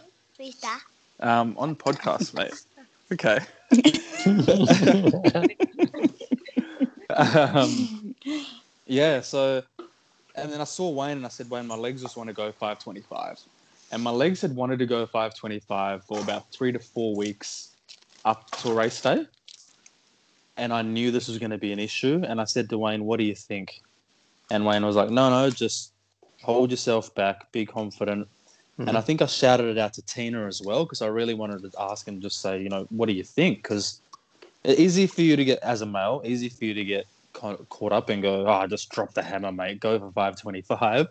Um, 1.21 1.55
on 1.59 1.75
podcast, 1.75 2.35
mate. 2.35 2.55
Okay. 3.11 3.39
um, 7.17 8.15
yeah, 8.87 9.23
so, 9.23 9.63
and 10.35 10.53
then 10.53 10.61
I 10.61 10.65
saw 10.65 10.91
Wayne 10.91 11.17
and 11.17 11.25
I 11.25 11.31
said, 11.31 11.49
Wayne, 11.49 11.67
my 11.67 11.75
legs 11.75 12.03
just 12.03 12.19
want 12.19 12.29
to 12.29 12.35
go 12.35 12.53
525. 12.53 13.41
And 13.93 14.03
my 14.03 14.11
legs 14.11 14.43
had 14.43 14.55
wanted 14.55 14.79
to 14.81 14.87
go 14.87 15.07
525 15.07 16.05
for 16.05 16.21
about 16.21 16.53
three 16.53 16.71
to 16.71 16.79
four 16.79 17.17
weeks 17.17 17.71
up 18.27 18.51
to 18.59 18.75
race 18.75 19.01
day. 19.01 19.25
And 20.59 20.73
I 20.73 20.83
knew 20.83 21.11
this 21.11 21.29
was 21.29 21.39
going 21.39 21.51
to 21.51 21.59
be 21.59 21.73
an 21.73 21.79
issue. 21.79 22.23
And 22.27 22.41
I 22.41 22.45
said 22.45 22.69
to 22.71 22.79
Wayne, 22.79 23.05
what 23.05 23.19
do 23.19 23.25
you 23.25 23.35
think? 23.35 23.81
And 24.51 24.67
Wayne 24.67 24.85
was 24.85 24.97
like, 24.97 25.11
no, 25.11 25.31
no, 25.31 25.49
just 25.51 25.93
hold 26.43 26.71
yourself 26.71 27.15
back, 27.15 27.51
be 27.53 27.65
confident. 27.65 28.29
And 28.79 28.97
I 28.97 29.01
think 29.01 29.23
I 29.23 29.27
shouted 29.27 29.67
it 29.67 29.79
out 29.79 29.93
to 29.95 30.03
Tina 30.03 30.47
as 30.47 30.63
well 30.63 30.85
because 30.85 31.03
I 31.03 31.09
really 31.09 31.35
wanted 31.35 31.63
to 31.63 31.71
ask 31.81 32.07
and 32.07 32.23
just 32.23 32.41
say, 32.41 32.63
you 32.63 32.69
know, 32.69 32.87
what 32.91 33.07
do 33.07 33.13
you 33.13 33.25
think? 33.25 33.59
Because 33.59 34.01
it's 34.63 34.79
easy 34.79 35.09
for 35.09 35.23
you 35.23 35.35
to 35.35 35.45
get, 35.45 35.59
as 35.61 35.81
a 35.81 35.87
male, 35.87 36.23
easy 36.25 36.49
for 36.49 36.65
you 36.65 36.75
to 36.75 36.85
get 36.85 37.07
caught 37.33 37.93
up 37.93 38.09
and 38.09 38.23
go, 38.23 38.47
oh, 38.47 38.53
I 38.53 38.69
just 38.69 38.89
dropped 38.91 39.17
the 39.17 39.23
hammer, 39.23 39.51
mate, 39.51 39.81
go 39.81 39.99
for 39.99 40.13
525. 40.13 41.09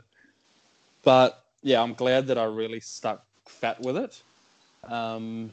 But 1.03 1.43
yeah, 1.61 1.81
I'm 1.81 1.93
glad 1.93 2.27
that 2.27 2.37
I 2.37 2.45
really 2.45 2.79
stuck 2.79 3.25
fat 3.45 3.81
with 3.81 3.97
it. 3.97 4.21
Um, 4.89 5.51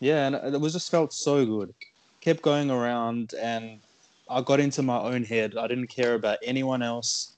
yeah, 0.00 0.26
and 0.26 0.54
it 0.54 0.60
was 0.60 0.74
just 0.74 0.90
felt 0.90 1.14
so 1.14 1.46
good. 1.46 1.72
Kept 2.20 2.42
going 2.42 2.70
around 2.70 3.34
and 3.40 3.80
I 4.28 4.40
got 4.42 4.60
into 4.60 4.82
my 4.82 4.98
own 4.98 5.24
head. 5.24 5.56
I 5.56 5.66
didn't 5.66 5.86
care 5.86 6.14
about 6.14 6.38
anyone 6.42 6.82
else. 6.82 7.36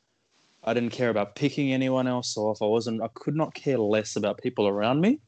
I 0.64 0.74
didn't 0.74 0.92
care 0.92 1.10
about 1.10 1.36
picking 1.36 1.72
anyone 1.72 2.06
else 2.06 2.36
off. 2.36 2.60
I 2.60 2.66
wasn't. 2.66 3.02
I 3.02 3.08
could 3.14 3.36
not 3.36 3.54
care 3.54 3.78
less 3.78 4.16
about 4.16 4.38
people 4.42 4.68
around 4.68 5.00
me. 5.00 5.20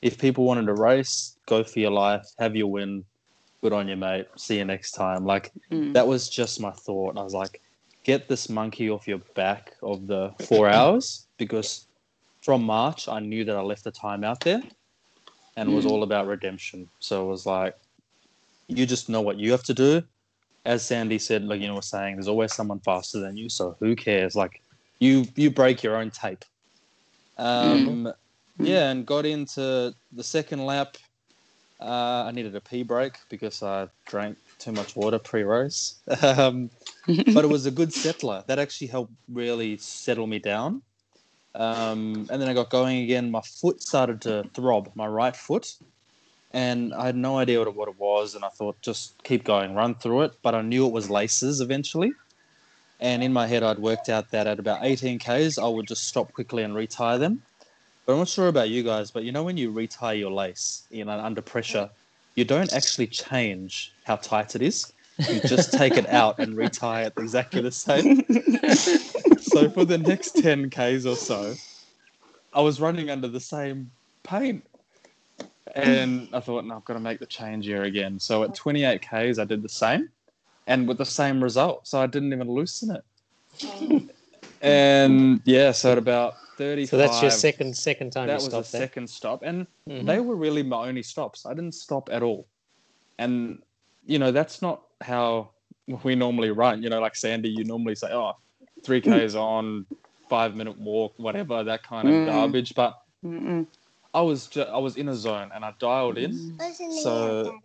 If 0.00 0.18
people 0.18 0.44
wanted 0.44 0.66
to 0.66 0.74
race, 0.74 1.36
go 1.46 1.62
for 1.62 1.78
your 1.78 1.92
life, 1.92 2.26
have 2.38 2.56
your 2.56 2.66
win. 2.68 3.04
Good 3.62 3.72
on 3.72 3.86
you, 3.86 3.96
mate. 3.96 4.26
See 4.36 4.58
you 4.58 4.64
next 4.64 4.92
time. 4.92 5.24
Like 5.24 5.52
Mm. 5.70 5.92
that 5.92 6.06
was 6.06 6.28
just 6.28 6.60
my 6.60 6.72
thought. 6.72 7.16
I 7.16 7.22
was 7.22 7.34
like, 7.34 7.60
get 8.02 8.28
this 8.28 8.48
monkey 8.48 8.90
off 8.90 9.06
your 9.06 9.18
back 9.34 9.74
of 9.82 10.06
the 10.06 10.32
four 10.48 10.68
hours 10.76 11.28
because 11.36 11.86
from 12.40 12.64
March 12.64 13.08
I 13.08 13.20
knew 13.20 13.44
that 13.44 13.56
I 13.56 13.60
left 13.62 13.84
the 13.84 13.92
time 13.92 14.24
out 14.24 14.40
there, 14.40 14.62
and 15.56 15.68
it 15.68 15.72
was 15.72 15.86
all 15.86 16.02
about 16.02 16.26
redemption. 16.26 16.88
So 16.98 17.24
it 17.24 17.28
was 17.28 17.46
like, 17.46 17.76
you 18.76 18.86
just 18.86 19.08
know 19.08 19.20
what 19.20 19.38
you 19.38 19.52
have 19.52 19.62
to 19.64 19.74
do. 19.74 20.02
As 20.64 20.84
Sandy 20.84 21.18
said, 21.18 21.44
like 21.44 21.60
you 21.60 21.66
know, 21.66 21.74
was 21.74 21.86
saying, 21.86 22.16
there's 22.16 22.28
always 22.28 22.52
someone 22.52 22.80
faster 22.80 23.18
than 23.18 23.36
you. 23.36 23.48
So 23.48 23.76
who 23.80 23.96
cares? 23.96 24.36
Like 24.36 24.62
you 25.00 25.26
you 25.36 25.50
break 25.50 25.82
your 25.82 25.96
own 25.96 26.10
tape. 26.10 26.44
Um, 27.36 28.12
Yeah, 28.58 28.90
and 28.90 29.06
got 29.06 29.26
into 29.26 29.94
the 30.12 30.22
second 30.22 30.64
lap. 30.64 30.96
Uh, 31.80 32.24
I 32.26 32.30
needed 32.30 32.54
a 32.54 32.60
pee 32.60 32.84
break 32.84 33.14
because 33.28 33.62
I 33.62 33.88
drank 34.06 34.36
too 34.58 34.72
much 34.72 34.94
water 34.94 35.18
pre-race. 35.18 36.00
um, 36.22 36.70
but 37.06 37.44
it 37.44 37.48
was 37.48 37.66
a 37.66 37.72
good 37.72 37.92
settler. 37.92 38.44
That 38.46 38.58
actually 38.60 38.86
helped 38.86 39.12
really 39.28 39.78
settle 39.78 40.26
me 40.28 40.38
down. 40.38 40.82
Um, 41.54 42.28
and 42.30 42.40
then 42.40 42.48
I 42.48 42.54
got 42.54 42.70
going 42.70 43.02
again. 43.02 43.30
My 43.30 43.42
foot 43.42 43.82
started 43.82 44.20
to 44.22 44.44
throb, 44.54 44.90
my 44.94 45.06
right 45.06 45.34
foot. 45.34 45.74
And 46.52 46.92
I 46.94 47.06
had 47.06 47.16
no 47.16 47.38
idea 47.38 47.58
what 47.58 47.68
it, 47.68 47.74
what 47.74 47.88
it 47.88 47.98
was. 47.98 48.34
And 48.34 48.44
I 48.44 48.48
thought, 48.48 48.80
just 48.82 49.22
keep 49.24 49.44
going, 49.44 49.74
run 49.74 49.94
through 49.94 50.22
it. 50.22 50.32
But 50.42 50.54
I 50.54 50.62
knew 50.62 50.86
it 50.86 50.92
was 50.92 51.08
laces 51.08 51.60
eventually. 51.60 52.12
And 53.00 53.22
in 53.22 53.32
my 53.32 53.46
head, 53.46 53.62
I'd 53.62 53.78
worked 53.78 54.08
out 54.08 54.30
that 54.30 54.46
at 54.46 54.58
about 54.58 54.80
18 54.82 55.18
Ks, 55.18 55.58
I 55.58 55.66
would 55.66 55.88
just 55.88 56.06
stop 56.06 56.32
quickly 56.32 56.62
and 56.62 56.74
retie 56.74 57.18
them. 57.18 57.42
But 58.06 58.12
I'm 58.12 58.18
not 58.18 58.28
sure 58.28 58.48
about 58.48 58.68
you 58.68 58.82
guys, 58.82 59.10
but 59.10 59.24
you 59.24 59.32
know 59.32 59.42
when 59.42 59.56
you 59.56 59.70
retie 59.70 60.18
your 60.18 60.30
lace, 60.30 60.84
you 60.90 61.04
know, 61.04 61.18
under 61.18 61.42
pressure, 61.42 61.90
you 62.34 62.44
don't 62.44 62.72
actually 62.72 63.08
change 63.08 63.92
how 64.04 64.16
tight 64.16 64.54
it 64.54 64.62
is. 64.62 64.92
You 65.18 65.40
just 65.40 65.72
take 65.72 65.96
it 65.96 66.08
out 66.08 66.38
and 66.38 66.56
retie 66.56 67.06
it 67.06 67.12
exactly 67.18 67.60
the 67.60 67.72
same. 67.72 68.24
so 69.40 69.68
for 69.70 69.84
the 69.84 69.98
next 69.98 70.36
10 70.36 70.70
Ks 70.70 71.04
or 71.04 71.16
so, 71.16 71.54
I 72.54 72.60
was 72.60 72.80
running 72.80 73.10
under 73.10 73.28
the 73.28 73.40
same 73.40 73.90
pain. 74.22 74.62
And 75.74 76.28
I 76.32 76.40
thought, 76.40 76.64
no, 76.66 76.76
I've 76.76 76.84
got 76.84 76.94
to 76.94 77.00
make 77.00 77.18
the 77.18 77.26
change 77.26 77.64
here 77.66 77.84
again. 77.84 78.18
So 78.18 78.42
at 78.42 78.54
28 78.54 79.00
Ks, 79.02 79.38
I 79.38 79.44
did 79.44 79.62
the 79.62 79.68
same 79.68 80.10
and 80.66 80.86
with 80.86 80.98
the 80.98 81.06
same 81.06 81.42
result. 81.42 81.86
So 81.86 82.00
I 82.00 82.06
didn't 82.06 82.32
even 82.32 82.48
loosen 82.50 82.96
it. 82.96 84.08
And 84.64 85.40
yeah, 85.44 85.72
so 85.72 85.90
at 85.90 85.98
about 85.98 86.34
35. 86.56 86.88
So 86.88 86.96
that's 86.96 87.20
your 87.20 87.32
second 87.32 87.76
second 87.76 88.12
time 88.12 88.28
That 88.28 88.38
you 88.38 88.44
was 88.44 88.52
the 88.52 88.62
there. 88.62 88.82
second 88.82 89.10
stop. 89.10 89.42
And 89.42 89.66
Mhm. 89.88 90.06
they 90.06 90.20
were 90.20 90.36
really 90.36 90.62
my 90.62 90.86
only 90.86 91.02
stops. 91.02 91.44
I 91.44 91.52
didn't 91.52 91.74
stop 91.74 92.08
at 92.12 92.22
all. 92.22 92.46
And, 93.18 93.60
you 94.04 94.20
know, 94.20 94.30
that's 94.30 94.62
not 94.62 94.84
how 95.00 95.50
we 96.04 96.14
normally 96.14 96.52
run. 96.52 96.80
You 96.80 96.90
know, 96.90 97.00
like 97.00 97.16
Sandy, 97.16 97.48
you 97.48 97.64
normally 97.64 97.96
say, 97.96 98.12
oh, 98.12 98.34
three 98.84 99.00
Ks 99.00 99.34
on, 99.34 99.84
five 100.28 100.54
minute 100.54 100.78
walk, 100.78 101.14
whatever 101.16 101.64
that 101.64 101.82
kind 101.82 102.06
of 102.06 102.14
Mm. 102.14 102.26
garbage. 102.26 102.74
But 102.76 102.94
Mm-mm. 103.24 103.66
I 104.14 104.20
was 104.20 104.46
ju- 104.46 104.62
I 104.62 104.78
was 104.78 104.96
in 104.96 105.08
a 105.08 105.14
zone 105.14 105.50
and 105.54 105.64
I 105.64 105.72
dialed 105.78 106.18
in, 106.18 106.32
mm. 106.32 107.02
So- 107.02 107.58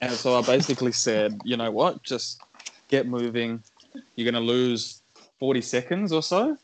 and 0.00 0.12
so 0.12 0.38
I 0.38 0.42
basically 0.42 0.92
said, 0.92 1.40
you 1.44 1.56
know 1.56 1.70
what, 1.70 2.02
just 2.02 2.40
get 2.88 3.06
moving. 3.08 3.62
You're 4.14 4.30
gonna 4.30 4.44
lose 4.44 5.02
40 5.40 5.60
seconds 5.60 6.12
or 6.12 6.22
so, 6.22 6.56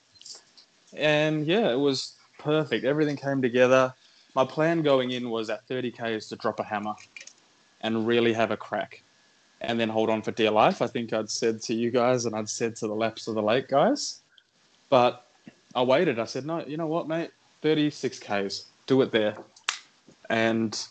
and 0.96 1.46
yeah, 1.46 1.70
it 1.72 1.78
was 1.78 2.14
perfect. 2.38 2.84
Everything 2.84 3.16
came 3.16 3.42
together. 3.42 3.92
My 4.34 4.44
plan 4.44 4.82
going 4.82 5.10
in 5.12 5.30
was 5.30 5.50
at 5.50 5.66
30 5.66 5.90
k's 5.92 6.28
to 6.28 6.36
drop 6.36 6.60
a 6.60 6.64
hammer 6.64 6.94
and 7.80 8.06
really 8.06 8.32
have 8.32 8.50
a 8.50 8.56
crack, 8.56 9.02
and 9.60 9.78
then 9.78 9.88
hold 9.88 10.10
on 10.10 10.22
for 10.22 10.30
dear 10.30 10.50
life. 10.50 10.80
I 10.82 10.86
think 10.86 11.12
I'd 11.12 11.30
said 11.30 11.60
to 11.62 11.74
you 11.74 11.90
guys 11.90 12.24
and 12.26 12.34
I'd 12.34 12.48
said 12.48 12.76
to 12.76 12.86
the 12.86 12.94
laps 12.94 13.26
of 13.28 13.34
the 13.34 13.42
lake 13.42 13.68
guys, 13.68 14.20
but 14.88 15.26
I 15.74 15.82
waited. 15.82 16.18
I 16.20 16.24
said, 16.24 16.46
no, 16.46 16.64
you 16.64 16.76
know 16.76 16.86
what, 16.86 17.08
mate, 17.08 17.30
36 17.62 18.18
k's, 18.20 18.66
do 18.86 19.02
it 19.02 19.12
there, 19.12 19.36
and 20.30 20.86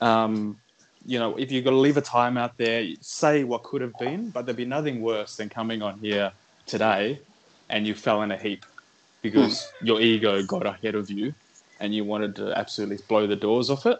um, 0.00 0.58
you 1.06 1.18
know, 1.18 1.36
if 1.36 1.52
you've 1.52 1.64
got 1.64 1.70
to 1.70 1.76
leave 1.76 1.96
a 1.96 2.02
time 2.02 2.36
out 2.36 2.56
there, 2.56 2.86
say 3.00 3.44
what 3.44 3.62
could 3.62 3.82
have 3.82 3.96
been, 3.98 4.30
but 4.30 4.46
there'd 4.46 4.56
be 4.56 4.64
nothing 4.64 5.00
worse 5.00 5.36
than 5.36 5.48
coming 5.48 5.82
on 5.82 5.98
here 5.98 6.32
today 6.66 7.20
and 7.68 7.86
you 7.86 7.94
fell 7.94 8.22
in 8.22 8.30
a 8.30 8.36
heap 8.36 8.64
because 9.22 9.70
your 9.82 10.00
ego 10.00 10.42
got 10.42 10.66
ahead 10.66 10.94
of 10.94 11.10
you 11.10 11.34
and 11.80 11.94
you 11.94 12.04
wanted 12.04 12.36
to 12.36 12.56
absolutely 12.58 12.98
blow 13.08 13.26
the 13.26 13.36
doors 13.36 13.70
off 13.70 13.86
it. 13.86 13.98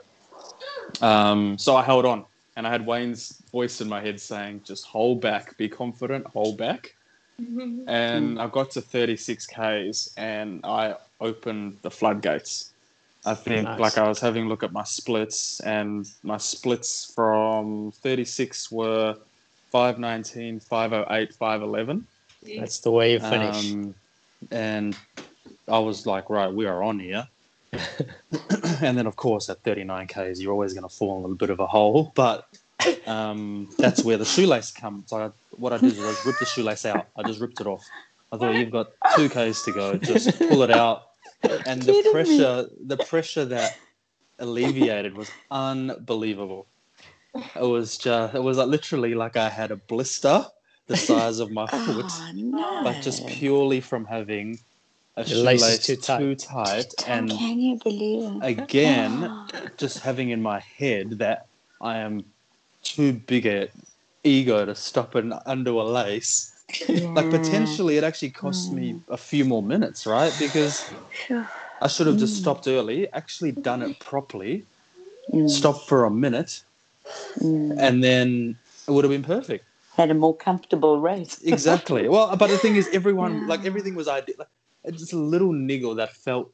Um, 1.02 1.58
so 1.58 1.76
I 1.76 1.82
held 1.82 2.04
on 2.04 2.24
and 2.56 2.66
I 2.66 2.70
had 2.70 2.86
Wayne's 2.86 3.42
voice 3.50 3.80
in 3.80 3.88
my 3.88 4.00
head 4.00 4.20
saying, 4.20 4.62
just 4.64 4.86
hold 4.86 5.20
back, 5.20 5.56
be 5.56 5.68
confident, 5.68 6.26
hold 6.26 6.58
back. 6.58 6.94
And 7.86 8.40
I 8.40 8.46
got 8.46 8.70
to 8.72 8.80
36 8.80 9.46
Ks 9.46 10.14
and 10.16 10.60
I 10.64 10.94
opened 11.20 11.78
the 11.82 11.90
floodgates. 11.90 12.73
I 13.26 13.34
think 13.34 13.64
Nice. 13.64 13.80
like 13.80 13.98
I 13.98 14.06
was 14.08 14.20
having 14.20 14.46
a 14.46 14.48
look 14.48 14.62
at 14.62 14.72
my 14.72 14.84
splits 14.84 15.60
and 15.60 16.06
my 16.22 16.36
splits 16.36 17.12
from 17.14 17.92
36 18.02 18.70
were 18.70 19.16
519, 19.70 20.60
508, 20.60 21.34
511. 21.34 22.06
That's 22.58 22.80
the 22.80 22.90
way 22.90 23.12
you 23.12 23.20
finish. 23.20 23.72
Um, 23.72 23.94
and 24.50 24.96
I 25.68 25.78
was 25.78 26.06
like, 26.06 26.28
right, 26.28 26.52
we 26.52 26.66
are 26.66 26.82
on 26.82 26.98
here. 26.98 27.26
and 28.82 28.96
then, 28.96 29.06
of 29.06 29.16
course, 29.16 29.48
at 29.48 29.60
39 29.62 30.06
Ks, 30.06 30.40
you're 30.40 30.52
always 30.52 30.74
going 30.74 30.86
to 30.88 30.94
fall 30.94 31.12
in 31.12 31.18
a 31.18 31.20
little 31.22 31.36
bit 31.36 31.50
of 31.50 31.60
a 31.60 31.66
hole. 31.66 32.12
But 32.14 32.46
um, 33.06 33.68
that's 33.78 34.04
where 34.04 34.18
the 34.18 34.24
shoelace 34.24 34.70
comes. 34.70 35.10
So 35.10 35.16
I, 35.16 35.30
what 35.52 35.72
I 35.72 35.78
did 35.78 35.92
is 35.92 35.98
I 35.98 36.10
just 36.10 36.26
ripped 36.26 36.40
the 36.40 36.46
shoelace 36.46 36.84
out. 36.84 37.06
I 37.16 37.22
just 37.22 37.40
ripped 37.40 37.60
it 37.60 37.66
off. 37.66 37.84
I 38.30 38.36
thought, 38.36 38.54
you've 38.54 38.70
got 38.70 38.90
two 39.16 39.28
Ks 39.28 39.62
to 39.64 39.72
go. 39.72 39.96
Just 39.96 40.38
pull 40.38 40.62
it 40.62 40.70
out. 40.70 41.13
And 41.66 41.82
the 41.86 41.92
kidding 41.92 42.12
me? 42.12 42.12
pressure, 42.12 42.68
the 42.86 42.96
pressure 42.98 43.44
that 43.46 43.78
alleviated 44.38 45.16
was 45.16 45.30
unbelievable. 45.50 46.66
It 47.56 47.62
was 47.62 47.98
just, 47.98 48.34
it 48.34 48.42
was 48.42 48.58
like 48.58 48.68
literally 48.68 49.14
like 49.14 49.36
I 49.36 49.48
had 49.48 49.70
a 49.70 49.76
blister 49.76 50.46
the 50.86 50.96
size 50.96 51.38
of 51.40 51.50
my 51.50 51.66
oh, 51.72 51.86
foot 51.86 52.06
Oh, 52.06 52.30
no. 52.34 52.82
but 52.84 53.00
just 53.02 53.26
purely 53.26 53.80
from 53.80 54.04
having 54.04 54.58
a 55.16 55.24
The 55.24 55.36
lace 55.36 55.62
is 55.62 55.80
shoelace 55.80 55.86
too 55.86 55.96
tight. 55.96 56.18
too 56.18 56.34
tight, 56.36 56.94
oh, 57.00 57.04
and 57.06 57.30
Can 57.30 57.58
you 57.60 57.78
believe 57.82 58.42
it? 58.42 58.44
again, 58.46 59.24
oh. 59.24 59.46
just 59.76 60.00
having 60.00 60.30
in 60.30 60.42
my 60.42 60.60
head 60.60 61.10
that 61.18 61.46
I 61.80 61.98
am 61.98 62.24
too 62.82 63.12
big 63.14 63.46
a 63.46 63.68
ego 64.24 64.64
to 64.66 64.74
stop 64.74 65.14
and 65.14 65.34
undo 65.46 65.80
a 65.80 65.82
lace. 65.82 66.53
Like 67.14 67.30
potentially, 67.30 67.96
it 67.96 68.04
actually 68.04 68.30
cost 68.30 68.72
me 68.72 69.00
a 69.08 69.16
few 69.16 69.44
more 69.44 69.62
minutes, 69.62 70.06
right? 70.06 70.32
Because 70.38 70.92
Sure. 71.12 71.48
I 71.80 71.88
should 71.88 72.06
have 72.06 72.18
just 72.18 72.36
stopped 72.36 72.66
early, 72.66 73.10
actually 73.12 73.52
done 73.52 73.82
it 73.82 73.98
properly, 73.98 74.64
Mm, 75.32 75.48
stopped 75.48 75.88
for 75.88 76.04
a 76.04 76.10
minute, 76.10 76.62
mm. 77.40 77.80
and 77.80 78.04
then 78.04 78.56
it 78.86 78.90
would 78.90 79.04
have 79.04 79.10
been 79.10 79.22
perfect. 79.22 79.64
Had 79.96 80.10
a 80.10 80.14
more 80.14 80.36
comfortable 80.36 81.00
race. 81.00 81.40
exactly. 81.44 82.08
Well, 82.08 82.36
but 82.36 82.48
the 82.48 82.58
thing 82.58 82.76
is, 82.76 82.88
everyone 82.92 83.32
Yeah. 83.40 83.46
like 83.46 83.64
everything 83.64 83.94
was 83.94 84.08
ideal. 84.08 84.36
Like, 84.38 84.48
it's 84.84 84.98
just 85.00 85.12
a 85.12 85.18
little 85.18 85.52
niggle 85.52 85.94
that 85.96 86.12
felt 86.14 86.52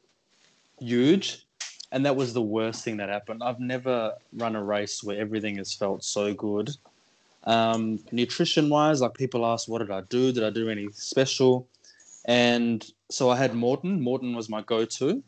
huge, 0.79 1.45
and 1.91 2.05
that 2.05 2.15
was 2.15 2.33
the 2.33 2.41
worst 2.41 2.83
thing 2.83 2.97
that 2.97 3.09
happened. 3.09 3.43
I've 3.43 3.59
never 3.59 4.13
run 4.33 4.55
a 4.55 4.63
race 4.63 5.03
where 5.03 5.19
everything 5.19 5.57
has 5.57 5.73
felt 5.73 6.03
so 6.03 6.33
good. 6.33 6.69
Um, 7.43 7.99
nutrition 8.11 8.69
wise, 8.69 9.01
like 9.01 9.13
people 9.15 9.45
ask, 9.45 9.67
what 9.67 9.79
did 9.79 9.91
I 9.91 10.01
do? 10.01 10.31
Did 10.31 10.43
I 10.43 10.49
do 10.49 10.69
any 10.69 10.89
special? 10.91 11.67
And 12.25 12.85
so 13.09 13.29
I 13.29 13.37
had 13.37 13.53
Maurten. 13.53 13.99
Maurten 13.99 14.35
was 14.35 14.47
my 14.49 14.61
go-to, 14.61 15.23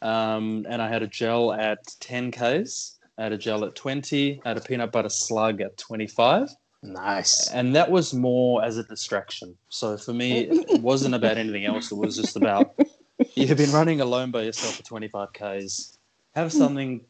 um, 0.00 0.64
and 0.68 0.80
I 0.80 0.88
had 0.88 1.02
a 1.02 1.08
gel 1.08 1.52
at 1.52 1.78
10 2.00 2.30
k's. 2.30 2.98
I 3.18 3.24
had 3.24 3.32
a 3.32 3.38
gel 3.38 3.64
at 3.64 3.74
20. 3.74 4.40
I 4.44 4.48
had 4.48 4.56
a 4.56 4.60
peanut 4.60 4.92
butter 4.92 5.08
slug 5.08 5.60
at 5.60 5.76
25 5.76 6.48
Nice. 6.82 7.48
and 7.48 7.76
that 7.76 7.90
was 7.90 8.14
more 8.14 8.64
as 8.64 8.78
a 8.78 8.84
distraction. 8.84 9.54
So 9.68 9.98
for 9.98 10.14
me, 10.14 10.44
it 10.44 10.80
wasn't 10.80 11.14
about 11.14 11.36
anything 11.36 11.66
else. 11.66 11.92
It 11.92 11.96
was 11.96 12.16
just 12.16 12.36
about 12.36 12.74
you've 13.34 13.58
been 13.58 13.72
running 13.72 14.00
alone 14.00 14.30
by 14.30 14.42
yourself 14.42 14.76
for 14.76 14.82
25 14.84 15.32
k's. 15.34 15.98
Have 16.34 16.52
something 16.52 17.02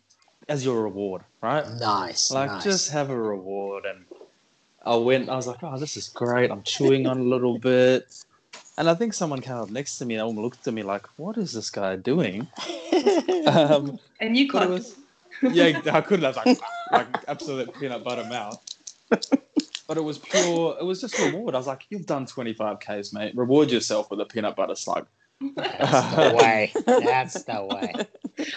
as 0.49 0.65
your 0.65 0.83
reward, 0.83 1.23
right? 1.43 1.65
Nice. 1.79 2.33
Like 2.33 2.51
nice. 2.51 2.65
just 2.65 2.91
have 2.91 3.11
a 3.11 3.17
reward. 3.17 3.85
And 3.85 4.05
I 4.85 4.97
went. 4.97 5.29
I 5.29 5.37
was 5.37 5.47
like, 5.47 5.63
oh, 5.63 5.79
this 5.79 5.97
is 5.97 6.09
great. 6.09 6.51
I'm 6.51 6.63
chewing 6.63 7.07
on 7.07 7.19
a 7.19 7.23
little 7.23 7.59
bit. 7.59 8.13
And 8.79 8.89
I 8.89 8.95
think 8.95 9.13
someone 9.13 9.41
came 9.41 9.57
up 9.57 9.71
next 9.71 9.99
to 9.99 10.07
me 10.07 10.15
and 10.17 10.39
looked 10.39 10.67
at 10.67 10.73
me 10.73 10.83
like, 10.83 11.07
what 11.17 11.37
is 11.37 11.53
this 11.53 11.71
guy 11.71 11.97
doing? 11.97 12.49
Um, 13.47 13.99
And 14.21 14.37
you 14.37 14.53
but 14.53 14.65
it 14.65 14.69
was, 14.69 14.97
yeah, 15.43 15.81
I 15.93 16.03
couldn't. 16.03 16.27
I 16.27 16.29
was 16.29 16.37
like, 16.37 16.61
like 16.93 17.07
absolute 17.27 17.73
peanut 17.81 18.05
butter 18.05 18.25
mouth. 18.25 18.63
But 19.09 19.97
it 19.97 20.05
was 20.05 20.19
pure. 20.19 20.77
It 20.79 20.85
was 20.85 21.01
just 21.01 21.19
reward. 21.19 21.55
I 21.55 21.59
was 21.59 21.67
like, 21.67 21.87
you've 21.89 22.05
done 22.05 22.27
25 22.27 22.79
k's, 22.81 23.15
mate. 23.15 23.33
Reward 23.35 23.71
yourself 23.71 24.11
with 24.11 24.21
a 24.21 24.27
peanut 24.27 24.57
butter 24.57 24.75
slug. 24.77 25.07
That's 25.57 26.15
the 26.15 26.35
way. 26.37 26.73
That's 26.85 27.43
the 27.45 27.65
way. 27.65 28.07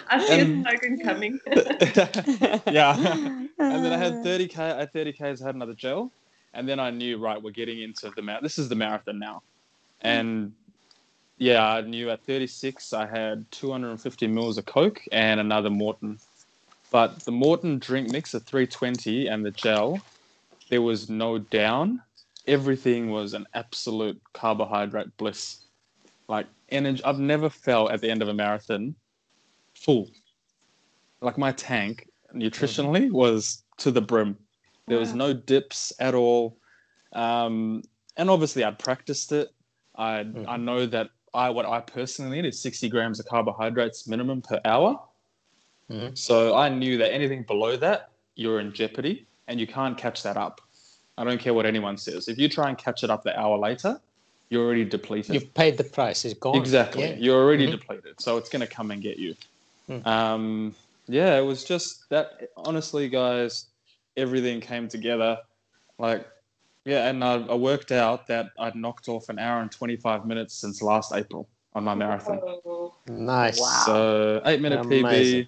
I 0.07 0.25
see 0.25 0.41
Um, 0.41 0.59
a 0.59 0.69
slogan 0.69 0.99
coming. 0.99 1.39
yeah. 2.71 2.95
And 3.59 3.85
then 3.85 3.93
I 3.93 3.97
had 3.97 4.23
30k. 4.23 4.57
At 4.81 4.93
30 4.93 5.13
k's, 5.13 5.41
I 5.41 5.45
had 5.45 5.55
another 5.55 5.73
gel, 5.73 6.11
and 6.53 6.67
then 6.67 6.79
I 6.79 6.89
knew 6.89 7.17
right, 7.17 7.41
we're 7.41 7.51
getting 7.51 7.81
into 7.81 8.11
the 8.15 8.21
marathon. 8.21 8.43
This 8.43 8.57
is 8.59 8.69
the 8.69 8.75
marathon 8.75 9.19
now, 9.19 9.41
and 10.01 10.53
yeah, 11.37 11.65
I 11.65 11.81
knew 11.81 12.09
at 12.09 12.23
36 12.23 12.93
I 12.93 13.05
had 13.05 13.49
250 13.51 14.27
mils 14.27 14.57
of 14.57 14.65
Coke 14.65 15.01
and 15.11 15.39
another 15.39 15.69
Maurten, 15.69 16.19
but 16.91 17.19
the 17.21 17.31
Maurten 17.31 17.79
drink 17.79 18.11
mix 18.11 18.35
at 18.35 18.43
320 18.43 19.27
and 19.27 19.45
the 19.45 19.51
gel, 19.51 19.99
there 20.69 20.81
was 20.81 21.09
no 21.09 21.39
down. 21.39 22.01
Everything 22.47 23.09
was 23.09 23.33
an 23.33 23.47
absolute 23.53 24.21
carbohydrate 24.33 25.15
bliss, 25.17 25.57
like 26.27 26.45
energy. 26.69 27.03
I've 27.03 27.19
never 27.19 27.49
felt 27.49 27.91
at 27.91 28.01
the 28.01 28.09
end 28.09 28.21
of 28.21 28.27
a 28.27 28.33
marathon 28.33 28.95
full. 29.83 30.09
Like 31.21 31.37
my 31.37 31.51
tank 31.51 32.09
nutritionally 32.33 33.11
was 33.11 33.63
to 33.77 33.91
the 33.91 34.01
brim. 34.01 34.37
There 34.87 34.99
was 34.99 35.13
no 35.13 35.33
dips 35.33 35.93
at 35.99 36.13
all. 36.15 36.57
Um, 37.13 37.83
and 38.17 38.29
obviously 38.29 38.63
I'd 38.63 38.79
practiced 38.79 39.31
it. 39.31 39.49
I 39.95 40.19
I 40.19 40.23
Mhm. 40.23 40.61
know 40.61 40.85
that 40.87 41.09
I 41.33 41.49
what 41.49 41.65
I 41.65 41.79
personally 41.79 42.41
need 42.41 42.47
is 42.47 42.59
60 42.61 42.89
grams 42.89 43.19
of 43.19 43.25
carbohydrates 43.25 44.07
minimum 44.07 44.41
per 44.41 44.59
hour. 44.65 44.99
Mhm. 45.89 46.17
So 46.17 46.55
I 46.55 46.69
knew 46.69 46.97
that 46.97 47.13
anything 47.13 47.43
below 47.43 47.77
that, 47.77 48.09
you're 48.35 48.59
in 48.59 48.73
jeopardy 48.73 49.27
and 49.47 49.59
you 49.59 49.67
can't 49.67 49.97
catch 49.97 50.23
that 50.23 50.37
up. 50.37 50.61
I 51.17 51.23
don't 51.23 51.39
care 51.39 51.53
what 51.53 51.65
anyone 51.65 51.97
says. 51.97 52.27
If 52.27 52.37
you 52.39 52.49
try 52.49 52.69
and 52.69 52.77
catch 52.77 53.03
it 53.03 53.09
up 53.09 53.23
the 53.23 53.37
hour 53.39 53.57
later, 53.57 54.01
you're 54.49 54.63
already 54.65 54.85
depleted. 54.85 55.33
You've 55.35 55.53
paid 55.53 55.77
the 55.77 55.83
price. 55.83 56.25
It's 56.25 56.33
gone. 56.39 56.55
Exactly. 56.55 57.03
Yeah. 57.03 57.15
You're 57.15 57.41
already 57.43 57.67
Mhm. 57.67 57.71
depleted, 57.71 58.19
so 58.19 58.37
it's 58.37 58.49
going 58.49 58.61
to 58.61 58.67
come 58.67 58.91
and 58.91 59.01
get 59.01 59.17
you. 59.17 59.35
Mm. 59.89 60.07
Um, 60.07 60.75
yeah, 61.07 61.37
it 61.37 61.41
was 61.41 61.63
just 61.63 62.09
that. 62.09 62.49
Honestly, 62.57 63.09
guys, 63.09 63.67
everything 64.17 64.61
came 64.61 64.87
together. 64.87 65.37
Like, 65.99 66.25
yeah, 66.85 67.09
and 67.09 67.23
I, 67.23 67.35
I 67.35 67.55
worked 67.55 67.91
out 67.91 68.27
that 68.27 68.47
I'd 68.59 68.75
knocked 68.75 69.07
off 69.07 69.29
an 69.29 69.39
hour 69.39 69.61
and 69.61 69.71
25 69.71 70.25
minutes 70.25 70.55
since 70.55 70.81
last 70.81 71.13
April 71.13 71.49
on 71.73 71.83
my 71.83 71.95
marathon. 71.95 72.39
Nice. 73.07 73.59
Wow. 73.59 73.83
So 73.85 74.41
eight 74.45 74.61
minute 74.61 74.81
PB. 74.81 75.47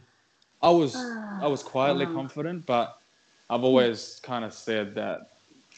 I 0.62 0.70
was 0.70 0.96
I 1.42 1.48
was 1.48 1.64
quietly 1.64 2.06
Wow. 2.06 2.14
confident, 2.14 2.66
but 2.66 2.96
I've 3.50 3.64
always 3.64 4.20
kind 4.24 4.44
of 4.44 4.54
said 4.54 4.96
that 4.96 5.20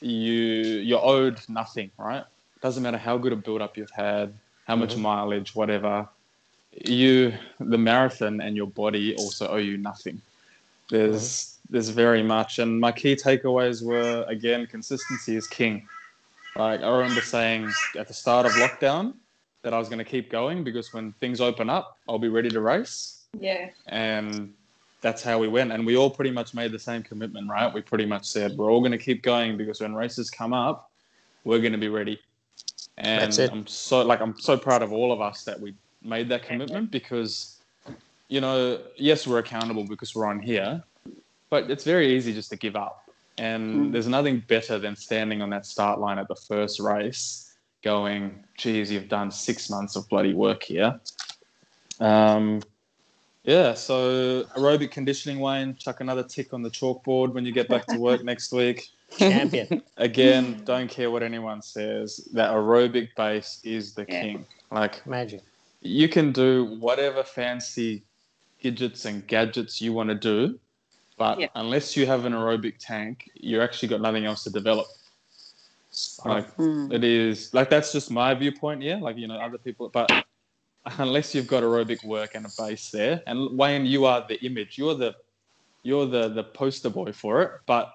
you 0.01 0.23
you're 0.23 1.03
owed 1.03 1.39
nothing, 1.49 1.91
right? 1.97 2.23
Doesn't 2.61 2.81
matter 2.83 2.97
how 2.97 3.17
good 3.17 3.33
a 3.33 3.35
build 3.35 3.61
up 3.61 3.77
you've 3.77 3.91
had, 3.91 4.33
how 4.65 4.75
much 4.75 4.95
Mhm. 4.95 5.01
mileage, 5.01 5.55
whatever. 5.55 6.07
You 6.85 7.33
the 7.59 7.77
marathon 7.77 8.41
and 8.41 8.55
your 8.55 8.67
body 8.67 9.15
also 9.15 9.47
owe 9.47 9.57
you 9.57 9.77
nothing. 9.77 10.21
There's 10.89 11.57
there's 11.69 11.89
very 11.89 12.23
much, 12.23 12.59
and 12.59 12.79
my 12.79 12.91
key 12.91 13.15
takeaways 13.15 13.83
were 13.83 14.23
again 14.27 14.67
consistency 14.67 15.35
is 15.35 15.47
king. 15.47 15.87
Like 16.55 16.81
I 16.81 16.89
remember 16.97 17.21
saying 17.21 17.71
at 17.97 18.07
the 18.07 18.13
start 18.13 18.45
of 18.45 18.53
lockdown, 18.53 19.13
that 19.67 19.73
I 19.73 19.79
was 19.79 19.89
going 19.89 19.99
to 19.99 20.05
keep 20.05 20.31
going 20.31 20.63
because 20.63 20.93
when 20.93 21.11
things 21.19 21.41
open 21.41 21.69
up, 21.69 21.97
I'll 22.07 22.19
be 22.19 22.29
ready 22.29 22.49
to 22.49 22.61
race. 22.61 23.25
Yeah. 23.37 23.69
And 23.87 24.53
that's 25.01 25.21
how 25.21 25.39
we 25.39 25.49
went. 25.49 25.73
And 25.73 25.85
we 25.85 25.97
all 25.97 26.09
pretty 26.09 26.31
much 26.31 26.53
made 26.53 26.71
the 26.71 26.79
same 26.79 27.03
commitment, 27.03 27.49
right? 27.49 27.73
We 27.73 27.81
pretty 27.81 28.05
much 28.05 28.25
said 28.25 28.57
we're 28.57 28.71
all 28.71 28.79
going 28.79 28.93
to 28.93 28.97
keep 28.97 29.23
going 29.23 29.57
because 29.57 29.81
when 29.81 29.93
races 29.93 30.29
come 30.29 30.53
up, 30.53 30.89
we're 31.43 31.59
going 31.59 31.73
to 31.73 31.77
be 31.77 31.89
ready. 31.89 32.17
And 32.97 33.23
That's 33.23 33.39
it. 33.39 33.51
I'm 33.51 33.67
so 33.67 34.03
like 34.03 34.21
I'm 34.21 34.39
so 34.39 34.57
proud 34.57 34.81
of 34.81 34.93
all 34.93 35.11
of 35.11 35.19
us 35.19 35.43
that 35.43 35.59
we 35.59 35.75
made 36.07 36.29
that 36.29 36.43
commitment 36.43 36.91
because 36.91 37.53
you 38.29 38.41
know, 38.41 38.81
yes, 38.97 39.25
we're 39.25 39.39
accountable 39.39 39.85
because 39.85 40.13
we're 40.13 40.25
on 40.25 40.41
here, 40.41 40.83
but 41.49 41.71
it's 41.71 41.85
very 41.85 42.13
easy 42.13 42.33
just 42.33 42.49
to 42.49 42.57
give 42.57 42.75
up. 42.75 43.05
And 43.37 43.63
Mm. 43.87 43.91
there's 43.93 44.07
nothing 44.07 44.43
better 44.49 44.77
than 44.79 44.97
standing 44.97 45.41
on 45.41 45.49
that 45.51 45.65
start 45.65 46.01
line 46.01 46.17
at 46.19 46.27
the 46.27 46.35
first 46.35 46.81
race 46.81 47.53
going, 47.83 48.43
geez, 48.57 48.91
you've 48.91 49.07
done 49.07 49.31
six 49.31 49.69
months 49.69 49.95
of 49.95 50.09
bloody 50.09 50.33
work 50.33 50.63
here. 50.63 50.99
Um, 52.01 52.61
yeah, 53.45 53.75
so 53.75 54.43
aerobic 54.57 54.91
conditioning, 54.91 55.39
Wayne, 55.39 55.75
chuck 55.75 56.01
another 56.01 56.23
tick 56.23 56.53
on 56.53 56.61
the 56.61 56.69
chalkboard 56.69 57.33
when 57.33 57.45
you 57.45 57.53
get 57.53 57.69
back 57.69 57.85
to 57.87 57.97
work 57.97 58.23
next 58.31 58.51
week. 58.51 58.89
Champion. 59.17 59.81
Again, 59.97 60.63
don't 60.65 60.89
care 60.89 61.09
what 61.11 61.23
anyone 61.23 61.61
says. 61.61 62.27
That 62.33 62.51
aerobic 62.51 63.15
base 63.15 63.61
is 63.63 63.93
the 63.93 64.05
Yeah. 64.09 64.21
king. 64.21 64.45
Like 64.69 65.07
Magic. 65.07 65.43
You 65.81 66.09
can 66.09 66.31
do 66.31 66.77
whatever 66.79 67.23
fancy 67.23 68.03
gadgets 68.61 69.05
and 69.05 69.25
gadgets 69.27 69.81
you 69.81 69.93
want 69.93 70.09
to 70.09 70.15
do, 70.15 70.59
but 71.17 71.39
Yeah. 71.39 71.47
unless 71.55 71.95
you 71.95 72.05
have 72.05 72.25
an 72.25 72.33
aerobic 72.33 72.75
tank, 72.79 73.29
you're 73.35 73.61
actually 73.61 73.87
got 73.89 74.01
nothing 74.01 74.25
else 74.25 74.43
to 74.43 74.49
develop. 74.49 74.87
Like 76.25 76.55
Mm. 76.57 76.93
it 76.93 77.03
is 77.03 77.53
like 77.53 77.69
that's 77.69 77.91
just 77.91 78.11
my 78.11 78.33
viewpoint, 78.33 78.81
yeah. 78.81 78.97
Like 78.97 79.17
you 79.17 79.27
know, 79.27 79.37
other 79.37 79.57
people, 79.57 79.89
but 79.89 80.11
unless 80.97 81.33
you've 81.33 81.47
got 81.47 81.63
aerobic 81.63 82.03
work 82.03 82.35
and 82.35 82.45
a 82.45 82.49
base 82.57 82.91
there, 82.91 83.21
and 83.27 83.57
Wayne, 83.57 83.85
you 83.85 84.05
are 84.05 84.25
the 84.27 84.43
image. 84.45 84.77
You're 84.77 84.95
the 84.95 85.15
you're 85.83 86.05
the 86.05 86.29
the 86.29 86.43
poster 86.43 86.89
boy 86.89 87.13
for 87.13 87.41
it, 87.41 87.51
but 87.65 87.93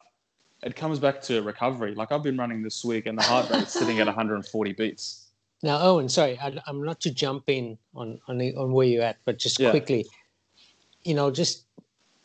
it 0.63 0.77
comes 0.77 0.99
back 0.99 1.21
to 1.23 1.43
recovery. 1.43 1.95
Like 1.95 2.13
I've 2.13 2.23
been 2.23 2.37
running 2.39 2.63
this 2.63 2.85
week, 2.85 3.07
and 3.07 3.19
the 3.19 3.23
heart 3.23 3.51
rate's 3.51 3.73
sitting 3.73 3.99
at 4.01 4.07
140 4.15 4.73
beats. 4.73 5.29
Now, 5.63 5.81
Owen, 5.81 6.09
sorry, 6.09 6.39
I, 6.41 6.53
I'm 6.67 6.83
not 6.83 7.01
to 7.03 7.11
jump 7.15 7.45
in 7.49 7.79
on 7.95 8.19
on, 8.29 8.39
the, 8.39 8.55
on 8.57 8.73
where 8.73 8.87
you're 8.87 9.03
at, 9.05 9.19
but 9.25 9.39
just 9.39 9.59
Yeah. 9.61 9.71
quickly, 9.71 10.07
you 11.05 11.15
know, 11.15 11.31
just 11.31 11.67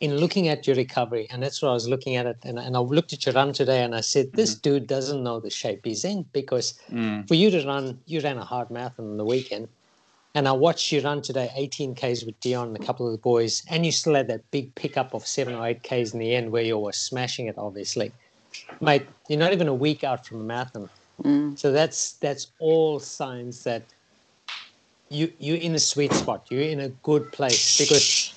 in 0.00 0.16
looking 0.16 0.48
at 0.48 0.66
your 0.66 0.76
recovery, 0.76 1.26
and 1.30 1.42
that's 1.42 1.60
what 1.60 1.70
I 1.70 1.74
was 1.74 1.88
looking 1.88 2.16
at 2.16 2.26
it, 2.26 2.36
and, 2.44 2.58
and 2.58 2.76
I 2.76 2.80
looked 2.80 3.12
at 3.12 3.26
your 3.26 3.34
run 3.34 3.52
today, 3.52 3.82
and 3.82 3.94
I 3.94 4.00
said, 4.00 4.32
this 4.32 4.54
dude 4.54 4.86
doesn't 4.86 5.24
know 5.24 5.40
the 5.40 5.50
shape 5.50 5.80
he's 5.84 6.04
in 6.04 6.24
because 6.32 6.78
Mm. 6.90 7.26
for 7.28 7.34
you 7.34 7.50
to 7.50 7.66
run, 7.66 8.00
you 8.06 8.20
ran 8.20 8.38
a 8.38 8.44
hard 8.44 8.70
marathon 8.70 9.06
on 9.10 9.16
the 9.16 9.24
weekend, 9.24 9.68
and 10.34 10.46
I 10.46 10.52
watched 10.52 10.92
you 10.92 11.00
run 11.00 11.20
today 11.22 11.50
18 11.56 11.94
k's 11.96 12.24
with 12.24 12.38
Dion 12.40 12.68
and 12.68 12.76
a 12.76 12.86
couple 12.86 13.06
of 13.06 13.12
the 13.12 13.18
boys, 13.18 13.62
and 13.68 13.84
you 13.84 13.90
still 13.92 14.14
had 14.14 14.28
that 14.28 14.48
big 14.52 14.74
pickup 14.76 15.14
of 15.14 15.26
seven 15.26 15.54
or 15.54 15.66
eight 15.66 15.82
k's 15.82 16.12
in 16.12 16.20
the 16.20 16.34
end 16.34 16.50
where 16.52 16.62
you 16.62 16.78
were 16.78 16.92
smashing 16.92 17.46
it, 17.46 17.56
obviously, 17.58 18.12
mate. 18.80 19.06
You're 19.28 19.38
not 19.40 19.52
even 19.52 19.68
a 19.68 19.74
week 19.74 20.04
out 20.04 20.26
from 20.26 20.40
a 20.40 20.44
marathon. 20.44 20.88
Mm. 21.24 21.58
So 21.58 21.72
that's 21.72 22.14
that's 22.18 22.52
all 22.60 23.00
signs 23.00 23.64
that 23.64 23.92
you 25.10 25.32
you're 25.38 25.56
in 25.56 25.74
a 25.74 25.78
sweet 25.78 26.12
spot. 26.12 26.46
You're 26.50 26.62
in 26.62 26.80
a 26.80 26.88
good 26.88 27.32
place 27.32 27.78
because, 27.78 28.34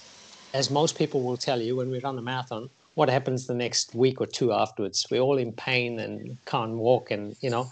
as 0.54 0.70
most 0.70 0.98
people 0.98 1.24
will 1.24 1.38
tell 1.38 1.62
you, 1.62 1.76
when 1.76 1.90
we 1.90 2.00
run 2.00 2.18
a 2.18 2.22
marathon, 2.22 2.70
what 2.96 3.10
happens 3.10 3.48
the 3.48 3.54
next 3.54 3.94
week 3.96 4.20
or 4.22 4.26
two 4.28 4.52
afterwards? 4.54 5.06
We're 5.12 5.22
all 5.22 5.38
in 5.38 5.54
pain 5.54 6.00
and 6.00 6.38
can't 6.46 6.74
walk, 6.74 7.12
and 7.12 7.36
you 7.42 7.50
know. 7.50 7.70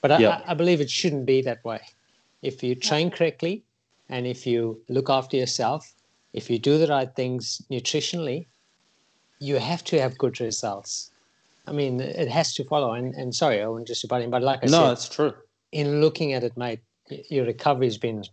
But 0.00 0.12
I, 0.12 0.20
Yeah. 0.20 0.30
I, 0.46 0.52
I 0.52 0.54
believe 0.54 0.80
it 0.80 0.90
shouldn't 0.90 1.26
be 1.26 1.42
that 1.42 1.64
way. 1.64 1.80
If 2.42 2.62
you 2.62 2.74
train 2.74 3.10
correctly, 3.10 3.64
and 4.08 4.26
if 4.26 4.46
you 4.46 4.82
look 4.88 5.08
after 5.08 5.36
yourself, 5.36 5.90
if 6.32 6.50
you 6.50 6.58
do 6.58 6.78
the 6.78 6.88
right 6.88 7.14
things 7.14 7.62
nutritionally, 7.70 8.48
you 9.38 9.56
have 9.56 9.84
to 9.84 10.00
have 10.00 10.18
good 10.18 10.40
results. 10.40 11.11
I 11.66 11.72
mean, 11.72 12.00
it 12.00 12.28
has 12.28 12.54
to 12.54 12.64
follow. 12.64 12.92
And, 12.92 13.14
and 13.14 13.34
sorry, 13.34 13.62
Owen, 13.62 13.84
just 13.84 14.04
about 14.04 14.22
him, 14.22 14.30
but 14.30 14.42
like 14.42 14.60
I 14.62 14.66
No, 14.66 14.70
said, 14.70 14.92
it's 14.92 15.08
true. 15.08 15.34
in 15.70 16.00
looking 16.00 16.32
at 16.32 16.42
it, 16.44 16.56
mate, 16.56 16.80
your 17.28 17.46
recovery 17.46 17.86
has 17.86 17.98
been 17.98 18.24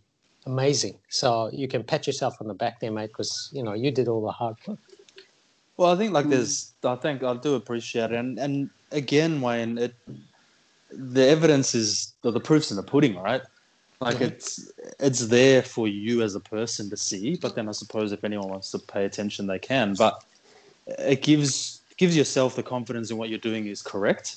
amazing. 0.46 0.98
So 1.08 1.50
you 1.52 1.68
can 1.68 1.84
pat 1.84 2.06
yourself 2.06 2.36
on 2.40 2.48
the 2.48 2.54
back 2.54 2.80
there, 2.80 2.90
mate, 2.90 3.08
because 3.08 3.50
you 3.52 3.62
know 3.62 3.72
you 3.72 3.90
did 3.90 4.08
all 4.08 4.22
the 4.22 4.32
hard 4.32 4.56
work. 4.66 4.78
Well, 5.76 5.92
I 5.92 5.96
think 5.96 6.12
like 6.12 6.24
hmm. 6.24 6.32
there's, 6.32 6.72
I 6.84 6.96
think 6.96 7.22
I 7.22 7.34
do 7.34 7.54
appreciate 7.54 8.10
it, 8.10 8.16
and 8.16 8.38
and 8.38 8.70
again, 8.92 9.40
Wayne, 9.40 9.78
it, 9.78 9.94
the 10.90 11.26
evidence 11.26 11.74
is, 11.74 12.14
or 12.24 12.32
the 12.32 12.40
proof's 12.40 12.70
in 12.70 12.76
the 12.76 12.82
pudding, 12.82 13.16
right? 13.16 13.42
Like 14.00 14.22
it's 14.22 14.72
it's 14.98 15.26
there 15.26 15.62
for 15.62 15.86
you 15.86 16.22
as 16.22 16.34
a 16.34 16.40
person 16.40 16.88
to 16.88 16.96
see, 16.96 17.36
but 17.36 17.54
then 17.54 17.68
I 17.68 17.72
suppose 17.72 18.12
if 18.12 18.24
anyone 18.24 18.48
wants 18.48 18.70
to 18.70 18.78
pay 18.78 19.04
attention, 19.04 19.46
they 19.46 19.58
can. 19.58 19.94
But 19.94 20.24
it 20.86 21.22
gives 21.22 21.79
gives 22.00 22.16
yourself 22.16 22.56
the 22.56 22.62
confidence 22.62 23.10
in 23.10 23.18
what 23.18 23.28
you're 23.28 23.46
doing 23.50 23.66
is 23.66 23.82
correct 23.82 24.36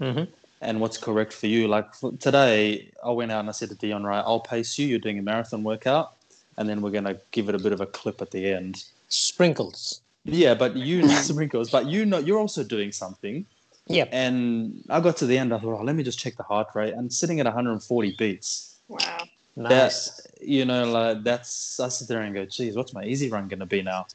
Mm-hmm. 0.00 0.24
and 0.62 0.80
what's 0.80 0.98
correct 0.98 1.32
for 1.32 1.46
you. 1.46 1.68
Like 1.68 1.94
for 1.94 2.10
today, 2.12 2.90
I 3.04 3.10
went 3.10 3.30
out 3.30 3.40
and 3.40 3.48
I 3.48 3.52
said 3.52 3.68
to 3.68 3.76
Dion, 3.76 4.02
right, 4.02 4.24
I'll 4.26 4.40
pace 4.40 4.76
you. 4.78 4.86
You're 4.88 4.98
doing 4.98 5.18
a 5.18 5.22
marathon 5.22 5.62
workout, 5.62 6.14
and 6.56 6.68
then 6.68 6.80
we're 6.80 6.90
gonna 6.90 7.18
give 7.30 7.48
it 7.50 7.54
a 7.54 7.58
bit 7.58 7.72
of 7.72 7.80
a 7.80 7.86
clip 7.86 8.20
at 8.20 8.30
the 8.32 8.50
end. 8.50 8.84
Sprinkles. 9.08 10.00
Yeah, 10.24 10.54
but 10.54 10.74
you 10.74 11.06
sprinkles, 11.28 11.70
but 11.70 11.86
you 11.86 12.04
know 12.04 12.18
you're 12.18 12.40
also 12.40 12.64
doing 12.64 12.90
something. 12.90 13.44
Yeah. 13.86 14.06
And 14.10 14.82
I 14.88 14.98
got 14.98 15.16
to 15.18 15.26
the 15.26 15.38
end, 15.38 15.52
I 15.54 15.58
thought, 15.58 15.78
oh, 15.80 15.84
let 15.84 15.94
me 15.94 16.02
just 16.02 16.18
check 16.18 16.36
the 16.36 16.42
heart 16.42 16.68
rate. 16.74 16.94
And 16.94 17.12
sitting 17.12 17.38
at 17.38 17.46
140 17.46 18.16
beats. 18.18 18.78
Wow. 18.88 19.24
Nice. 19.54 20.10
That, 20.10 20.48
you 20.56 20.64
know, 20.64 20.90
like 20.90 21.22
that's 21.22 21.78
I 21.78 21.88
sit 21.88 22.08
there 22.08 22.22
and 22.22 22.34
go, 22.34 22.44
geez, 22.46 22.74
what's 22.74 22.94
my 22.94 23.04
easy 23.04 23.28
run 23.28 23.46
gonna 23.46 23.66
be 23.66 23.82
now? 23.82 24.06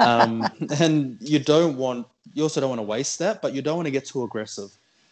Um, 0.00 0.50
and 0.80 1.16
you 1.20 1.38
don't 1.38 1.76
want 1.76 2.06
you 2.34 2.42
also 2.42 2.60
don't 2.60 2.70
want 2.70 2.78
to 2.78 2.84
waste 2.84 3.18
that, 3.18 3.42
but 3.42 3.52
you 3.54 3.62
don't 3.62 3.76
want 3.76 3.86
to 3.86 3.90
get 3.90 4.04
too 4.04 4.22
aggressive. 4.22 4.70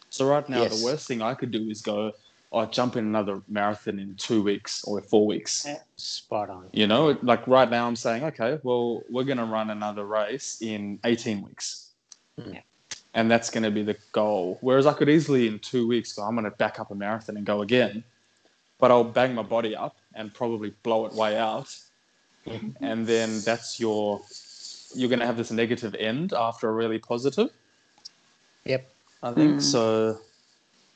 So 0.09 0.25
right 0.27 0.47
now 0.49 0.63
Yes. 0.63 0.79
the 0.79 0.85
worst 0.85 1.07
thing 1.07 1.21
I 1.21 1.33
could 1.33 1.51
do 1.51 1.69
is 1.69 1.81
go, 1.81 2.13
I 2.53 2.65
jump 2.65 2.95
in 2.95 3.05
another 3.05 3.41
marathon 3.47 3.99
in 3.99 4.15
two 4.15 4.41
weeks 4.41 4.83
or 4.85 5.01
four 5.01 5.25
weeks. 5.27 5.65
Yeah. 5.67 5.79
Spot 5.97 6.49
on. 6.49 6.67
You 6.71 6.87
know, 6.87 7.17
like 7.21 7.45
right 7.47 7.69
now 7.69 7.85
I'm 7.87 7.95
saying, 7.95 8.23
okay, 8.23 8.59
well, 8.63 9.03
we're 9.09 9.23
going 9.25 9.37
to 9.37 9.45
run 9.45 9.69
another 9.69 10.05
race 10.05 10.57
in 10.61 10.99
18 11.03 11.43
weeks. 11.43 11.91
Mm. 12.39 12.61
And 13.13 13.29
that's 13.29 13.49
going 13.49 13.63
to 13.63 13.71
be 13.71 13.83
the 13.83 13.97
goal. 14.13 14.57
Whereas 14.61 14.85
I 14.87 14.93
could 14.93 15.09
easily 15.09 15.47
in 15.47 15.59
two 15.59 15.87
weeks 15.87 16.13
go, 16.13 16.23
I'm 16.23 16.33
going 16.35 16.45
to 16.45 16.51
back 16.51 16.79
up 16.79 16.89
a 16.89 16.95
marathon 16.95 17.37
and 17.37 17.45
go 17.45 17.61
again. 17.61 18.03
But 18.79 18.91
I'll 18.91 19.03
bang 19.03 19.35
my 19.35 19.43
body 19.43 19.75
up 19.75 19.97
and 20.15 20.33
probably 20.33 20.71
blow 20.83 21.05
it 21.05 21.13
way 21.13 21.37
out. 21.37 21.75
Mhm. 22.47 22.75
And 22.81 23.05
then 23.05 23.41
that's 23.41 23.79
your, 23.79 24.21
you're 24.95 25.09
going 25.09 25.19
to 25.19 25.25
have 25.25 25.37
this 25.37 25.51
negative 25.51 25.95
end 25.95 26.33
after 26.33 26.69
a 26.69 26.73
really 26.73 26.99
positive. 26.99 27.49
Yep. 28.65 28.89
I 29.23 29.31
think 29.33 29.57
Mm. 29.57 29.61
so. 29.61 30.19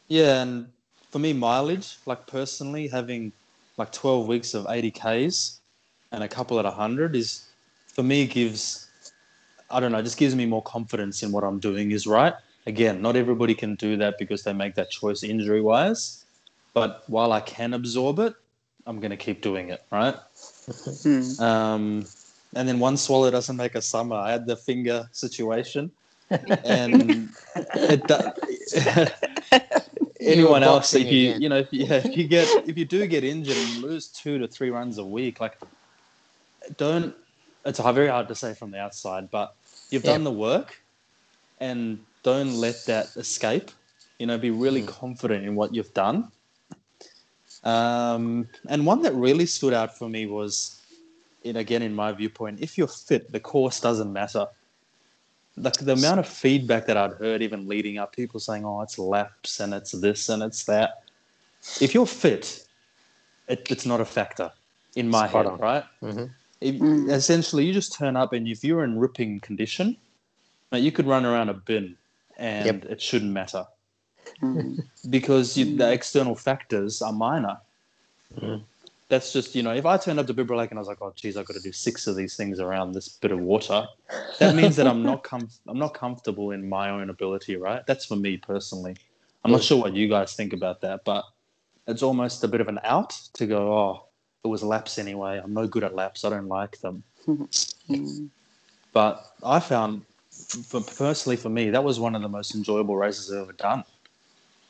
Yeah, 0.07 0.41
and 0.41 0.67
for 1.11 1.19
me, 1.19 1.33
mileage, 1.33 1.97
like 2.05 2.27
personally, 2.27 2.87
having 2.87 3.31
like 3.77 3.91
12 3.91 4.27
weeks 4.27 4.53
of 4.53 4.67
80 4.69 4.91
Ks 4.91 5.59
and 6.11 6.23
a 6.23 6.27
couple 6.27 6.59
at 6.59 6.65
100 6.65 7.15
is, 7.15 7.43
for 7.87 8.03
me, 8.03 8.27
gives, 8.27 8.87
I 9.69 9.79
don't 9.79 9.91
know, 9.91 10.01
just 10.01 10.17
gives 10.17 10.35
me 10.35 10.45
more 10.45 10.61
confidence 10.61 11.23
in 11.23 11.31
what 11.31 11.43
I'm 11.43 11.59
doing 11.59 11.91
is 11.91 12.05
right. 12.05 12.33
Again, 12.65 13.01
not 13.01 13.15
everybody 13.15 13.55
can 13.55 13.75
do 13.75 13.97
that 13.97 14.17
because 14.17 14.43
they 14.43 14.53
make 14.53 14.75
that 14.75 14.89
choice 14.89 15.23
injury 15.23 15.61
wise. 15.61 16.23
But 16.73 17.03
while 17.07 17.31
I 17.33 17.41
can 17.41 17.73
absorb 17.73 18.19
it, 18.19 18.33
I'm 18.85 18.99
going 18.99 19.11
to 19.11 19.17
keep 19.17 19.41
doing 19.41 19.69
it, 19.69 19.83
right? 19.91 20.15
Mm. 20.67 21.39
Um, 21.39 22.05
and 22.55 22.67
then 22.67 22.79
one 22.79 22.97
swallow 22.97 23.31
doesn't 23.31 23.55
make 23.57 23.75
a 23.75 23.81
summer. 23.81 24.15
I 24.15 24.31
had 24.31 24.47
the 24.47 24.55
finger 24.55 25.07
situation, 25.11 25.91
and 26.63 27.29
it, 27.75 28.07
do- 28.07 29.07
anyone 30.19 30.63
else, 30.63 30.93
if 30.93 31.11
you 31.11 31.29
again. 31.29 31.41
you 31.41 31.49
know, 31.49 31.57
if 31.59 31.71
you, 31.71 31.85
yeah, 31.85 31.95
if 31.95 32.17
you 32.17 32.27
get 32.27 32.47
if 32.67 32.77
you 32.77 32.85
do 32.85 33.05
get 33.07 33.23
injured 33.23 33.57
and 33.57 33.81
lose 33.81 34.07
two 34.09 34.37
to 34.39 34.47
three 34.47 34.69
runs 34.69 34.97
a 34.97 35.05
week, 35.05 35.39
like 35.39 35.57
don't. 36.77 37.15
It's 37.65 37.79
very 37.79 38.09
hard 38.09 38.27
to 38.27 38.35
say 38.35 38.53
from 38.53 38.71
the 38.71 38.79
outside, 38.79 39.31
but 39.31 39.55
you've 39.89 40.03
Yeah. 40.03 40.11
done 40.11 40.25
the 40.25 40.31
work, 40.31 40.75
and 41.59 41.99
don't 42.23 42.55
let 42.55 42.75
that 42.87 43.07
escape. 43.15 43.71
You 44.19 44.27
know, 44.27 44.37
be 44.37 44.51
really 44.51 44.81
Mm. 44.81 44.87
confident 44.87 45.45
in 45.45 45.55
what 45.55 45.73
you've 45.73 45.93
done. 45.93 46.31
Um, 47.63 48.49
and 48.67 48.85
one 48.85 49.01
that 49.03 49.13
really 49.15 49.45
stood 49.45 49.73
out 49.73 49.97
for 49.97 50.09
me 50.09 50.25
was, 50.25 50.82
in 51.43 51.57
again 51.57 51.81
in 51.81 51.93
my 51.93 52.11
viewpoint, 52.11 52.59
if 52.61 52.77
you're 52.77 52.87
fit, 52.87 53.31
the 53.31 53.39
course 53.39 53.79
doesn't 53.79 54.11
matter. 54.11 54.47
Like 55.55 55.73
the 55.73 55.93
amount 55.93 56.19
of 56.19 56.27
feedback 56.27 56.87
that 56.87 56.97
I'd 56.97 57.13
heard, 57.13 57.43
even 57.43 57.67
leading 57.67 57.97
up, 57.99 58.15
people 58.15 58.39
saying, 58.39 58.65
"Oh, 58.65 58.81
it's 58.81 58.97
laps 58.97 59.59
and 59.59 59.73
it's 59.73 59.91
this 59.91 60.29
and 60.29 60.41
it's 60.41 60.63
that." 60.65 61.03
If 61.79 61.93
you're 61.93 62.07
fit, 62.07 62.65
it, 63.47 63.67
it's 63.69 63.85
not 63.85 64.01
a 64.01 64.05
factor 64.05 64.51
in 64.95 65.09
my 65.09 65.27
Spot 65.27 65.45
head, 65.45 65.53
on. 65.53 65.59
right? 65.59 65.83
Mhm. 66.01 66.31
If- 66.61 66.75
Mm. 66.75 67.11
Essentially, 67.11 67.65
you 67.65 67.73
just 67.73 67.93
turn 67.93 68.15
up, 68.15 68.33
and 68.33 68.47
if 68.47 68.63
you're 68.63 68.83
in 68.83 68.97
ripping 68.97 69.39
condition, 69.41 69.95
now 70.71 70.77
you 70.79 70.91
could 70.91 71.05
run 71.05 71.23
around 71.25 71.49
a 71.49 71.53
bin, 71.53 71.97
and 72.37 72.65
Yep. 72.65 72.85
it 72.85 73.01
shouldn't 73.01 73.31
matter 73.31 73.67
Mm. 74.41 74.79
because 75.09 75.55
you, 75.57 75.77
the 75.77 75.91
external 75.91 76.35
factors 76.35 77.01
are 77.01 77.13
minor. 77.13 77.57
Mhm. 78.37 78.63
That's 79.13 79.31
just 79.31 79.53
you 79.53 79.61
know, 79.61 79.73
if 79.73 79.85
I 79.85 79.97
turned 79.97 80.19
up 80.19 80.25
to 80.25 80.33
Bibra 80.33 80.57
Lake 80.57 80.71
and 80.71 80.79
I 80.79 80.81
was 80.81 80.87
like, 80.87 80.97
oh, 81.01 81.13
geez, 81.15 81.37
I've 81.37 81.45
got 81.45 81.53
to 81.53 81.61
do 81.61 81.71
six 81.71 82.07
of 82.07 82.15
these 82.15 82.35
things 82.35 82.59
around 82.59 82.93
this 82.93 83.09
bit 83.09 83.31
of 83.31 83.39
water, 83.39 83.87
that 84.39 84.55
means 84.55 84.75
that 84.77 84.87
I'm 84.87 85.03
not 85.03 85.23
com- 85.23 85.49
I'm 85.67 85.77
not 85.77 85.93
comfortable 85.93 86.49
in 86.49 86.67
my 86.67 86.89
own 86.89 87.11
ability, 87.11 87.55
right? 87.55 87.85
That's 87.85 88.05
for 88.05 88.15
me 88.15 88.37
personally. 88.37 88.95
I'm 89.45 89.51
not 89.51 89.61
sure 89.61 89.79
what 89.79 89.93
you 89.93 90.07
guys 90.07 90.33
think 90.33 90.51
about 90.53 90.81
that, 90.81 91.03
but 91.03 91.25
it's 91.87 92.01
almost 92.01 92.43
a 92.43 92.47
bit 92.47 92.61
of 92.61 92.69
an 92.69 92.79
out 92.83 93.11
to 93.33 93.45
go, 93.45 93.73
oh, 93.77 94.05
it 94.43 94.47
was 94.47 94.63
laps 94.63 94.97
anyway. 94.97 95.39
I'm 95.43 95.53
no 95.53 95.67
good 95.67 95.83
at 95.83 95.93
laps. 95.93 96.25
I 96.25 96.29
don't 96.29 96.47
like 96.47 96.79
them. 96.79 97.03
But 98.93 99.25
I 99.43 99.59
found, 99.59 100.03
for, 100.67 100.79
personally 100.79 101.35
for 101.35 101.49
me, 101.49 101.71
that 101.71 101.83
was 101.83 101.99
one 101.99 102.13
of 102.13 102.21
the 102.21 102.29
most 102.29 102.53
enjoyable 102.53 102.95
races 102.95 103.31
I've 103.31 103.41
ever 103.41 103.53
done, 103.53 103.83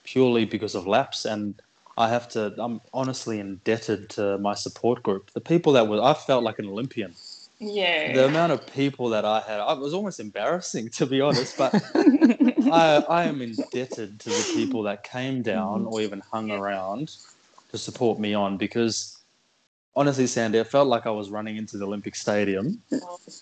purely 0.06 0.46
because 0.46 0.76
of 0.76 0.88
laps. 0.88 1.26
And 1.26 1.56
I 1.98 2.10
have 2.10 2.28
to, 2.30 2.54
I'm 2.58 2.82
honestly 2.94 3.40
indebted 3.40 4.10
to 4.12 4.38
my 4.40 4.56
support 4.56 5.04
group. 5.04 5.32
The 5.34 5.42
people 5.42 5.74
that 5.74 5.88
were, 5.88 6.02
I 6.02 6.14
felt 6.14 6.44
like 6.44 6.60
an 6.60 6.68
Olympian. 6.68 7.14
Yeah. 7.60 8.14
The 8.14 8.26
amount 8.26 8.52
of 8.52 8.66
people 8.68 9.10
that 9.10 9.26
I 9.26 9.42
had, 9.42 9.60
I 9.60 9.74
was 9.74 9.94
almost 9.94 10.20
embarrassing 10.20 10.90
to 10.90 11.06
be 11.06 11.22
honest, 11.22 11.58
but 11.58 11.74
I, 11.96 13.04
I 13.08 13.24
am 13.26 13.42
indebted 13.42 14.20
to 14.20 14.30
the 14.30 14.52
people 14.54 14.84
that 14.84 15.04
came 15.04 15.42
down 15.42 15.86
or 15.86 16.02
even 16.02 16.22
hung 16.32 16.52
around 16.52 17.12
to 17.72 17.78
support 17.78 18.20
me 18.20 18.34
on 18.34 18.58
because 18.58 19.18
honestly, 19.96 20.28
Sandy, 20.28 20.58
it 20.58 20.68
felt 20.68 20.88
like 20.88 21.06
I 21.06 21.12
was 21.12 21.30
running 21.30 21.58
into 21.58 21.78
the 21.78 21.86
Olympic 21.86 22.16
Stadium, 22.16 22.82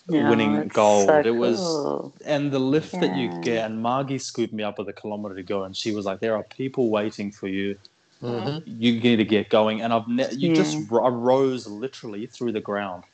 Yeah, 0.08 0.28
winning 0.28 0.68
gold. 0.68 1.06
so 1.06 1.20
it 1.20 1.34
was, 1.34 1.58
cool. 1.58 2.14
and 2.24 2.52
the 2.52 2.58
lift 2.58 2.92
that 3.00 3.16
you 3.16 3.30
get, 3.42 3.64
and 3.64 3.80
Margie 3.80 4.18
scooped 4.18 4.52
me 4.52 4.62
up 4.62 4.78
with 4.78 4.88
a 4.88 4.92
kilometer 4.92 5.34
to 5.34 5.42
go, 5.42 5.64
and 5.64 5.76
she 5.76 5.92
was 5.92 6.04
like, 6.04 6.20
"There 6.20 6.36
are 6.36 6.44
people 6.44 6.90
waiting 6.90 7.32
for 7.32 7.48
you. 7.48 7.76
Mhm. 8.22 8.62
You 8.66 9.00
need 9.00 9.16
to 9.16 9.24
get 9.24 9.48
going." 9.48 9.82
And 9.82 9.92
I've 9.92 10.08
ne- 10.08 10.32
you 10.32 10.50
Yeah. 10.50 10.54
just 10.54 10.76
I 10.92 11.08
rose 11.08 11.66
literally 11.66 12.26
through 12.26 12.52
the 12.52 12.60
ground, 12.60 13.04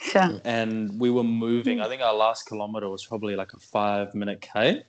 Sure. 0.00 0.40
and 0.44 0.98
we 1.00 1.10
were 1.10 1.24
moving. 1.24 1.80
I 1.80 1.88
think 1.88 2.02
our 2.02 2.14
last 2.14 2.44
kilometer 2.46 2.88
was 2.88 3.04
probably 3.04 3.36
like 3.36 3.52
a 3.52 3.58
five 3.58 4.14
minute 4.14 4.40
k. 4.40 4.82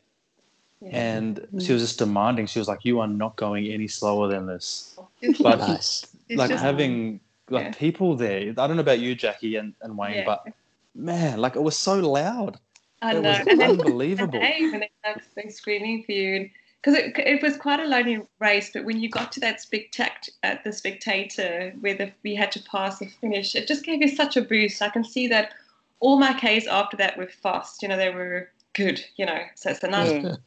Yeah. 0.81 0.89
And 0.91 1.47
she 1.63 1.73
was 1.73 1.81
just 1.81 1.97
demanding. 1.99 2.45
She 2.47 2.59
was 2.59 2.67
like, 2.67 2.83
"You 2.85 2.99
are 2.99 3.07
not 3.07 3.35
going 3.37 3.65
any 3.67 3.87
slower 3.87 4.27
than 4.27 4.45
this." 4.45 4.97
But 5.39 5.59
Nice. 5.59 6.05
like 6.29 6.49
just- 6.51 6.61
having 6.63 7.19
like 7.49 7.65
Yeah. 7.65 7.71
people 7.73 8.15
there. 8.15 8.49
I 8.49 8.67
don't 8.67 8.75
know 8.75 8.81
about 8.81 8.99
you, 8.99 9.15
Jackie 9.15 9.55
and, 9.55 9.73
and 9.81 9.97
Wayne, 9.97 10.15
Yeah. 10.15 10.25
but 10.25 10.47
man, 10.95 11.39
like 11.39 11.55
it 11.55 11.61
was 11.61 11.77
so 11.77 11.99
loud. 11.99 12.59
I 13.01 13.11
It 13.11 13.21
know. 13.21 13.29
was 13.29 13.39
And 13.47 13.59
then 13.61 13.69
unbelievable. 13.71 14.39
And 14.41 14.73
they, 14.73 14.87
when 15.05 15.19
they 15.35 15.49
screaming 15.49 16.03
for 16.03 16.11
you, 16.13 16.49
because 16.85 16.99
it, 16.99 17.17
it 17.17 17.41
was 17.41 17.57
quite 17.57 17.79
a 17.79 17.85
lonely 17.87 18.21
race. 18.39 18.69
But 18.71 18.85
when 18.85 18.99
you 18.99 19.09
got 19.09 19.31
to 19.33 19.39
that 19.39 19.59
spectac- 19.59 20.29
uh, 20.43 20.55
the 20.63 20.71
spectator 20.71 21.73
where 21.79 21.95
the, 21.95 22.11
we 22.23 22.35
had 22.35 22.51
to 22.51 22.63
pass 22.63 22.99
the 22.99 23.07
finish, 23.07 23.55
it 23.55 23.67
just 23.67 23.83
gave 23.83 24.01
you 24.01 24.07
such 24.07 24.37
a 24.37 24.41
boost. 24.41 24.81
I 24.83 24.89
can 24.89 25.03
see 25.03 25.27
that 25.29 25.53
all 25.99 26.19
my 26.19 26.33
Ks 26.33 26.67
after 26.67 26.95
that 26.97 27.17
were 27.17 27.27
fast. 27.27 27.81
You 27.81 27.87
know, 27.87 27.97
they 27.97 28.11
were 28.11 28.49
good. 28.73 29.03
You 29.17 29.25
know, 29.25 29.39
so 29.55 29.71
it's 29.71 29.83
a 29.83 29.87
nice. 29.87 30.37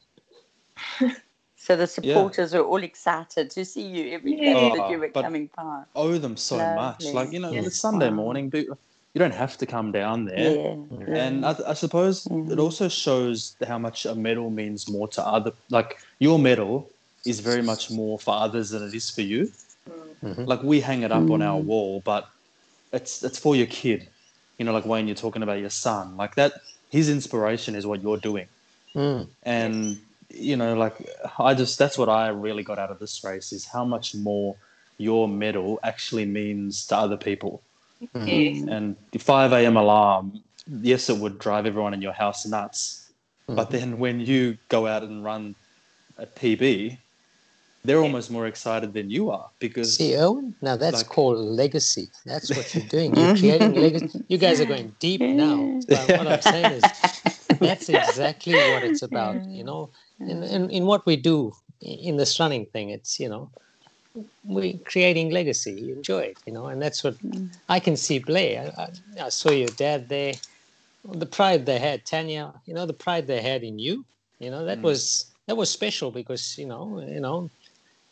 Yeah. 1.01 1.10
so 1.56 1.74
the 1.74 1.89
supporters 1.89 2.55
were 2.55 2.60
all 2.62 2.85
excited 2.85 3.51
to 3.51 3.65
see 3.65 3.82
you 3.82 4.12
every 4.15 4.36
day 4.36 4.52
Yeah. 4.52 4.77
that 4.77 4.90
you 4.90 5.01
were 5.01 5.09
But- 5.09 5.24
coming 5.24 5.48
past. 5.48 5.89
Owe 5.97 6.19
them 6.19 6.36
so 6.36 6.59
much. 6.59 7.05
Like 7.06 7.32
you 7.32 7.40
know, 7.40 7.51
Yes. 7.51 7.66
it's 7.66 7.81
Sunday 7.81 8.10
morning, 8.10 8.48
but 8.48 8.66
you 9.19 9.24
don't 9.24 9.35
have 9.45 9.59
to 9.59 9.66
come 9.66 9.90
down 9.90 10.27
Yeah. 10.28 10.36
there. 10.36 11.16
And 11.24 11.45
I, 11.45 11.57
I 11.66 11.74
suppose 11.74 12.24
it 12.27 12.31
Mhm. 12.32 12.61
also 12.61 12.89
shows 12.89 13.57
how 13.66 13.78
much 13.78 14.07
a 14.07 14.15
medal 14.15 14.49
means 14.51 14.89
more 14.89 15.09
to 15.16 15.27
other. 15.27 15.53
Like 15.70 15.99
your 16.20 16.39
medal 16.39 16.89
is 17.27 17.40
very 17.40 17.62
much 17.62 17.90
more 17.90 18.19
for 18.20 18.35
others 18.47 18.70
than 18.70 18.82
it 18.89 18.95
is 18.95 19.11
for 19.11 19.23
you. 19.23 19.51
Mhm. 20.24 20.47
Like 20.47 20.62
we 20.62 20.81
hang 20.81 21.03
it 21.03 21.11
up 21.11 21.31
on 21.31 21.43
our 21.43 21.61
Mm. 21.61 21.65
wall, 21.70 22.01
but 22.05 22.28
it's 22.93 23.24
it's 23.24 23.39
for 23.39 23.57
your 23.57 23.66
kid. 23.66 24.01
You 24.59 24.65
know, 24.65 24.73
like 24.73 24.86
Wayne, 24.86 25.09
you're 25.09 25.16
talking 25.27 25.43
about 25.43 25.59
your 25.66 25.70
son. 25.86 26.16
Like 26.16 26.35
that, 26.36 26.53
his 26.90 27.09
inspiration 27.09 27.74
is 27.74 27.85
what 27.86 28.03
you're 28.03 28.23
doing. 28.31 28.49
Mm. 28.97 29.28
and 29.43 29.99
you 30.31 30.57
know 30.57 30.74
like 30.74 30.97
i 31.39 31.53
just 31.55 31.78
that's 31.78 31.99
what 32.01 32.09
i 32.09 32.28
really 32.28 32.62
got 32.65 32.78
out 32.78 32.90
of 32.90 32.99
this 32.99 33.23
race 33.23 33.53
is 33.53 33.65
how 33.74 33.85
much 33.85 34.15
more 34.15 34.57
your 34.97 35.28
medal 35.28 35.78
actually 35.82 36.24
means 36.24 36.86
to 36.86 36.97
other 36.97 37.16
people 37.16 37.62
Mm-hmm. 38.03 38.27
Yes. 38.29 38.65
and 38.69 38.97
the 39.11 39.19
5 39.19 39.53
a.m 39.53 39.77
alarm 39.77 40.41
yes 40.83 41.11
it 41.11 41.19
would 41.19 41.39
drive 41.39 41.66
everyone 41.66 41.95
in 41.95 42.01
your 42.01 42.12
house 42.12 42.47
nuts 42.47 43.11
but 43.49 43.70
mm-hmm. 43.70 43.73
then 43.73 43.99
when 43.99 44.20
you 44.20 44.57
go 44.69 44.87
out 44.87 45.03
and 45.03 45.25
run 45.25 45.57
a 46.16 46.27
pb 46.27 46.97
they're 47.85 48.01
almost 48.01 48.31
more 48.31 48.47
excited 48.47 48.93
than 48.93 49.09
you 49.09 49.31
are 49.31 49.49
because 49.61 49.97
See, 49.97 50.16
Owen, 50.16 50.55
now 50.61 50.77
that's 50.77 50.99
Like- 50.99 51.09
called 51.09 51.39
legacy. 51.39 52.09
That's 52.27 52.55
what 52.55 52.75
you're 52.75 52.85
doing. 52.85 53.16
You're 53.16 53.37
creating 53.43 53.75
legacy. 53.75 54.25
You 54.29 54.39
guys 54.39 54.61
are 54.61 54.66
going 54.66 54.95
deep 54.99 55.20
now. 55.20 55.81
But 55.89 56.09
what 56.19 56.27
I'm 56.27 56.43
saying 56.43 56.73
is, 56.73 56.83
that's 57.59 57.89
exactly 57.89 58.55
what 58.55 58.85
it's 58.85 59.03
about. 59.03 59.43
You 59.47 59.65
know, 59.65 59.91
in, 60.20 60.43
in, 60.43 60.70
in 60.70 60.87
what 60.87 61.07
we 61.07 61.16
do 61.16 61.53
in 61.81 62.16
this 62.16 62.39
running 62.39 62.66
thing, 62.66 62.91
it's 62.91 63.19
you 63.19 63.29
know, 63.29 63.51
we're 64.45 64.78
creating 64.85 65.31
legacy. 65.31 65.73
You 65.73 65.95
enjoy 65.97 66.20
it, 66.20 66.39
you 66.47 66.53
know, 66.53 66.66
and 66.66 66.81
that's 66.81 67.03
what 67.05 67.16
I 67.69 67.81
can 67.81 67.97
see. 67.97 68.19
Blair, 68.19 68.73
I, 68.77 68.82
I, 68.82 69.27
I 69.27 69.28
saw 69.28 69.51
your 69.51 69.70
dad 69.70 70.09
there. 70.09 70.35
The 71.05 71.27
pride 71.27 71.66
they 71.66 71.78
had, 71.78 72.05
Tanya. 72.05 72.53
You 72.66 72.74
know, 72.74 72.86
the 72.86 72.93
pride 72.95 73.27
they 73.27 73.40
had 73.40 73.62
in 73.62 73.78
you. 73.78 74.05
You 74.40 74.51
know, 74.51 74.65
that 74.65 74.78
Mm. 74.78 74.85
was 74.85 75.35
that 75.47 75.57
was 75.57 75.70
special 75.70 76.11
because 76.11 76.57
you 76.59 76.66
know, 76.66 77.01
you 77.01 77.20
know, 77.20 77.51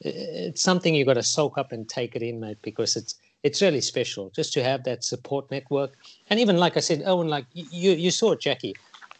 it's 0.01 0.63
something 0.63 0.95
you 0.95 1.05
got 1.05 1.15
to 1.15 1.23
soak 1.23 1.59
up 1.59 1.73
and 1.73 1.89
take 1.89 2.17
it 2.17 2.23
in, 2.23 2.41
mate, 2.41 2.59
because 2.63 2.97
it's 2.97 3.15
it's 3.43 3.63
really 3.63 3.81
special 3.81 4.31
just 4.35 4.53
to 4.55 4.63
have 4.63 4.85
that 4.85 5.05
support 5.05 5.51
network. 5.51 5.95
And 6.31 6.41
even 6.41 6.57
like 6.59 6.77
I 6.77 6.81
said, 6.81 7.03
Owen, 7.07 7.29
like 7.29 7.47
you 7.53 7.93
you 7.93 8.11
saw 8.11 8.35
Jackie, 8.35 8.75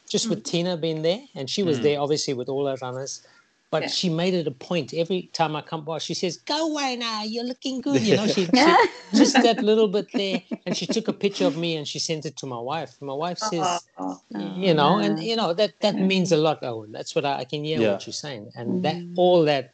just 0.09 0.29
with 0.31 0.45
Tina 0.45 0.77
being 0.77 1.03
there, 1.03 1.21
and 1.35 1.49
she 1.49 1.63
was 1.63 1.79
Mm. 1.79 1.83
there 1.83 2.01
obviously 2.01 2.35
with 2.35 2.49
all 2.49 2.67
her 2.67 2.77
runners. 2.83 3.25
But 3.77 3.83
Yeah. 3.83 3.89
she 3.89 4.09
made 4.09 4.33
it 4.33 4.47
a 4.47 4.57
point 4.71 4.95
every 4.95 5.29
time 5.35 5.55
I 5.55 5.61
come 5.61 5.85
by. 5.85 5.99
She 5.99 6.15
says, 6.15 6.39
"Go 6.39 6.59
away 6.71 6.97
now, 6.97 7.25
you're 7.25 7.45
looking 7.53 7.83
good." 7.83 8.01
You 8.01 8.17
know, 8.17 8.27
she, 8.27 8.47
she 8.55 9.17
just 9.21 9.35
that 9.43 9.63
little 9.63 9.89
bit 9.89 10.07
there, 10.21 10.41
and 10.65 10.75
she 10.75 10.87
took 10.87 11.09
a 11.09 11.13
picture 11.13 11.47
of 11.47 11.59
me 11.59 11.77
and 11.77 11.87
she 11.87 11.99
sent 11.99 12.25
it 12.25 12.39
to 12.39 12.47
my 12.47 12.59
wife. 12.59 12.93
My 13.03 13.13
wife 13.13 13.39
oh, 13.43 13.51
says, 13.51 13.69
Oh, 13.99 14.19
you 14.65 14.73
know, 14.73 14.93
and 15.05 15.19
ah. 15.19 15.29
you 15.29 15.37
know 15.37 15.53
that 15.53 15.73
that 15.85 15.95
mm. 15.95 16.07
means 16.07 16.33
a 16.33 16.39
lot, 16.39 16.59
Owen. 16.63 16.91
That's 16.91 17.15
what 17.15 17.27
I, 17.27 17.41
I 17.43 17.45
can 17.45 17.65
hear 17.65 17.79
Yeah. 17.79 17.93
what 17.93 18.07
you're 18.07 18.23
saying, 18.27 18.51
and 18.57 18.83
that 18.87 18.97
mm. 18.97 19.13
all 19.19 19.45
that, 19.45 19.65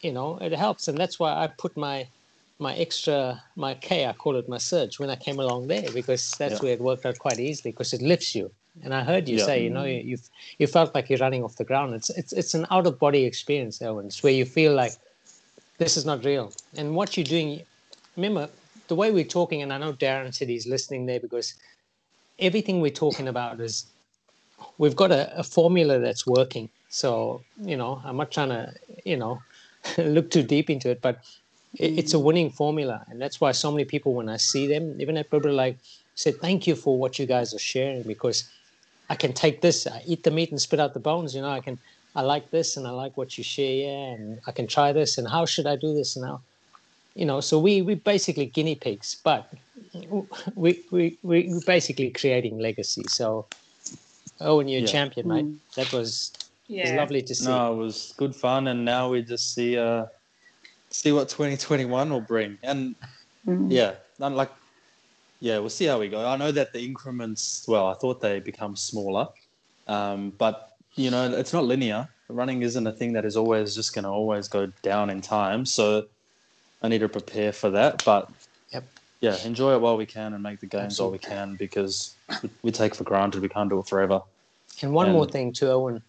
you 0.00 0.12
know, 0.16 0.38
it 0.40 0.52
helps, 0.52 0.88
and 0.88 0.96
that's 0.96 1.18
why 1.20 1.30
I 1.42 1.46
put 1.64 1.76
my 1.76 2.08
my 2.58 2.74
extra 2.76 3.42
my 3.56 3.74
K, 3.74 4.06
I 4.06 4.14
call 4.14 4.36
it 4.36 4.48
my 4.48 4.58
surge 4.58 4.98
when 4.98 5.10
I 5.10 5.16
came 5.16 5.38
along 5.38 5.66
there 5.66 5.90
because 5.92 6.30
that's 6.38 6.54
Yeah. 6.54 6.62
where 6.62 6.72
it 6.72 6.80
worked 6.80 7.04
out 7.04 7.18
quite 7.18 7.40
easily 7.40 7.72
because 7.72 7.92
it 7.92 8.00
lifts 8.00 8.34
you. 8.34 8.46
And 8.82 8.94
I 8.94 9.04
heard 9.04 9.28
you 9.28 9.38
Yeah. 9.38 9.44
say, 9.44 9.62
you 9.64 9.70
know, 9.70 9.84
you 9.84 10.18
you've, 10.58 10.70
felt 10.70 10.94
like 10.94 11.08
you're 11.08 11.18
running 11.18 11.44
off 11.44 11.56
the 11.56 11.64
ground. 11.64 11.94
It's 11.94 12.10
it's 12.10 12.32
it's 12.32 12.54
an 12.54 12.66
out 12.70 12.86
of 12.86 12.98
body 12.98 13.24
experience, 13.24 13.80
Owen. 13.82 14.06
It's 14.06 14.22
where 14.22 14.32
you 14.32 14.44
feel 14.44 14.74
like 14.74 14.92
this 15.78 15.96
is 15.96 16.04
not 16.04 16.24
real, 16.24 16.52
and 16.76 16.94
what 16.94 17.16
you're 17.16 17.24
doing. 17.24 17.62
Remember 18.16 18.48
the 18.88 18.94
way 18.96 19.10
we're 19.12 19.24
talking, 19.24 19.62
and 19.62 19.72
I 19.72 19.78
know 19.78 19.92
Darren 19.92 20.34
said 20.34 20.48
he's 20.48 20.66
listening 20.66 21.06
there 21.06 21.20
because 21.20 21.54
everything 22.38 22.80
we're 22.80 22.90
talking 22.90 23.28
about 23.28 23.60
is 23.60 23.86
we've 24.78 24.96
got 24.96 25.10
a, 25.10 25.38
a 25.38 25.42
formula 25.42 25.98
that's 25.98 26.26
working. 26.26 26.70
So, 26.88 27.44
you 27.62 27.76
know, 27.76 28.00
I'm 28.04 28.16
not 28.16 28.30
trying 28.32 28.50
to, 28.50 28.72
you 29.04 29.16
know, 29.16 29.40
look 29.98 30.30
too 30.30 30.42
deep 30.42 30.70
into 30.70 30.90
it, 30.90 31.00
but 31.02 31.20
it, 31.74 31.98
it's 32.00 32.14
a 32.14 32.18
winning 32.18 32.50
formula. 32.50 33.04
And 33.08 33.20
that's 33.20 33.40
why 33.40 33.52
so 33.52 33.70
many 33.70 33.84
people, 33.84 34.14
when 34.14 34.28
I 34.28 34.36
see 34.36 34.66
them, 34.66 34.96
even 35.00 35.16
at 35.16 35.30
Bibra, 35.30 35.54
like, 35.54 35.78
say, 36.14 36.32
thank 36.32 36.66
you 36.66 36.74
for 36.76 36.98
what 36.98 37.18
you 37.18 37.26
guys 37.26 37.54
are 37.54 37.58
sharing 37.58 38.02
because 38.02 38.48
I 39.10 39.14
can 39.16 39.32
take 39.32 39.60
this, 39.60 39.86
I 39.86 40.02
eat 40.06 40.22
the 40.22 40.30
meat 40.30 40.50
and 40.50 40.60
spit 40.60 40.80
out 40.80 40.94
the 40.94 41.00
bones. 41.00 41.34
You 41.34 41.42
know, 41.42 41.50
I 41.50 41.60
can, 41.60 41.78
I 42.16 42.22
like 42.22 42.50
this 42.50 42.76
and 42.76 42.86
I 42.86 42.90
like 42.90 43.16
what 43.16 43.36
you 43.36 43.44
share, 43.44 43.74
yeah, 43.74 44.14
and 44.14 44.40
I 44.46 44.52
can 44.52 44.66
try 44.66 44.92
this. 44.92 45.18
And 45.18 45.28
how 45.28 45.44
should 45.44 45.66
I 45.66 45.76
do 45.76 45.94
this 45.94 46.16
now? 46.16 46.40
You 47.14 47.26
know, 47.26 47.40
so 47.40 47.58
we 47.60 47.80
we 47.82 47.94
basically 47.94 48.46
guinea 48.46 48.74
pigs, 48.74 49.16
but 49.22 49.48
we 50.56 50.82
we 50.90 51.18
we 51.22 51.48
we're 51.48 51.60
basically 51.64 52.10
creating 52.10 52.58
legacy. 52.58 53.04
So, 53.06 53.46
oh, 54.40 54.58
and 54.58 54.68
you're 54.68 54.82
a 54.82 54.86
champion, 54.86 55.28
mate. 55.28 55.46
That 55.76 55.92
was 55.92 56.32
it 56.68 56.80
was 56.80 56.90
yeah. 56.90 56.96
lovely 56.96 57.22
to 57.22 57.34
see. 57.34 57.44
no 57.44 57.74
it 57.74 57.76
was 57.76 58.14
good 58.16 58.34
fun 58.34 58.68
and 58.68 58.84
now 58.84 59.10
we 59.10 59.22
just 59.22 59.54
see 59.54 59.76
uh 59.76 60.06
see 60.90 61.12
what 61.12 61.28
2021 61.28 62.10
will 62.10 62.20
bring 62.20 62.58
and 62.62 62.94
Mm. 63.46 63.70
yeah 63.70 63.94
I'm 64.20 64.34
like 64.34 64.50
yeah 65.44 65.58
we'll 65.58 65.68
see 65.68 65.84
how 65.84 65.98
we 66.00 66.08
go 66.08 66.26
i 66.26 66.36
know 66.36 66.50
that 66.50 66.72
the 66.72 66.82
increments 66.82 67.64
well 67.68 67.86
i 67.86 67.94
thought 67.94 68.20
they 68.20 68.40
become 68.40 68.74
smaller 68.74 69.28
um, 69.86 70.32
but 70.38 70.70
you 70.96 71.10
know 71.10 71.30
it's 71.30 71.52
not 71.52 71.64
linear 71.64 72.08
running 72.30 72.62
isn't 72.62 72.86
a 72.86 72.92
thing 72.92 73.12
that 73.12 73.26
is 73.26 73.36
always 73.36 73.74
just 73.74 73.94
going 73.94 74.04
to 74.04 74.08
always 74.08 74.48
go 74.48 74.66
down 74.82 75.10
in 75.10 75.20
time 75.20 75.66
so 75.66 76.04
i 76.82 76.88
need 76.88 77.00
to 77.00 77.08
prepare 77.10 77.52
for 77.52 77.70
that 77.70 78.02
but 78.06 78.30
Yep. 78.72 78.84
yeah 79.20 79.36
enjoy 79.44 79.74
it 79.74 79.80
while 79.82 79.98
we 79.98 80.06
can 80.06 80.32
and 80.32 80.42
make 80.42 80.60
the 80.60 80.66
games 80.66 80.98
while 80.98 81.10
we 81.10 81.18
can 81.18 81.56
because 81.56 82.16
we, 82.42 82.50
we 82.62 82.72
take 82.72 82.94
for 82.94 83.04
granted 83.04 83.42
we 83.42 83.48
can't 83.50 83.68
do 83.68 83.78
it 83.78 83.86
forever 83.86 84.20
And 84.82 84.92
one 84.92 85.12
more 85.12 85.26
thing 85.26 85.52
too, 85.52 85.68
Owen, 85.68 86.02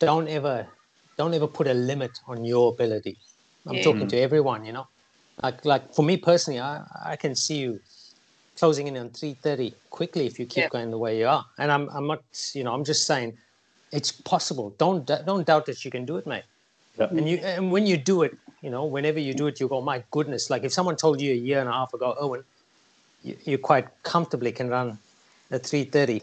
don't 0.00 0.28
ever, 0.28 0.66
don't 1.16 1.32
ever 1.34 1.46
put 1.46 1.68
a 1.68 1.74
limit 1.74 2.18
on 2.26 2.44
your 2.44 2.72
ability. 2.72 3.18
I'm 3.66 3.76
Yeah. 3.76 3.84
talking 3.84 4.08
to 4.08 4.18
everyone, 4.18 4.64
you 4.64 4.72
know. 4.72 4.86
Like 5.42 5.64
like 5.64 5.94
for 5.94 6.02
me 6.02 6.16
personally, 6.16 6.60
I, 6.60 6.82
I 7.04 7.16
can 7.16 7.34
see 7.34 7.58
you 7.58 7.80
closing 8.60 8.86
in 8.90 8.96
on 9.02 9.08
three 9.18 9.34
thirty 9.46 9.68
quickly 9.98 10.24
if 10.30 10.34
you 10.38 10.46
keep 10.46 10.64
Yeah. 10.64 10.68
going 10.76 10.90
the 10.96 10.98
way 11.04 11.12
you 11.20 11.26
are. 11.36 11.44
And 11.58 11.68
I'm 11.74 11.84
I'm 11.96 12.06
not 12.12 12.22
you 12.58 12.62
know 12.64 12.72
I'm 12.76 12.84
just 12.92 13.02
saying 13.10 13.28
it's 13.98 14.12
possible. 14.34 14.66
Don't 14.84 15.04
don't 15.30 15.44
doubt 15.50 15.64
that 15.66 15.84
you 15.84 15.90
can 15.96 16.04
do 16.10 16.16
it, 16.20 16.26
mate. 16.32 16.44
Yeah. 16.98 17.08
And 17.18 17.28
you 17.30 17.36
and 17.38 17.72
when 17.74 17.84
you 17.90 17.96
do 18.12 18.16
it, 18.26 18.32
you 18.64 18.70
know, 18.74 18.84
whenever 18.96 19.20
you 19.28 19.32
do 19.42 19.46
it, 19.50 19.54
you 19.60 19.66
go, 19.74 19.80
my 19.92 19.98
goodness. 20.16 20.50
Like 20.52 20.62
if 20.68 20.72
someone 20.78 20.96
told 21.04 21.20
you 21.20 21.30
a 21.32 21.40
year 21.48 21.60
and 21.60 21.68
a 21.68 21.72
half 21.80 21.94
ago, 21.94 22.08
Owen, 22.24 22.42
you, 23.24 23.36
you 23.50 23.56
quite 23.70 23.86
comfortably 24.02 24.52
can 24.52 24.68
run 24.68 24.98
a 25.50 25.58
three 25.58 25.84
thirty 25.84 26.20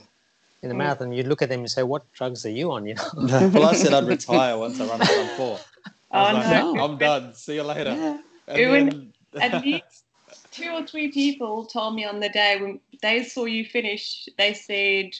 in 0.64 0.70
the 0.70 0.76
Mm. 0.76 0.84
marathon, 0.84 1.12
you 1.18 1.24
look 1.32 1.42
at 1.46 1.50
them 1.50 1.60
and 1.66 1.72
say, 1.78 1.84
what 1.84 2.04
drugs 2.14 2.46
are 2.46 2.56
you 2.60 2.72
on? 2.72 2.86
You 2.90 2.96
know. 2.96 3.10
well, 3.54 3.66
I 3.74 3.74
said 3.74 3.94
I'd 3.94 4.08
retire 4.18 4.58
once 4.58 4.80
I 4.80 4.86
run 4.92 5.02
a 5.02 5.06
run 5.18 5.30
four. 5.38 5.60
I 6.12 6.32
Oh, 6.32 6.38
was 6.38 6.46
like, 6.48 6.64
no. 6.64 6.84
I'm 6.86 6.98
done. 6.98 7.34
See 7.44 7.56
you 7.60 7.64
later. 7.74 7.94
Yeah. 7.96 8.18
And 8.48 8.58
Ewan- 8.64 8.90
then- 9.34 9.52
At 9.54 9.64
least 9.66 10.04
two 10.58 10.72
or 10.72 10.86
three 10.86 11.12
people 11.12 11.66
told 11.66 11.96
me 11.96 12.06
on 12.06 12.20
the 12.20 12.30
day 12.30 12.60
when 12.60 12.80
they 13.02 13.24
saw 13.24 13.46
you 13.46 13.66
finish, 13.66 14.28
they 14.38 14.54
said, 14.54 15.12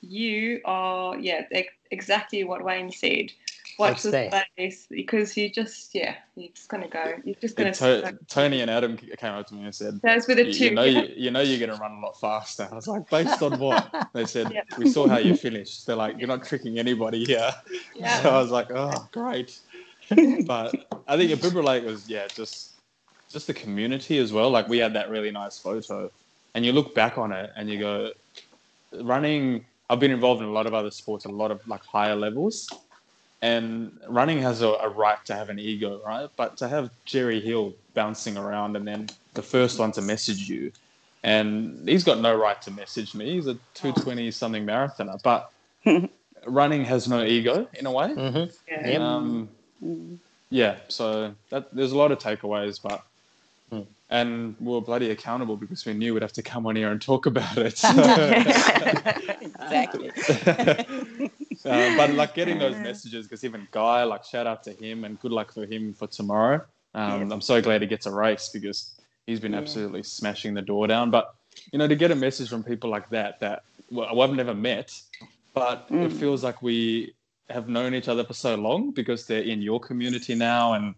You 0.00 0.60
are, 0.64 1.18
yeah, 1.18 1.42
exactly 1.90 2.44
what 2.44 2.64
Wayne 2.64 2.90
said. 2.90 3.32
Watch 3.76 4.06
I'd 4.06 4.12
this 4.12 4.32
space 4.56 4.86
because 4.88 5.36
you 5.36 5.50
just, 5.50 5.94
yeah, 5.96 6.14
you're 6.36 6.52
just 6.54 6.68
going 6.68 6.84
to 6.84 6.88
go. 6.88 7.14
You're 7.24 7.34
just 7.34 7.56
going 7.56 7.68
And 7.68 7.76
to. 7.76 8.02
To- 8.02 8.18
Tony 8.28 8.60
and 8.60 8.70
Adam 8.70 8.96
came 8.96 9.32
up 9.32 9.48
to 9.48 9.54
me 9.54 9.64
and 9.64 9.74
said, 9.74 10.00
Those 10.00 10.28
were 10.28 10.34
you, 10.34 10.44
the 10.44 10.52
two. 10.52 10.64
you 10.66 10.70
know, 10.74 10.84
you, 10.84 11.12
you 11.16 11.30
know, 11.32 11.40
you're 11.40 11.58
going 11.58 11.76
to 11.76 11.82
run 11.82 11.92
a 11.92 12.00
lot 12.00 12.20
faster. 12.20 12.68
I 12.70 12.74
was 12.74 12.86
like, 12.86 13.08
based 13.10 13.42
on 13.42 13.58
what? 13.58 14.08
They 14.12 14.26
said, 14.26 14.52
Yeah. 14.52 14.62
we 14.78 14.86
saw 14.86 15.08
how 15.08 15.16
you 15.18 15.34
finished. 15.34 15.86
They're 15.86 15.96
like, 15.96 16.18
you're 16.18 16.28
not 16.28 16.44
tricking 16.44 16.78
anybody 16.78 17.24
here. 17.24 17.50
Yeah. 17.96 18.20
So 18.22 18.30
I 18.30 18.38
was 18.40 18.50
like, 18.52 18.70
oh, 18.70 19.08
great. 19.10 19.58
but 20.46 21.02
I 21.08 21.16
think 21.16 21.32
Abibra 21.32 21.64
Lake 21.64 21.84
was, 21.84 22.08
yeah, 22.08 22.28
just 22.28 22.73
just 23.34 23.46
the 23.48 23.52
community 23.52 24.18
as 24.18 24.32
well. 24.32 24.48
Like 24.48 24.68
we 24.68 24.78
had 24.78 24.94
that 24.94 25.10
really 25.10 25.30
nice 25.32 25.58
photo, 25.58 26.10
and 26.54 26.64
you 26.64 26.72
look 26.72 26.94
back 26.94 27.18
on 27.18 27.32
it 27.32 27.50
and 27.56 27.68
you 27.68 27.78
go, 27.78 28.12
running. 29.02 29.66
I've 29.90 30.00
been 30.00 30.12
involved 30.12 30.40
in 30.40 30.48
a 30.48 30.52
lot 30.52 30.66
of 30.66 30.72
other 30.72 30.90
sports, 30.90 31.26
a 31.26 31.28
lot 31.28 31.50
of 31.50 31.60
like 31.68 31.84
higher 31.84 32.14
levels, 32.16 32.70
and 33.42 33.92
running 34.08 34.38
has 34.40 34.62
a, 34.62 34.68
a 34.68 34.88
right 34.88 35.22
to 35.26 35.34
have 35.34 35.50
an 35.50 35.58
ego, 35.58 36.00
right? 36.06 36.30
But 36.36 36.56
to 36.58 36.68
have 36.68 36.90
Jerry 37.04 37.40
Hill 37.40 37.74
bouncing 37.92 38.38
around 38.38 38.76
and 38.76 38.86
then 38.88 39.10
the 39.34 39.42
first 39.42 39.78
one 39.78 39.92
to 39.92 40.00
message 40.00 40.48
you, 40.48 40.72
and 41.24 41.86
he's 41.86 42.04
got 42.04 42.20
no 42.20 42.34
right 42.36 42.60
to 42.62 42.70
message 42.70 43.14
me. 43.14 43.32
He's 43.34 43.46
a 43.48 43.58
two 43.74 43.92
twenty 43.92 44.30
something 44.30 44.64
marathoner, 44.64 45.20
but 45.22 45.50
running 46.46 46.84
has 46.84 47.08
no 47.08 47.24
ego 47.24 47.66
in 47.74 47.86
a 47.86 47.90
way. 47.92 48.14
hmm 48.14 48.44
Yeah. 48.70 49.16
Um, 49.16 49.48
Mm. 49.84 50.18
yeah, 50.50 50.76
so 50.88 51.34
that 51.50 51.74
there's 51.74 51.90
a 51.92 51.96
lot 51.96 52.12
of 52.12 52.18
takeaways, 52.20 52.80
but. 52.80 53.02
And 54.14 54.54
we 54.60 54.66
we're 54.72 54.80
bloody 54.80 55.10
accountable 55.10 55.56
because 55.56 55.84
we 55.84 55.92
knew 55.92 56.14
we'd 56.14 56.22
have 56.22 56.32
to 56.32 56.42
come 56.42 56.66
on 56.68 56.76
here 56.76 56.90
and 56.92 57.02
talk 57.02 57.26
about 57.26 57.58
it. 57.58 57.76
So, 57.84 57.90
exactly. 59.40 60.10
uh, 61.64 61.96
but 61.96 62.10
like 62.14 62.34
getting 62.34 62.58
those 62.58 62.78
messages, 62.78 63.26
because 63.26 63.44
even 63.44 63.66
Guy, 63.72 64.04
like 64.04 64.24
shout 64.24 64.46
out 64.46 64.62
to 64.64 64.72
him 64.72 65.04
and 65.04 65.18
good 65.18 65.32
luck 65.32 65.52
for 65.52 65.66
him 65.66 65.92
for 65.94 66.06
tomorrow. 66.06 66.64
Um, 66.94 67.32
I'm 67.32 67.40
so 67.40 67.60
glad 67.60 67.80
he 67.82 67.88
gets 67.88 68.06
a 68.06 68.12
race 68.12 68.50
because 68.52 68.94
he's 69.26 69.40
been 69.40 69.52
Yeah. 69.52 69.58
absolutely 69.58 70.04
smashing 70.04 70.54
the 70.54 70.62
door 70.62 70.86
down. 70.86 71.10
But 71.10 71.34
you 71.72 71.78
know, 71.78 71.88
to 71.88 71.96
get 71.96 72.10
a 72.12 72.14
message 72.16 72.48
from 72.48 72.62
people 72.62 72.90
like 72.90 73.08
that, 73.10 73.40
that 73.40 73.64
well, 73.90 74.20
I've 74.20 74.34
never 74.34 74.54
met, 74.54 74.92
but 75.54 75.86
it 75.90 76.10
Mm. 76.10 76.20
feels 76.20 76.44
like 76.44 76.62
we 76.62 77.14
have 77.50 77.68
known 77.68 77.94
each 77.94 78.08
other 78.08 78.24
for 78.24 78.34
so 78.34 78.54
long 78.54 78.92
because 78.92 79.26
they're 79.26 79.42
in 79.42 79.60
your 79.60 79.80
community 79.80 80.34
now, 80.36 80.74
and 80.74 80.94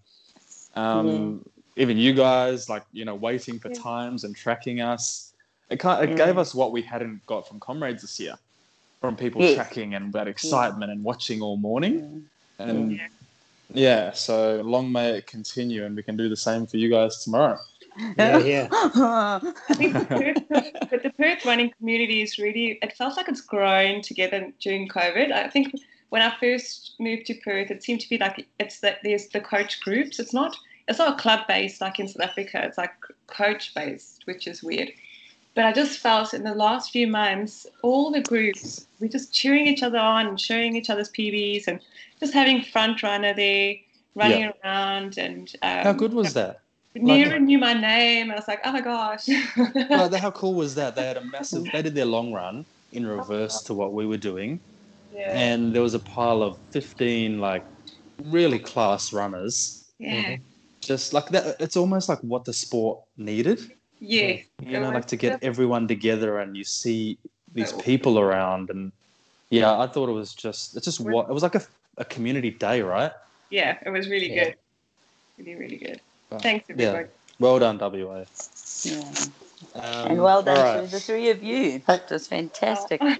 um, 0.75 1.45
even 1.77 1.97
you 1.98 2.15
guys, 2.15 2.69
like 2.69 2.85
you 2.93 3.05
know, 3.05 3.15
waiting 3.15 3.59
for 3.59 3.69
Yeah. 3.69 3.81
times 3.81 4.24
and 4.24 4.35
tracking 4.35 4.81
us. 4.81 5.32
It, 5.69 5.78
kind 5.81 6.03
it 6.09 6.15
Mm. 6.15 6.16
gave 6.16 6.39
us 6.39 6.55
what 6.55 6.73
we 6.73 6.82
hadn't 6.82 7.24
got 7.27 7.47
from 7.48 7.61
comrades 7.61 8.03
this 8.03 8.19
year, 8.20 8.36
from 9.01 9.16
people 9.16 9.43
Yes. 9.43 9.55
tracking 9.55 9.94
and 9.94 10.12
that 10.12 10.28
excitement 10.28 10.90
and 10.93 11.03
watching 11.03 11.43
all 11.43 11.57
morning. 11.57 12.28
And 12.59 12.93
Yeah. 12.93 13.09
yeah, 13.74 14.11
so 14.12 14.62
long 14.62 14.90
may 14.90 15.11
it 15.19 15.27
continue, 15.27 15.85
and 15.85 15.97
we 15.97 16.03
can 16.03 16.16
do 16.16 16.28
the 16.28 16.36
same 16.36 16.66
for 16.66 16.77
you 16.77 16.89
guys 16.89 17.23
tomorrow. 17.24 17.59
Yeah, 18.16 18.39
yeah. 18.53 18.69
I 18.73 19.74
think 19.74 19.94
the 19.94 20.05
Perth, 20.51 20.73
but 20.90 21.03
the 21.03 21.11
Perth 21.11 21.44
running 21.44 21.70
community 21.78 22.23
is 22.23 22.39
really, 22.39 22.78
it 22.82 22.93
felt 22.97 23.16
like 23.16 23.28
it's 23.28 23.40
grown 23.40 24.01
together 24.03 24.53
during 24.61 24.89
COVID. 24.89 25.32
I 25.32 25.48
think 25.48 25.74
when 26.11 26.23
I 26.23 26.32
first 26.39 26.94
moved 27.01 27.27
to 27.27 27.35
Perth, 27.44 27.70
it 27.70 27.82
seemed 27.82 28.01
to 28.01 28.09
be 28.09 28.19
like 28.19 28.47
it's 28.61 28.81
that 28.81 28.98
there's 29.03 29.28
the 29.28 29.40
coach 29.40 29.81
groups. 29.81 30.19
It's 30.20 30.32
not, 30.32 30.57
it's 30.89 30.99
not 30.99 31.19
club 31.19 31.47
based 31.49 31.81
like 31.81 31.99
in 31.99 32.09
South 32.09 32.23
Africa. 32.23 32.63
It's 32.65 32.79
like 32.79 32.93
coach 33.27 33.75
based, 33.75 34.23
which 34.27 34.47
is 34.47 34.63
weird. 34.63 34.93
But 35.55 35.65
I 35.65 35.73
just 35.73 35.99
felt 36.01 36.35
in 36.35 36.45
the 36.45 36.55
last 36.55 36.91
few 36.91 37.07
months, 37.07 37.67
all 37.83 38.11
the 38.11 38.21
groups, 38.21 38.87
we're 39.01 39.09
just 39.09 39.33
cheering 39.33 39.67
each 39.67 39.83
other 39.83 39.99
on 39.99 40.27
and 40.27 40.39
showing 40.39 40.77
each 40.77 40.91
other's 40.91 41.11
PBs 41.11 41.67
and 41.67 41.81
just 42.21 42.35
having 42.35 42.63
front 42.63 43.03
runner 43.03 43.33
there, 43.35 43.77
running 44.15 44.53
around. 44.63 45.17
And 45.17 45.51
um, 45.63 45.79
How 45.83 45.93
good 45.93 46.13
was 46.13 46.35
that? 46.35 46.61
Nira 46.95 47.41
knew 47.41 47.59
my 47.59 47.73
name. 47.73 48.31
I 48.31 48.35
was 48.35 48.49
like, 48.49 48.61
oh 48.65 48.73
my 48.73 48.81
gosh. 48.81 49.29
like, 49.75 50.15
how 50.15 50.31
cool 50.31 50.55
was 50.55 50.75
that? 50.75 50.95
They 50.95 51.07
had 51.07 51.17
a 51.17 51.25
massive. 51.25 51.65
They 51.73 51.83
did 51.83 51.95
their 51.95 52.05
long 52.07 52.33
run 52.33 52.65
in 52.93 53.07
reverse 53.07 53.63
to 53.63 53.75
what 53.75 53.93
we 53.93 54.07
were 54.07 54.17
doing, 54.17 54.61
yeah. 55.13 55.31
and 55.33 55.75
there 55.75 55.83
was 55.83 55.93
a 55.93 55.99
pile 55.99 56.43
of 56.43 56.57
fifteen 56.71 57.39
like 57.39 57.65
really 58.25 58.59
class 58.59 59.13
runners. 59.13 59.85
yeah. 59.99 60.37
Just 60.87 61.13
like 61.13 61.29
that, 61.31 61.57
it's 61.61 61.77
almost 61.77 62.09
like 62.09 62.21
what 62.21 62.45
the 62.45 62.53
sport 62.53 63.01
needed. 63.17 63.61
Yeah. 64.01 64.39
You 64.63 64.81
know, 64.81 64.91
like 64.91 65.07
to 65.07 65.17
get 65.17 65.43
everyone 65.43 65.89
together 65.89 66.39
and 66.39 66.57
you 66.57 66.65
see 66.65 67.19
these 67.55 67.73
Oh. 67.73 67.79
people 67.81 68.19
around, 68.19 68.71
and 68.71 68.93
yeah, 69.51 69.79
I 69.79 69.87
thought 69.87 70.09
it 70.09 70.13
was 70.13 70.35
just. 70.35 70.77
It's 70.77 70.85
just 70.85 71.01
what 71.01 71.29
it 71.29 71.33
was 71.33 71.43
like 71.43 71.55
a, 71.57 71.63
a 71.99 72.05
community 72.05 72.51
day, 72.51 72.83
right? 72.83 73.13
Yeah, 73.51 73.79
it 73.85 73.91
was 73.91 74.09
really 74.09 74.33
Yeah. 74.35 74.45
good. 74.45 74.55
Really, 75.39 75.55
really 75.55 75.77
good. 75.77 76.01
Wow. 76.31 76.39
Thanks, 76.39 76.69
Yeah. 76.75 77.05
Well 77.39 77.59
done, 77.59 77.79
WA. 77.79 78.25
Yeah. 78.83 79.01
Um, 79.75 80.11
And 80.11 80.23
well 80.23 80.43
done 80.43 80.59
all 80.59 80.85
to 80.85 80.91
the 80.91 81.01
three 81.01 81.31
of 81.31 81.43
you. 81.43 81.81
that 81.87 82.11
was 82.11 82.27
fantastic. 82.29 83.01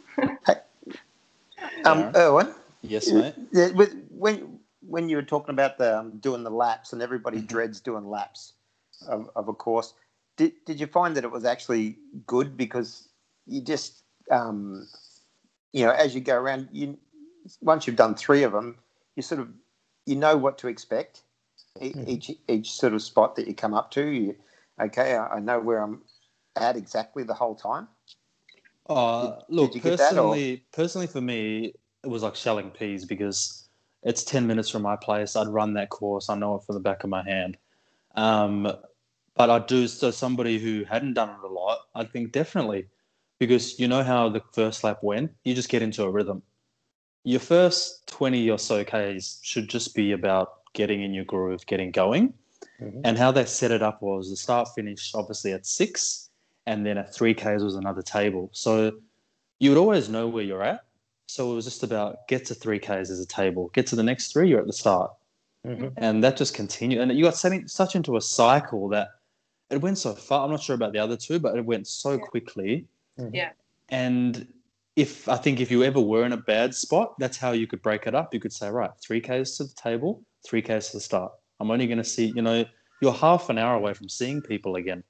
Um, 1.85 2.13
Darren? 2.13 2.17
Erwin, 2.17 2.55
Yes, 2.83 3.11
mate. 3.11 3.35
yeah, 3.53 3.71
with, 3.73 3.95
when 4.11 4.56
when 4.89 5.09
you 5.09 5.17
were 5.17 5.23
talking 5.23 5.53
about 5.53 5.79
the 5.79 5.99
um, 5.99 6.19
doing 6.19 6.45
the 6.45 6.51
laps 6.51 6.93
and 6.93 7.03
everybody 7.03 7.39
Mm-hmm. 7.39 7.47
dreads 7.47 7.81
doing 7.81 8.09
laps 8.09 8.55
of, 9.09 9.31
of 9.37 9.49
a 9.49 9.53
course, 9.53 9.95
did 10.37 10.53
did 10.65 10.81
you 10.81 10.87
find 10.87 11.17
that 11.17 11.25
it 11.25 11.31
was 11.31 11.45
actually 11.45 11.99
good 12.27 12.57
because 12.57 13.09
you 13.47 13.61
just 13.61 14.03
um, 14.31 14.87
you 15.73 15.85
know 15.85 15.93
as 15.93 16.15
you 16.15 16.21
go 16.21 16.37
around 16.37 16.69
you 16.73 16.97
once 17.61 17.87
you've 17.87 17.97
done 17.97 18.15
three 18.15 18.43
of 18.43 18.53
them 18.53 18.77
you 19.17 19.23
sort 19.23 19.41
of 19.41 19.49
you 20.05 20.17
know 20.17 20.37
what 20.37 20.59
to 20.59 20.69
expect 20.69 21.23
e- 21.81 21.95
Mm-hmm. 21.95 22.11
each 22.11 22.31
each 22.49 22.73
sort 22.73 22.93
of 22.95 23.03
spot 23.03 23.37
that 23.37 23.47
you 23.47 23.55
come 23.55 23.75
up 23.75 23.91
to 23.93 24.07
you 24.07 24.35
okay 24.81 25.15
I, 25.17 25.37
I 25.37 25.41
know 25.41 25.61
where 25.61 25.83
I'm 25.83 26.03
at 26.57 26.77
exactly 26.77 27.23
the 27.23 27.35
whole 27.35 27.55
time 27.55 27.89
Uh, 28.89 29.31
Did- 29.31 29.55
look, 29.55 29.73
did 29.73 29.75
you 29.77 29.81
get 29.81 29.97
that, 29.99 30.15
personally, 30.17 30.65
personally 30.73 31.07
for 31.07 31.21
me, 31.21 31.75
it 32.05 32.09
was 32.09 32.23
like 32.23 32.37
shelling 32.37 32.71
peas 32.71 33.05
because 33.05 33.66
it's 34.03 34.25
ten 34.25 34.47
minutes 34.47 34.69
from 34.69 34.83
my 34.83 34.97
place. 34.97 35.37
I'd 35.37 35.49
run 35.49 35.75
that 35.75 35.91
course. 35.91 36.29
I 36.29 36.37
know 36.37 36.57
it 36.57 36.65
from 36.65 36.75
the 36.75 36.81
back 36.81 37.05
of 37.05 37.11
my 37.11 37.23
hand. 37.23 37.57
Um, 38.15 38.73
but 39.35 39.51
I 39.51 39.59
do. 39.59 39.87
So 39.89 40.11
somebody 40.11 40.59
who 40.59 40.85
hadn't 40.85 41.15
done 41.15 41.31
it 41.31 41.45
a 41.45 41.53
lot, 41.53 41.81
I 41.95 42.05
think 42.05 42.33
definitely, 42.33 42.87
because 43.39 43.79
you 43.79 43.89
know 43.89 44.03
how 44.03 44.29
the 44.29 44.43
first 44.53 44.85
lap 44.85 44.99
went. 45.03 45.33
You 45.45 45.55
just 45.55 45.69
get 45.69 45.83
into 45.83 46.05
a 46.05 46.11
rhythm. 46.11 46.43
Your 47.25 47.41
first 47.41 48.07
twenty 48.07 48.49
or 48.49 48.59
so 48.59 48.85
k's 48.85 49.41
should 49.43 49.69
just 49.69 49.95
be 49.95 50.13
about 50.13 50.73
getting 50.73 51.03
in 51.03 51.13
your 51.13 51.25
groove, 51.25 51.67
getting 51.67 51.91
going. 51.91 52.33
Mhm. 52.81 53.01
And 53.05 53.19
how 53.19 53.33
they 53.33 53.45
set 53.45 53.71
it 53.71 53.83
up 53.83 54.03
was 54.03 54.31
the 54.31 54.37
start 54.37 54.69
finish 54.75 55.15
obviously 55.15 55.53
at 55.53 55.67
six, 55.67 56.31
and 56.67 56.87
then 56.87 56.99
at 56.99 57.15
three 57.15 57.35
Ks 57.35 57.63
was 57.63 57.75
another 57.75 58.03
table. 58.03 58.51
So 58.53 58.93
you 59.59 59.71
would 59.71 59.79
always 59.79 60.09
know 60.09 60.29
where 60.29 60.45
you're 60.45 60.63
at. 60.63 60.85
So 61.27 61.53
it 61.53 61.55
was 61.55 61.65
just 61.65 61.83
about 61.83 62.27
get 62.29 62.45
to 62.47 62.55
three 62.55 62.79
Ks 62.79 63.11
as 63.11 63.21
a 63.21 63.27
table, 63.27 63.71
get 63.75 63.87
to 63.89 63.97
the 63.97 64.03
next 64.03 64.33
three, 64.33 64.49
you're 64.49 64.61
at 64.61 64.67
the 64.67 64.73
start. 64.73 65.11
Mhm. 65.65 65.93
And 65.97 66.23
that 66.23 66.37
just 66.37 66.55
continued. 66.55 67.01
And 67.01 67.13
you 67.13 67.25
got 67.25 67.37
setting, 67.37 67.67
such 67.67 67.97
into 67.97 68.17
a 68.17 68.21
cycle 68.21 68.89
that 68.91 69.09
it 69.71 69.81
went 69.81 69.99
so 69.99 70.15
far. 70.15 70.45
I'm 70.45 70.51
not 70.53 70.63
sure 70.63 70.77
about 70.77 70.93
the 70.93 71.01
other 71.01 71.17
two, 71.17 71.41
but 71.41 71.57
it 71.57 71.65
went 71.65 71.89
so 71.89 72.13
Yeah. 72.13 72.19
quickly. 72.19 72.87
Mhm. 73.19 73.35
Yeah. 73.35 73.51
And 73.89 74.47
if 74.95 75.29
I 75.29 75.37
think 75.37 75.61
if 75.61 75.71
you 75.71 75.83
ever 75.83 76.01
were 76.01 76.25
in 76.25 76.33
a 76.33 76.37
bad 76.37 76.75
spot, 76.75 77.19
that's 77.19 77.37
how 77.37 77.51
you 77.53 77.67
could 77.67 77.83
break 77.83 78.07
it 78.07 78.15
up. 78.15 78.33
You 78.33 78.39
could 78.41 78.53
say, 78.53 78.71
right, 78.71 78.93
three 79.01 79.21
Ks 79.21 79.57
to 79.57 79.65
the 79.65 79.75
table, 79.75 80.23
three 80.45 80.63
Ks 80.63 80.91
to 80.91 80.99
the 80.99 81.01
start. 81.01 81.33
I'm 81.59 81.71
only 81.71 81.87
going 81.89 81.99
to 81.99 82.05
see, 82.05 82.27
you 82.37 82.43
know, 82.43 82.65
you're 83.03 83.13
half 83.13 83.51
an 83.51 83.59
hour 83.59 83.75
away 83.75 83.93
from 83.95 84.09
seeing 84.09 84.41
people 84.41 84.77
again. 84.77 85.03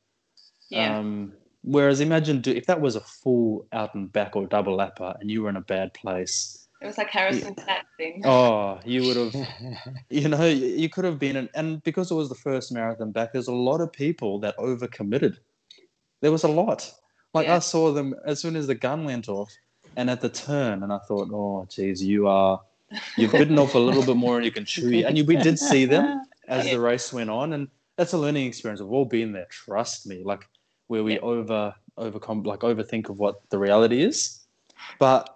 Yeah. 0.70 0.98
Um, 0.98 1.34
whereas 1.66 2.00
imagine 2.00 2.40
do, 2.40 2.52
if 2.52 2.66
that 2.66 2.80
was 2.80 2.94
a 2.96 3.00
full 3.00 3.66
out 3.72 3.94
and 3.94 4.10
back 4.12 4.36
or 4.36 4.46
double 4.46 4.76
lapper 4.78 5.14
and 5.20 5.30
you 5.30 5.42
were 5.42 5.50
in 5.50 5.56
a 5.56 5.60
bad 5.60 5.92
place, 5.94 6.66
It 6.80 6.86
was 6.86 6.96
like 6.98 7.10
Harrison 7.10 7.54
Flat 7.54 7.84
thing. 7.98 8.22
Oh, 8.24 8.78
you 8.84 9.02
would 9.06 9.16
have, 9.16 9.34
you 10.10 10.28
know, 10.28 10.44
you 10.46 10.88
could 10.88 11.04
have 11.04 11.18
been, 11.18 11.36
an, 11.36 11.48
and 11.54 11.82
because 11.82 12.10
it 12.10 12.14
was 12.14 12.28
the 12.28 12.34
first 12.48 12.70
marathon 12.72 13.10
back, 13.12 13.32
there's 13.32 13.48
a 13.48 13.60
lot 13.70 13.80
of 13.80 13.92
people 13.92 14.38
that 14.40 14.56
overcommitted. 14.58 15.36
There 16.22 16.32
was 16.32 16.44
a 16.44 16.48
lot. 16.62 16.80
Like 17.34 17.46
Yeah. 17.48 17.56
I 17.56 17.58
saw 17.58 17.92
them 17.92 18.14
as 18.24 18.40
soon 18.40 18.56
as 18.56 18.66
the 18.66 18.74
gun 18.74 19.04
went 19.04 19.28
off, 19.28 19.52
and 19.96 20.08
at 20.10 20.20
the 20.20 20.28
turn, 20.28 20.82
and 20.82 20.92
I 20.92 20.98
thought, 21.08 21.28
oh, 21.32 21.66
geez, 21.70 22.02
you 22.02 22.28
are, 22.28 22.60
you've 23.16 23.32
bitten 23.40 23.58
off 23.58 23.74
a 23.74 23.78
little 23.78 24.04
bit 24.04 24.16
more 24.16 24.34
than 24.36 24.44
you 24.44 24.52
can 24.52 24.64
chew. 24.66 25.04
And 25.06 25.16
you, 25.18 25.24
we 25.24 25.36
did 25.36 25.58
see 25.58 25.84
them 25.86 26.22
as 26.48 26.64
Yeah. 26.66 26.74
the 26.74 26.80
race 26.80 27.12
went 27.12 27.30
on, 27.30 27.52
and 27.54 27.68
that's 27.96 28.12
a 28.12 28.18
learning 28.18 28.46
experience. 28.46 28.80
We've 28.82 28.92
all 28.92 29.06
been 29.06 29.32
there. 29.32 29.48
Trust 29.50 30.06
me, 30.06 30.22
like 30.24 30.46
where 30.88 31.04
we 31.04 31.14
Yeah. 31.14 31.20
over 31.20 31.74
overcome, 31.98 32.42
like 32.42 32.60
overthink 32.60 33.08
of 33.08 33.16
what 33.18 33.36
the 33.50 33.58
reality 33.58 34.02
is. 34.02 34.46
But 34.98 35.34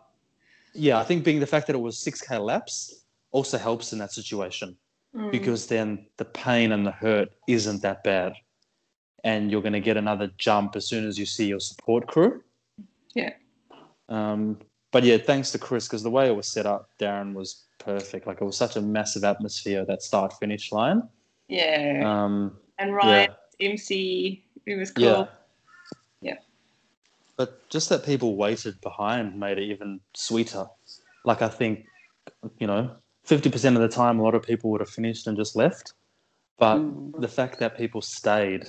yeah, 0.74 0.98
I 0.98 1.04
think 1.04 1.24
being 1.24 1.40
the 1.40 1.46
fact 1.46 1.66
that 1.68 1.74
it 1.74 1.80
was 1.80 1.98
six 1.98 2.20
k 2.20 2.36
laps 2.38 3.04
also 3.32 3.56
helps 3.58 3.92
in 3.92 3.98
that 3.98 4.12
situation 4.12 4.76
Mm. 5.16 5.32
because 5.32 5.66
then 5.66 6.06
the 6.18 6.24
pain 6.24 6.70
and 6.72 6.86
the 6.86 6.92
hurt 6.92 7.30
isn't 7.48 7.82
that 7.82 8.04
bad, 8.04 8.34
and 9.24 9.50
you're 9.50 9.62
going 9.62 9.72
to 9.72 9.80
get 9.80 9.96
another 9.96 10.30
jump 10.38 10.76
as 10.76 10.86
soon 10.86 11.04
as 11.08 11.18
you 11.18 11.26
see 11.26 11.46
your 11.46 11.58
support 11.60 12.06
crew. 12.06 12.44
Yeah. 13.14 13.32
Um, 14.08 14.58
but 14.92 15.02
yeah, 15.02 15.16
thanks 15.18 15.50
to 15.52 15.58
Chris 15.58 15.88
because 15.88 16.02
the 16.04 16.10
way 16.10 16.28
it 16.28 16.36
was 16.36 16.46
set 16.46 16.64
up, 16.66 16.90
Darren 17.00 17.32
was 17.34 17.64
perfect. 17.78 18.26
Like 18.28 18.40
it 18.40 18.44
was 18.44 18.56
such 18.56 18.76
a 18.76 18.80
massive 18.82 19.24
atmosphere 19.24 19.84
that 19.86 20.02
start 20.02 20.32
finish 20.38 20.70
line. 20.72 21.02
yeah. 21.48 22.02
Um, 22.04 22.56
and 22.78 22.90
yeah, 23.02 23.26
MC, 23.58 24.44
it 24.66 24.76
was 24.76 24.90
cool. 24.92 25.04
Yeah. 25.04 25.26
But 27.40 27.70
just 27.70 27.88
that 27.88 28.04
people 28.04 28.36
waited 28.36 28.78
behind 28.82 29.40
made 29.40 29.56
it 29.56 29.64
even 29.64 30.00
sweeter. 30.12 30.66
Like 31.24 31.40
I 31.40 31.48
think, 31.48 31.86
you 32.58 32.66
know, 32.66 32.90
fifty 33.24 33.48
percent 33.48 33.76
of 33.76 33.80
the 33.82 33.88
time, 33.88 34.18
a 34.18 34.22
lot 34.22 34.34
of 34.34 34.42
people 34.42 34.68
would 34.70 34.82
have 34.82 34.90
finished 34.90 35.26
and 35.26 35.38
just 35.38 35.56
left. 35.56 35.94
But 36.58 36.76
Mm. 36.76 37.18
the 37.18 37.28
fact 37.28 37.58
that 37.60 37.78
people 37.78 38.02
stayed, 38.02 38.64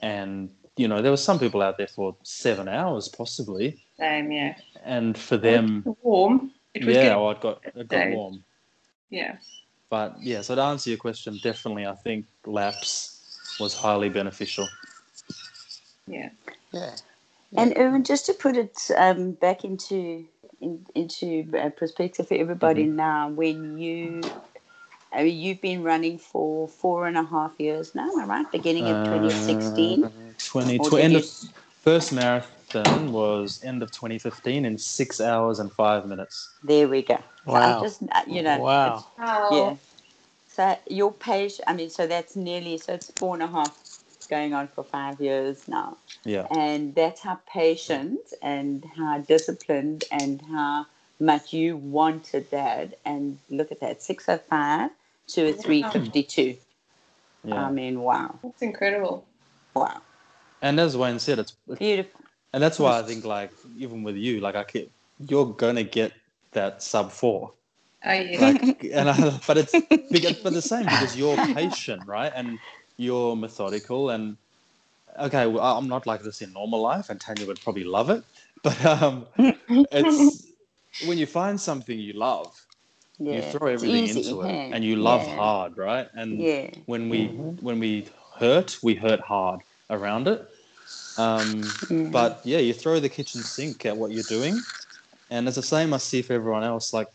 and 0.00 0.50
you 0.76 0.88
know, 0.88 1.00
there 1.00 1.12
were 1.12 1.16
some 1.28 1.38
people 1.38 1.62
out 1.62 1.78
there 1.78 1.86
for 1.86 2.16
seven 2.24 2.66
hours 2.66 3.06
possibly, 3.06 3.78
Same, 4.00 4.32
yeah. 4.32 4.56
and 4.82 5.16
for 5.16 5.36
them, 5.36 5.84
warm. 6.02 6.50
It 6.74 6.84
was 6.84 6.96
yeah, 6.96 7.02
getting, 7.02 7.18
oh, 7.18 7.30
it 7.30 7.40
got 7.40 7.60
it 7.64 7.86
got 7.86 8.10
warm. 8.10 8.42
yeah. 9.10 9.36
But 9.90 10.16
yeah, 10.20 10.40
so 10.40 10.56
to 10.56 10.62
answer 10.62 10.90
your 10.90 10.98
question, 10.98 11.38
definitely, 11.40 11.86
I 11.86 11.94
think 11.94 12.26
laps 12.44 12.90
was 13.60 13.74
highly 13.74 14.08
beneficial. 14.08 14.68
Yeah. 16.08 16.30
Yeah. 16.72 16.96
And 17.54 17.76
Erwin, 17.76 18.04
just 18.04 18.26
to 18.26 18.34
put 18.34 18.56
it 18.56 18.78
um, 18.96 19.32
back 19.32 19.64
into 19.64 20.26
in, 20.60 20.86
into 20.94 21.48
uh, 21.58 21.70
perspective 21.70 22.28
for 22.28 22.34
everybody 22.34 22.84
Mm-hmm. 22.84 22.96
now, 22.96 23.28
when 23.28 23.78
you, 23.78 24.22
I 25.12 25.24
mean, 25.24 25.38
you've 25.38 25.60
been 25.60 25.82
running 25.82 26.18
for 26.18 26.68
four 26.68 27.06
and 27.06 27.16
a 27.18 27.24
half 27.24 27.52
years 27.58 27.94
now, 27.94 28.10
am 28.10 28.20
I 28.30 28.38
right? 28.38 28.52
Beginning 28.52 28.88
of 28.90 29.02
2016. 29.04 30.04
Uh, 30.04 30.10
20, 30.38 30.78
Or 30.78 30.90
tw- 30.90 30.94
did 30.94 31.00
end 31.02 31.12
you- 31.12 31.18
of 31.18 31.24
first 31.82 32.12
marathon 32.12 33.12
was 33.12 33.60
end 33.64 33.82
of 33.82 33.90
2015 33.92 34.64
in 34.64 34.78
six 34.78 35.20
hours 35.20 35.58
and 35.58 35.72
five 35.72 36.06
minutes. 36.06 36.50
There 36.64 36.88
we 36.88 37.02
go. 37.02 37.18
So 37.48 37.58
I 37.58 37.72
Wow. 37.72 37.80
just, 37.80 38.02
uh, 38.12 38.22
you 38.28 38.42
know, 38.42 38.58
Wow. 38.62 39.04
Yeah. 39.50 39.76
So 40.48 40.76
your 40.88 41.12
page, 41.12 41.60
I 41.66 41.74
mean, 41.74 41.90
so 41.90 42.06
that's 42.06 42.36
nearly, 42.36 42.78
so 42.78 42.94
it's 42.94 43.10
four 43.12 43.34
and 43.34 43.42
a 43.42 43.46
half 43.48 43.85
going 44.26 44.54
on 44.54 44.68
for 44.68 44.84
five 44.84 45.20
years 45.20 45.66
now. 45.68 45.96
Yeah, 46.24 46.46
And 46.50 46.94
that's 46.94 47.20
how 47.20 47.38
patient 47.52 48.20
and 48.42 48.84
how 48.96 49.18
disciplined 49.18 50.04
and 50.10 50.40
how 50.42 50.86
much 51.20 51.52
you 51.52 51.76
wanted 51.76 52.50
that. 52.50 52.98
And 53.04 53.38
look 53.50 53.72
at 53.72 53.80
that 53.80 54.02
605 54.02 54.90
to 55.28 55.48
a 55.48 55.52
352. 55.52 56.56
yeah. 57.44 57.66
I 57.66 57.70
mean, 57.70 58.00
wow. 58.00 58.38
That's 58.42 58.62
incredible. 58.62 59.24
Wow. 59.74 60.00
and 60.62 60.80
as 60.80 60.96
Wayne 60.96 61.18
said, 61.18 61.38
it's 61.38 61.54
Beautiful. 61.78 62.20
and 62.52 62.62
that's 62.62 62.78
why 62.78 62.98
I 62.98 63.02
think 63.02 63.24
like 63.24 63.50
even 63.76 64.02
with 64.02 64.16
you, 64.16 64.40
like 64.40 64.56
I 64.56 64.64
keep, 64.64 64.90
you're 65.18 65.46
gonna 65.52 65.82
get 65.84 66.12
that 66.52 66.82
sub 66.82 67.12
four. 67.12 67.52
Oh, 68.04 68.12
yeah. 68.12 68.40
Like, 68.40 68.84
and 68.92 69.10
I, 69.10 69.40
but 69.46 69.58
it's 69.58 69.72
because, 70.10 70.38
but 70.38 70.52
the 70.54 70.62
same 70.62 70.84
because 70.84 71.16
you're 71.16 71.36
patient, 71.36 72.06
right? 72.06 72.32
And 72.34 72.58
you're 72.96 73.36
methodical. 73.36 74.10
And 74.10 74.36
okay, 75.18 75.46
well, 75.46 75.78
I'm 75.78 75.88
not 75.88 76.06
like 76.06 76.22
this 76.22 76.42
in 76.42 76.52
normal 76.52 76.80
life, 76.80 77.10
and 77.10 77.20
Tanya 77.20 77.46
would 77.46 77.60
probably 77.60 77.84
love 77.84 78.10
it. 78.10 78.24
But 78.62 78.84
um, 78.84 79.26
it's 79.92 80.46
when 80.98 81.18
you 81.18 81.26
find 81.26 81.60
something 81.60 81.98
you 81.98 82.14
love, 82.14 82.52
Yeah. 83.18 83.36
you 83.36 83.42
throw 83.42 83.68
everything 83.68 84.04
easy, 84.04 84.20
into 84.20 84.42
it, 84.42 84.48
hey? 84.48 84.70
and 84.72 84.84
you 84.84 84.96
love 84.96 85.26
Yeah. 85.26 85.34
hard, 85.36 85.76
right? 85.76 86.08
And 86.14 86.40
Yeah. 86.40 86.70
when 86.86 87.08
we 87.08 87.26
when 87.60 87.78
we 87.78 88.08
hurt, 88.38 88.78
we 88.82 88.94
hurt 88.94 89.20
hard 89.20 89.60
around 89.90 90.26
it. 90.28 90.46
Um, 91.16 91.80
Mhm. 91.88 92.12
but 92.12 92.40
yeah, 92.44 92.58
you 92.58 92.72
throw 92.74 93.00
the 93.00 93.08
kitchen 93.08 93.42
sink 93.42 93.86
at 93.86 93.96
what 93.96 94.10
you're 94.12 94.24
doing, 94.24 94.64
and 95.30 95.46
it's 95.46 95.56
the 95.56 95.62
same 95.62 95.94
I 95.94 95.98
see 95.98 96.22
for 96.22 96.32
everyone 96.34 96.64
else. 96.64 96.92
Like 96.92 97.08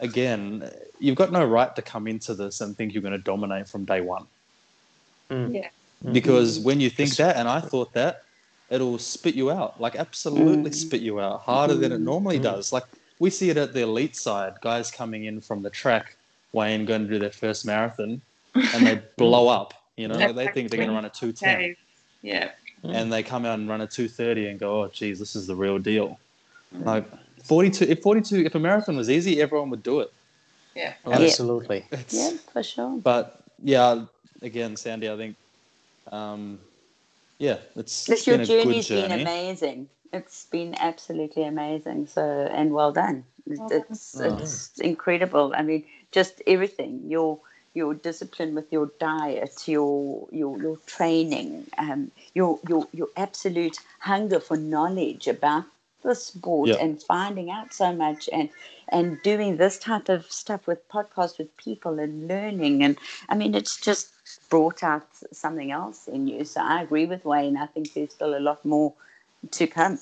again, 0.00 0.70
you've 1.00 1.16
got 1.16 1.32
no 1.32 1.44
right 1.44 1.74
to 1.76 1.82
come 1.82 2.06
into 2.06 2.34
this 2.34 2.60
and 2.60 2.76
think 2.76 2.92
you're 2.92 3.02
going 3.02 3.12
to 3.12 3.18
dominate 3.18 3.68
from 3.68 3.84
day 3.84 4.00
one, 4.00 4.26
Mm. 5.30 5.54
Yeah. 5.54 5.68
because 6.12 6.58
when 6.60 6.80
you 6.80 6.88
think 6.90 7.16
that, 7.16 7.36
and 7.36 7.48
I 7.48 7.60
thought 7.60 7.92
that, 7.94 8.22
it'll 8.70 8.98
spit 8.98 9.34
you 9.34 9.50
out, 9.50 9.80
like 9.80 9.96
absolutely 9.96 10.70
Mm. 10.70 10.74
spit 10.74 11.00
you 11.00 11.20
out 11.20 11.40
harder 11.40 11.74
than 11.74 11.90
it 11.92 12.00
normally 12.00 12.38
Mm. 12.38 12.42
does. 12.44 12.72
Like 12.72 12.84
we 13.18 13.30
see 13.30 13.50
it 13.50 13.56
at 13.56 13.72
the 13.72 13.82
elite 13.82 14.14
side, 14.16 14.54
guys 14.60 14.90
coming 14.90 15.24
in 15.24 15.40
from 15.40 15.62
the 15.62 15.70
track, 15.70 16.16
Wayne 16.52 16.84
going 16.84 17.02
to 17.06 17.08
do 17.12 17.18
their 17.18 17.30
first 17.32 17.66
marathon, 17.66 18.20
and 18.54 18.86
they 18.86 19.00
blow 19.16 19.48
up. 19.48 19.74
You 19.96 20.06
know, 20.08 20.16
That's 20.16 20.34
they 20.34 20.46
think 20.48 20.70
they're 20.70 20.78
going 20.78 20.90
to 20.90 20.94
run 20.94 21.04
a 21.04 21.10
two 21.10 21.32
ten 21.32 21.56
Okay. 21.56 21.76
Yeah. 22.22 22.50
and 22.84 23.12
they 23.12 23.22
come 23.24 23.44
out 23.44 23.58
and 23.58 23.68
run 23.68 23.80
a 23.80 23.86
230 23.86 24.46
and 24.48 24.58
go, 24.60 24.82
oh, 24.82 24.88
geez, 24.88 25.18
this 25.18 25.34
is 25.34 25.46
the 25.48 25.54
real 25.56 25.78
deal. 25.80 26.18
Like 26.72 27.04
42, 27.44 27.86
if 27.86 28.02
42, 28.02 28.44
if 28.44 28.54
a 28.54 28.58
marathon 28.60 28.96
was 28.96 29.10
easy, 29.10 29.40
everyone 29.42 29.70
would 29.70 29.82
do 29.82 29.98
it. 30.00 30.12
Yeah. 30.76 30.92
Absolutely. 31.06 31.84
It's, 31.90 32.14
Yeah, 32.14 32.30
for 32.52 32.62
sure. 32.62 32.98
But 32.98 33.40
yeah, 33.64 34.04
again, 34.42 34.76
Sandy, 34.76 35.08
I 35.08 35.16
think, 35.16 35.36
um, 36.10 36.60
yeah, 37.38 37.58
it's, 37.76 38.08
This 38.08 38.20
it's 38.20 38.26
your 38.26 38.38
been 38.38 38.40
a 38.40 38.46
good 38.46 38.58
journey's 38.64 38.88
been 38.88 39.12
amazing. 39.12 39.88
It's 40.12 40.46
been 40.46 40.74
absolutely 40.78 41.44
amazing. 41.44 42.06
So 42.06 42.22
and 42.22 42.72
well 42.72 42.92
done. 42.92 43.24
It's 43.46 43.60
Oh, 43.60 43.68
it's, 43.70 44.20
Oh. 44.20 44.34
it's 44.36 44.78
incredible. 44.80 45.52
I 45.56 45.62
mean, 45.62 45.84
just 46.12 46.42
everything. 46.46 47.02
Your 47.08 47.40
your 47.74 47.94
discipline 47.94 48.54
with 48.54 48.72
your 48.72 48.90
diet, 48.98 49.68
your 49.68 50.28
your 50.32 50.58
your 50.60 50.76
training, 50.86 51.66
um, 51.78 52.10
your 52.34 52.58
your 52.68 52.88
your 52.92 53.08
absolute 53.16 53.78
hunger 54.00 54.40
for 54.40 54.56
knowledge 54.56 55.26
about 55.28 55.64
the 56.02 56.14
sport 56.14 56.70
Yeah. 56.70 56.76
and 56.76 57.02
finding 57.02 57.50
out 57.50 57.72
so 57.72 57.92
much 57.92 58.28
and 58.32 58.48
and 58.88 59.20
doing 59.22 59.56
this 59.56 59.78
type 59.78 60.08
of 60.08 60.30
stuff 60.30 60.66
with 60.66 60.88
podcasts 60.88 61.38
with 61.38 61.54
people 61.56 61.98
and 61.98 62.28
learning 62.28 62.82
and 62.82 62.96
I 63.28 63.34
mean 63.34 63.54
it's 63.54 63.76
just 63.80 64.17
brought 64.48 64.82
out 64.82 65.06
something 65.32 65.70
else 65.70 66.08
in 66.08 66.26
you. 66.26 66.44
So 66.44 66.60
I 66.60 66.82
agree 66.82 67.06
with 67.06 67.24
Wayne. 67.24 67.56
I 67.56 67.66
think 67.66 67.92
there's 67.94 68.12
still 68.12 68.36
a 68.36 68.40
lot 68.40 68.64
more 68.64 68.92
to 69.52 69.66
come 69.66 69.98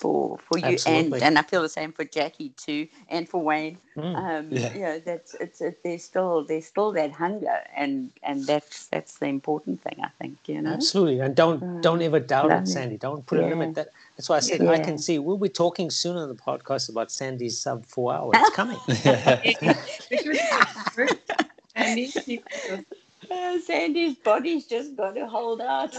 for 0.00 0.38
for 0.38 0.58
you 0.58 0.64
Absolutely. 0.64 1.18
and 1.18 1.22
and 1.24 1.38
I 1.38 1.42
feel 1.42 1.62
the 1.62 1.68
same 1.68 1.92
for 1.92 2.04
Jackie 2.04 2.50
too 2.50 2.86
and 3.08 3.28
for 3.28 3.42
Wayne. 3.42 3.78
Mm. 3.96 4.16
Um, 4.16 4.48
Yeah. 4.52 4.72
You 4.74 4.80
know 4.80 4.98
that's 5.00 5.34
it's 5.34 5.60
it, 5.60 5.82
there's 5.82 6.04
still 6.04 6.44
there's 6.44 6.66
still 6.66 6.92
that 6.92 7.10
hunger 7.12 7.60
and 7.76 8.10
and 8.22 8.46
that's 8.46 8.86
that's 8.86 9.18
the 9.18 9.26
important 9.26 9.82
thing 9.82 9.96
I 10.02 10.08
think. 10.20 10.38
You 10.46 10.62
know. 10.62 10.72
Absolutely, 10.74 11.18
and 11.20 11.34
don't 11.34 11.60
Mm. 11.60 11.82
don't 11.82 12.00
ever 12.02 12.20
doubt 12.20 12.52
it, 12.52 12.68
Sandy. 12.68 12.96
Don't 12.96 13.26
put 13.26 13.40
a 13.40 13.46
limit. 13.46 13.74
That 13.74 13.88
that's 14.16 14.28
why 14.28 14.36
I 14.36 14.40
said 14.40 14.64
I 14.66 14.78
can 14.78 14.98
see. 14.98 15.18
We'll 15.18 15.36
be 15.36 15.48
talking 15.48 15.90
soon 15.90 16.16
on 16.16 16.28
the 16.28 16.36
podcast 16.36 16.88
about 16.88 17.10
Sandy's 17.10 17.58
sub 17.58 17.84
four 17.84 18.14
hours. 18.14 18.34
It's 18.36 18.50
coming. 18.50 18.78
Which 23.28 23.38
was 23.38 23.66
good. 23.66 23.74
And 23.74 23.94
these 23.94 24.14
people- 24.16 24.16
Uh, 24.16 24.16
Sandy's 24.16 24.16
body's 24.16 24.66
just 24.66 24.96
got 24.96 25.14
to 25.14 25.26
hold 25.26 25.60
out. 25.60 25.92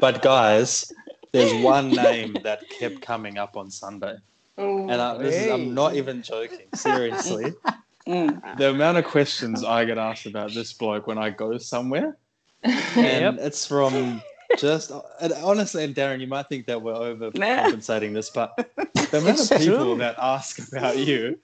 but 0.00 0.22
guys, 0.22 0.92
there's 1.32 1.52
one 1.62 1.90
name 1.90 2.36
that 2.44 2.68
kept 2.70 3.00
coming 3.00 3.38
up 3.38 3.56
on 3.56 3.70
Sunday. 3.70 4.14
Oh, 4.56 4.88
And 4.88 5.00
I, 5.00 5.18
this 5.18 5.34
is, 5.34 5.50
I'm 5.50 5.74
not 5.74 5.94
even 5.96 6.22
joking. 6.22 6.68
Seriously. 6.74 7.52
Mm. 8.06 8.58
the 8.58 8.68
amount 8.68 8.98
of 8.98 9.06
questions 9.06 9.64
I 9.64 9.86
get 9.86 9.96
asked 9.96 10.26
about 10.26 10.52
this 10.52 10.74
bloke 10.74 11.06
when 11.06 11.16
I 11.16 11.30
go 11.30 11.56
somewhere, 11.56 12.18
and 12.62 12.74
Yep. 12.96 13.36
it's 13.38 13.66
from 13.66 14.20
just 14.58 14.90
and 15.20 15.32
honestly, 15.34 15.84
and 15.84 15.94
Darren, 15.94 16.20
you 16.20 16.26
might 16.26 16.48
think 16.48 16.66
that 16.66 16.80
we're 16.80 16.94
overcompensating 16.94 18.12
this, 18.12 18.30
but 18.30 18.56
the 18.94 19.18
amount 19.18 19.40
of 19.40 19.58
people 19.58 19.76
true. 19.76 19.96
that 19.96 20.16
ask 20.18 20.58
about 20.68 20.96
you, 20.96 21.38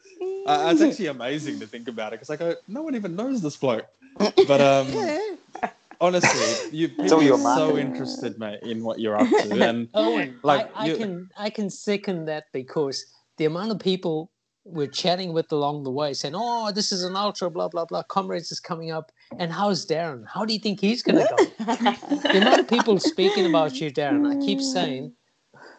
uh, 0.47 0.70
it's 0.72 0.81
actually 0.81 1.06
amazing 1.06 1.60
to 1.60 1.66
think 1.66 1.89
about 1.89 2.12
it 2.12 2.20
because 2.20 2.31
I 2.31 2.36
go, 2.36 2.55
no 2.68 2.82
one 2.82 2.94
even 2.94 3.16
knows 3.16 3.43
this 3.43 3.56
bloke. 3.56 3.86
But 4.18 4.60
um, 4.60 5.18
honestly, 6.01 6.77
you 6.77 6.90
It's 6.98 7.12
all 7.12 7.20
people 7.20 7.22
your 7.22 7.35
are 7.35 7.56
so 7.56 7.66
marketing. 7.66 7.86
interested, 7.86 8.39
mate, 8.39 8.60
in 8.62 8.82
what 8.82 9.01
you're 9.01 9.16
up 9.16 9.28
to, 9.28 9.68
and 9.68 9.89
Owen, 9.94 10.39
Like, 10.43 10.70
I, 10.74 10.86
I 10.86 10.97
can 10.97 11.31
I 11.39 11.51
can 11.51 11.70
second 11.70 12.27
that 12.27 12.44
because 12.52 13.05
the 13.36 13.44
amount 13.44 13.70
of 13.72 13.78
people 13.78 14.31
we're 14.64 14.86
chatting 14.86 15.32
with 15.32 15.51
along 15.52 15.85
the 15.85 15.90
way 15.90 16.12
saying, 16.12 16.35
"Oh, 16.36 16.70
this 16.70 16.93
is 16.93 17.02
an 17.02 17.16
ultra, 17.16 17.51
blah 17.51 17.68
blah 17.68 17.85
blah. 17.85 18.02
Comrades 18.05 18.52
is 18.52 18.60
coming 18.60 18.90
up, 18.90 19.10
and 19.39 19.52
how's 19.52 19.86
Darren? 19.86 20.24
How 20.27 20.44
do 20.44 20.52
you 20.52 20.59
think 20.59 20.81
he's 20.81 21.02
going 21.02 21.16
to 21.16 21.35
go?" 21.36 21.65
the 21.65 22.39
amount 22.39 22.61
of 22.61 22.69
people 22.69 22.98
speaking 22.98 23.47
about 23.47 23.81
you, 23.81 23.90
Darren. 23.90 24.31
I 24.31 24.44
keep 24.44 24.59
mm. 24.59 24.73
saying, 24.73 25.12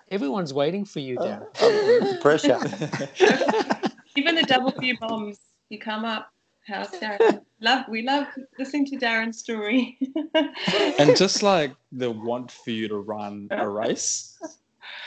everyone's 0.10 0.54
waiting 0.54 0.86
for 0.86 1.00
you, 1.00 1.18
oh, 1.20 1.26
Darren. 1.26 1.48
Oh, 1.62 2.18
pressure. 2.22 2.60
Even 4.16 4.36
the 4.36 4.44
double 4.44 4.72
few 4.72 4.98
bombs, 5.00 5.40
you 5.70 5.80
come 5.80 6.06
up. 6.06 6.32
How's 6.68 6.90
Darren? 6.92 7.42
love, 7.60 7.86
we 7.90 8.04
love 8.04 8.28
listening 8.60 8.86
to 8.88 8.98
Darren's 8.98 9.40
story. 9.40 9.98
and 11.00 11.16
just 11.18 11.42
like 11.42 11.74
the 11.92 12.12
want 12.12 12.52
for 12.52 12.72
you 12.72 12.88
to 12.88 12.98
run 12.98 13.48
a 13.52 13.68
race, 13.68 14.40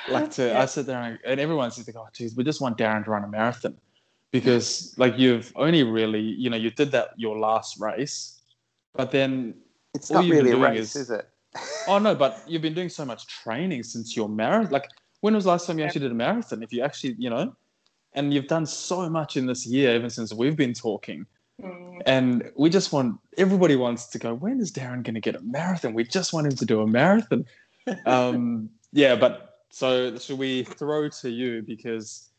like 0.09 0.31
to, 0.33 0.49
Yeah. 0.49 0.63
I 0.63 0.67
sit 0.67 0.87
there 0.87 1.01
and, 1.01 1.19
and 1.25 1.39
everyone's 1.39 1.77
just 1.77 1.89
like, 1.89 1.97
oh, 1.97 2.09
geez, 2.13 2.35
we 2.35 2.45
just 2.45 2.61
want 2.61 2.79
Darren 2.79 3.05
to 3.05 3.11
run 3.11 3.25
a 3.25 3.29
marathon 3.29 3.77
because 4.33 4.95
like 4.97 5.17
you've 5.17 5.53
only 5.55 5.85
really, 5.85 6.21
you 6.21 6.51
know, 6.51 6.57
you 6.57 6.71
did 6.71 6.91
that 6.91 7.11
your 7.17 7.39
last 7.39 7.79
race, 7.79 8.34
but 8.95 9.11
then, 9.11 9.55
It's 9.95 10.11
All 10.11 10.17
not 10.17 10.27
you've 10.27 10.37
been 10.37 10.45
really 10.45 10.57
a 10.57 10.61
doing 10.61 10.73
race, 10.73 10.97
is- 10.97 11.03
is 11.03 11.11
it? 11.11 11.29
oh 11.89 11.99
no, 11.99 12.15
but 12.15 12.43
you've 12.49 12.63
been 12.63 12.75
doing 12.75 12.89
so 12.89 13.05
much 13.05 13.27
training 13.29 13.83
since 13.85 14.17
your 14.17 14.29
marathon. 14.29 14.73
Like, 14.73 14.89
when 15.21 15.35
was 15.35 15.45
the 15.45 15.51
last 15.51 15.67
time 15.67 15.79
you 15.79 15.85
actually 15.85 16.01
did 16.01 16.11
a 16.11 16.15
marathon? 16.15 16.63
If 16.63 16.73
you 16.73 16.83
actually, 16.83 17.15
you 17.17 17.31
know, 17.31 17.55
and 18.15 18.35
you've 18.35 18.49
done 18.49 18.67
so 18.67 19.09
much 19.09 19.37
in 19.37 19.47
this 19.47 19.67
year, 19.67 19.95
even 19.95 20.11
since 20.11 20.33
we've 20.33 20.57
been 20.57 20.75
talking. 20.75 21.27
Mm. 21.63 22.03
And 22.07 22.51
we 22.57 22.71
just 22.71 22.93
want 22.93 23.21
everybody 23.39 23.77
wants 23.77 24.07
to 24.07 24.19
go. 24.19 24.35
When 24.35 24.61
is 24.61 24.73
Darren 24.73 25.03
going 25.03 25.15
to 25.15 25.21
get 25.21 25.37
a 25.37 25.41
marathon? 25.43 25.95
We 25.95 26.05
just 26.05 26.33
want 26.33 26.47
him 26.47 26.57
to 26.57 26.67
do 26.67 26.81
a 26.81 26.87
marathon. 26.87 27.45
um, 28.07 28.71
yeah, 28.93 29.15
but 29.15 29.61
so 29.71 30.17
should 30.19 30.39
we 30.39 30.65
throw 30.65 31.09
to 31.09 31.31
you 31.31 31.63
because 31.63 32.31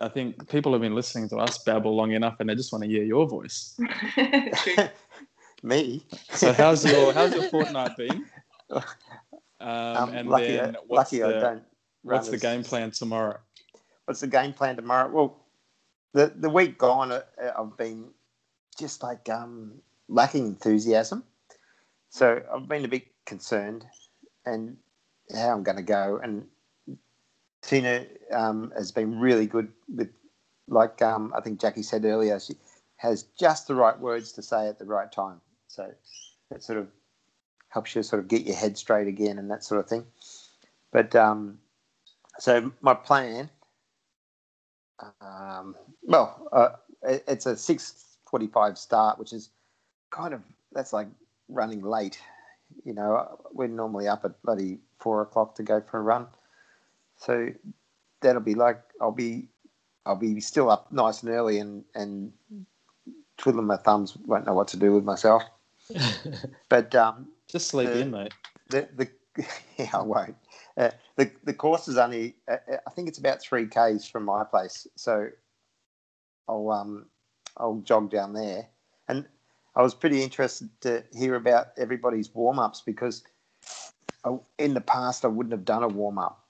I 0.00 0.08
think 0.08 0.48
people 0.48 0.72
have 0.72 0.80
been 0.80 0.94
listening 0.94 1.28
to 1.30 1.36
us 1.36 1.58
babble 1.58 1.94
long 1.94 2.12
enough, 2.12 2.40
and 2.40 2.48
they 2.48 2.54
just 2.54 2.72
want 2.72 2.84
to 2.84 2.90
hear 2.90 3.04
your 3.04 3.26
voice. 3.26 3.78
Me? 5.62 6.04
So 6.30 6.52
how's 6.52 6.84
your 6.84 7.12
how's 7.12 7.34
your 7.34 7.44
fortnight 7.44 7.96
been? 7.96 8.24
Um, 9.60 9.96
Um, 9.96 10.08
and 10.14 10.28
lucky 10.28 10.52
then 10.52 10.76
I, 10.76 10.78
what's 10.86 11.12
lucky 11.12 11.24
I 11.24 11.32
the 11.32 11.40
don't. 11.40 11.62
what's 12.02 12.28
the 12.28 12.38
game 12.38 12.62
plan 12.62 12.92
tomorrow? 12.92 13.38
What's 14.04 14.20
the 14.20 14.28
game 14.28 14.52
plan 14.52 14.76
tomorrow? 14.76 15.10
Well, 15.10 15.36
the 16.12 16.32
the 16.36 16.48
week 16.48 16.78
gone, 16.78 17.10
uh, 17.10 17.22
I've 17.58 17.76
been 17.76 18.10
just 18.78 19.02
like 19.02 19.28
um, 19.28 19.72
lacking 20.08 20.46
enthusiasm. 20.46 21.24
So 22.10 22.40
I've 22.54 22.68
been 22.68 22.84
a 22.84 22.88
bit 22.88 23.06
concerned, 23.26 23.84
and 24.46 24.76
how 25.34 25.50
I'm 25.50 25.64
going 25.64 25.76
to 25.76 25.82
go. 25.82 26.20
And 26.22 26.46
Tina 27.62 28.06
um, 28.32 28.72
has 28.76 28.92
been 28.92 29.18
really 29.18 29.46
good 29.46 29.72
with, 29.94 30.10
like 30.68 31.02
um, 31.02 31.32
I 31.36 31.40
think 31.40 31.60
Jackie 31.60 31.82
said 31.82 32.04
earlier, 32.04 32.38
she 32.38 32.54
has 32.96 33.24
just 33.38 33.66
the 33.66 33.74
right 33.74 33.98
words 33.98 34.32
to 34.32 34.42
say 34.42 34.68
at 34.68 34.78
the 34.78 34.84
right 34.84 35.10
time. 35.10 35.40
So 35.68 35.92
it 36.50 36.62
sort 36.62 36.78
of 36.78 36.88
helps 37.68 37.94
you 37.94 38.02
sort 38.02 38.20
of 38.20 38.28
get 38.28 38.46
your 38.46 38.56
head 38.56 38.76
straight 38.76 39.06
again 39.08 39.38
and 39.38 39.50
that 39.50 39.64
sort 39.64 39.80
of 39.80 39.88
thing. 39.88 40.04
But 40.90 41.14
um, 41.14 41.58
so 42.38 42.72
my 42.80 42.94
plan, 42.94 43.50
um, 45.20 45.76
well, 46.02 46.48
uh, 46.52 46.70
it- 47.02 47.24
it's 47.28 47.46
a 47.46 47.56
six 47.56 48.16
forty-five 48.26 48.78
start, 48.78 49.18
which 49.18 49.32
is 49.32 49.50
kind 50.10 50.34
of 50.34 50.42
that's 50.72 50.92
like 50.92 51.08
running 51.48 51.82
late. 51.82 52.20
You 52.84 52.94
know, 52.94 53.38
we're 53.52 53.68
normally 53.68 54.08
up 54.08 54.24
at 54.24 54.40
bloody 54.42 54.78
four 54.98 55.22
o'clock 55.22 55.54
to 55.56 55.62
go 55.62 55.80
for 55.80 55.98
a 55.98 56.02
run, 56.02 56.26
so 57.16 57.48
that'll 58.20 58.42
be 58.42 58.54
like 58.54 58.80
I'll 59.00 59.12
be 59.12 59.48
I'll 60.06 60.16
be 60.16 60.40
still 60.40 60.70
up 60.70 60.90
nice 60.92 61.22
and 61.22 61.30
early 61.32 61.58
and 61.58 61.84
and 61.94 62.32
twiddling 63.36 63.66
my 63.66 63.76
thumbs, 63.76 64.16
won't 64.16 64.46
know 64.46 64.54
what 64.54 64.68
to 64.68 64.76
do 64.76 64.92
with 64.92 65.04
myself. 65.04 65.42
But 66.68 66.94
um, 66.94 67.28
Just 67.48 67.68
sleep 67.68 67.88
Uh, 67.88 67.92
in, 67.92 68.10
mate. 68.10 68.34
the 68.70 68.88
the 68.96 69.08
yeah, 69.76 69.90
I 69.94 70.02
won't. 70.02 70.36
Uh, 70.76 70.90
the 71.16 71.30
the 71.44 71.54
course 71.54 71.88
is 71.88 71.96
only 71.96 72.36
uh, 72.48 72.56
uh, 72.70 72.76
I 72.86 72.90
think 72.90 73.08
it's 73.08 73.18
about 73.18 73.40
three 73.40 73.66
k's 73.66 74.06
from 74.06 74.24
my 74.24 74.44
place, 74.44 74.86
so 74.96 75.28
I'll 76.48 76.70
um 76.70 77.06
I'll 77.56 77.80
jog 77.84 78.10
down 78.10 78.32
there. 78.32 78.68
And 79.08 79.26
I 79.76 79.82
was 79.82 79.94
pretty 79.94 80.22
interested 80.22 80.68
to 80.82 81.04
hear 81.16 81.34
about 81.36 81.68
everybody's 81.78 82.34
warm 82.34 82.58
ups 82.58 82.82
because 82.84 83.22
I, 84.24 84.36
in 84.58 84.74
the 84.74 84.80
past 84.80 85.24
I 85.24 85.28
wouldn't 85.28 85.52
have 85.52 85.64
done 85.64 85.82
a 85.82 85.88
warm 85.88 86.18
up 86.18 86.44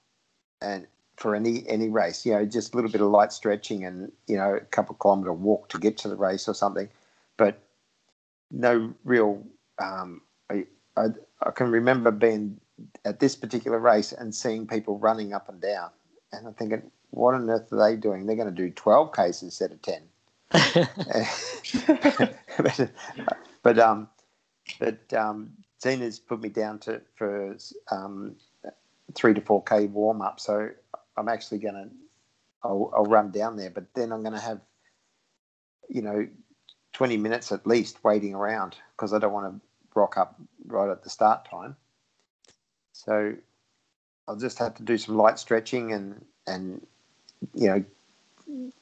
and 0.61 0.87
for 1.15 1.35
any 1.35 1.67
any 1.67 1.89
race, 1.89 2.25
you 2.25 2.33
know, 2.33 2.45
just 2.45 2.73
a 2.73 2.77
little 2.77 2.91
bit 2.91 3.01
of 3.01 3.07
light 3.09 3.31
stretching 3.31 3.83
and 3.85 4.11
you 4.27 4.35
know 4.37 4.55
a 4.55 4.61
couple 4.61 4.93
of 4.95 4.99
kilometre 4.99 5.33
walk 5.33 5.69
to 5.69 5.77
get 5.77 5.97
to 5.99 6.07
the 6.07 6.15
race 6.15 6.47
or 6.47 6.53
something, 6.55 6.89
but 7.37 7.61
no 8.51 8.93
real. 9.03 9.43
Um, 9.79 10.21
I, 10.49 10.65
I 10.97 11.07
I 11.41 11.51
can 11.51 11.71
remember 11.71 12.11
being 12.11 12.59
at 13.05 13.19
this 13.19 13.35
particular 13.35 13.79
race 13.79 14.11
and 14.11 14.33
seeing 14.33 14.67
people 14.67 14.97
running 14.99 15.33
up 15.33 15.49
and 15.49 15.61
down, 15.61 15.89
and 16.31 16.47
I'm 16.47 16.53
thinking, 16.53 16.91
what 17.11 17.35
on 17.35 17.49
earth 17.49 17.71
are 17.71 17.89
they 17.89 17.95
doing? 17.95 18.25
They're 18.25 18.35
going 18.35 18.53
to 18.53 18.55
do 18.55 18.69
12 18.71 19.11
k's 19.13 19.43
instead 19.43 19.71
of 19.71 19.81
10. 19.81 20.01
but, 22.57 22.91
but 23.63 23.79
um, 23.79 24.09
but 24.79 25.13
um, 25.13 25.51
Tina's 25.81 26.19
put 26.19 26.41
me 26.41 26.49
down 26.49 26.79
to 26.79 27.01
for 27.15 27.55
um, 27.91 28.35
three 29.15 29.33
to 29.33 29.41
four 29.41 29.63
k 29.63 29.85
warm 29.85 30.21
up, 30.21 30.39
so 30.39 30.69
I'm 31.17 31.29
actually 31.29 31.59
going 31.59 31.75
to 31.75 31.89
I'll, 32.63 32.91
I'll 32.95 33.05
run 33.05 33.31
down 33.31 33.55
there, 33.55 33.69
but 33.69 33.85
then 33.93 34.11
I'm 34.11 34.21
going 34.21 34.33
to 34.33 34.39
have 34.39 34.59
you 35.89 36.01
know 36.01 36.27
20 36.93 37.17
minutes 37.17 37.51
at 37.51 37.67
least 37.67 38.03
waiting 38.03 38.33
around 38.33 38.75
because 38.95 39.13
I 39.13 39.19
don't 39.19 39.33
want 39.33 39.53
to 39.53 39.61
rock 39.95 40.17
up 40.17 40.35
right 40.65 40.89
at 40.89 41.03
the 41.03 41.09
start 41.09 41.49
time. 41.49 41.75
So 42.93 43.35
I'll 44.27 44.35
just 44.35 44.59
have 44.59 44.75
to 44.75 44.83
do 44.83 44.97
some 44.97 45.17
light 45.17 45.39
stretching 45.39 45.93
and 45.93 46.25
and 46.47 46.85
you 47.53 47.67
know 47.67 47.85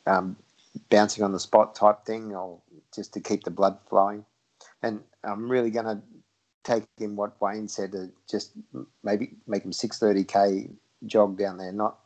um, 0.06 0.36
bouncing 0.90 1.24
on 1.24 1.32
the 1.32 1.40
spot 1.40 1.76
type 1.76 2.06
thing, 2.06 2.36
or 2.36 2.60
just 2.94 3.14
to 3.14 3.20
keep 3.20 3.44
the 3.44 3.52
blood 3.52 3.78
flowing. 3.90 4.26
And 4.82 5.02
I'm 5.24 5.50
really 5.50 5.70
going 5.72 5.86
to 5.86 6.02
take 6.64 6.84
in 7.00 7.16
what 7.16 7.40
Wayne 7.42 7.68
said 7.68 7.94
to 7.94 8.12
just 8.30 8.52
maybe 9.04 9.32
make 9.48 9.64
him 9.64 9.72
6:30k 9.72 10.72
jog 11.06 11.38
down 11.38 11.58
there, 11.58 11.72
not 11.72 12.00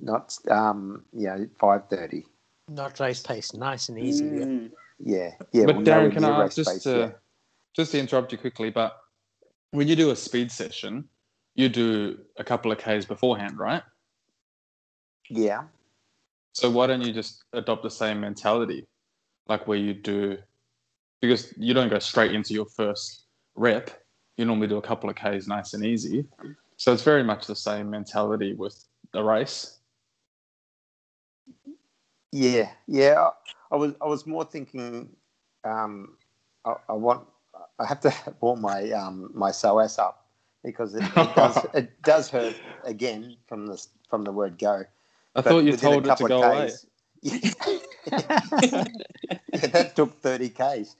not 0.00 0.36
um, 0.50 1.04
you 1.12 1.26
know 1.26 1.48
5:30. 1.60 2.24
Not 2.68 2.98
race 2.98 3.22
pace, 3.22 3.54
nice 3.54 3.88
and 3.88 3.98
easy. 3.98 4.24
yeah. 4.24 4.30
Mm. 4.30 4.70
Yeah, 4.98 5.30
yeah. 5.52 5.66
but 5.66 5.76
well, 5.76 5.84
Darren, 5.84 6.12
can 6.12 6.24
I 6.24 6.42
race 6.42 6.54
just 6.56 6.70
pace, 6.70 6.82
to 6.84 6.98
yeah. 6.98 7.10
just 7.74 7.92
to 7.92 7.98
interrupt 7.98 8.32
you 8.32 8.38
quickly? 8.38 8.70
But 8.70 8.96
when 9.70 9.88
you 9.88 9.94
do 9.94 10.10
a 10.10 10.16
speed 10.16 10.50
session, 10.50 11.04
you 11.54 11.68
do 11.68 12.18
a 12.38 12.44
couple 12.44 12.72
of 12.72 12.78
k's 12.78 13.04
beforehand, 13.04 13.58
right? 13.58 13.82
yeah. 15.28 15.64
So 16.52 16.70
why 16.70 16.86
don't 16.86 17.02
you 17.02 17.12
just 17.12 17.44
adopt 17.52 17.82
the 17.82 17.90
same 17.90 18.20
mentality, 18.20 18.86
like 19.46 19.66
where 19.66 19.76
you 19.76 19.92
do, 19.92 20.38
because 21.20 21.52
you 21.58 21.74
don't 21.74 21.90
go 21.90 21.98
straight 21.98 22.32
into 22.32 22.54
your 22.54 22.64
first 22.64 23.24
rep. 23.56 23.90
You 24.38 24.46
normally 24.46 24.68
do 24.68 24.78
a 24.78 24.82
couple 24.82 25.10
of 25.10 25.16
k's, 25.16 25.46
nice 25.46 25.74
and 25.74 25.84
easy. 25.84 26.24
So 26.78 26.94
it's 26.94 27.02
very 27.02 27.22
much 27.22 27.46
the 27.46 27.56
same 27.56 27.90
mentality 27.90 28.54
with 28.54 28.82
the 29.12 29.22
race. 29.22 29.75
Yeah, 32.32 32.70
yeah. 32.86 33.30
I, 33.70 33.74
I 33.74 33.76
was 33.76 33.94
I 34.00 34.06
was 34.06 34.26
more 34.26 34.44
thinking. 34.44 35.10
Um, 35.64 36.16
I, 36.64 36.74
I 36.88 36.92
want 36.92 37.26
I 37.78 37.86
have 37.86 38.00
to 38.00 38.12
warm 38.40 38.60
my 38.60 38.90
um 38.90 39.30
my 39.34 39.50
psoas 39.50 39.98
up 39.98 40.26
because 40.62 40.94
it, 40.94 41.04
it 41.04 41.34
does 41.34 41.66
it 41.74 42.02
does 42.02 42.30
hurt 42.30 42.54
again 42.84 43.36
from 43.46 43.66
the 43.66 43.84
from 44.08 44.24
the 44.24 44.32
word 44.32 44.58
go. 44.58 44.84
I 45.34 45.42
But 45.42 45.50
thought 45.50 45.64
you 45.64 45.76
told 45.76 46.06
it 46.06 46.16
to 46.16 46.24
go 46.24 46.42
of 46.42 46.52
away. 46.52 46.68
Ks- 46.68 46.86
yeah, 47.22 47.38
that 49.72 49.96
took 49.96 50.20
thirty 50.20 50.48
k's. 50.48 50.96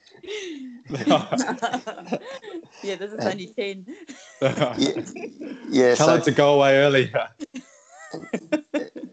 yeah, 2.83 2.97
this 2.97 3.13
is 3.13 3.27
only 3.27 3.47
10. 3.47 3.87
Yeah, 4.41 4.77
yeah. 5.71 5.95
Tell 5.95 6.09
so, 6.09 6.15
it 6.17 6.25
to 6.25 6.33
go 6.33 6.55
away 6.55 6.79
earlier. 6.79 7.29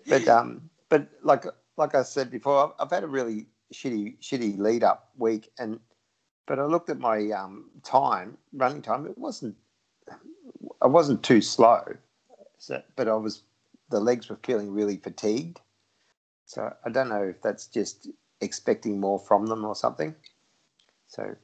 but 0.10 0.27
um, 0.27 0.69
but 0.90 1.07
like 1.23 1.45
like 1.78 1.95
I 1.95 2.04
said 2.04 2.32
before, 2.32 2.74
I've, 2.80 2.90
had 2.91 3.04
a 3.04 3.08
really 3.08 3.48
shitty 3.74 4.20
shitty 4.20 4.58
lead 4.60 4.84
up 4.84 5.10
week, 5.18 5.52
and 5.60 5.80
but 6.48 6.60
I 6.60 6.66
looked 6.66 6.90
at 6.90 7.00
my 7.00 7.32
um 7.32 7.70
time 7.84 8.38
running 8.54 8.82
time. 8.82 9.06
It 9.06 9.18
wasn't 9.18 9.56
I 10.82 10.88
wasn't 10.88 11.24
too 11.24 11.41
slow, 11.41 11.84
so 12.58 12.82
but 12.95 13.08
I 13.08 13.16
was 13.16 13.44
the 13.90 14.00
legs 14.00 14.30
were 14.30 14.40
feeling 14.44 14.72
really 14.72 14.98
fatigued. 14.98 15.60
So 16.45 16.74
I 16.86 16.90
don't 16.90 17.10
know 17.10 17.24
if 17.24 17.41
that's 17.41 17.68
just 17.68 18.10
expecting 18.41 19.00
more 19.00 19.20
from 19.20 19.45
them 19.48 19.66
or 19.66 19.76
something. 19.76 20.14
So 21.08 21.36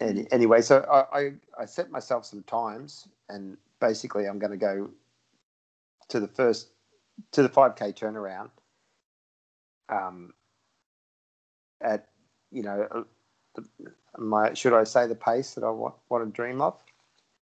any, 0.00 0.26
anyway, 0.32 0.62
so 0.62 0.80
I, 0.90 1.18
I 1.20 1.32
I 1.60 1.64
set 1.66 1.90
myself 1.90 2.26
some 2.26 2.42
times, 2.44 3.08
and 3.28 3.56
basically 3.80 4.26
I'm 4.26 4.38
going 4.38 4.52
to 4.52 4.56
go 4.56 4.90
to 6.08 6.20
the 6.20 6.28
first 6.28 6.68
to 7.32 7.42
the 7.42 7.48
5K 7.48 7.94
turnaround. 7.94 8.50
Um, 9.90 10.32
at 11.80 12.08
you 12.50 12.62
know, 12.62 12.86
uh, 12.90 13.02
the, 13.54 13.64
my 14.18 14.54
should 14.54 14.72
I 14.72 14.84
say 14.84 15.06
the 15.06 15.14
pace 15.14 15.54
that 15.54 15.64
I 15.64 15.70
want, 15.70 15.94
want 16.08 16.24
to 16.24 16.30
dream 16.30 16.60
of? 16.60 16.82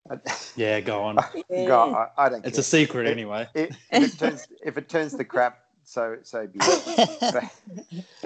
Yeah, 0.56 0.80
go 0.82 1.02
on. 1.02 1.18
Yeah. 1.49 1.66
God, 1.68 2.10
I, 2.18 2.26
I 2.26 2.30
don't. 2.30 2.45
It's 2.45 2.56
care. 2.56 2.62
a 2.62 2.64
secret 2.64 3.07
anyway. 3.07 3.48
If, 3.53 3.76
if 3.91 4.14
it 4.14 4.20
turns 4.20 4.48
if 4.64 4.78
it 4.78 4.88
turns 4.88 5.16
to 5.16 5.24
crap, 5.24 5.60
so 5.84 6.18
so 6.24 6.45
be 6.48 6.60
it. 6.62 7.52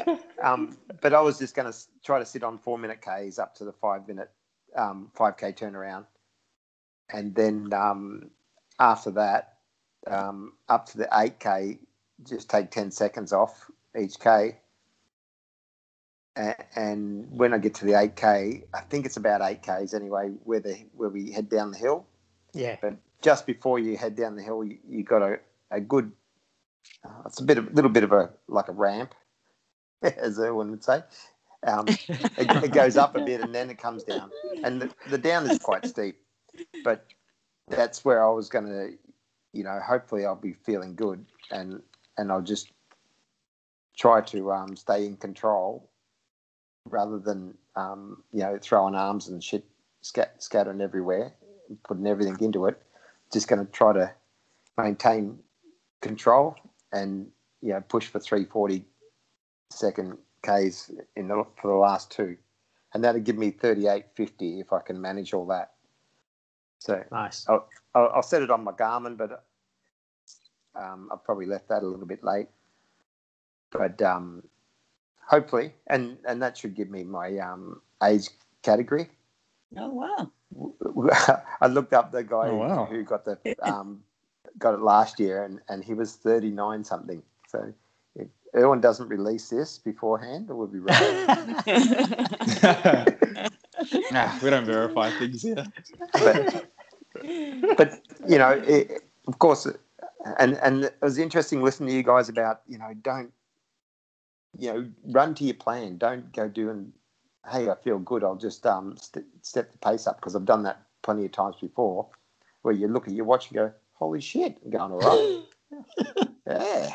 But, 0.05 0.19
um, 0.43 0.77
but 1.01 1.13
I 1.13 1.21
was 1.21 1.39
just 1.39 1.55
going 1.55 1.71
to 1.71 1.77
try 2.03 2.19
to 2.19 2.25
sit 2.25 2.43
on 2.43 2.57
four 2.57 2.77
minute 2.77 2.99
Ks 3.01 3.39
up 3.39 3.55
to 3.55 3.65
the 3.65 3.71
five 3.71 4.07
minute 4.07 4.29
um, 4.75 5.11
5K 5.17 5.57
turnaround. 5.57 6.05
And 7.11 7.33
then 7.33 7.73
um, 7.73 8.29
after 8.79 9.11
that, 9.11 9.57
um, 10.07 10.53
up 10.67 10.85
to 10.87 10.97
the 10.97 11.07
8K, 11.11 11.79
just 12.27 12.49
take 12.49 12.71
10 12.71 12.91
seconds 12.91 13.33
off 13.33 13.69
each 13.97 14.19
K. 14.19 14.57
And 16.75 17.29
when 17.31 17.53
I 17.53 17.57
get 17.57 17.75
to 17.75 17.85
the 17.85 17.91
8K, 17.93 18.63
I 18.73 18.79
think 18.81 19.05
it's 19.05 19.17
about 19.17 19.41
8Ks 19.41 19.93
anyway, 19.93 20.29
where, 20.45 20.61
the, 20.61 20.85
where 20.95 21.09
we 21.09 21.31
head 21.31 21.49
down 21.49 21.71
the 21.71 21.77
hill 21.77 22.05
Yeah. 22.53 22.77
but 22.81 22.95
just 23.21 23.45
before 23.45 23.79
you 23.79 23.97
head 23.97 24.15
down 24.15 24.35
the 24.35 24.43
hill, 24.43 24.63
you, 24.63 24.77
you 24.87 25.03
got 25.03 25.21
a, 25.21 25.39
a 25.71 25.81
good. 25.81 26.11
Uh, 27.03 27.23
it's 27.25 27.41
a 27.41 27.43
bit 27.43 27.57
of 27.57 27.67
a 27.67 27.71
little 27.71 27.91
bit 27.91 28.03
of 28.03 28.13
a 28.13 28.29
like 28.47 28.69
a 28.69 28.71
ramp, 28.71 29.13
as 30.01 30.39
Erwin 30.39 30.71
would 30.71 30.83
say. 30.83 31.03
Um, 31.67 31.85
it, 31.89 32.63
it 32.63 32.71
goes 32.71 32.95
up 32.95 33.15
a 33.17 33.21
bit 33.21 33.41
and 33.41 33.53
then 33.53 33.69
it 33.69 33.77
comes 33.77 34.03
down, 34.03 34.31
and 34.63 34.81
the, 34.81 34.89
the 35.09 35.17
down 35.17 35.49
is 35.49 35.59
quite 35.59 35.85
steep. 35.85 36.17
But 36.85 37.05
that's 37.67 38.05
where 38.05 38.23
I 38.25 38.29
was 38.31 38.47
going 38.47 38.65
to, 38.67 38.91
you 39.51 39.63
know, 39.65 39.79
hopefully 39.85 40.25
I'll 40.25 40.35
be 40.35 40.53
feeling 40.53 40.95
good, 40.95 41.25
and 41.51 41.81
and 42.17 42.31
I'll 42.31 42.41
just 42.41 42.71
try 43.99 44.21
to 44.21 44.51
um, 44.51 44.75
stay 44.75 45.05
in 45.05 45.17
control 45.17 45.89
rather 46.85 47.19
than 47.19 47.53
um, 47.75 48.23
you 48.31 48.39
know 48.39 48.57
throwing 48.61 48.95
arms 48.95 49.27
and 49.27 49.43
shit 49.43 49.65
scat, 50.01 50.41
scattering 50.41 50.81
everywhere 50.81 51.33
putting 51.83 52.07
everything 52.07 52.37
into 52.41 52.65
it. 52.65 52.81
Just 53.31 53.47
going 53.47 53.65
to 53.65 53.71
try 53.71 53.93
to 53.93 54.11
maintain 54.77 55.37
control 56.01 56.55
and 56.91 57.27
you 57.61 57.73
know 57.73 57.81
push 57.81 58.07
for 58.07 58.19
340 58.19 58.85
second 59.69 60.17
Ks 60.41 60.91
in 61.15 61.27
the, 61.27 61.45
for 61.61 61.67
the 61.67 61.77
last 61.77 62.11
two, 62.11 62.37
and 62.93 63.03
that'll 63.03 63.21
give 63.21 63.37
me 63.37 63.51
38.50 63.51 64.61
if 64.61 64.73
I 64.73 64.79
can 64.79 64.99
manage 64.99 65.33
all 65.33 65.45
that. 65.47 65.73
So 66.79 67.03
Nice. 67.11 67.45
I'll, 67.49 67.67
I'll, 67.93 68.11
I'll 68.15 68.23
set 68.23 68.41
it 68.41 68.49
on 68.49 68.63
my 68.63 68.71
Garmin, 68.71 69.17
but 69.17 69.43
um, 70.75 71.09
I 71.11 71.17
probably 71.23 71.45
left 71.45 71.67
that 71.69 71.83
a 71.83 71.87
little 71.87 72.05
bit 72.05 72.23
late. 72.23 72.47
But 73.71 74.01
um, 74.01 74.43
hopefully, 75.27 75.73
and 75.87 76.17
and 76.25 76.41
that 76.41 76.57
should 76.57 76.75
give 76.75 76.89
me 76.89 77.03
my 77.03 77.37
um, 77.37 77.81
age 78.03 78.29
category. 78.63 79.09
Oh 79.77 79.89
wow. 79.89 80.31
I 81.61 81.67
looked 81.67 81.93
up 81.93 82.11
the 82.11 82.23
guy 82.23 82.49
Oh, 82.49 82.55
wow. 82.55 82.85
who 82.85 83.03
got 83.03 83.25
the 83.25 83.37
um, 83.61 84.03
got 84.57 84.73
it 84.73 84.81
last 84.81 85.19
year, 85.19 85.43
and, 85.43 85.59
and 85.69 85.83
he 85.83 85.93
was 85.93 86.15
thirty 86.15 86.49
nine 86.49 86.83
something. 86.83 87.21
So 87.47 87.73
if 88.15 88.27
Erwin 88.55 88.81
doesn't 88.81 89.07
release 89.09 89.49
this 89.49 89.77
beforehand, 89.77 90.49
it 90.49 90.55
would 90.55 90.71
be 90.71 90.79
right. 90.79 91.27
nah, 94.11 94.31
we 94.41 94.49
don't 94.49 94.65
verify 94.65 95.11
things 95.11 95.41
here. 95.41 95.65
but, 96.17 96.65
but 97.77 97.91
you 98.27 98.37
know, 98.37 98.61
it, 98.65 99.01
of 99.27 99.39
course, 99.39 99.67
and 100.39 100.53
and 100.57 100.85
it 100.85 100.95
was 101.01 101.17
interesting 101.17 101.61
listening 101.63 101.89
to 101.89 101.95
you 101.95 102.03
guys 102.03 102.29
about 102.29 102.61
you 102.67 102.77
know 102.77 102.91
don't 103.01 103.31
you 104.57 104.73
know 104.73 104.89
run 105.05 105.35
to 105.35 105.43
your 105.43 105.55
plan. 105.55 105.97
Don't 105.97 106.31
go 106.33 106.47
doing. 106.47 106.93
Hey, 107.49 107.69
I 107.69 107.75
feel 107.75 107.99
good. 107.99 108.23
I'll 108.23 108.35
just 108.35 108.65
um 108.65 108.97
st- 108.97 109.25
step 109.41 109.71
the 109.71 109.77
pace 109.77 110.07
up 110.07 110.17
because 110.17 110.35
I've 110.35 110.45
done 110.45 110.63
that 110.63 110.81
plenty 111.01 111.25
of 111.25 111.31
times 111.31 111.55
before, 111.61 112.07
where 112.61 112.73
you 112.73 112.87
look 112.87 113.07
at 113.07 113.13
your 113.13 113.25
watch 113.25 113.47
and 113.49 113.55
go, 113.55 113.71
"Holy 113.93 114.21
shit!" 114.21 114.57
I'm 114.63 114.71
going 114.71 114.91
all 114.91 114.99
right. 114.99 116.27
yeah, 116.47 116.93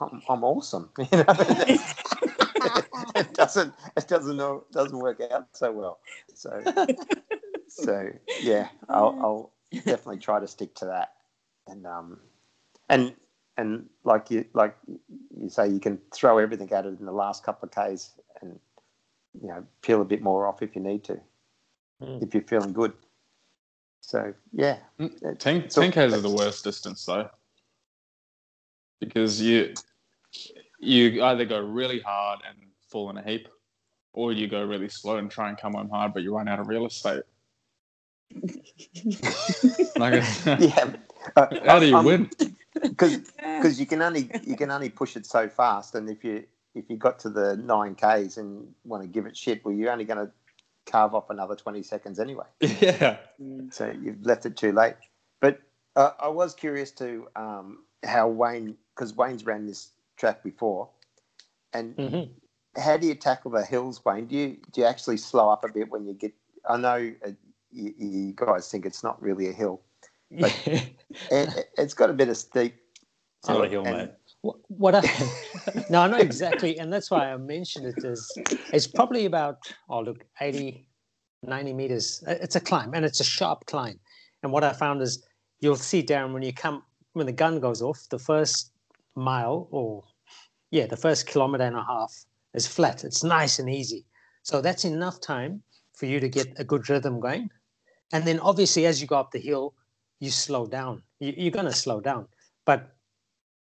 I'm, 0.00 0.22
I'm 0.28 0.44
awesome. 0.44 0.90
You 0.98 1.18
know, 1.18 2.82
it 3.16 3.34
doesn't 3.34 3.74
it 3.96 4.06
doesn't 4.06 4.36
know 4.36 4.64
doesn't 4.72 4.96
work 4.98 5.20
out 5.32 5.48
so 5.52 5.72
well. 5.72 5.98
So 6.34 6.62
so 7.68 8.10
yeah, 8.42 8.68
I'll, 8.88 9.16
I'll 9.20 9.52
definitely 9.72 10.18
try 10.18 10.40
to 10.40 10.46
stick 10.46 10.74
to 10.76 10.86
that. 10.86 11.14
And 11.66 11.86
um, 11.86 12.20
and 12.88 13.14
and 13.62 13.86
like 14.02 14.28
you 14.30 14.44
like 14.54 14.76
you 15.40 15.48
say, 15.48 15.68
you 15.68 15.78
can 15.78 15.98
throw 16.12 16.38
everything 16.38 16.70
at 16.72 16.84
it 16.84 16.98
in 16.98 17.06
the 17.06 17.12
last 17.12 17.44
couple 17.44 17.68
of 17.68 17.74
k's, 17.74 18.10
and 18.40 18.58
you 19.40 19.48
know 19.48 19.64
peel 19.82 20.02
a 20.02 20.04
bit 20.04 20.20
more 20.20 20.46
off 20.48 20.62
if 20.62 20.74
you 20.74 20.82
need 20.82 21.04
to, 21.04 21.20
Mm. 22.02 22.20
if 22.22 22.34
you're 22.34 22.42
feeling 22.42 22.72
good. 22.72 22.92
So 24.00 24.34
yeah, 24.52 24.78
Mm, 24.98 25.38
10, 25.38 25.70
So- 25.70 25.80
10Ks 25.82 26.12
are 26.12 26.20
the 26.20 26.28
worst 26.30 26.64
distance 26.64 27.06
though. 27.06 27.30
Because 28.98 29.40
you 29.40 29.74
you 30.80 31.24
either 31.24 31.44
go 31.44 31.60
really 31.60 32.00
hard 32.00 32.40
and 32.48 32.58
fall 32.88 33.10
in 33.10 33.16
a 33.16 33.22
heap, 33.22 33.46
or 34.12 34.32
you 34.32 34.48
go 34.48 34.64
really 34.64 34.88
slow 34.88 35.18
and 35.18 35.30
try 35.30 35.48
and 35.48 35.56
come 35.56 35.74
home 35.74 35.88
hard, 35.88 36.12
but 36.12 36.24
you 36.24 36.34
run 36.34 36.48
out 36.48 36.58
of 36.58 36.66
real 36.66 36.86
estate. 36.86 37.22
like, 39.96 40.24
yeah. 40.46 40.96
Uh, 41.36 41.46
how 41.64 41.78
do 41.78 41.86
you 41.86 41.96
um, 41.96 42.04
win? 42.04 42.30
Because 42.88 43.18
because 43.18 43.80
you 43.80 43.86
can 43.86 44.02
only 44.02 44.30
you 44.44 44.56
can 44.56 44.70
only 44.70 44.90
push 44.90 45.16
it 45.16 45.26
so 45.26 45.48
fast, 45.48 45.94
and 45.94 46.10
if 46.10 46.24
you 46.24 46.44
if 46.74 46.90
you 46.90 46.96
got 46.96 47.18
to 47.20 47.30
the 47.30 47.56
nine 47.56 47.94
k's 47.94 48.38
and 48.38 48.74
want 48.84 49.02
to 49.02 49.08
give 49.08 49.26
it 49.26 49.36
shit, 49.36 49.64
well, 49.64 49.74
you're 49.74 49.92
only 49.92 50.04
going 50.04 50.26
to 50.26 50.32
carve 50.86 51.14
off 51.14 51.30
another 51.30 51.56
twenty 51.56 51.82
seconds 51.82 52.18
anyway. 52.20 52.46
Yeah. 52.60 53.18
So 53.70 53.92
you've 54.02 54.24
left 54.26 54.46
it 54.46 54.56
too 54.56 54.72
late. 54.72 54.96
But 55.40 55.60
uh, 55.96 56.10
I 56.20 56.28
was 56.28 56.54
curious 56.54 56.92
to 56.92 57.28
um, 57.36 57.84
how 58.04 58.28
Wayne, 58.28 58.76
because 58.94 59.14
Wayne's 59.16 59.46
ran 59.46 59.66
this 59.66 59.90
track 60.16 60.42
before, 60.42 60.90
and 61.72 61.96
Mhm. 61.96 62.30
how 62.76 62.96
do 62.96 63.06
you 63.06 63.14
tackle 63.14 63.50
the 63.52 63.64
hills, 63.64 64.04
Wayne? 64.04 64.26
Do 64.26 64.36
you 64.36 64.58
do 64.72 64.80
you 64.82 64.86
actually 64.86 65.18
slow 65.18 65.50
up 65.50 65.64
a 65.64 65.68
bit 65.68 65.90
when 65.90 66.06
you 66.06 66.14
get? 66.14 66.34
I 66.68 66.76
know 66.78 67.12
uh, 67.26 67.30
you, 67.70 67.94
you 67.98 68.32
guys 68.36 68.70
think 68.70 68.86
it's 68.86 69.02
not 69.04 69.20
really 69.22 69.48
a 69.48 69.52
hill. 69.52 69.80
But- 70.40 70.90
It, 71.30 71.68
it's 71.76 71.94
got 71.94 72.10
a 72.10 72.12
bit 72.12 72.28
of 72.28 72.36
steep. 72.36 72.74
It's 73.38 73.48
not 73.48 73.58
to 73.58 73.62
a 73.62 73.68
hill, 73.68 73.84
mate. 73.84 74.10
What, 74.40 74.56
what 74.68 74.94
I 74.94 75.02
no, 75.90 76.00
I 76.02 76.08
know 76.08 76.16
exactly, 76.16 76.78
and 76.78 76.92
that's 76.92 77.10
why 77.10 77.32
I 77.32 77.36
mentioned 77.36 77.86
it. 77.86 78.04
Is 78.04 78.32
it's 78.72 78.86
probably 78.86 79.26
about 79.26 79.58
oh 79.88 80.00
look 80.00 80.24
80, 80.40 80.86
90 81.42 81.72
meters. 81.74 82.24
It's 82.26 82.56
a 82.56 82.60
climb, 82.60 82.94
and 82.94 83.04
it's 83.04 83.20
a 83.20 83.24
sharp 83.24 83.66
climb. 83.66 84.00
And 84.42 84.52
what 84.52 84.64
I 84.64 84.72
found 84.72 85.02
is 85.02 85.24
you'll 85.60 85.76
see 85.76 86.02
down 86.02 86.32
when 86.32 86.42
you 86.42 86.52
come 86.52 86.82
when 87.12 87.26
the 87.26 87.32
gun 87.32 87.60
goes 87.60 87.82
off, 87.82 88.06
the 88.10 88.18
first 88.18 88.72
mile 89.14 89.68
or 89.70 90.04
yeah, 90.70 90.86
the 90.86 90.96
first 90.96 91.26
kilometer 91.26 91.64
and 91.64 91.76
a 91.76 91.84
half 91.84 92.12
is 92.54 92.66
flat. 92.66 93.04
It's 93.04 93.22
nice 93.22 93.58
and 93.58 93.68
easy. 93.68 94.06
So 94.42 94.60
that's 94.60 94.84
enough 94.84 95.20
time 95.20 95.62
for 95.94 96.06
you 96.06 96.18
to 96.20 96.28
get 96.28 96.48
a 96.56 96.64
good 96.64 96.88
rhythm 96.88 97.20
going. 97.20 97.50
And 98.12 98.24
then 98.26 98.40
obviously 98.40 98.86
as 98.86 99.00
you 99.00 99.06
go 99.06 99.16
up 99.16 99.30
the 99.30 99.38
hill, 99.38 99.74
you 100.22 100.30
slow 100.30 100.66
down. 100.66 101.02
You, 101.18 101.34
you're 101.36 101.50
going 101.50 101.66
to 101.66 101.72
slow 101.72 102.00
down. 102.00 102.28
But 102.64 102.94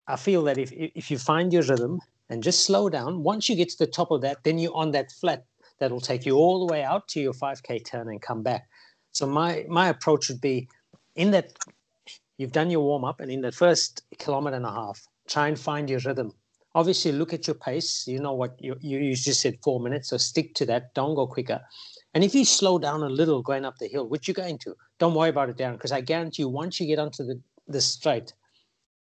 I 0.08 0.16
feel 0.16 0.44
that 0.46 0.58
if 0.58 0.72
if 0.74 1.12
you 1.12 1.20
find 1.20 1.54
your 1.54 1.62
rhythm 1.62 2.00
and 2.30 2.42
just 2.42 2.66
slow 2.66 2.90
down, 2.90 3.24
once 3.24 3.48
you 3.48 3.56
get 3.56 3.70
to 3.70 3.78
the 3.78 3.92
top 4.00 4.10
of 4.10 4.22
that, 4.22 4.44
then 4.44 4.58
you're 4.58 4.76
on 4.76 4.92
that 4.92 5.12
flat 5.12 5.46
that 5.80 5.92
will 5.92 6.02
take 6.02 6.26
you 6.26 6.36
all 6.36 6.66
the 6.66 6.74
way 6.74 6.84
out 6.84 7.08
to 7.10 7.20
your 7.20 7.34
5k 7.34 7.86
turn 7.86 8.08
and 8.10 8.20
come 8.22 8.42
back. 8.42 8.68
So 9.12 9.28
my 9.28 9.66
my 9.70 9.88
approach 9.90 10.30
would 10.30 10.42
be 10.42 10.68
in 11.16 11.30
that 11.32 11.54
you've 12.40 12.58
done 12.60 12.72
your 12.72 12.82
warm 12.82 13.06
up 13.06 13.20
and 13.20 13.32
in 13.32 13.42
the 13.42 13.52
first 13.52 14.04
kilometer 14.18 14.56
and 14.56 14.66
a 14.66 14.72
half, 14.72 15.00
try 15.28 15.48
and 15.48 15.60
find 15.60 15.88
your 15.90 16.00
rhythm. 16.00 16.32
Obviously, 16.74 17.12
look 17.12 17.34
at 17.34 17.46
your 17.48 17.60
pace. 17.68 18.08
You 18.08 18.20
know 18.20 18.34
what 18.34 18.56
you 18.60 18.76
you, 18.82 18.98
you 18.98 19.16
just 19.16 19.42
said 19.42 19.60
four 19.64 19.80
minutes, 19.80 20.10
so 20.10 20.18
stick 20.18 20.56
to 20.56 20.66
that. 20.66 20.96
Don't 20.96 21.14
go 21.14 21.28
quicker. 21.28 21.62
And 22.14 22.24
if 22.24 22.34
you 22.34 22.46
slow 22.46 22.80
down 22.80 23.04
a 23.04 23.10
little 23.10 23.42
going 23.42 23.66
up 23.66 23.78
the 23.78 23.88
hill, 23.88 24.08
which 24.08 24.28
you're 24.28 24.36
going 24.36 24.58
to, 24.60 24.76
don't 25.00 25.14
worry 25.14 25.30
about 25.30 25.50
it, 25.50 25.58
Darren, 25.58 25.74
because 25.74 25.92
I 25.92 26.02
guarantee 26.02 26.44
you, 26.44 26.50
once 26.50 26.80
you 26.80 26.88
get 26.88 27.00
onto 27.00 27.24
the 27.24 27.40
the 27.68 27.82
straight, 27.82 28.34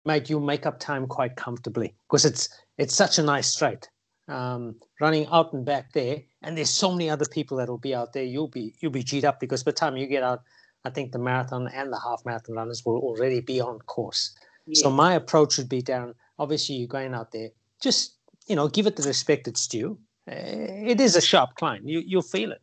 mate, 0.05 0.29
you'll 0.29 0.39
make 0.39 0.65
up 0.65 0.79
time 0.79 1.07
quite 1.07 1.35
comfortably 1.35 1.95
because 2.07 2.25
it's 2.25 2.49
it's 2.77 2.95
such 2.95 3.17
a 3.17 3.23
nice 3.23 3.47
straight. 3.47 3.89
Um, 4.27 4.75
running 5.01 5.27
out 5.31 5.51
and 5.51 5.65
back 5.65 5.91
there, 5.93 6.21
and 6.41 6.57
there's 6.57 6.69
so 6.69 6.91
many 6.91 7.09
other 7.09 7.25
people 7.25 7.57
that'll 7.57 7.77
be 7.77 7.95
out 7.95 8.13
there. 8.13 8.23
You'll 8.23 8.47
be 8.47 8.75
you'll 8.79 8.91
be 8.91 9.03
G'd 9.03 9.25
up 9.25 9.39
because 9.39 9.63
by 9.63 9.71
the 9.71 9.75
time 9.75 9.97
you 9.97 10.07
get 10.07 10.23
out, 10.23 10.41
I 10.85 10.89
think 10.89 11.11
the 11.11 11.19
marathon 11.19 11.67
and 11.73 11.91
the 11.91 11.99
half 11.99 12.21
marathon 12.25 12.55
runners 12.55 12.83
will 12.85 12.99
already 12.99 13.41
be 13.41 13.59
on 13.59 13.79
course. 13.79 14.33
So 14.73 14.89
my 14.89 15.15
approach 15.15 15.57
would 15.57 15.67
be 15.67 15.81
down. 15.81 16.13
Obviously, 16.39 16.75
you're 16.75 16.87
going 16.87 17.13
out 17.13 17.31
there. 17.31 17.49
Just 17.81 18.15
you 18.47 18.55
know, 18.55 18.67
give 18.67 18.87
it 18.87 18.95
the 18.95 19.03
respect 19.03 19.47
it's 19.47 19.67
due. 19.67 19.97
Uh, 20.29 20.35
it 20.35 21.01
is 21.01 21.15
a 21.15 21.21
sharp 21.21 21.55
climb. 21.55 21.87
You 21.87 22.01
you'll 22.05 22.21
feel 22.21 22.51
it, 22.51 22.61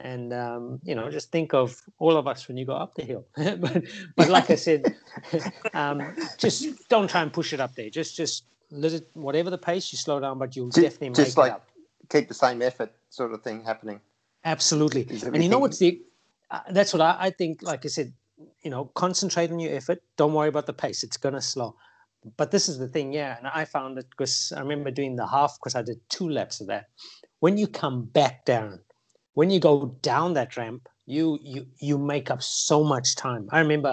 and 0.00 0.32
um, 0.32 0.80
you 0.82 0.94
know 0.94 1.10
just 1.10 1.30
think 1.30 1.54
of 1.54 1.80
all 1.98 2.16
of 2.16 2.26
us 2.26 2.48
when 2.48 2.56
you 2.56 2.64
go 2.66 2.74
up 2.74 2.94
the 2.94 3.02
hill. 3.04 3.26
But 3.36 3.84
but 4.16 4.28
like 4.28 4.50
i 4.50 4.54
said 4.54 4.94
um, 5.74 6.02
just 6.38 6.88
don't 6.88 7.08
try 7.10 7.22
and 7.22 7.32
push 7.32 7.52
it 7.52 7.60
up 7.60 7.74
there. 7.74 7.90
Just 7.90 8.16
just 8.16 8.44
let 8.70 8.92
it 8.92 9.08
whatever 9.14 9.50
the 9.50 9.58
pace 9.58 9.92
you 9.92 9.98
slow 9.98 10.20
down 10.20 10.38
but 10.38 10.54
you'll 10.54 10.70
Ju- 10.70 10.82
definitely 10.82 11.10
just 11.10 11.36
make 11.36 11.36
like 11.38 11.52
it 11.52 11.54
up. 11.56 11.68
keep 12.10 12.28
the 12.28 12.34
same 12.34 12.60
effort 12.62 12.92
sort 13.10 13.32
of 13.32 13.42
thing 13.42 13.64
happening. 13.64 14.00
absolutely. 14.44 15.06
And 15.22 15.42
you 15.42 15.48
know 15.48 15.58
what's 15.58 15.78
the 15.78 16.00
uh, 16.50 16.60
that's 16.70 16.92
what 16.92 17.00
I, 17.02 17.16
I 17.18 17.30
think 17.30 17.62
like 17.62 17.84
i 17.84 17.88
said 17.88 18.12
you 18.62 18.70
know 18.70 18.86
concentrate 18.94 19.50
on 19.50 19.58
your 19.60 19.74
effort. 19.74 20.02
Don't 20.16 20.34
worry 20.34 20.48
about 20.48 20.66
the 20.66 20.72
pace. 20.74 21.02
It's 21.02 21.16
gonna 21.16 21.40
slow. 21.42 21.76
But 22.36 22.50
this 22.50 22.68
is 22.68 22.78
the 22.78 22.88
thing 22.88 23.12
yeah 23.12 23.38
and 23.38 23.46
i 23.46 23.64
found 23.64 23.96
it 23.98 24.06
because 24.10 24.52
i 24.56 24.60
remember 24.60 24.90
doing 24.90 25.16
the 25.16 25.26
half 25.26 25.56
because 25.58 25.74
i 25.74 25.82
did 25.82 25.98
two 26.10 26.28
laps 26.28 26.60
of 26.60 26.66
that. 26.68 26.88
When 27.40 27.56
you 27.56 27.66
come 27.68 28.04
back 28.04 28.44
down 28.44 28.80
when 29.38 29.50
you 29.50 29.60
go 29.60 29.96
down 30.02 30.32
that 30.34 30.56
ramp 30.56 30.88
you 31.06 31.38
you 31.40 31.64
you 31.78 31.96
make 31.96 32.28
up 32.28 32.42
so 32.42 32.82
much 32.82 33.14
time 33.14 33.48
i 33.52 33.60
remember 33.60 33.92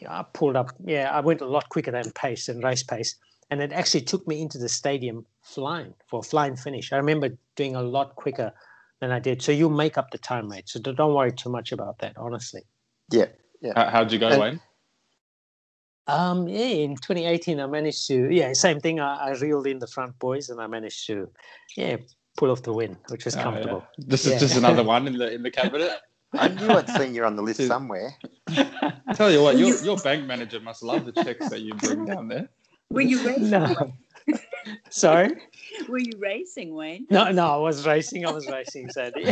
yeah, 0.00 0.10
i 0.20 0.24
pulled 0.32 0.56
up 0.56 0.70
yeah 0.84 1.10
i 1.16 1.20
went 1.20 1.42
a 1.42 1.50
lot 1.56 1.68
quicker 1.68 1.90
than 1.90 2.10
pace 2.12 2.48
and 2.48 2.64
race 2.64 2.82
pace 2.82 3.14
and 3.50 3.60
it 3.60 3.72
actually 3.72 4.00
took 4.00 4.26
me 4.26 4.40
into 4.40 4.56
the 4.56 4.70
stadium 4.70 5.26
flying 5.42 5.92
for 6.08 6.20
a 6.20 6.22
flying 6.22 6.56
finish 6.56 6.94
i 6.94 6.96
remember 6.96 7.28
doing 7.56 7.76
a 7.76 7.82
lot 7.82 8.16
quicker 8.16 8.50
than 9.00 9.10
i 9.12 9.18
did 9.18 9.42
so 9.42 9.52
you 9.52 9.68
make 9.68 9.98
up 9.98 10.10
the 10.12 10.18
time 10.30 10.48
mate 10.48 10.66
so 10.66 10.80
don't 10.80 10.96
don't 10.96 11.14
worry 11.14 11.32
too 11.32 11.50
much 11.50 11.72
about 11.72 11.98
that 11.98 12.16
honestly 12.16 12.62
Yeah. 13.12 13.74
How, 13.76 13.90
how'd 13.90 14.12
you 14.12 14.18
go, 14.18 14.28
And- 14.28 14.40
Wayne? 14.40 14.60
um, 16.06 16.48
yeah, 16.48 16.72
in 16.84 16.96
2018, 16.96 17.60
I 17.60 17.66
managed 17.66 18.06
to, 18.08 18.28
yeah, 18.30 18.52
same 18.54 18.80
thing. 18.80 18.98
I, 19.00 19.28
I 19.28 19.30
reeled 19.32 19.66
in 19.66 19.78
the 19.78 19.86
front 19.86 20.18
boys 20.18 20.48
and 20.48 20.58
I 20.60 20.66
managed 20.66 21.06
to, 21.08 21.28
yeah, 21.76 21.98
pull 22.36 22.50
off 22.50 22.62
the 22.62 22.72
win, 22.72 22.96
which 23.08 23.24
was 23.24 23.34
Oh, 23.36 23.38
yeah. 23.38 23.44
comfortable. 23.44 23.84
This 23.98 24.26
Yeah. 24.26 24.34
is 24.34 24.40
just 24.40 24.56
another 24.56 24.82
one 24.94 25.06
in 25.06 25.16
the 25.18 25.32
in 25.32 25.42
the 25.42 25.50
cabinet. 25.50 26.00
I 26.32 26.48
knew 26.48 26.68
I'd 26.70 26.88
seen 26.88 27.14
you 27.14 27.24
on 27.24 27.34
the 27.36 27.42
list 27.42 27.58
Dude. 27.60 27.68
somewhere. 27.68 28.14
Tell 29.14 29.30
you 29.30 29.42
what, 29.42 29.58
your 29.58 29.74
your 29.82 29.96
bank 29.98 30.26
manager 30.26 30.60
must 30.60 30.82
love 30.82 31.04
the 31.04 31.12
checks 31.24 31.48
that 31.50 31.60
you 31.60 31.74
bring 31.74 32.04
down 32.06 32.28
there. 32.28 32.48
Were 32.90 33.00
you 33.02 33.24
racing? 33.26 33.50
No. 33.50 33.92
Sorry? 34.90 35.30
Were 35.88 35.98
you 35.98 36.12
racing, 36.18 36.74
Wayne? 36.74 37.06
No, 37.10 37.30
no, 37.30 37.46
I 37.46 37.56
was 37.56 37.86
racing. 37.86 38.26
I 38.26 38.32
was 38.32 38.46
racing, 38.48 38.90
Sandy. 38.90 39.24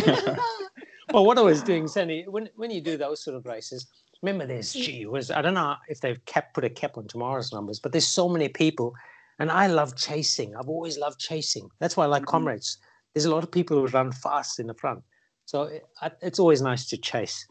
well, 1.12 1.24
what 1.24 1.38
I 1.38 1.42
was 1.42 1.62
doing, 1.62 1.88
Sandy, 1.88 2.24
when, 2.28 2.48
when 2.56 2.70
you 2.70 2.80
do 2.80 2.96
those 2.96 3.22
sort 3.22 3.36
of 3.36 3.44
races, 3.46 3.86
remember 4.22 4.46
there's, 4.46 4.72
gee, 4.72 5.06
was, 5.06 5.30
I 5.30 5.42
don't 5.42 5.54
know 5.54 5.74
if 5.88 6.00
they've 6.00 6.24
cap, 6.24 6.54
put 6.54 6.64
a 6.64 6.70
cap 6.70 6.96
on 6.96 7.06
tomorrow's 7.08 7.52
numbers, 7.52 7.78
but 7.80 7.92
there's 7.92 8.06
so 8.06 8.28
many 8.28 8.48
people. 8.48 8.94
And 9.40 9.50
I 9.50 9.66
love 9.68 9.96
chasing. 9.96 10.56
I've 10.56 10.68
always 10.68 10.98
loved 10.98 11.20
chasing. 11.20 11.68
That's 11.78 11.96
why 11.96 12.04
I 12.04 12.06
like 12.08 12.22
mm-hmm. 12.22 12.30
comrades. 12.30 12.78
There's 13.18 13.24
a 13.24 13.34
lot 13.34 13.42
of 13.42 13.50
people 13.50 13.76
who 13.76 13.88
run 13.88 14.12
fast 14.12 14.60
in 14.60 14.68
the 14.68 14.74
front. 14.74 15.02
So 15.44 15.62
it, 15.62 15.84
it's 16.22 16.38
always 16.38 16.62
nice 16.62 16.86
to 16.90 16.96
chase. 16.96 17.48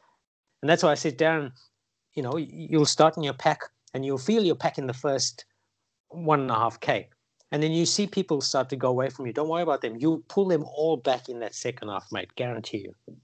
And 0.62 0.70
that's 0.70 0.82
why 0.82 0.92
I 0.92 0.96
sit 0.96 1.18
down, 1.18 1.52
you 2.14 2.24
know, 2.24 2.38
you'll 2.38 2.86
start 2.86 3.18
in 3.18 3.24
your 3.24 3.34
pack 3.34 3.64
and 3.94 4.06
you'll 4.06 4.18
feel 4.18 4.46
your 4.46 4.56
pack 4.56 4.78
in 4.78 4.88
the 4.88 4.94
first 4.94 5.44
one 6.08 6.40
and 6.40 6.50
a 6.50 6.56
half 6.56 6.80
K. 6.80 7.10
And 7.52 7.62
then 7.62 7.74
you 7.74 7.86
see 7.86 8.08
people 8.08 8.40
start 8.40 8.70
to 8.70 8.78
go 8.78 8.88
away 8.88 9.10
from 9.10 9.28
you. 9.28 9.34
Don't 9.34 9.50
worry 9.50 9.62
about 9.62 9.82
them. 9.82 9.98
You 9.98 10.24
pull 10.30 10.48
them 10.48 10.64
all 10.64 10.96
back 10.96 11.28
in 11.28 11.42
that 11.42 11.54
second 11.54 11.90
half, 11.90 12.08
mate. 12.14 12.34
Guarantee 12.38 12.88
you. 12.88 13.16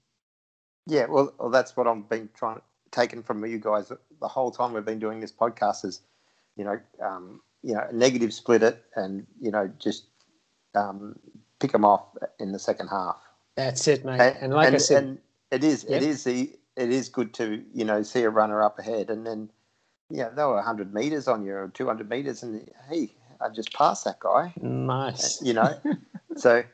Yeah, 0.86 1.06
well, 1.08 1.32
well, 1.38 1.48
that's 1.48 1.74
what 1.78 1.86
I've 1.86 2.10
been 2.10 2.28
trying 2.34 2.60
taken 2.90 3.22
from 3.22 3.42
you 3.46 3.58
guys 3.58 3.90
the 4.20 4.28
whole 4.28 4.50
time 4.50 4.74
we've 4.74 4.84
been 4.84 4.98
doing 4.98 5.18
this 5.18 5.32
podcast 5.32 5.86
is, 5.86 6.02
you 6.56 6.64
know, 6.64 6.78
um, 7.02 7.40
you 7.62 7.72
know, 7.72 7.86
negative 7.90 8.34
split 8.34 8.62
it 8.62 8.84
and 8.96 9.26
you 9.40 9.50
know 9.50 9.70
just 9.78 10.08
um, 10.74 11.18
pick 11.60 11.72
them 11.72 11.84
off 11.84 12.02
in 12.38 12.52
the 12.52 12.58
second 12.58 12.88
half. 12.88 13.16
That's 13.56 13.86
it, 13.88 14.04
mate. 14.04 14.36
And, 14.40 14.52
like 14.52 14.72
I 14.74 14.78
said, 14.78 15.02
and 15.04 15.18
it 15.50 15.62
is 15.64 15.84
Yep. 15.88 16.02
it 16.02 16.06
is 16.08 16.24
the 16.24 16.58
it 16.76 16.90
is 16.90 17.08
good 17.08 17.32
to 17.34 17.62
you 17.72 17.84
know 17.84 18.02
see 18.02 18.22
a 18.22 18.30
runner 18.30 18.62
up 18.62 18.78
ahead 18.78 19.10
and 19.10 19.24
then 19.26 19.48
yeah 20.10 20.28
they 20.28 20.42
were 20.42 20.54
100 20.56 20.92
meters 20.92 21.28
on 21.28 21.44
you 21.44 21.54
or 21.54 21.68
200 21.68 22.08
meters 22.10 22.42
and 22.42 22.68
hey 22.90 23.14
I 23.40 23.48
just 23.50 23.72
passed 23.72 24.04
that 24.06 24.18
guy 24.18 24.52
nice. 24.60 25.40
you 25.40 25.52
know 25.52 25.72
so 26.36 26.64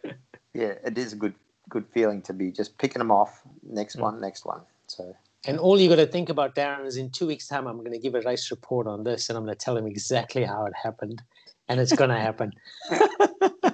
yeah 0.55 0.75
it 0.85 0.97
is 0.97 1.13
a 1.13 1.17
good 1.17 1.35
good 1.69 1.87
feeling 1.93 2.23
to 2.23 2.33
be 2.33 2.51
just 2.51 2.79
picking 2.79 3.01
them 3.01 3.11
off 3.11 3.43
next 3.63 3.97
Mm. 3.97 4.03
one 4.03 4.21
next 4.21 4.47
one 4.47 4.63
so 4.87 5.15
And 5.47 5.59
all 5.59 5.79
you 5.79 5.89
got 5.89 5.97
to 5.97 6.07
think 6.07 6.29
about, 6.29 6.55
Darren, 6.55 6.85
is 6.87 6.97
in 6.99 7.09
two 7.11 7.27
weeks' 7.27 7.47
time, 7.49 7.67
I'm 7.67 7.79
going 7.79 7.93
to 7.93 7.99
give 7.99 8.15
a 8.15 8.21
race 8.23 8.51
report 8.51 8.87
on 8.87 9.05
this 9.05 9.29
and 9.29 9.39
I'm 9.39 9.45
going 9.45 9.57
to 9.57 9.65
tell 9.65 9.77
him 9.77 9.87
exactly 9.87 10.45
how 10.45 10.67
it 10.67 10.75
happened. 10.75 11.23
And 11.69 11.81
it's 11.81 11.95
going 11.95 12.11
to 12.11 12.17
happen. 12.19 12.53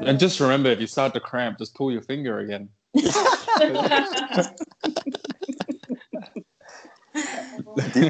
And 0.00 0.18
just 0.18 0.40
remember, 0.40 0.70
if 0.70 0.80
you 0.80 0.86
start 0.86 1.14
to 1.14 1.20
cramp, 1.20 1.58
just 1.58 1.74
pull 1.74 1.92
your 1.92 2.02
finger 2.02 2.38
again. 2.40 2.68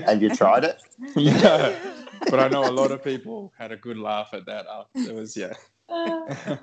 have 0.06 0.22
you 0.22 0.30
tried 0.30 0.64
it 0.64 0.80
yeah, 1.16 1.78
but 2.30 2.40
I 2.40 2.48
know 2.48 2.68
a 2.68 2.72
lot 2.72 2.90
of 2.90 3.02
people 3.04 3.52
had 3.58 3.72
a 3.72 3.76
good 3.76 3.98
laugh 3.98 4.30
at 4.32 4.46
that. 4.46 4.66
After. 4.66 5.10
It 5.10 5.14
was 5.14 5.36
yeah. 5.36 5.52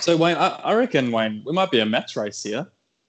So 0.00 0.16
Wayne, 0.16 0.36
I, 0.36 0.48
I 0.64 0.74
reckon 0.74 1.10
Wayne, 1.10 1.42
we 1.46 1.52
might 1.52 1.70
be 1.70 1.80
a 1.80 1.86
match 1.86 2.16
race 2.16 2.42
here. 2.42 2.66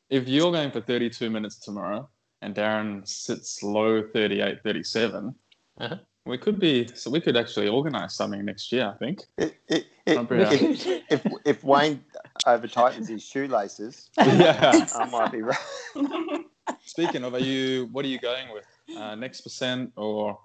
If 0.09 0.27
you're 0.27 0.51
going 0.51 0.71
for 0.71 0.81
32 0.81 1.29
minutes 1.29 1.57
tomorrow 1.57 2.07
and 2.41 2.55
Darren 2.55 3.07
sits 3.07 3.61
low 3.63 4.01
38, 4.01 4.63
37, 4.63 5.35
Uh-huh. 5.79 5.95
We 6.29 6.37
could 6.37 6.59
be. 6.59 6.87
So 6.95 7.09
we 7.09 7.19
could 7.19 7.35
actually 7.35 7.67
organise 7.67 8.15
something 8.15 8.43
next 8.45 8.71
year. 8.71 8.91
I 8.93 8.97
think. 8.97 9.21
it, 9.37 9.55
it, 9.67 9.87
it, 10.05 10.17
I'll 10.17 10.23
bring 10.23 10.41
it 10.41 10.61
if, 10.61 11.03
if 11.09 11.33
if 11.45 11.63
Wayne 11.63 12.03
over 12.45 12.67
tightens 12.67 13.07
his 13.09 13.23
shoelaces 13.23 14.09
yeah. 14.17 14.85
I 14.95 15.05
might 15.09 15.31
be 15.31 15.41
right 15.41 15.57
Speaking 16.85 17.23
of, 17.23 17.33
are 17.33 17.39
you? 17.39 17.89
What 17.91 18.05
are 18.05 18.07
you 18.07 18.19
going 18.19 18.47
with? 18.53 18.65
Uh, 18.95 19.15
next 19.15 19.41
percent 19.41 19.91
or 19.95 20.39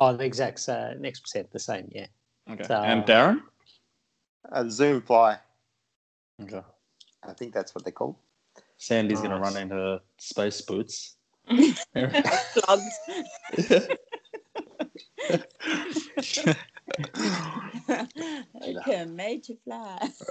Oh, 0.00 0.16
the 0.16 0.24
exact 0.24 0.68
uh, 0.68 0.94
next 0.98 1.20
percent, 1.20 1.50
the 1.50 1.58
same. 1.58 1.88
Yeah. 1.92 2.06
okay? 2.50 2.64
So- 2.64 2.82
and 2.82 3.04
Darren. 3.04 3.40
a 4.52 4.70
zoom 4.70 5.02
fly 5.02 5.38
Okay. 6.42 6.62
I 7.28 7.32
think 7.32 7.52
that's 7.52 7.74
what 7.74 7.84
they're 7.84 7.92
called 7.92 8.16
Sandy's 8.76 9.20
gonna 9.20 9.40
run 9.40 9.56
in 9.56 9.70
her 9.70 10.00
space 10.18 10.60
boots. 10.60 11.16
Clogs. 15.28 16.10
okay, 18.62 19.04
major 19.06 19.54
fly. 19.64 19.98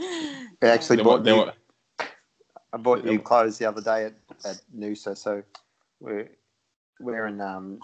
I 0.00 0.48
actually 0.62 0.96
They 0.96 1.02
bought 1.02 1.24
they 1.24 1.32
new, 1.32 1.38
wa- 1.38 1.52
I 2.72 2.76
bought 2.78 3.04
new 3.04 3.18
wa- 3.18 3.22
clothes 3.24 3.58
the 3.58 3.66
other 3.66 3.80
day 3.80 4.06
at, 4.06 4.14
at 4.44 4.60
Noosa, 4.76 5.16
so 5.16 5.42
we're 6.00 6.28
we're 7.00 7.26
in 7.26 7.40
um 7.40 7.78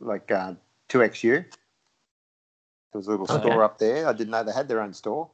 like 0.00 0.30
uh 0.30 0.54
2XU. 0.88 1.22
There 1.32 2.98
was 2.98 3.06
a 3.06 3.10
little 3.10 3.26
Okay. 3.30 3.40
store 3.48 3.62
up 3.62 3.78
there. 3.78 4.06
I 4.08 4.12
didn't 4.12 4.30
know 4.30 4.42
they 4.42 4.52
had 4.52 4.68
their 4.68 4.80
own 4.80 4.94
store. 4.94 5.30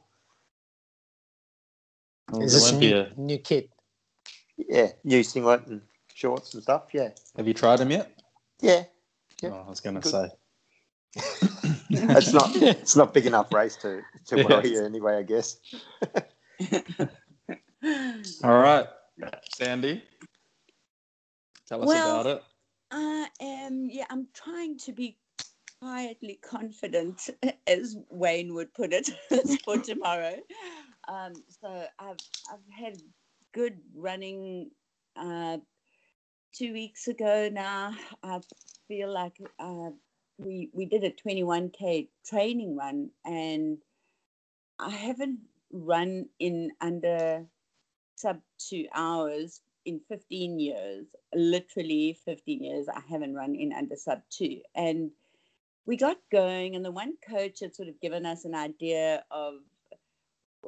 Well, 2.31 2.41
Is 2.41 2.53
this 2.53 2.71
new, 2.73 2.95
a- 2.97 3.13
new 3.19 3.37
kit? 3.37 3.69
Yeah, 4.57 4.89
new 5.03 5.23
singlet 5.23 5.65
and 5.67 5.81
shorts 6.13 6.53
and 6.53 6.63
stuff. 6.63 6.83
Yeah, 6.93 7.09
Have 7.37 7.47
you 7.47 7.53
tried 7.53 7.77
them 7.77 7.91
yet? 7.91 8.11
yeah. 8.61 8.83
Yep. 9.45 9.53
Oh, 9.53 9.63
I 9.65 9.69
was 9.69 9.79
gonna 9.79 10.03
say. 10.03 10.29
It's 11.89 12.33
not 12.33 12.55
it's 12.55 12.95
not 12.95 13.13
big 13.13 13.25
enough 13.25 13.53
race 13.53 13.75
to 13.77 14.01
to 14.27 14.37
Yeah. 14.37 14.45
worry 14.47 14.69
you 14.73 14.83
anyway. 14.83 15.17
I 15.17 15.23
guess. 15.23 15.57
All 18.43 18.59
right, 18.59 18.87
Sandy. 19.55 20.03
Tell 21.67 21.81
us 21.81 21.87
Well- 21.87 22.19
about 22.21 22.37
it. 22.37 22.43
I 22.91 23.27
am, 23.41 23.89
yeah, 23.89 24.05
I'm 24.09 24.27
trying 24.33 24.77
to 24.79 24.93
be 24.93 25.17
quietly 25.79 26.39
confident, 26.47 27.29
as 27.67 27.97
Wayne 28.09 28.53
would 28.53 28.73
put 28.73 28.93
it, 28.93 29.09
for 29.65 29.77
tomorrow. 29.79 30.35
Um, 31.07 31.33
so 31.61 31.85
I've, 31.99 32.17
I've 32.51 32.59
had 32.71 33.01
good 33.53 33.77
running 33.95 34.69
uh, 35.17 35.57
two 36.57 36.73
weeks 36.73 37.07
ago 37.07 37.49
now. 37.51 37.93
I 38.23 38.39
feel 38.87 39.11
like 39.11 39.37
uh, 39.59 39.89
we, 40.37 40.69
we 40.73 40.85
did 40.85 41.03
a 41.03 41.11
21K 41.11 42.07
training 42.25 42.75
run, 42.75 43.09
and 43.25 43.77
I 44.79 44.89
haven't 44.89 45.39
run 45.71 46.27
in 46.39 46.71
under 46.81 47.45
sub 48.15 48.39
two 48.57 48.85
hours 48.93 49.61
in 49.85 49.99
15 50.09 50.59
years, 50.59 51.05
literally 51.33 52.17
15 52.25 52.63
years, 52.63 52.87
I 52.89 53.01
haven't 53.07 53.35
run 53.35 53.55
in 53.55 53.71
under 53.71 53.95
sub 53.95 54.21
two. 54.29 54.61
And 54.75 55.11
we 55.85 55.97
got 55.97 56.17
going, 56.31 56.75
and 56.75 56.83
the 56.83 56.91
one 56.91 57.13
coach 57.27 57.59
had 57.59 57.75
sort 57.75 57.89
of 57.89 58.01
given 58.01 58.25
us 58.25 58.45
an 58.45 58.55
idea 58.55 59.23
of 59.29 59.55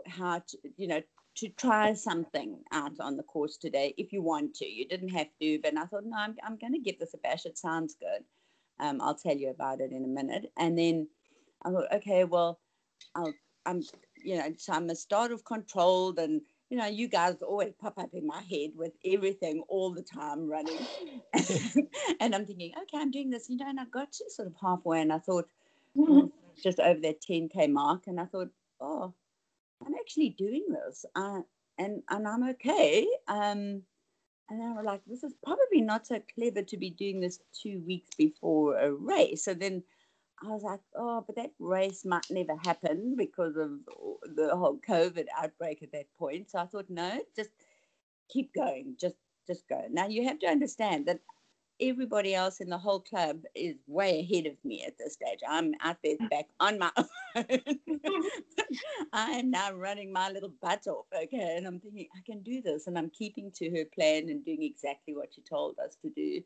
how 0.06 0.40
to, 0.40 0.58
you 0.76 0.88
know, 0.88 1.02
to 1.38 1.50
try 1.50 1.94
something 1.94 2.58
out 2.72 3.00
on 3.00 3.16
the 3.16 3.24
course 3.24 3.58
today 3.58 3.94
if 3.98 4.12
you 4.12 4.22
want 4.22 4.56
to. 4.56 4.66
You 4.66 4.88
didn't 4.88 5.10
have 5.10 5.28
to, 5.42 5.60
but 5.62 5.78
I 5.78 5.86
thought, 5.86 6.06
no, 6.06 6.18
I'm, 6.18 6.36
I'm 6.44 6.58
going 6.58 6.74
to 6.74 6.80
give 6.80 7.00
this 7.00 7.14
a 7.14 7.18
bash. 7.18 7.46
It 7.46 7.58
sounds 7.58 7.96
good. 8.00 8.24
Um, 8.80 9.02
I'll 9.02 9.16
tell 9.16 9.36
you 9.36 9.50
about 9.50 9.82
it 9.82 9.92
in 9.92 10.04
a 10.04 10.08
minute. 10.08 10.52
And 10.58 10.78
then 10.78 11.08
I 11.64 11.70
thought, 11.70 11.94
okay, 11.96 12.24
well, 12.24 12.60
I'll, 13.16 13.34
I'm, 13.66 13.82
you 14.24 14.38
know, 14.38 14.54
so 14.58 14.74
I'm 14.74 14.90
a 14.90 14.96
start 14.96 15.32
of 15.32 15.44
controlled 15.46 16.20
and 16.20 16.42
you 16.70 16.78
know, 16.78 16.86
you 16.86 17.08
guys 17.08 17.36
always 17.42 17.74
pop 17.80 17.98
up 17.98 18.10
in 18.14 18.28
my 18.28 18.42
head 18.42 18.72
with 18.76 18.92
everything 19.06 19.64
all 19.70 19.94
the 19.94 20.02
time 20.02 20.50
running. 20.50 20.78
and 22.20 22.36
I'm 22.36 22.46
thinking, 22.46 22.74
okay, 22.82 23.02
I'm 23.02 23.12
doing 23.12 23.30
this, 23.30 23.50
you 23.50 23.56
know, 23.56 23.70
and 23.70 23.80
I 23.80 23.86
got 23.86 24.12
to 24.12 24.26
sort 24.30 24.50
of 24.50 24.56
halfway 24.62 25.02
and 25.02 25.14
I 25.14 25.20
thought, 25.20 25.48
oh, 25.98 26.30
just 26.62 26.80
over 26.80 27.00
that 27.02 27.22
10K 27.22 27.72
mark. 27.72 28.08
And 28.08 28.20
I 28.20 28.26
thought, 28.26 28.50
oh, 28.82 29.14
I'm 29.86 29.94
actually 30.00 30.30
doing 30.38 30.66
this. 30.70 31.06
Uh, 31.16 31.42
and, 31.78 32.02
and 32.10 32.28
I'm 32.28 32.50
okay. 32.50 33.08
Um, 33.28 33.84
and 34.50 34.64
I 34.64 34.72
was 34.72 34.86
like, 34.86 35.02
this 35.06 35.24
is 35.24 35.34
probably 35.44 35.82
not 35.82 36.08
so 36.08 36.22
clever 36.36 36.62
to 36.64 36.78
be 36.78 36.90
doing 36.90 37.20
this 37.20 37.40
two 37.62 37.84
weeks 37.86 38.10
before 38.18 38.78
a 38.78 38.92
race. 38.92 39.44
So 39.44 39.54
then 39.54 39.84
I 40.44 40.48
was 40.48 40.64
like, 40.64 40.80
oh, 40.96 41.24
but 41.26 41.36
that 41.36 41.52
race 41.60 42.06
might 42.06 42.28
never 42.30 42.56
happen 42.64 43.16
because 43.18 43.58
of 43.58 43.72
the 44.36 44.56
whole 44.56 44.80
COVID 44.88 45.26
outbreak 45.38 45.84
at 45.84 45.92
that 45.92 46.06
point. 46.18 46.52
So 46.52 46.60
I 46.60 46.66
thought, 46.66 46.90
no, 46.90 47.20
just 47.36 47.50
keep 48.30 48.54
going, 48.54 48.96
just 49.00 49.16
just 49.48 49.68
go. 49.68 49.82
Now 49.90 50.08
you 50.08 50.26
have 50.26 50.40
to 50.40 50.48
understand 50.48 51.08
that 51.08 51.22
everybody 51.82 52.34
else 52.36 52.60
in 52.60 52.70
the 52.70 52.78
whole 52.78 53.00
club 53.00 53.42
is 53.56 53.76
way 53.88 54.20
ahead 54.20 54.46
of 54.46 54.54
me 54.64 54.84
at 54.86 54.98
this 54.98 55.14
stage. 55.14 55.40
I'm 55.48 55.74
out 55.82 55.98
there 56.04 56.18
mm. 56.18 56.30
back 56.30 56.48
on 56.60 56.80
my 56.80 56.92
own. 56.98 57.06
I 59.14 59.32
am 59.32 59.52
now 59.52 59.74
running 59.74 60.12
my 60.12 60.30
little 60.32 60.54
butt 60.62 60.88
off, 60.88 61.06
okay? 61.16 61.56
And 61.58 61.68
I'm 61.68 61.80
thinking, 61.80 62.08
I 62.16 62.22
can 62.26 62.42
do 62.42 62.62
this. 62.62 62.88
And 62.88 62.98
I'm 62.98 63.10
keeping 63.10 63.52
to 63.56 63.70
her 63.72 63.86
plan 63.86 64.30
and 64.30 64.44
doing 64.44 64.64
exactly 64.64 65.16
what 65.16 65.34
she 65.34 65.42
told 65.42 65.78
us 65.80 65.98
to 66.02 66.10
do 66.10 66.42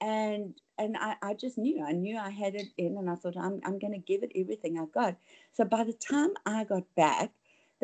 and 0.00 0.54
and 0.78 0.96
I, 0.98 1.16
I 1.22 1.34
just 1.34 1.56
knew 1.56 1.82
I 1.84 1.92
knew 1.92 2.18
I 2.18 2.30
had 2.30 2.54
it 2.54 2.68
in 2.76 2.98
and 2.98 3.08
I 3.08 3.14
thought 3.14 3.36
I'm 3.36 3.60
I'm 3.64 3.78
gonna 3.78 3.98
give 3.98 4.22
it 4.22 4.32
everything 4.34 4.78
I 4.78 4.86
got. 4.92 5.16
So 5.52 5.64
by 5.64 5.84
the 5.84 5.92
time 5.92 6.30
I 6.44 6.64
got 6.64 6.82
back, 6.94 7.30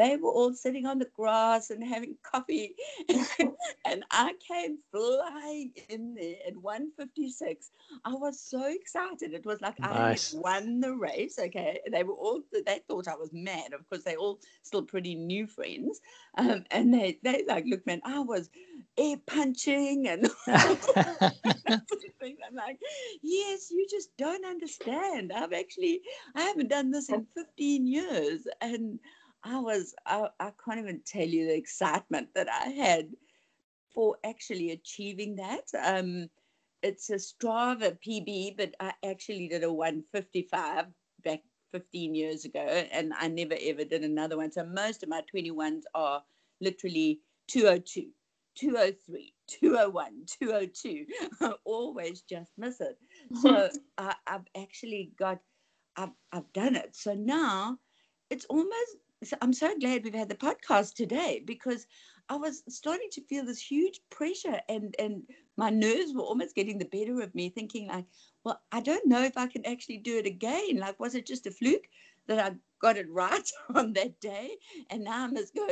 they 0.01 0.17
were 0.17 0.31
all 0.31 0.55
sitting 0.55 0.87
on 0.87 0.99
the 0.99 1.09
grass 1.15 1.71
and 1.71 1.85
having 1.85 2.17
coffee 2.23 2.75
and 3.87 4.03
I 4.11 4.33
came 4.49 4.79
flying 4.91 5.73
in 5.91 6.15
there 6.15 6.37
at 6.47 6.57
156. 6.57 7.71
I 8.05 8.15
was 8.15 8.41
so 8.41 8.65
excited. 8.67 9.35
It 9.35 9.45
was 9.45 9.61
like 9.61 9.79
nice. 9.79 10.35
I 10.35 10.37
had 10.37 10.43
won 10.43 10.81
the 10.81 10.95
race. 10.95 11.39
Okay. 11.39 11.81
They 11.93 12.03
were 12.03 12.15
all 12.15 12.41
they 12.67 12.81
thought 12.89 13.09
I 13.09 13.17
was 13.17 13.31
mad. 13.33 13.75
Of 13.75 13.89
course, 13.91 14.05
they 14.05 14.17
all 14.17 14.39
still 14.63 14.83
pretty 14.83 15.15
new 15.15 15.47
friends. 15.47 16.01
Um, 16.39 16.65
and 16.71 16.95
they 16.95 17.19
they 17.23 17.45
like, 17.47 17.65
look, 17.67 17.87
man, 17.87 18.01
I 18.05 18.21
was 18.21 18.49
air 18.97 19.17
punching 19.27 20.09
and 20.09 20.31
I'm 20.47 20.79
like, 22.55 22.79
yes, 23.23 23.71
you 23.71 23.87
just 23.91 24.17
don't 24.17 24.47
understand. 24.47 25.33
I've 25.33 25.53
actually 25.53 26.01
I 26.35 26.43
haven't 26.43 26.71
done 26.71 26.91
this 26.91 27.11
in 27.11 27.27
15 27.35 27.87
years. 27.87 28.47
And 28.61 28.99
I 29.45 29.59
was 29.59 29.95
I, 30.07 30.29
I 30.39 30.53
can't 30.65 30.81
even 30.81 31.01
tell 31.07 31.27
you 31.27 31.47
the 31.47 31.57
excitement 31.57 32.29
that 32.35 32.49
I 32.49 32.69
had 32.71 33.11
for 33.95 34.17
actually 34.25 34.71
achieving 34.71 35.37
that. 35.37 35.65
Um, 35.83 36.29
it's 36.83 37.11
a 37.11 37.15
Strava 37.15 37.99
PB, 38.07 38.57
but 38.57 38.75
I 38.81 38.93
actually 39.05 39.49
did 39.49 39.65
a 39.65 39.73
155 39.73 40.87
back 41.25 41.41
15 41.73 42.15
years 42.15 42.45
ago, 42.45 42.61
and 42.61 43.13
I 43.19 43.29
never 43.29 43.55
ever 43.61 43.85
did 43.85 44.03
another 44.03 44.37
one. 44.37 44.53
So 44.53 44.65
most 44.65 45.03
of 45.03 45.09
my 45.09 45.23
21s 45.35 45.83
are 45.95 46.23
literally 46.61 47.21
202, 47.49 48.09
203, 48.57 49.35
201, 49.49 50.13
202. 50.41 51.07
I 51.41 51.53
always 51.65 52.23
just 52.23 52.51
miss 52.59 52.81
it. 52.81 52.99
So 53.41 53.69
I, 53.99 54.15
I've 54.27 54.47
actually 54.57 55.13
got, 55.19 55.39
I've, 55.97 56.11
I've 56.33 56.53
done 56.53 56.77
it. 56.77 56.97
So 56.97 57.15
now 57.15 57.79
it's 58.31 58.45
almost, 58.47 58.97
I'm 59.43 59.53
so 59.53 59.77
glad 59.79 60.05
we've 60.05 60.15
had 60.15 60.29
the 60.29 60.35
podcast 60.35 60.95
today 60.95 61.43
because 61.45 61.87
I 62.29 62.37
was 62.37 62.63
starting 62.69 63.09
to 63.13 63.23
feel 63.23 63.45
this 63.45 63.61
huge 63.61 64.01
pressure 64.11 64.61
and 64.69 64.95
and 64.99 65.25
my 65.57 65.69
nerves 65.69 66.15
were 66.15 66.23
almost 66.23 66.55
getting 66.55 66.79
the 66.79 66.87
better 66.87 67.21
of 67.21 67.35
me, 67.35 67.51
thinking 67.51 67.89
like, 67.89 68.07
well, 68.45 68.61
I 68.73 68.81
don't 68.81 69.07
know 69.07 69.23
if 69.23 69.37
I 69.37 69.47
can 69.47 69.67
actually 69.67 69.99
do 69.99 70.17
it 70.17 70.27
again. 70.27 70.79
Like, 70.79 70.99
was 70.99 71.15
it 71.15 71.27
just 71.27 71.47
a 71.47 71.51
fluke 71.51 71.87
that 72.29 72.39
I 72.39 72.57
got 72.81 72.97
it 72.97 73.11
right 73.11 73.51
on 73.75 73.93
that 73.95 74.21
day? 74.21 74.57
And 74.89 75.05
now 75.05 75.25
I'm 75.25 75.35
must 75.35 75.55
go, 75.55 75.67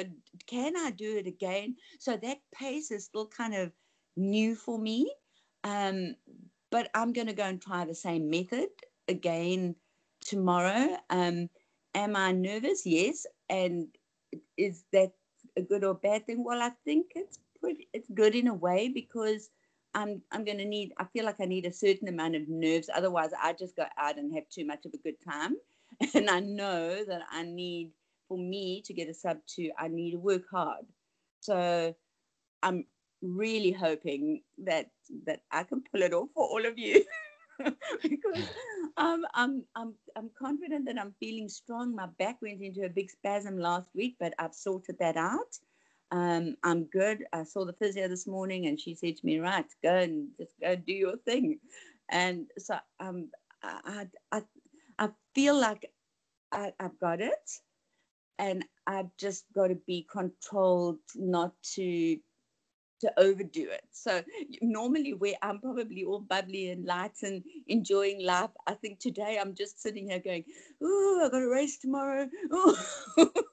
can 0.47 0.77
I 0.77 0.91
do 0.91 1.17
it 1.17 1.27
again? 1.27 1.77
So 1.99 2.17
that 2.19 2.39
pace 2.55 2.91
is 2.91 3.05
still 3.07 3.29
kind 3.29 3.55
of 3.55 3.73
new 4.17 4.55
for 4.55 4.79
me. 4.79 5.11
Um, 5.65 6.17
but 6.71 6.91
I'm 6.95 7.13
going 7.13 7.29
to 7.29 7.33
go 7.33 7.45
and 7.45 7.61
try 7.63 7.85
the 7.87 7.95
same 7.95 8.29
method 8.29 8.69
again 9.09 9.77
tomorrow. 10.21 10.99
Um, 11.09 11.49
am 11.95 12.15
I 12.17 12.33
nervous? 12.33 12.85
Yes. 12.85 13.27
And 13.49 13.89
is 14.57 14.85
that 14.93 15.13
a 15.57 15.63
good 15.63 15.85
or 15.85 15.95
bad 15.95 16.27
thing? 16.27 16.45
Well, 16.45 16.61
I 16.63 16.71
think 16.85 17.13
it's 17.15 17.39
pretty, 17.61 17.89
it's 17.93 18.09
good 18.15 18.35
in 18.35 18.49
a 18.49 18.55
way 18.55 18.89
because 18.89 19.51
I'm 19.95 20.23
I'm 20.33 20.45
going 20.45 20.59
to 20.59 20.65
need. 20.65 20.93
I 20.99 21.05
feel 21.05 21.25
like 21.25 21.41
I 21.41 21.47
need 21.47 21.65
a 21.65 21.73
certain 21.73 22.09
amount 22.09 22.37
of 22.37 22.49
nerves. 22.49 22.91
Otherwise, 22.95 23.31
I 23.41 23.53
just 23.55 23.77
go 23.77 23.85
out 23.99 24.19
and 24.19 24.35
have 24.35 24.49
too 24.51 24.67
much 24.67 24.85
of 24.87 24.95
a 24.95 24.99
good 24.99 25.17
time. 25.27 25.57
And 26.15 26.29
I 26.29 26.41
know 26.41 27.03
that 27.05 27.23
I 27.31 27.43
need 27.43 27.93
for 28.29 28.37
me 28.37 28.83
to 28.83 28.93
get 28.93 29.09
a 29.09 29.15
sub 29.15 29.39
two. 29.47 29.71
I 29.79 29.89
need 29.89 30.11
to 30.13 30.19
work 30.19 30.43
hard. 30.51 30.85
So 31.41 31.95
I'm 32.63 32.85
really 33.23 33.73
hoping 33.73 34.43
that 34.59 34.91
that 35.27 35.41
I 35.51 35.65
can 35.65 35.83
pull 35.91 36.03
it 36.03 36.13
off 36.13 36.29
for 36.35 36.45
all 36.45 36.67
of 36.67 36.79
you. 36.79 37.05
because 38.03 38.45
um, 38.97 39.25
I'm, 39.35 39.65
I'm, 39.77 39.95
I'm 40.17 40.31
confident 40.39 40.87
that 40.87 40.99
I'm 40.99 41.15
feeling 41.21 41.49
strong. 41.49 41.95
My 41.95 42.07
back 42.19 42.41
went 42.43 42.63
into 42.63 42.85
a 42.85 42.91
big 42.91 43.11
spasm 43.11 43.59
last 43.59 43.91
week, 43.95 44.17
but 44.21 44.35
I've 44.39 44.55
sorted 44.55 44.97
that 45.01 45.17
out. 45.17 45.59
Um, 46.11 46.57
I'm 46.65 46.85
good. 46.85 47.25
I 47.33 47.45
saw 47.45 47.65
the 47.65 47.75
physio 47.75 48.09
this 48.09 48.27
morning 48.27 48.67
and 48.67 48.81
she 48.81 48.95
said 48.95 49.17
to 49.17 49.27
me, 49.27 49.39
right, 49.41 49.67
go 49.83 49.95
and 49.97 50.29
just 50.39 50.55
go 50.61 50.77
do 50.77 50.93
your 50.93 51.17
thing. 51.19 51.59
And 52.11 52.47
so 52.59 52.77
um, 53.01 53.31
I, 53.63 54.07
I, 54.33 54.43
I 54.99 55.11
feel 55.35 55.59
like 55.59 55.91
I, 56.53 56.73
I've 56.81 56.99
got 56.99 57.21
it 57.21 57.51
and 58.39 58.65
I've 58.87 59.11
just 59.19 59.45
got 59.55 59.69
to 59.69 59.75
be 59.75 60.07
controlled 60.11 61.01
not 61.17 61.53
to 61.75 62.19
to 63.01 63.13
overdo 63.19 63.69
it. 63.71 63.85
So 63.91 64.23
normally 64.61 65.13
where 65.15 65.35
I'm 65.43 65.61
probably 65.61 66.05
all 66.05 66.21
bubbly 66.21 66.71
and 66.71 66.85
light 66.85 67.23
and 67.23 67.43
enjoying 67.67 68.25
life, 68.25 68.51
I 68.67 68.75
think 68.75 68.99
today 68.99 69.39
I'm 69.41 69.55
just 69.55 69.81
sitting 69.81 70.09
here 70.11 70.21
going, 70.21 70.45
"Oh, 70.83 71.23
I 71.25 71.29
got 71.31 71.43
a 71.43 71.49
race 71.49 71.79
tomorrow. 71.79 72.29
Oh, 72.51 72.77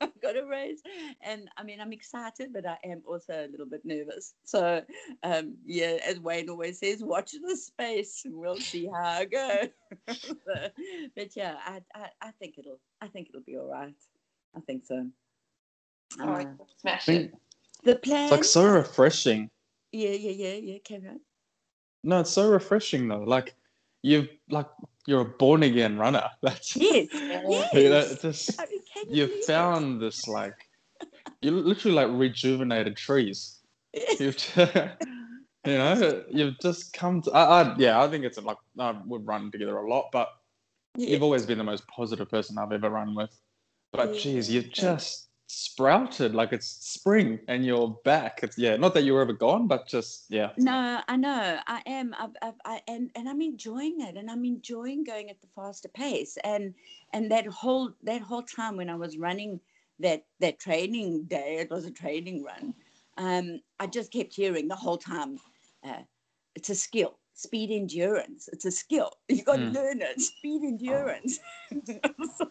I 0.02 0.10
got 0.22 0.38
a 0.38 0.46
race," 0.46 0.82
and 1.22 1.50
I 1.58 1.64
mean 1.64 1.80
I'm 1.82 1.94
excited, 1.94 2.54
but 2.54 2.66
I 2.66 2.78
am 2.84 3.02
also 3.06 3.34
a 3.34 3.50
little 3.50 3.66
bit 3.66 3.82
nervous. 3.86 4.34
So 4.46 4.82
um, 5.24 5.56
yeah, 5.66 5.98
as 6.06 6.20
Wayne 6.20 6.50
always 6.50 6.80
says, 6.80 7.04
watch 7.04 7.32
the 7.32 7.56
space, 7.56 8.24
and 8.26 8.36
we'll 8.36 8.58
see 8.58 8.88
how 8.88 9.04
I 9.04 9.26
go. 9.26 9.62
but 11.16 11.36
yeah, 11.36 11.56
I, 11.66 11.82
I 11.96 12.10
I 12.22 12.32
think 12.40 12.58
it'll 12.58 12.80
I 13.02 13.08
think 13.08 13.30
it'll 13.30 13.42
be 13.42 13.58
all 13.58 13.70
right. 13.70 13.96
I 14.56 14.60
think 14.62 14.86
so. 14.86 15.08
All 16.22 16.30
right, 16.30 16.48
uh, 16.48 16.64
smash 16.78 17.10
it. 17.10 17.34
The 17.86 17.96
plan. 17.96 18.24
It's 18.24 18.32
like 18.32 18.44
so 18.44 18.66
refreshing. 18.66 19.50
Yeah, 19.92 20.10
yeah, 20.10 20.32
yeah, 20.32 20.54
yeah. 20.54 20.78
Carry 20.84 21.08
on. 21.08 21.20
No, 22.04 22.20
it's 22.20 22.32
so 22.32 22.50
refreshing 22.50 23.08
though. 23.08 23.24
Like 23.24 23.56
you've 24.02 24.28
like 24.50 24.68
you're 25.08 25.22
a 25.22 25.26
born 25.26 25.64
again 25.64 25.98
runner. 25.98 26.28
That's 26.42 26.76
yes, 26.76 27.08
yes. 27.14 27.74
You 27.74 27.90
know, 27.90 28.16
just 28.22 28.60
I 28.60 28.66
mean, 28.66 29.16
you 29.16 29.22
have 29.24 29.46
found 29.46 29.98
it? 29.98 30.06
this 30.06 30.28
like 30.28 30.56
you 31.42 31.52
literally 31.52 31.96
like 31.96 32.10
rejuvenated 32.12 32.98
trees. 32.98 33.60
You've 34.20 34.38
you 34.58 35.78
know 35.78 36.24
you've 36.30 36.60
just 36.60 36.92
come 36.92 37.22
to. 37.22 37.32
I, 37.32 37.62
I 37.62 37.76
yeah 37.78 38.04
I 38.04 38.10
think 38.10 38.26
it's 38.26 38.38
like 38.38 38.58
I 38.78 38.94
would 39.06 39.26
run 39.26 39.52
together 39.52 39.78
a 39.78 39.90
lot, 39.90 40.10
but 40.12 40.28
yeah. 40.98 41.12
you've 41.12 41.24
always 41.24 41.46
been 41.46 41.58
the 41.58 41.64
most 41.64 41.88
positive 41.88 42.30
person 42.30 42.58
I've 42.58 42.74
ever 42.74 42.90
run 42.90 43.16
with. 43.16 43.30
But 43.94 44.16
yeah. 44.16 44.20
geez, 44.20 44.52
you've 44.52 44.72
just 44.72 45.30
sprouted 45.48 46.34
like 46.34 46.52
it's 46.54 46.68
spring 46.68 47.40
and 47.48 47.66
you're 47.66 47.98
back. 48.04 48.40
It's 48.42 48.58
yeah 48.58 48.76
not 48.78 48.94
that 48.94 49.04
you 49.04 49.14
were 49.14 49.22
ever 49.22 49.34
gone 49.34 49.68
but 49.68 49.88
just 49.88 50.26
yeah. 50.30 50.52
No 50.58 51.02
i 51.08 51.16
know. 51.16 51.60
I 51.68 51.82
am. 51.86 52.16
I've, 52.18 52.36
I've, 52.42 52.60
I, 52.66 52.82
and 52.88 53.12
and 53.16 53.30
i'm 53.30 53.42
enjoying 53.42 54.02
it 54.02 54.18
and 54.18 54.30
i'm 54.30 54.46
enjoying 54.46 55.04
going 55.04 55.30
at 55.30 55.42
the 55.42 55.48
faster 55.56 55.90
pace. 55.90 56.38
And 56.44 56.74
and 57.14 57.32
that 57.32 57.46
whole 57.46 57.92
that 58.04 58.22
whole 58.22 58.44
time 58.44 58.78
when 58.78 58.90
i 58.90 58.96
was 58.96 59.18
running 59.18 59.60
that 60.00 60.26
that 60.40 60.60
training 60.60 61.24
day 61.24 61.58
it 61.60 61.70
was 61.70 61.86
a 61.86 61.92
training 61.92 62.44
run 62.44 62.74
um 63.18 63.62
i 63.80 63.88
just 63.88 64.12
kept 64.12 64.34
hearing 64.34 64.68
the 64.68 64.76
whole 64.76 64.98
time 64.98 65.38
uh, 65.86 66.02
it's 66.56 66.70
a 66.70 66.76
skill 66.76 67.18
speed 67.36 67.70
endurance 67.70 68.50
it's 68.52 68.66
a 68.66 68.72
skill 68.72 69.12
you've 69.30 69.46
got 69.46 69.58
to 69.58 69.64
mm. 69.64 69.74
learn 69.74 70.02
it 70.02 70.20
speed 70.20 70.64
endurance 70.64 71.40
so, 72.38 72.48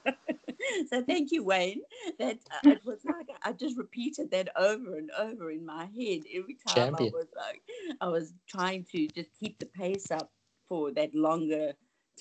so 0.90 1.02
thank 1.02 1.32
you, 1.32 1.44
Wayne. 1.44 1.80
That 2.18 2.38
uh, 2.50 2.70
it 2.70 2.84
was 2.84 2.98
like 3.04 3.28
I 3.42 3.52
just 3.52 3.76
repeated 3.76 4.30
that 4.30 4.48
over 4.56 4.96
and 4.96 5.10
over 5.18 5.50
in 5.50 5.64
my 5.64 5.86
head 5.86 6.22
every 6.32 6.56
time 6.66 6.94
Champion. 6.94 7.12
I 7.12 7.16
was 7.16 7.28
like 7.36 7.62
I 8.00 8.08
was 8.08 8.32
trying 8.48 8.84
to 8.92 9.08
just 9.08 9.30
keep 9.38 9.58
the 9.58 9.66
pace 9.66 10.10
up 10.10 10.30
for 10.68 10.92
that 10.92 11.14
longer 11.14 11.72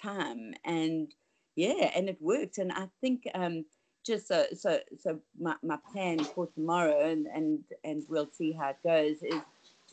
time, 0.02 0.53
and 0.65 1.14
yeah, 1.56 1.91
and 1.95 2.10
it 2.10 2.18
worked. 2.22 2.57
And 2.57 2.72
I 2.72 2.88
think 3.02 3.23
um, 3.34 3.65
just 4.06 4.27
so 4.27 4.45
so 4.56 4.80
so 4.99 5.19
my, 5.40 5.56
my 5.64 5.77
plan 5.91 6.19
for 6.19 6.48
tomorrow 6.48 7.10
and 7.10 7.27
and 7.27 7.60
and 7.84 8.03
we'll 8.10 8.30
see 8.31 8.52
how 8.52 8.69
it 8.69 8.77
goes 8.84 9.22
is 9.23 9.41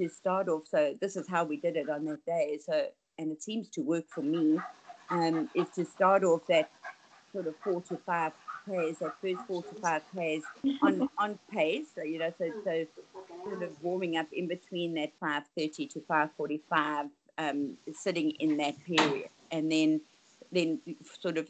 to 0.00 0.08
start 0.08 0.48
off 0.48 0.62
so 0.66 0.94
this 1.00 1.16
is 1.16 1.28
how 1.28 1.44
we 1.44 1.56
did 1.56 1.76
it 1.76 1.88
on 1.90 2.04
that 2.04 2.24
day 2.26 2.58
so 2.64 2.86
and 3.18 3.30
it 3.30 3.42
seems 3.42 3.68
to 3.68 3.82
work 3.82 4.04
for 4.08 4.22
me 4.22 4.58
um 5.10 5.48
is 5.54 5.68
to 5.74 5.84
start 5.84 6.24
off 6.24 6.40
that 6.48 6.70
sort 7.32 7.46
of 7.46 7.54
four 7.62 7.80
to 7.82 7.96
five 8.06 8.32
Ks, 8.68 8.98
that 8.98 9.14
first 9.22 9.40
four 9.46 9.62
to 9.62 9.74
five 9.80 10.02
Ks 10.14 10.44
on 10.82 11.08
on 11.18 11.38
pace. 11.50 11.88
So 11.94 12.02
you 12.02 12.18
know, 12.18 12.32
so 12.38 12.50
so 12.64 12.86
sort 13.44 13.62
of 13.62 13.70
warming 13.80 14.16
up 14.16 14.26
in 14.32 14.48
between 14.48 14.94
that 14.94 15.12
five 15.18 15.44
thirty 15.56 15.86
to 15.88 16.00
five 16.06 16.30
forty 16.36 16.62
five, 16.68 17.06
um, 17.38 17.76
sitting 17.92 18.30
in 18.32 18.56
that 18.58 18.74
period, 18.84 19.30
and 19.50 19.70
then 19.70 20.00
then 20.52 20.80
sort 21.20 21.38
of 21.38 21.48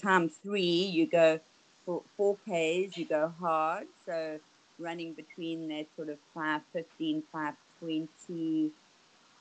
time 0.00 0.28
three, 0.28 0.62
you 0.62 1.08
go 1.08 1.40
for 1.84 2.02
four 2.16 2.36
Ks, 2.36 2.96
you 2.96 3.06
go 3.08 3.32
hard. 3.40 3.86
So 4.06 4.38
running 4.78 5.14
between 5.14 5.68
that 5.68 5.86
sort 5.96 6.10
of 6.10 6.18
515, 6.34 7.22
520, 7.86 8.70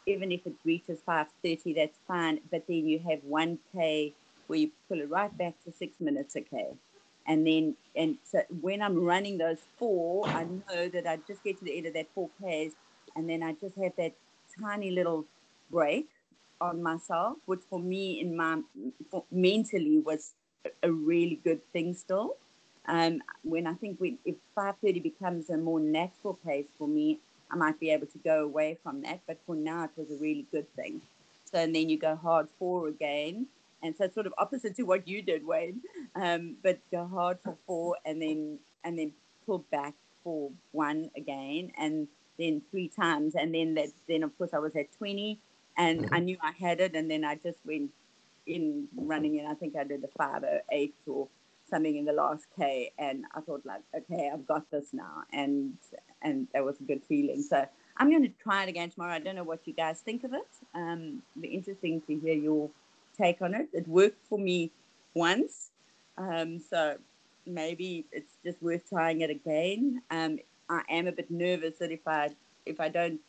even 0.06 0.32
if 0.32 0.46
it 0.46 0.54
reaches 0.64 1.00
530, 1.06 1.74
that's 1.74 2.00
fine. 2.08 2.40
But 2.52 2.66
then 2.68 2.88
you 2.88 3.00
have 3.00 3.20
1K 3.24 4.14
where 4.48 4.60
you 4.60 4.72
pull 4.88 5.00
it 5.02 5.10
right 5.10 5.36
back 5.38 5.56
to 5.66 5.72
six 5.72 6.00
minutes 6.00 6.36
a 6.36 6.42
K. 6.42 6.68
And 7.28 7.46
then, 7.48 7.76
and 7.96 8.18
so 8.24 8.44
when 8.62 8.82
I'm 8.82 9.04
running 9.04 9.38
those 9.40 9.58
four, 9.78 10.28
I 10.28 10.44
know 10.44 10.88
that 10.90 11.08
I 11.08 11.18
just 11.28 11.44
get 11.44 11.58
to 11.60 11.66
the 11.66 11.76
end 11.76 11.88
of 11.88 11.94
that 11.96 12.08
four 12.14 12.30
Ks 12.42 12.76
and 13.16 13.30
then 13.30 13.42
I 13.42 13.54
just 13.54 13.76
have 13.82 13.94
that 13.98 14.14
tiny 14.60 14.92
little 14.92 15.26
break 15.72 16.08
on 16.62 16.82
myself, 16.84 17.38
which 17.46 17.62
for 17.70 17.80
me 17.80 18.20
in 18.22 18.36
my 18.36 18.62
mentally 19.32 20.00
was 20.00 20.34
a 20.84 20.92
really 20.92 21.40
good 21.44 21.62
thing 21.74 21.94
still. 21.94 22.36
Um, 22.88 23.22
when 23.44 23.66
I 23.68 23.74
think 23.74 24.00
when, 24.00 24.18
if 24.26 24.36
5:30 24.56 25.02
becomes 25.02 25.50
a 25.50 25.58
more 25.58 25.80
natural 25.80 26.36
pace 26.46 26.68
for 26.78 26.88
me, 26.88 27.20
I 27.52 27.56
might 27.56 27.80
be 27.80 27.92
able 27.92 28.08
to 28.08 28.18
go 28.20 28.44
away 28.44 28.78
from 28.84 29.02
that. 29.02 29.22
But 29.28 29.38
for 29.46 29.56
now, 29.56 29.86
it 29.86 29.92
was 29.96 30.12
a 30.12 30.22
really 30.22 30.46
good 30.52 30.74
thing. 30.76 31.02
So 31.52 31.60
and 31.60 31.76
then 31.76 31.90
you 31.90 31.98
go 31.98 32.16
hard 32.16 32.48
four 32.60 32.88
again, 32.88 33.48
and 33.84 33.96
so 33.96 34.06
it's 34.06 34.14
sort 34.14 34.28
of 34.28 34.34
opposite 34.38 34.76
to 34.78 34.84
what 34.84 35.08
you 35.08 35.22
did, 35.22 35.46
Wayne. 35.46 35.82
Um, 36.16 36.56
but 36.64 36.80
go 36.92 37.06
hard 37.06 37.38
for 37.44 37.56
four, 37.68 37.98
and 38.06 38.22
then 38.22 38.60
and 38.84 38.98
then 38.98 39.12
pull 39.46 39.60
back 39.72 39.94
for 40.24 40.52
one 40.72 41.12
again, 41.16 41.72
and 41.78 42.08
then 42.38 42.62
three 42.72 42.88
times, 42.88 43.36
and 43.36 43.54
then 43.54 43.76
that 43.76 43.90
then 44.08 44.24
of 44.24 44.38
course 44.38 44.54
I 44.54 44.60
was 44.60 44.76
at 44.76 44.92
20 44.98 45.40
and 45.78 46.02
mm-hmm. 46.02 46.14
I 46.14 46.20
knew 46.20 46.38
I 46.42 46.52
had 46.52 46.80
it, 46.80 46.96
and 46.96 47.10
then 47.10 47.24
I 47.24 47.36
just 47.36 47.60
went 47.66 47.92
in 48.46 48.88
running 48.96 49.38
in. 49.38 49.46
I 49.46 49.54
think 49.54 49.76
I 49.76 49.84
did 49.84 50.04
a 50.04 50.08
five 50.18 50.44
or 50.44 50.62
eight 50.72 50.96
or 51.06 51.28
something 51.70 51.96
in 51.98 52.06
the 52.06 52.14
last 52.14 52.46
K, 52.58 52.92
and 52.98 53.26
I 53.34 53.42
thought 53.42 53.66
like, 53.66 53.82
okay, 53.96 54.30
I've 54.32 54.48
got 54.48 54.70
this 54.72 54.88
now, 54.94 55.24
and 55.34 55.74
and 56.22 56.48
that 56.54 56.64
was 56.64 56.80
a 56.80 56.84
good 56.84 57.02
feeling. 57.08 57.42
So 57.42 57.66
I'm 57.98 58.10
going 58.10 58.24
to 58.24 58.34
try 58.42 58.64
it 58.64 58.70
again 58.70 58.90
tomorrow. 58.90 59.14
I 59.14 59.20
don't 59.20 59.36
know 59.36 59.44
what 59.44 59.66
you 59.66 59.74
guys 59.74 60.02
think 60.02 60.24
of 60.24 60.34
it. 60.34 60.48
Um, 60.74 61.22
be 61.40 61.50
interesting 61.50 62.02
to 62.08 62.20
hear 62.20 62.36
your 62.36 62.70
take 63.18 63.42
on 63.42 63.54
it. 63.54 63.70
It 63.74 63.88
worked 63.88 64.26
for 64.28 64.38
me 64.38 64.72
once, 65.14 65.72
um, 66.18 66.60
so 66.60 66.98
maybe 67.46 68.06
it's 68.12 68.34
just 68.44 68.62
worth 68.62 68.88
trying 68.90 69.22
it 69.22 69.30
again. 69.30 70.02
Um, 70.12 70.40
I 70.70 70.82
am 70.90 71.08
a 71.08 71.12
bit 71.12 71.30
nervous 71.30 71.78
that 71.80 71.92
if 71.92 72.08
I 72.08 72.30
if 72.66 72.80
I 72.80 72.90
don't 72.90 73.20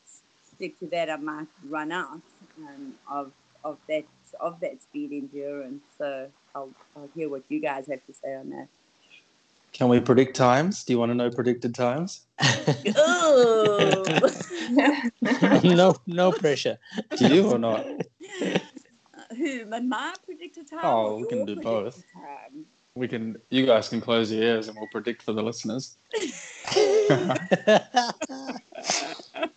stick 0.54 0.78
to 0.80 0.86
that, 0.86 1.10
I 1.10 1.16
might 1.16 1.48
run 1.68 1.92
out 1.92 2.22
um, 2.58 2.94
of 3.10 3.32
of 3.64 3.78
that 3.88 4.04
of 4.40 4.60
that 4.60 4.82
speed 4.82 5.12
endurance. 5.12 5.82
So 5.98 6.28
I'll 6.56 6.70
I'll 6.96 7.08
hear 7.14 7.28
what 7.28 7.42
you 7.50 7.60
guys 7.60 7.86
have 7.88 8.04
to 8.06 8.14
say 8.14 8.34
on 8.34 8.48
that. 8.50 8.68
Can 9.72 9.88
we 9.88 10.00
predict 10.00 10.34
times? 10.34 10.84
Do 10.84 10.94
you 10.94 10.98
want 10.98 11.10
to 11.10 11.14
know 11.14 11.28
predicted 11.28 11.74
times? 11.74 12.22
no, 15.62 15.96
no 16.06 16.32
pressure. 16.32 16.78
Do 17.16 17.28
you 17.28 17.46
or 17.46 17.58
not? 17.58 17.84
Who? 19.36 19.66
My 19.66 20.14
predicted 20.24 20.70
time. 20.70 20.80
Oh, 20.82 21.18
we 21.18 21.28
can 21.28 21.44
do 21.44 21.56
both. 21.56 22.02
Time? 22.14 22.64
We 22.94 23.06
can. 23.06 23.36
You 23.50 23.66
guys 23.66 23.90
can 23.90 24.00
close 24.00 24.32
your 24.32 24.42
ears, 24.42 24.68
and 24.68 24.78
we'll 24.78 24.88
predict 24.88 25.22
for 25.22 25.34
the 25.34 25.42
listeners. 25.42 25.98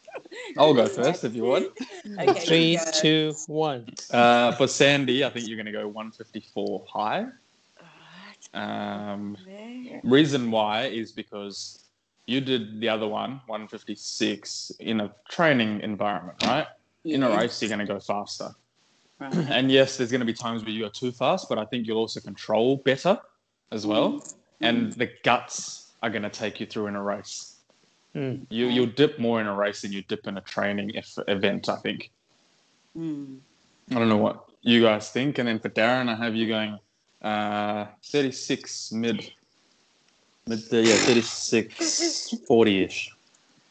I'll 0.58 0.74
go 0.74 0.88
first 0.88 1.24
if 1.24 1.36
you 1.36 1.44
want. 1.44 1.68
Okay, 2.20 2.40
Three, 2.46 2.80
two, 3.02 3.34
one. 3.48 3.86
Uh, 4.12 4.52
for 4.54 4.68
Sandy, 4.68 5.24
I 5.24 5.30
think 5.30 5.48
you're 5.48 5.58
going 5.58 5.68
to 5.68 5.72
go 5.72 5.88
154 5.88 6.86
high. 6.88 7.26
Um, 8.54 9.38
reason 10.04 10.50
why 10.50 10.86
is 10.86 11.12
because 11.12 11.86
you 12.26 12.42
did 12.42 12.80
the 12.80 12.90
other 12.90 13.08
one, 13.08 13.42
156, 13.48 14.72
in 14.80 15.02
a 15.02 15.12
training 15.30 15.82
environment, 15.82 16.38
right? 16.44 16.68
Yes. 17.04 17.16
In 17.16 17.24
a 17.24 17.30
race, 17.30 17.62
you're 17.62 17.70
going 17.70 17.80
to 17.80 17.86
go 17.86 18.00
faster. 18.00 18.50
Right. 19.20 19.34
And 19.34 19.72
yes, 19.72 19.98
there's 19.98 20.12
going 20.12 20.22
to 20.22 20.26
be 20.26 20.34
times 20.34 20.64
where 20.64 20.72
you 20.72 20.86
are 20.86 20.92
too 20.92 21.12
fast, 21.12 21.50
but 21.50 21.58
I 21.58 21.66
think 21.66 21.88
you'll 21.88 21.98
also 21.98 22.20
control 22.20 22.78
better 22.78 23.20
as 23.72 23.86
well. 23.86 24.14
Mm. 24.14 24.34
And 24.62 24.94
the 24.94 25.10
guts 25.24 25.92
are 26.02 26.10
going 26.10 26.24
to 26.24 26.30
take 26.30 26.60
you 26.60 26.66
through 26.66 26.88
in 26.88 26.96
a 26.96 27.04
race. 27.04 27.59
Mm. 28.16 28.48
You 28.50 28.68
you'll 28.68 28.88
dip 28.88 29.20
more 29.20 29.40
in 29.40 29.48
a 29.48 29.56
race 29.56 29.82
than 29.82 29.92
you 29.92 30.02
dip 30.02 30.28
in 30.28 30.38
a 30.38 30.42
training 30.42 30.92
if, 30.92 31.18
event. 31.28 31.70
I 31.70 31.76
think. 31.78 32.12
Mm. 32.98 33.40
I 33.92 33.96
don't 33.96 34.10
know 34.10 34.18
what 34.18 34.50
you 34.62 34.82
guys 34.82 35.10
think, 35.10 35.38
and 35.38 35.48
then 35.48 35.60
for 35.60 35.70
Darren, 35.70 36.10
I 36.10 36.16
have 36.16 36.36
you 36.36 36.48
going 36.48 36.80
uh, 37.22 37.86
36 38.04 38.92
mid, 38.92 39.32
mid 40.48 40.60
uh, 40.72 40.78
yeah 40.78 40.96
36 40.96 42.36
40 42.48 42.84
ish. 42.84 43.12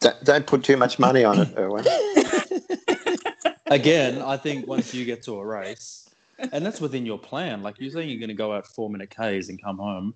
Don't, 0.00 0.24
don't 0.24 0.46
put 0.46 0.62
too 0.62 0.76
much 0.76 0.98
money 0.98 1.24
on 1.24 1.40
it, 1.40 1.48
Erwin. 1.56 1.84
Again, 3.66 4.22
I 4.22 4.36
think 4.36 4.66
once 4.66 4.94
you 4.94 5.04
get 5.04 5.22
to 5.24 5.38
a 5.40 5.44
race, 5.44 6.08
and 6.52 6.64
that's 6.64 6.80
within 6.80 7.04
your 7.04 7.18
plan. 7.18 7.62
Like 7.62 7.80
you're 7.80 7.90
saying, 7.90 8.08
you're 8.08 8.20
going 8.20 8.28
to 8.28 8.34
go 8.34 8.52
out 8.52 8.66
four 8.66 8.88
minute 8.88 9.10
Ks 9.10 9.48
and 9.48 9.60
come 9.60 9.78
home. 9.78 10.14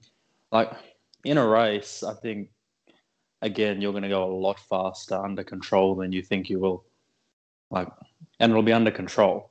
Like 0.53 0.73
in 1.25 1.39
a 1.39 1.47
race, 1.47 2.03
I 2.03 2.15
think 2.15 2.49
again, 3.43 3.81
you're 3.81 3.93
going 3.93 4.05
to 4.05 4.09
go 4.09 4.25
a 4.25 4.33
lot 4.33 4.59
faster 4.59 5.17
under 5.17 5.45
control 5.45 5.95
than 5.95 6.13
you 6.13 6.23
think 6.23 6.49
you 6.49 6.59
will. 6.59 6.85
Like, 7.71 7.89
and 8.41 8.51
it'll 8.51 8.63
be 8.63 8.73
under 8.73 8.91
control. 8.91 9.51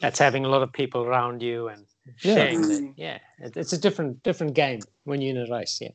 That's 0.00 0.18
having 0.18 0.44
a 0.44 0.48
lot 0.48 0.62
of 0.62 0.72
people 0.72 1.02
around 1.02 1.42
you 1.42 1.68
and 1.68 1.86
sharing. 2.16 2.62
Yeah, 2.62 2.68
the, 2.68 2.92
yeah. 2.96 3.18
it's 3.54 3.72
a 3.72 3.78
different 3.78 4.22
different 4.22 4.54
game 4.54 4.80
when 5.04 5.22
you're 5.22 5.36
in 5.36 5.48
a 5.48 5.54
race. 5.54 5.78
Yeah. 5.80 5.90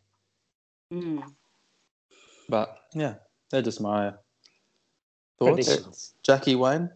Mm. 0.91 1.23
But 2.47 2.77
yeah, 2.93 3.15
they're 3.51 3.61
just 3.61 3.81
my 3.81 4.13
thoughts. 5.37 6.13
Jackie 6.23 6.55
Wayne, 6.55 6.89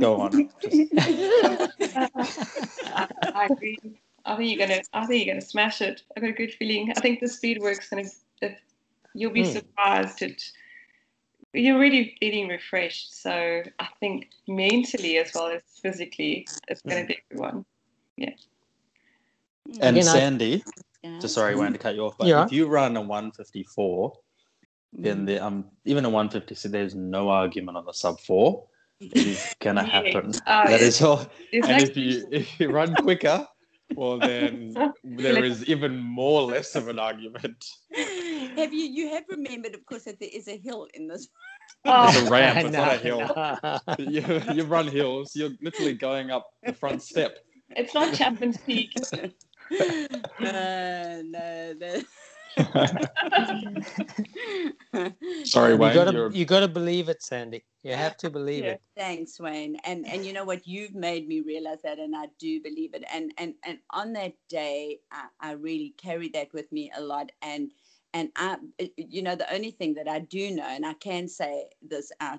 go 0.00 0.20
on. 0.20 0.50
I 0.64 1.68
agree. 3.50 3.78
I 4.24 4.36
think 4.36 4.58
you're 4.58 4.66
gonna. 4.66 4.80
I 4.92 5.06
think 5.06 5.24
you're 5.24 5.34
gonna 5.34 5.44
smash 5.44 5.82
it. 5.82 6.02
I've 6.16 6.22
got 6.22 6.30
a 6.30 6.34
good 6.34 6.54
feeling. 6.54 6.92
I 6.96 7.00
think 7.00 7.20
the 7.20 7.28
speed 7.28 7.60
works 7.60 7.88
gonna 7.88 8.08
you'll 9.14 9.32
be 9.32 9.42
mm. 9.42 9.52
surprised 9.52 10.22
at 10.22 10.40
you're 11.54 11.78
really 11.78 12.16
feeling 12.20 12.48
refreshed. 12.48 13.22
So 13.22 13.62
I 13.78 13.88
think 14.00 14.30
mentally 14.48 15.18
as 15.18 15.32
well 15.34 15.48
as 15.48 15.62
physically, 15.80 16.46
it's 16.68 16.82
going 16.82 16.96
to 16.96 17.02
hmm. 17.02 17.06
be 17.06 17.14
a 17.14 17.34
good 17.34 17.40
one. 17.40 17.64
Yeah. 18.16 18.30
And 19.80 20.04
Sandy, 20.04 20.64
I, 21.04 21.18
just 21.20 21.34
sorry, 21.34 21.52
I 21.52 21.56
wanted 21.56 21.72
to 21.74 21.78
cut 21.78 21.94
you 21.94 22.04
off, 22.04 22.18
but 22.18 22.26
yeah. 22.26 22.44
if 22.44 22.52
you 22.52 22.66
run 22.66 22.96
a 22.96 23.00
154, 23.00 24.18
then 24.92 25.18
hmm. 25.18 25.24
the, 25.24 25.44
um 25.44 25.64
even 25.84 26.04
a 26.04 26.10
156, 26.10 26.70
there's 26.72 26.94
no 26.94 27.30
argument 27.30 27.76
on 27.76 27.84
the 27.84 27.92
sub 27.92 28.20
four. 28.20 28.66
It 29.00 29.16
is 29.16 29.54
gonna 29.60 29.84
happen. 29.90 30.32
Uh, 30.46 30.68
that 30.68 30.80
is 30.80 31.00
all. 31.02 31.26
And 31.52 31.82
if 31.82 31.96
you 31.96 32.26
if 32.30 32.60
you 32.60 32.70
run 32.70 32.94
quicker, 32.96 33.46
well 33.94 34.18
then 34.18 34.74
there 35.04 35.44
is 35.44 35.64
even 35.64 35.98
more 35.98 36.42
less 36.42 36.74
of 36.74 36.88
an 36.88 36.98
argument. 36.98 37.64
Have 38.56 38.72
you 38.72 38.86
you 38.86 39.08
have 39.10 39.24
remembered, 39.28 39.74
of 39.74 39.84
course, 39.86 40.04
that 40.04 40.18
there 40.20 40.30
is 40.32 40.48
a 40.48 40.56
hill 40.56 40.88
in 40.94 41.08
this. 41.08 41.28
Oh, 41.86 42.08
it's 42.08 42.16
a 42.16 42.30
ramp. 42.30 42.58
It's 42.58 42.72
no, 42.72 42.84
not 42.84 42.94
a 42.94 42.98
hill. 42.98 43.20
No. 43.36 43.78
you, 43.98 44.42
you 44.54 44.64
run 44.64 44.88
hills. 44.88 45.32
You're 45.34 45.50
literally 45.60 45.92
going 45.92 46.30
up 46.30 46.46
the 46.64 46.72
front 46.72 47.02
step. 47.02 47.36
It's 47.70 47.92
not 47.92 48.14
Chapman's 48.14 48.56
Peak. 48.66 48.92
uh, 48.96 49.28
no, 50.40 51.74
no. 51.78 52.02
Sorry, 55.44 55.74
Wayne. 55.74 55.90
You 55.90 55.94
gotta, 55.94 56.30
you 56.32 56.44
gotta 56.44 56.68
believe 56.68 57.08
it, 57.08 57.22
Sandy. 57.22 57.64
You 57.82 57.94
have 57.94 58.16
to 58.18 58.30
believe 58.30 58.64
yeah. 58.64 58.72
it. 58.72 58.82
Thanks, 58.96 59.40
Wayne. 59.40 59.76
And 59.84 60.06
and 60.06 60.24
you 60.24 60.32
know 60.32 60.44
what? 60.44 60.66
You've 60.66 60.94
made 60.94 61.26
me 61.28 61.40
realize 61.40 61.82
that, 61.82 61.98
and 61.98 62.14
I 62.16 62.26
do 62.38 62.60
believe 62.62 62.94
it. 62.94 63.04
And 63.12 63.32
and 63.38 63.54
and 63.64 63.78
on 63.90 64.12
that 64.14 64.34
day, 64.48 65.00
I, 65.10 65.26
I 65.40 65.52
really 65.52 65.94
carried 65.98 66.32
that 66.34 66.52
with 66.52 66.70
me 66.70 66.92
a 66.96 67.00
lot. 67.00 67.32
And 67.42 67.72
and 68.12 68.30
I, 68.36 68.56
you 68.96 69.22
know, 69.22 69.34
the 69.34 69.52
only 69.52 69.72
thing 69.72 69.94
that 69.94 70.08
I 70.08 70.20
do 70.20 70.52
know, 70.52 70.66
and 70.66 70.86
I 70.86 70.94
can 70.94 71.26
say 71.26 71.70
this 71.82 72.12
out, 72.20 72.38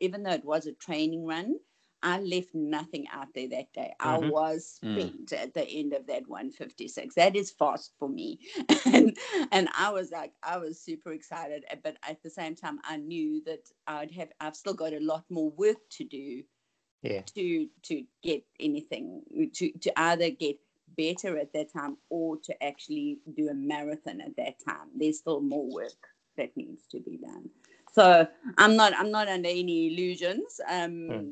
even 0.00 0.22
though 0.22 0.30
it 0.30 0.44
was 0.44 0.66
a 0.66 0.72
training 0.72 1.26
run, 1.26 1.56
I 2.02 2.20
left 2.20 2.54
nothing 2.54 3.08
out 3.08 3.34
there 3.34 3.48
that 3.48 3.72
day. 3.72 3.94
I 4.00 4.18
Mhm. 4.18 4.18
was 4.18 4.66
Mm. 4.84 5.12
spent 5.12 5.32
at 5.32 5.54
the 5.54 5.66
end 5.68 5.92
of 5.94 6.06
that 6.06 6.28
156. 6.28 7.14
That 7.16 7.36
is 7.36 7.50
fast 7.52 7.94
for 7.98 8.08
me. 8.08 8.40
and 8.86 9.16
and 9.52 9.68
I 9.74 9.90
was 9.92 10.10
like, 10.12 10.34
I 10.42 10.58
was 10.58 10.80
super 10.80 11.12
excited. 11.12 11.64
uh, 11.70 11.76
But 11.82 11.98
at 12.08 12.22
the 12.22 12.30
same 12.30 12.54
time, 12.56 12.80
I 12.84 12.96
knew 12.98 13.42
that 13.44 13.70
I'd 13.86 14.12
have 14.12 14.32
I've 14.40 14.56
still 14.56 14.74
got 14.74 14.92
a 14.92 15.00
lot 15.00 15.24
more 15.30 15.50
work 15.50 15.78
to 15.92 16.04
do 16.04 16.44
Yeah. 17.02 17.24
to 17.34 17.68
to 17.84 18.04
get 18.22 18.44
anything 18.60 19.22
to 19.54 19.72
to 19.78 20.00
either 20.00 20.30
get 20.30 20.58
better 20.96 21.38
at 21.38 21.52
that 21.54 21.72
time 21.72 21.96
or 22.10 22.36
to 22.38 22.62
actually 22.62 23.20
do 23.34 23.48
a 23.48 23.54
marathon 23.54 24.20
at 24.20 24.36
that 24.36 24.58
time. 24.66 24.90
There's 24.94 25.18
still 25.18 25.40
more 25.40 25.66
work 25.70 26.08
that 26.36 26.56
needs 26.56 26.86
to 26.88 27.00
be 27.00 27.18
done. 27.18 27.50
So 27.92 28.26
I'm 28.58 28.76
not 28.76 28.94
I'm 28.98 29.10
not 29.10 29.28
under 29.28 29.48
any 29.48 29.88
illusions 29.92 30.60
um, 30.68 31.10
Hmm. 31.10 31.26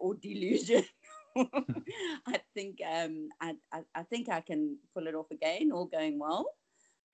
or 0.00 0.14
delusion. 0.14 0.84
I 1.36 2.40
think 2.54 2.78
um, 2.88 3.30
I, 3.40 3.56
I 3.72 3.82
I 3.94 4.02
think 4.04 4.28
I 4.30 4.40
can 4.40 4.78
pull 4.94 5.06
it 5.08 5.14
off 5.14 5.30
again, 5.32 5.72
all 5.72 5.86
going 5.86 6.18
well. 6.18 6.46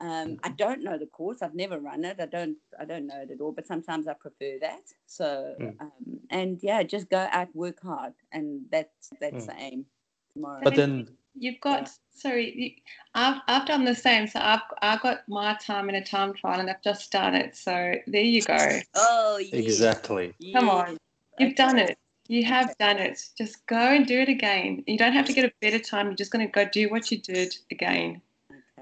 Um, 0.01 0.39
I 0.45 0.51
don't 0.51 0.83
know 0.85 0.99
the 0.99 1.07
course. 1.07 1.43
I've 1.43 1.55
never 1.55 1.79
run 1.81 2.05
it. 2.05 2.19
I 2.21 2.27
don't. 2.27 2.57
I 2.81 2.85
don't 2.85 3.07
know 3.07 3.23
it 3.23 3.31
at 3.33 3.41
all. 3.41 3.53
But 3.53 3.67
sometimes 3.67 4.09
I 4.09 4.15
prefer 4.15 4.59
that. 4.63 4.83
So 5.07 5.57
Mm. 5.61 5.79
um, 5.81 6.21
and 6.31 6.59
yeah, 6.63 6.83
just 6.85 7.11
go 7.11 7.29
out, 7.33 7.55
work 7.55 7.81
hard, 7.83 8.15
and 8.33 8.63
that's 8.73 9.13
that's 9.21 9.47
Mm. 9.47 9.47
the 9.47 9.55
aim 9.59 9.87
tomorrow. 10.35 10.65
But 10.65 10.77
then, 10.77 11.09
You've 11.35 11.61
got 11.61 11.91
sorry, 12.15 12.55
you, 12.57 12.71
I've 13.15 13.41
I've 13.49 13.67
done 13.67 13.85
the 13.85 13.95
same. 13.95 14.27
So 14.27 14.41
I've 14.41 14.63
I've 14.83 15.01
got 15.01 15.29
my 15.29 15.57
time 15.65 15.89
in 15.89 15.95
a 15.95 16.05
time 16.05 16.35
trial, 16.35 16.61
and 16.61 16.71
I've 16.71 16.83
just 16.83 17.11
done 17.11 17.35
it. 17.35 17.57
So 17.57 17.95
there 18.07 18.23
you 18.23 18.43
go. 18.43 18.81
oh 18.97 19.39
yeah, 19.39 19.59
exactly. 19.59 20.35
Come 20.53 20.69
on. 20.69 20.99
You've 21.39 21.57
done 21.57 21.79
it. 21.79 21.99
You 22.29 22.45
have 22.45 22.77
done 22.79 22.99
it. 22.99 23.21
Just 23.37 23.67
go 23.67 23.77
and 23.77 24.07
do 24.07 24.21
it 24.21 24.29
again. 24.29 24.85
You 24.87 24.99
don't 24.99 25.15
have 25.15 25.27
to 25.27 25.33
get 25.33 25.45
a 25.45 25.53
better 25.61 25.79
time. 25.79 26.07
You're 26.07 26.15
just 26.15 26.31
going 26.31 26.47
to 26.47 26.53
go 26.53 26.69
do 26.71 26.89
what 26.89 27.11
you 27.11 27.19
did 27.19 27.57
again 27.73 28.21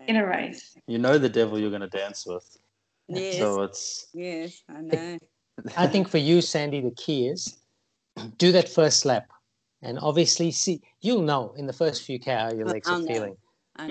in 0.07 0.17
a 0.17 0.27
race. 0.27 0.77
You 0.87 0.99
know 0.99 1.19
the 1.19 1.29
devil 1.29 1.59
you're 1.59 1.71
going 1.71 1.83
to 1.83 1.89
dance 1.89 2.27
with. 2.27 2.59
Yes, 3.09 3.39
So 3.39 3.63
it's 3.63 4.09
yes, 4.13 4.63
I 4.69 4.81
know. 4.83 5.19
I 5.77 5.87
think 5.87 6.09
for 6.09 6.19
you, 6.19 6.41
Sandy, 6.41 6.81
the 6.81 6.91
key 6.91 7.29
is 7.29 7.57
do 8.37 8.53
that 8.53 8.69
first 8.69 9.05
lap. 9.05 9.29
And 9.83 9.99
obviously, 9.99 10.51
see, 10.51 10.83
you'll 11.01 11.23
know 11.23 11.53
in 11.57 11.67
the 11.67 11.73
first 11.73 12.03
few 12.03 12.19
k 12.19 12.33
how 12.33 12.53
your 12.53 12.67
legs 12.67 12.89
I'll 12.89 12.99
are 12.99 13.03
know. 13.03 13.07
feeling. 13.15 13.37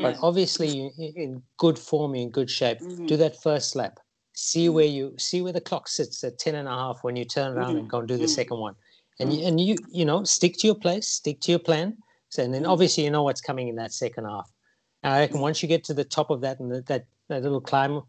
But 0.01 0.18
obviously, 0.22 0.69
you- 0.69 0.91
in 0.97 1.43
good 1.57 1.80
form, 1.80 2.14
you're 2.15 2.23
in 2.23 2.30
good 2.31 2.49
shape. 2.49 2.80
Mhm. 2.80 3.07
Do 3.07 3.18
that 3.18 3.41
first 3.41 3.76
lap. 3.76 3.99
See 4.34 4.69
Mhm. 4.69 4.73
where 4.73 4.85
you 4.85 5.15
see 5.18 5.41
where 5.41 5.53
the 5.53 5.61
clock 5.61 5.88
sits 5.88 6.23
at 6.23 6.38
10 6.39 6.55
and 6.55 6.68
a 6.68 6.72
half 6.72 6.99
when 7.03 7.15
you 7.15 7.26
turn 7.26 7.53
around 7.53 7.77
and 7.77 7.89
go 7.89 7.99
and 7.99 8.07
do 8.07 8.18
the 8.18 8.27
Mhm. 8.27 8.27
second 8.27 8.59
one. 8.59 8.76
And 9.19 9.34
you, 9.34 9.45
and 9.47 9.59
you 9.59 9.77
you 9.91 10.05
know 10.05 10.23
stick 10.26 10.57
to 10.59 10.68
your 10.68 10.76
place, 10.76 11.07
stick 11.07 11.39
to 11.41 11.51
your 11.51 11.59
plan. 11.59 11.97
So 12.30 12.43
and 12.43 12.53
then 12.53 12.65
Mhm. 12.65 12.68
obviously 12.68 13.03
you 13.05 13.11
know 13.11 13.23
what's 13.23 13.41
coming 13.41 13.68
in 13.69 13.76
that 13.77 13.93
second 13.93 14.26
half. 14.26 14.51
And 15.03 15.14
I 15.14 15.19
reckon 15.22 15.39
once 15.41 15.64
you 15.64 15.69
get 15.69 15.84
to 15.85 15.93
the 15.93 16.03
top 16.05 16.30
of 16.30 16.41
that 16.41 16.59
and 16.59 16.72
that 16.72 16.85
that, 16.88 17.05
that 17.30 17.41
little 17.43 17.61
climb, 17.61 18.01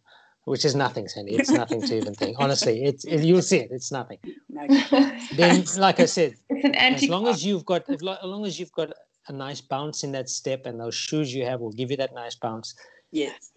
which 0.48 0.64
is 0.64 0.74
nothing, 0.74 1.08
Sandy. 1.08 1.34
It's 1.36 1.50
nothing 1.62 1.80
to 1.82 1.96
even 1.96 2.14
think. 2.14 2.36
Honestly, 2.38 2.84
it's 2.84 3.04
it, 3.04 3.24
you'll 3.24 3.42
see 3.42 3.58
it. 3.58 3.70
It's 3.70 3.92
nothing. 3.92 4.18
No, 4.48 4.66
Then, 5.36 5.64
like 5.76 6.00
I 6.00 6.06
said, 6.06 6.34
it's 6.50 6.64
an 6.64 6.74
as 6.74 7.08
long 7.08 7.28
as 7.28 7.44
you've 7.44 7.64
got 7.64 7.88
as 7.88 8.00
as 8.02 8.28
long 8.34 8.44
as 8.46 8.58
you've 8.58 8.72
got 8.72 8.90
a 9.28 9.32
nice 9.32 9.60
bounce 9.60 10.04
in 10.04 10.12
that 10.12 10.28
step 10.28 10.66
and 10.66 10.80
those 10.80 10.94
shoes 10.94 11.32
you 11.34 11.44
have 11.44 11.60
will 11.60 11.72
give 11.72 11.90
you 11.90 11.96
that 11.98 12.14
nice 12.14 12.34
bounce 12.34 12.74
yes. 13.10 13.50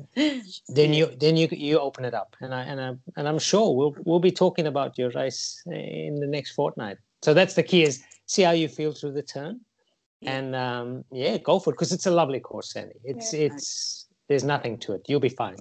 then 0.67 0.93
you 0.93 1.07
then 1.19 1.35
you 1.37 1.47
you 1.51 1.79
open 1.79 2.05
it 2.05 2.13
up 2.13 2.35
and 2.41 2.53
i 2.53 2.61
and 2.63 2.79
i 2.81 2.91
and 3.17 3.27
i'm 3.27 3.39
sure 3.39 3.75
we'll 3.75 3.95
we'll 4.05 4.19
be 4.19 4.31
talking 4.31 4.67
about 4.67 4.97
your 4.97 5.09
race 5.11 5.61
in 5.67 6.15
the 6.19 6.27
next 6.27 6.51
fortnight 6.51 6.97
so 7.21 7.33
that's 7.33 7.53
the 7.55 7.63
key 7.63 7.83
is 7.83 8.03
see 8.25 8.43
how 8.43 8.51
you 8.51 8.67
feel 8.67 8.91
through 8.93 9.11
the 9.13 9.23
turn 9.23 9.59
Yeah. 10.19 10.37
and 10.37 10.55
um 10.55 11.03
yeah 11.11 11.37
go 11.37 11.59
for 11.59 11.71
it 11.71 11.73
because 11.73 11.91
it's 11.91 12.05
a 12.05 12.11
lovely 12.11 12.39
course 12.39 12.73
sandy 12.73 12.99
it's 13.03 13.33
Yeah. 13.33 13.45
it's 13.47 14.07
there's 14.27 14.43
nothing 14.43 14.77
to 14.79 14.93
it 14.93 15.01
you'll 15.07 15.27
be 15.31 15.35
fine 15.43 15.57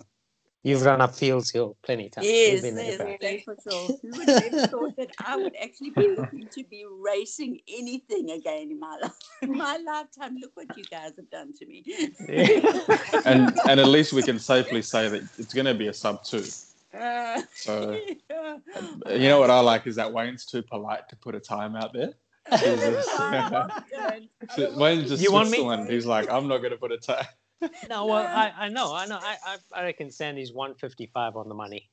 you've 0.62 0.82
run 0.82 1.00
up 1.00 1.14
fields 1.14 1.50
hill 1.50 1.76
plenty 1.82 2.06
of 2.06 2.12
times 2.12 2.26
You've 2.26 2.36
Yes, 2.36 2.62
been 2.62 2.74
there 2.74 3.18
yes, 3.20 3.42
for 3.44 3.56
sure. 3.62 3.98
Who 4.02 4.10
would 4.16 4.28
have 4.28 4.42
ever 4.42 4.66
thought 4.68 4.96
that 4.96 5.10
I 5.24 5.36
would 5.36 5.54
actually 5.62 5.90
be 5.90 6.08
looking 6.16 6.48
to 6.52 6.64
be 6.64 6.84
racing 6.88 7.60
anything 7.68 8.30
again 8.30 8.70
in 8.70 8.78
my 8.78 8.96
life? 9.02 9.12
In 9.42 9.56
my 9.56 9.78
lifetime, 9.78 10.36
look 10.38 10.50
what 10.54 10.76
you 10.76 10.84
guys 10.84 11.12
have 11.16 11.30
done 11.30 11.54
to 11.54 11.66
me. 11.66 11.82
and 13.24 13.58
and 13.68 13.80
at 13.80 13.88
least 13.88 14.12
we 14.12 14.22
can 14.22 14.38
safely 14.38 14.82
say 14.82 15.08
that 15.08 15.22
it's 15.38 15.54
going 15.54 15.64
to 15.64 15.72
be 15.74 15.88
a 15.88 15.94
sub 15.94 16.22
two. 16.24 16.44
Uh, 16.92 17.40
So 17.54 17.98
yeah. 18.30 18.58
you 19.08 19.28
know 19.28 19.40
what 19.40 19.50
I 19.50 19.60
like 19.60 19.86
is 19.86 19.96
that 19.96 20.12
Wayne's 20.12 20.44
too 20.44 20.62
polite 20.62 21.08
to 21.08 21.16
put 21.16 21.34
a 21.34 21.40
time 21.40 21.74
out 21.74 21.92
there. 21.94 22.12
Jesus. 22.58 23.06
So 24.56 24.76
Wayne's 24.76 25.08
just 25.08 25.22
You 25.22 25.32
want 25.32 25.48
me? 25.50 25.58
Switzerland. 25.58 25.88
He's 25.90 26.06
like, 26.06 26.30
I'm 26.30 26.48
not 26.48 26.58
going 26.58 26.72
to 26.72 26.76
put 26.78 26.92
a 26.92 26.98
time. 26.98 27.24
No 27.88 28.06
well 28.10 28.26
i 28.26 28.52
i 28.58 28.68
know 28.68 28.94
i 28.94 29.06
know 29.06 29.18
i 29.20 29.36
i, 29.44 29.56
I 29.74 29.84
reckon 29.84 30.10
sandy's 30.10 30.52
155 30.52 31.36
on 31.36 31.48
the 31.48 31.54
money 31.54 31.88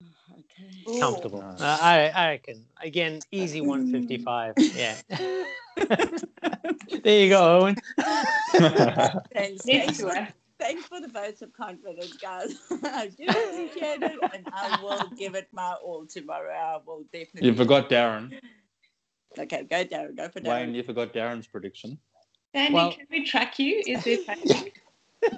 Okay. 0.32 1.00
comfortable 1.00 1.40
Nice. 1.42 1.60
uh, 1.60 1.78
i 1.80 2.08
i 2.14 2.28
reckon 2.30 2.64
again 2.82 3.20
easy 3.30 3.60
155 3.60 4.54
yeah 4.74 4.96
there 7.02 7.20
you 7.20 7.28
go 7.28 7.60
owen 7.60 7.76
Thanks, 9.32 9.64
thanks, 9.64 10.02
thanks 10.58 10.86
for 10.86 11.00
the 11.00 11.08
votes 11.08 11.42
of 11.42 11.52
confidence, 11.52 12.12
guys. 12.14 12.54
I 12.84 13.08
do 13.08 13.24
appreciate 13.26 14.02
it, 14.02 14.18
and 14.32 14.48
I 14.52 14.78
will 14.82 15.10
give 15.18 15.34
it 15.34 15.48
my 15.52 15.72
all 15.84 16.06
tomorrow. 16.06 16.52
I 16.54 16.78
will 16.86 17.04
definitely. 17.12 17.48
you 17.50 17.54
forgot 17.56 17.90
Darren. 17.90 18.32
Okay, 19.36 19.64
go 19.64 19.84
Darren. 19.84 20.16
Go 20.16 20.28
for 20.28 20.40
Darren. 20.40 20.48
Wayne, 20.48 20.68
Darren. 20.70 20.74
you 20.76 20.82
forgot 20.84 21.12
Darren's 21.12 21.46
prediction. 21.48 21.98
Sandy, 22.54 22.74
Well- 22.74 22.92
can 22.92 23.06
we 23.10 23.24
track 23.24 23.58
you? 23.58 23.82
Is 23.86 24.04
there 24.04 24.18
tracking? 24.24 24.70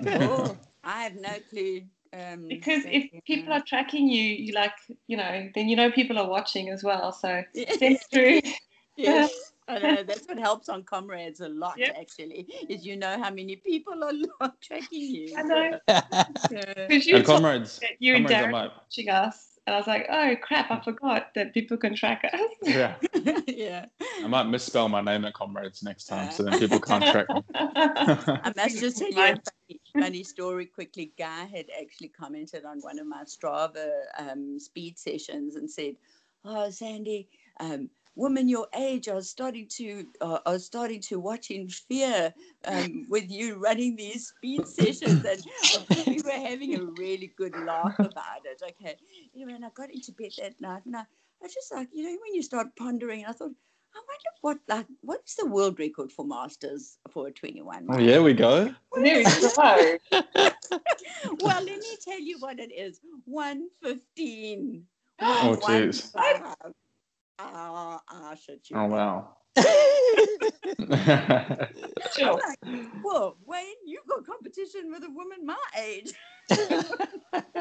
Oh, 0.06 0.56
I 0.84 1.02
have 1.04 1.14
no 1.14 1.34
clue. 1.50 1.82
Um, 2.12 2.48
Because 2.48 2.82
so, 2.84 2.88
if 2.90 3.10
yeah. 3.12 3.20
people 3.26 3.52
are 3.52 3.62
tracking 3.66 4.08
you, 4.08 4.22
you 4.22 4.52
like, 4.52 4.72
you 5.06 5.16
know, 5.16 5.50
then 5.54 5.68
you 5.68 5.76
know 5.76 5.90
people 5.90 6.18
are 6.18 6.28
watching 6.28 6.68
as 6.70 6.82
well. 6.82 7.12
So 7.12 7.42
Yes. 7.54 7.78
send 7.78 7.98
through. 8.12 8.40
yes. 8.96 9.52
I 9.68 9.78
know 9.78 10.02
that's 10.02 10.26
what 10.28 10.38
helps 10.38 10.68
on 10.68 10.84
comrades 10.84 11.40
a 11.40 11.48
lot. 11.48 11.78
Yep. 11.78 11.96
Actually, 12.00 12.46
is 12.68 12.86
you 12.86 12.96
know 12.96 13.18
how 13.20 13.30
many 13.30 13.56
people 13.56 14.02
are 14.04 14.12
not 14.40 14.60
tracking 14.60 15.02
you. 15.02 15.34
I 15.36 15.42
know. 15.42 15.78
Yeah. 15.88 16.02
Because 16.88 17.06
you 17.06 17.16
And 17.16 17.24
comrades, 17.24 17.80
you 17.98 18.14
and 18.14 18.26
comrades, 18.26 18.40
I 18.42 18.46
Darren 18.46 18.50
might. 18.50 18.70
watching 18.76 19.08
us. 19.08 19.55
And 19.66 19.74
I 19.74 19.78
was 19.78 19.88
like, 19.88 20.06
oh 20.08 20.36
crap, 20.40 20.70
I 20.70 20.80
forgot 20.80 21.34
that 21.34 21.52
people 21.52 21.76
can 21.76 21.96
track 21.96 22.22
us. 22.32 22.40
Yeah, 22.62 22.94
yeah. 23.48 23.86
I 24.22 24.26
might 24.28 24.44
misspell 24.44 24.88
my 24.88 25.00
name 25.00 25.24
at 25.24 25.34
comrades 25.34 25.82
next 25.82 26.04
time, 26.04 26.30
so 26.30 26.44
then 26.44 26.58
people 26.58 26.78
can't 26.78 27.04
track 27.04 27.26
me. 27.28 27.42
I 27.54 28.52
must 28.56 28.78
just 28.78 28.98
tell 28.98 29.10
you 29.10 29.22
a 29.22 29.34
funny, 29.34 29.80
funny 29.98 30.22
story 30.22 30.66
quickly. 30.66 31.12
Guy 31.18 31.44
had 31.46 31.66
actually 31.80 32.08
commented 32.08 32.64
on 32.64 32.78
one 32.80 33.00
of 33.00 33.08
my 33.08 33.24
Strava 33.24 33.88
um, 34.16 34.56
speed 34.60 35.00
sessions 35.00 35.56
and 35.56 35.68
said, 35.68 35.96
"Oh, 36.44 36.70
Sandy, 36.70 37.28
um, 37.58 37.90
women 38.16 38.48
your 38.48 38.66
age 38.74 39.08
are 39.08 39.22
starting 39.22 39.68
to 39.68 40.06
uh, 40.20 40.38
are 40.46 40.58
starting 40.58 41.00
to 41.02 41.20
watch 41.20 41.50
in 41.50 41.68
fear 41.68 42.34
um, 42.66 43.06
with 43.10 43.30
you 43.30 43.56
running 43.56 43.94
these 43.94 44.28
speed 44.28 44.66
sessions." 44.66 45.24
And 45.24 45.44
we 46.06 46.20
were 46.22 46.30
having 46.32 46.74
a 46.74 46.82
really 46.82 47.32
good 47.36 47.54
laugh 47.64 47.94
about 47.98 48.44
it. 48.44 48.60
Okay, 48.70 48.96
anyway, 49.34 49.52
and 49.52 49.64
I 49.64 49.68
got 49.74 49.92
into 49.92 50.12
bed 50.12 50.32
that 50.38 50.60
night, 50.60 50.82
and 50.86 50.96
I, 50.96 51.00
I 51.00 51.04
was 51.42 51.54
just 51.54 51.72
like, 51.72 51.88
you 51.92 52.02
know, 52.02 52.10
when 52.10 52.34
you 52.34 52.42
start 52.42 52.74
pondering, 52.76 53.24
I 53.24 53.32
thought. 53.32 53.52
I 53.94 53.98
wonder 53.98 54.30
what 54.42 54.58
like 54.68 54.86
what's 55.00 55.36
the 55.36 55.46
world 55.46 55.78
record 55.78 56.12
for 56.12 56.26
masters 56.26 56.98
for 57.12 57.28
a 57.28 57.32
21 57.32 57.86
Oh, 57.88 57.92
mile? 57.92 58.00
yeah, 58.02 58.20
we 58.20 58.34
go. 58.34 58.74
There 58.94 59.16
we 59.16 59.24
go. 59.24 59.96
well, 61.40 61.64
let 61.64 61.78
me 61.78 61.96
tell 62.04 62.20
you 62.20 62.38
what 62.38 62.58
it 62.58 62.70
is. 62.72 63.00
115. 63.24 64.84
Oh, 65.22 65.56
jeez. 65.62 66.12
Ah, 67.38 68.00
ah, 68.08 68.34
shit 68.34 68.70
you. 68.70 68.76
Oh, 68.76 68.86
wow. 68.86 69.36
Sure. 72.16 72.40
Whoa, 73.02 73.36
Wayne, 73.44 73.74
you've 73.84 74.06
got 74.08 74.24
competition 74.26 74.90
with 74.90 75.04
a 75.04 75.10
woman 75.10 75.44
my 75.44 75.56
age. 75.78 76.12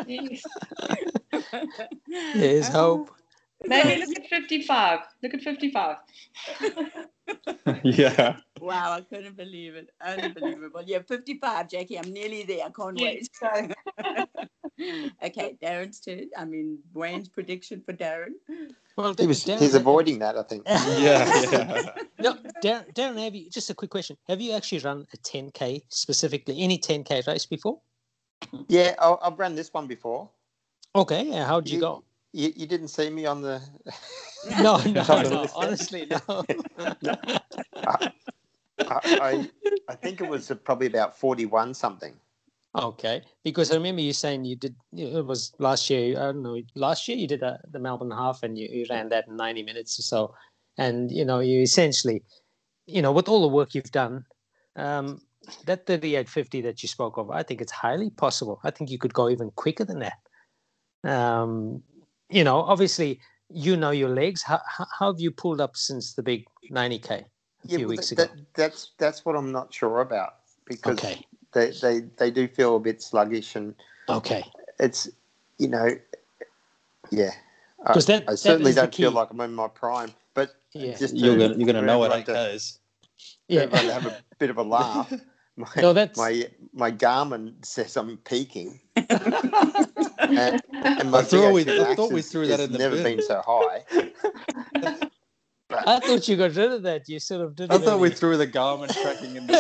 Yes. 0.07 0.43
There's 2.35 2.67
hope. 2.67 3.09
Maybe 3.65 4.05
look 4.05 4.15
at 4.17 4.27
55. 4.27 4.99
Look 5.23 5.33
at 5.33 5.41
55. 5.41 5.97
yeah. 7.83 8.35
Wow, 8.61 8.93
I 8.93 9.01
couldn't 9.01 9.35
believe 9.35 9.75
it. 9.75 9.89
Unbelievable. 10.01 10.83
Yeah, 10.85 10.99
55, 11.07 11.69
Jackie. 11.69 11.97
I'm 11.97 12.11
nearly 12.11 12.43
there. 12.43 12.65
I 12.65 12.69
can't 12.69 12.99
wait. 12.99 13.27
So, 14.77 15.09
okay, 15.23 15.55
Darren's 15.61 15.99
turn. 15.99 16.29
I 16.37 16.45
mean, 16.45 16.79
Wayne's 16.93 17.29
prediction 17.29 17.81
for 17.85 17.93
Darren. 17.93 18.33
Well, 18.97 19.13
He 19.17 19.27
was, 19.27 19.43
Darren- 19.43 19.59
he's 19.59 19.75
avoiding 19.75 20.19
that, 20.19 20.37
I 20.37 20.43
think. 20.43 20.63
Yeah, 20.67 21.41
yeah. 21.51 21.89
No, 22.19 22.33
Darren, 22.63 22.93
Darren, 22.93 23.23
have 23.23 23.35
you 23.35 23.49
just 23.49 23.69
a 23.69 23.73
quick 23.73 23.91
question? 23.91 24.17
Have 24.27 24.41
you 24.41 24.53
actually 24.53 24.79
run 24.79 25.05
a 25.13 25.17
10k 25.17 25.83
specifically, 25.89 26.61
any 26.61 26.77
10k 26.77 27.25
race 27.27 27.45
before? 27.45 27.79
Yeah, 28.67 28.95
I- 28.99 29.17
I've 29.21 29.39
run 29.39 29.55
this 29.55 29.71
one 29.73 29.87
before. 29.87 30.29
Okay, 30.95 31.25
yeah. 31.29 31.45
How'd 31.45 31.67
you 31.67 31.75
You- 31.75 31.81
go? 31.81 32.03
you, 32.33 32.51
you 32.55 32.65
didn't 32.67 32.89
see 32.89 33.09
me 33.09 33.25
on 33.25 33.41
the. 33.41 33.61
No, 34.61 34.77
no, 34.77 35.01
Sorry. 35.01 35.27
no. 35.27 35.47
Honestly, 35.55 36.05
no. 36.05 36.43
I, 37.83 38.11
I, 38.79 39.49
I 39.89 39.95
think 39.95 40.21
it 40.21 40.29
was 40.29 40.51
probably 40.63 40.85
about 40.87 41.17
41 41.17 41.73
something. 41.73 42.13
Okay, 42.75 43.21
because 43.45 43.71
I 43.71 43.75
remember 43.75 44.01
you 44.01 44.11
saying 44.11 44.43
you 44.43 44.57
did. 44.57 44.75
It 44.91 45.25
was 45.25 45.53
last 45.59 45.89
year. 45.89 46.19
I 46.19 46.25
don't 46.25 46.43
know. 46.43 46.61
Last 46.75 47.07
year 47.07 47.17
you 47.17 47.27
did 47.27 47.41
a, 47.41 47.57
the 47.71 47.79
Melbourne 47.79 48.11
half, 48.11 48.43
and 48.43 48.57
you, 48.57 48.67
you 48.69 48.85
ran 48.89 49.07
that 49.09 49.27
in 49.29 49.37
ninety 49.37 49.63
minutes 49.63 49.97
or 49.97 50.01
so. 50.01 50.35
And 50.77 51.09
you 51.09 51.23
know, 51.23 51.39
you 51.39 51.61
essentially, 51.61 52.21
you 52.85 53.01
know, 53.01 53.13
with 53.13 53.29
all 53.29 53.41
the 53.41 53.47
work 53.47 53.75
you've 53.75 53.91
done, 53.91 54.25
um, 54.75 55.21
that 55.65 55.85
thirty-eight 55.85 56.27
fifty 56.27 56.59
that 56.61 56.83
you 56.83 56.89
spoke 56.89 57.17
of, 57.17 57.31
I 57.31 57.43
think 57.43 57.61
it's 57.61 57.71
highly 57.71 58.09
possible. 58.09 58.59
I 58.65 58.71
think 58.71 58.89
you 58.89 58.97
could 58.97 59.13
go 59.13 59.29
even 59.29 59.51
quicker 59.51 59.85
than 59.85 59.99
that. 59.99 61.09
Um, 61.09 61.81
you 62.29 62.43
know, 62.43 62.57
obviously, 62.57 63.21
you 63.49 63.77
know 63.77 63.91
your 63.91 64.09
legs. 64.09 64.43
How, 64.43 64.59
how, 64.67 64.85
have 64.99 65.19
you 65.19 65.31
pulled 65.31 65.61
up 65.61 65.77
since 65.77 66.13
the 66.13 66.23
big 66.23 66.43
ninety 66.69 66.99
k 66.99 67.23
a 67.63 67.67
few 67.69 67.87
weeks 67.87 68.09
that, 68.09 68.21
ago? 68.21 68.33
that- 68.33 68.53
that's 68.53 68.91
that's 68.97 69.23
what 69.23 69.37
I'm 69.37 69.53
not 69.53 69.73
sure 69.73 70.01
about 70.01 70.33
because 70.65 70.97
Okay, 70.97 71.25
they, 71.55 71.71
they 71.81 72.01
they 72.17 72.29
do 72.29 72.47
feel 72.47 72.75
a 72.75 72.79
bit 72.79 73.01
sluggish 73.01 73.55
and 73.55 73.73
okay. 74.09 74.43
it's 74.79 75.09
you 75.57 75.67
know 75.69 75.89
yeah. 77.11 77.31
I, 77.85 77.93
'Cause 77.93 78.05
that- 78.07 78.23
I 78.27 78.31
that 78.31 78.37
certainly 78.37 78.69
is 78.69 78.75
the 78.75 78.81
don't 78.81 78.93
feel 78.95 79.11
like 79.11 79.31
I'm 79.31 79.41
in 79.41 79.53
my 79.55 79.67
prime, 79.67 80.11
but 80.35 80.51
Yeah. 80.73 80.93
just 80.95 81.15
You're 81.15 81.37
gonna 81.37 81.55
you're 81.55 81.65
gonna 81.67 81.81
know 81.81 82.03
at 82.03 82.11
everyone 82.11 82.19
eight 82.19 82.25
to- 82.27 82.51
k's. 82.51 82.79
for 83.47 83.77
to 83.87 83.93
have 83.93 84.05
a 84.05 84.17
bit 84.37 84.49
of 84.51 84.57
a 84.57 84.63
laugh. 84.63 85.11
My, 85.57 85.67
No, 85.77 85.93
that's- 85.93 86.17
my 86.17 86.49
my 86.73 86.91
Garmin 86.91 87.63
says 87.63 87.95
I'm 87.95 88.17
peaking, 88.17 88.81
and, 88.97 89.07
and 90.73 91.09
my 91.11 91.19
I 91.19 91.23
thought 91.23 91.53
we- 91.53 91.63
VO2 91.63 91.79
I 91.85 91.95
thought 91.95 92.11
we 92.11 92.21
threw 92.21 92.45
that 92.47 92.59
has 92.59 92.67
in 92.67 92.73
the 92.73 92.77
never 92.79 92.95
bin. 92.97 93.15
been 93.17 93.21
so 93.25 93.41
high. 93.47 93.85
I 95.71 95.99
thought 96.01 96.27
you 96.27 96.35
got 96.35 96.55
rid 96.55 96.71
of 96.73 96.83
that. 96.83 97.07
You 97.07 97.19
sort 97.19 97.39
of 97.41 97.55
did. 97.55 97.71
I 97.71 97.77
thought 97.77 97.99
we 98.01 98.09
threw 98.09 98.35
the 98.35 98.45
Garmin 98.47 98.89
tracking 99.01 99.37
in 99.37 99.47
the 99.47 99.53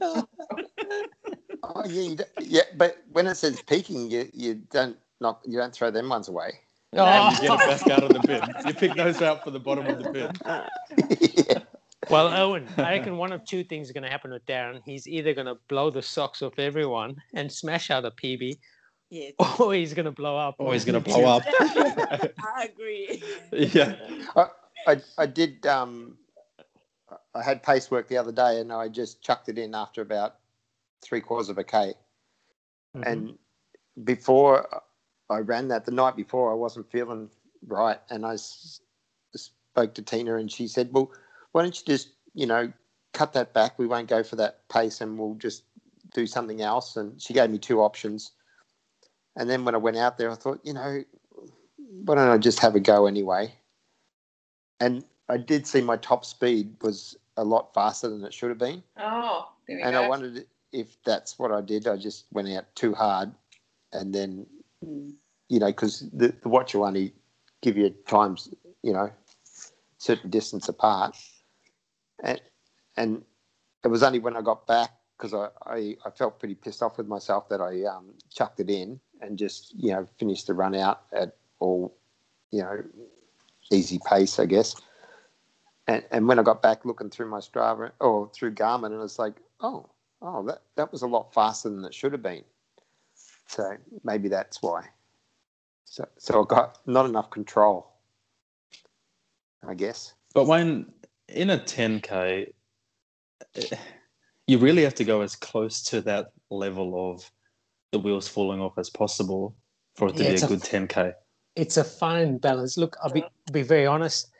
bin. 0.00 0.24
Oh 1.84 1.88
yeah, 1.88 2.02
you 2.02 2.16
don't- 2.16 2.28
yeah, 2.40 2.62
but 2.76 2.98
when 3.12 3.26
it 3.26 3.36
says 3.36 3.62
peaking, 3.62 4.10
you 4.10 4.28
you 4.32 4.54
don't 4.70 4.96
not 5.20 5.40
you 5.46 5.58
don't 5.58 5.72
throw 5.74 5.90
them 5.90 6.08
ones 6.08 6.28
away. 6.28 6.52
And 6.94 7.34
you 7.42 7.48
get 7.48 7.60
it 7.60 7.80
back 7.80 7.90
out 7.90 8.02
of 8.02 8.10
the 8.12 8.20
bin. 8.26 8.42
You 8.66 8.74
pick 8.74 8.94
those 8.94 9.22
out 9.22 9.42
for 9.42 9.50
the 9.50 9.58
bottom 9.60 9.86
of 9.86 10.02
the 10.02 10.10
bin. 10.10 10.30
yeah. 11.48 11.60
Well, 12.10 12.28
Owen, 12.28 12.68
I 12.76 12.98
reckon 12.98 13.16
one 13.16 13.32
of 13.32 13.44
two 13.46 13.64
things 13.64 13.86
is 13.86 13.92
going 13.92 14.02
to 14.02 14.10
happen 14.10 14.30
with 14.30 14.44
Darren. 14.44 14.82
He's 14.84 15.08
either 15.08 15.32
going 15.32 15.46
to 15.46 15.54
blow 15.68 15.88
the 15.88 16.02
socks 16.02 16.42
off 16.42 16.58
everyone 16.58 17.16
and 17.32 17.50
smash 17.50 17.90
out 17.90 18.04
a 18.04 18.10
PB, 18.10 18.58
Yes. 19.08 19.32
or 19.58 19.72
he's 19.72 19.94
going 19.94 20.04
to 20.04 20.10
blow 20.10 20.36
up. 20.36 20.56
Oh, 20.58 20.70
he's 20.72 20.84
gonna 20.84 21.00
blow 21.00 21.24
up. 21.24 21.42
I 21.60 22.68
agree. 22.72 23.22
Yeah. 23.52 23.94
I, 24.36 24.46
I 24.86 24.96
I 25.16 25.26
did 25.26 25.64
um 25.66 26.18
I 27.34 27.42
had 27.42 27.62
pace 27.62 27.90
work 27.90 28.08
the 28.08 28.16
other 28.18 28.32
day 28.32 28.60
and 28.60 28.72
I 28.72 28.88
just 28.88 29.22
chucked 29.22 29.48
it 29.48 29.56
in 29.56 29.74
after 29.74 30.02
about 30.02 30.36
three 31.02 31.20
quarters 31.20 31.48
of 31.48 31.58
a 31.58 31.64
K. 31.64 31.94
Mhm. 32.96 33.06
And 33.06 33.38
before 34.04 34.82
I 35.28 35.38
ran 35.38 35.68
that, 35.68 35.84
the 35.84 35.90
night 35.92 36.16
before, 36.16 36.50
I 36.50 36.54
wasn't 36.54 36.90
feeling 36.90 37.30
right. 37.66 38.00
And 38.10 38.24
I 38.24 38.34
s- 38.34 38.80
spoke 39.34 39.94
to 39.94 40.02
Tina 40.02 40.36
and 40.36 40.50
she 40.50 40.68
said, 40.68 40.92
Well, 40.92 41.10
why 41.52 41.62
don't 41.62 41.78
you 41.78 41.84
just, 41.86 42.10
you 42.34 42.46
know, 42.46 42.72
cut 43.12 43.32
that 43.34 43.52
back? 43.52 43.78
We 43.78 43.86
won't 43.86 44.08
go 44.08 44.22
for 44.22 44.36
that 44.36 44.66
pace 44.68 45.00
and 45.00 45.18
we'll 45.18 45.34
just 45.34 45.64
do 46.14 46.26
something 46.26 46.60
else. 46.62 46.96
And 46.96 47.20
she 47.20 47.32
gave 47.34 47.50
me 47.50 47.58
two 47.58 47.80
options. 47.80 48.32
And 49.36 49.48
then 49.48 49.64
when 49.64 49.74
I 49.74 49.78
went 49.78 49.96
out 49.96 50.18
there, 50.18 50.30
I 50.30 50.34
thought, 50.34 50.60
you 50.64 50.74
know, 50.74 51.02
why 52.04 52.14
don't 52.14 52.28
I 52.28 52.38
just 52.38 52.58
have 52.60 52.74
a 52.74 52.80
go 52.80 53.06
anyway? 53.06 53.54
And 54.80 55.04
I 55.28 55.38
did 55.38 55.66
see 55.66 55.80
my 55.80 55.96
top 55.96 56.24
speed 56.24 56.76
was 56.82 57.16
a 57.36 57.44
lot 57.44 57.72
faster 57.72 58.08
than 58.10 58.24
it 58.24 58.34
should 58.34 58.50
have 58.50 58.58
been. 58.58 58.82
Oh, 58.98 59.48
there 59.66 59.76
we 59.78 59.82
And 59.82 59.94
go. 59.94 60.02
I 60.02 60.08
wondered 60.08 60.46
if 60.72 60.96
that's 61.04 61.38
what 61.38 61.52
I 61.52 61.60
did. 61.60 61.86
I 61.86 61.96
just 61.96 62.26
went 62.32 62.48
out 62.48 62.64
too 62.74 62.94
hard 62.94 63.32
and 63.92 64.14
then 64.14 64.46
Mm. 64.84 65.14
you 65.48 65.58
know, 65.58 65.66
because 65.66 66.08
the, 66.12 66.34
the 66.42 66.48
watch 66.48 66.74
will 66.74 66.84
only 66.84 67.12
give 67.60 67.76
you 67.76 67.90
times, 68.08 68.48
you 68.82 68.92
know, 68.92 69.10
certain 69.98 70.30
distance 70.30 70.68
apart. 70.68 71.16
And 72.24 72.40
and 72.96 73.22
it 73.84 73.88
was 73.88 74.02
only 74.02 74.18
when 74.18 74.36
I 74.36 74.42
got 74.42 74.66
back 74.66 74.90
because 75.16 75.34
I, 75.34 75.48
I, 75.70 75.96
I 76.04 76.10
felt 76.10 76.38
pretty 76.38 76.54
pissed 76.54 76.82
off 76.82 76.98
with 76.98 77.06
myself 77.06 77.48
that 77.48 77.60
I 77.60 77.84
um, 77.84 78.14
chucked 78.30 78.60
it 78.60 78.70
in 78.70 78.98
and 79.20 79.38
just, 79.38 79.74
you 79.76 79.92
know, 79.92 80.06
finished 80.18 80.46
the 80.46 80.54
run 80.54 80.74
out 80.74 81.02
at 81.12 81.36
all, 81.60 81.96
you 82.50 82.62
know, 82.62 82.82
easy 83.70 84.00
pace, 84.04 84.38
I 84.38 84.46
guess. 84.46 84.74
And, 85.86 86.04
and 86.10 86.26
when 86.26 86.38
I 86.38 86.42
got 86.42 86.62
back 86.62 86.84
looking 86.84 87.10
through 87.10 87.28
my 87.30 87.38
Strava 87.38 87.92
or 88.00 88.30
through 88.34 88.54
Garmin, 88.54 88.92
and 88.92 89.02
it's 89.02 89.18
like, 89.18 89.34
oh, 89.60 89.88
oh, 90.22 90.42
that, 90.46 90.62
that 90.76 90.92
was 90.92 91.02
a 91.02 91.06
lot 91.06 91.34
faster 91.34 91.68
than 91.68 91.84
it 91.84 91.94
should 91.94 92.12
have 92.12 92.22
been. 92.22 92.44
So 93.48 93.76
maybe 94.04 94.28
that's 94.28 94.62
why. 94.62 94.86
So, 95.84 96.08
so 96.16 96.42
I 96.42 96.46
got 96.46 96.78
not 96.86 97.06
enough 97.06 97.30
control, 97.30 97.92
I 99.66 99.74
guess. 99.74 100.14
But 100.34 100.46
when 100.46 100.90
in 101.28 101.50
a 101.50 101.58
10k, 101.58 102.52
eh, 103.56 103.76
you 104.46 104.58
really 104.58 104.82
have 104.84 104.94
to 104.94 105.04
go 105.04 105.20
as 105.20 105.36
close 105.36 105.82
to 105.84 106.00
that 106.02 106.32
level 106.50 107.12
of 107.12 107.30
the 107.90 107.98
wheels 107.98 108.26
falling 108.26 108.60
off 108.60 108.78
as 108.78 108.88
possible 108.88 109.54
for 109.96 110.08
it 110.08 110.16
to 110.16 110.24
Yeah, 110.24 110.30
be 110.30 110.36
a 110.36 110.44
a- 110.44 110.48
good 110.48 110.60
10k. 110.60 111.12
It's 111.54 111.76
a 111.76 111.84
fine 111.84 112.38
balance. 112.38 112.78
Look, 112.78 112.96
I'll 113.02 113.10
be 113.12 113.22
be 113.52 113.62
very 113.62 113.86
honest. 113.86 114.31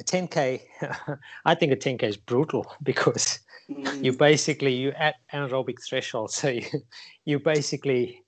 A 0.00 0.04
10k, 0.04 0.60
I 1.44 1.54
think 1.54 1.72
a 1.72 1.76
10k 1.76 2.02
is 2.04 2.16
brutal 2.16 2.66
because 2.82 3.40
Mm. 3.70 4.04
you 4.04 4.12
basically 4.12 4.74
you 4.74 4.90
at 4.90 5.14
anaerobic 5.32 5.76
threshold. 5.82 6.30
So 6.30 6.48
you 6.50 6.66
you 7.24 7.38
basically, 7.38 8.22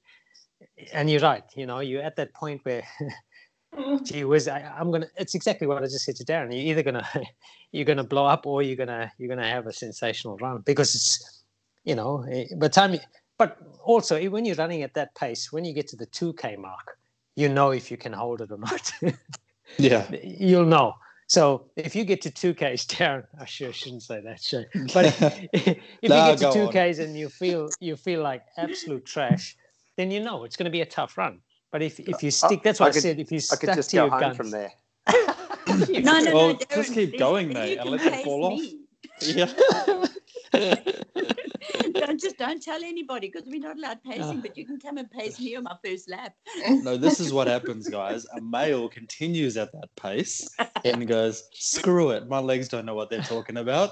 and 0.95 1.11
you're 1.11 1.21
right. 1.21 1.45
You 1.55 1.67
know, 1.67 1.81
you're 1.81 2.01
at 2.03 2.17
that 2.17 2.33
point 2.33 2.63
where 2.65 2.85
gee 4.03 4.25
whiz, 4.25 4.49
I, 4.49 4.61
I'm 4.79 4.91
gonna. 4.91 5.09
It's 5.19 5.35
exactly 5.35 5.67
what 5.67 5.83
I 5.83 5.87
just 5.87 6.07
said 6.07 6.17
to 6.17 6.25
Darren. 6.25 6.53
You're 6.53 6.71
either 6.73 6.83
gonna 6.83 7.07
you're 7.73 7.85
gonna 7.85 8.03
blow 8.03 8.25
up 8.25 8.47
or 8.47 8.63
you're 8.63 8.77
gonna 8.77 9.13
you're 9.19 9.29
gonna 9.29 9.47
have 9.47 9.67
a 9.67 9.75
sensational 9.75 10.39
run 10.39 10.63
because 10.65 10.95
it's 10.95 11.45
you 11.85 11.95
know 11.95 12.25
eh, 12.33 12.47
by 12.57 12.69
the 12.69 12.73
time. 12.73 12.95
You, 12.95 13.01
but 13.37 13.59
also 13.85 14.17
eh, 14.17 14.29
when 14.29 14.47
you're 14.47 14.57
running 14.57 14.83
at 14.85 14.95
that 14.95 15.15
pace, 15.17 15.53
when 15.53 15.67
you 15.67 15.75
get 15.75 15.87
to 15.89 15.97
the 15.97 16.07
2k 16.07 16.57
mark, 16.57 16.97
you 17.35 17.51
know 17.51 17.73
if 17.73 17.91
you 17.91 17.99
can 17.99 18.15
hold 18.15 18.41
it 18.41 18.51
or 18.51 18.57
not. 18.59 18.91
Yeah. 19.79 20.07
You'll 20.23 20.65
know. 20.65 20.95
So 21.29 21.71
if 21.77 21.97
you 21.97 22.05
get 22.05 22.23
to 22.23 22.31
2Ks, 22.31 22.87
Darren, 22.95 23.25
I 23.41 23.45
sure 23.45 23.73
shouldn't 23.73 24.03
say 24.03 24.21
that. 24.21 24.41
Sure. 24.43 24.65
But 24.95 25.07
if 25.07 25.21
you 26.03 26.09
get 26.09 26.39
to 26.39 26.53
two 26.53 26.67
on. 26.69 26.93
Ks 26.93 26.99
and 26.99 27.17
you 27.17 27.29
feel 27.29 27.69
you 27.81 27.97
feel 27.97 28.23
like 28.23 28.43
absolute 28.57 29.05
trash, 29.05 29.57
then 29.97 30.11
you 30.11 30.21
know 30.21 30.45
it's 30.45 30.57
going 30.57 30.65
to 30.67 30.71
be 30.71 30.83
a 30.83 30.87
tough 30.87 31.19
run. 31.19 31.41
But 31.73 31.83
if 31.83 31.99
if 31.99 32.23
you 32.23 32.31
stick, 32.31 32.63
that's 32.63 32.79
what 32.81 32.87
I, 32.87 32.89
I 32.91 32.93
could- 32.93 33.03
said. 33.03 33.19
If 33.19 33.33
you 33.33 33.41
I 33.53 33.57
could 33.57 33.75
just 33.75 33.91
to 33.91 33.97
go 33.97 34.03
your 34.05 34.11
home 34.11 34.21
guns, 34.21 34.37
from 34.37 34.51
there. 34.51 34.73
No, 35.69 36.21
no, 36.21 36.35
Well, 36.35 36.49
no. 36.53 36.59
just 36.75 36.95
keep 36.95 37.19
going, 37.19 37.49
then 37.49 37.55
mate, 37.55 37.79
and 37.79 37.91
let 37.91 38.01
them 38.03 38.13
pace 38.13 38.25
fall 38.25 38.45
off. 38.45 38.61
Yeah. 39.21 40.07
don't 41.95 42.21
just 42.21 42.39
don't 42.39 42.63
tell 42.63 42.83
anybody 42.83 43.29
because 43.29 43.49
we're 43.49 43.61
not 43.61 43.77
allowed 43.77 44.03
pacing, 44.03 44.41
but 44.41 44.57
you 44.57 44.65
can 44.67 44.79
come 44.79 44.99
and 44.99 45.11
pace 45.11 45.39
me 45.41 45.57
on 45.57 45.65
my 45.65 45.77
first 45.85 46.09
lap. 46.11 46.35
No, 46.83 46.97
this 46.97 47.21
is 47.21 47.33
what 47.33 47.47
happens, 47.49 47.89
guys. 47.89 48.27
A 48.37 48.41
male 48.41 48.89
continues 48.89 49.57
at 49.57 49.73
that 49.73 49.89
pace 49.97 50.49
and 50.85 51.07
goes, 51.07 51.45
screw 51.53 52.11
it. 52.11 52.29
My 52.29 52.39
legs 52.39 52.69
don't 52.69 52.87
know 52.87 52.95
what 52.95 53.11
they're 53.11 53.21
talking 53.23 53.57
about. 53.59 53.91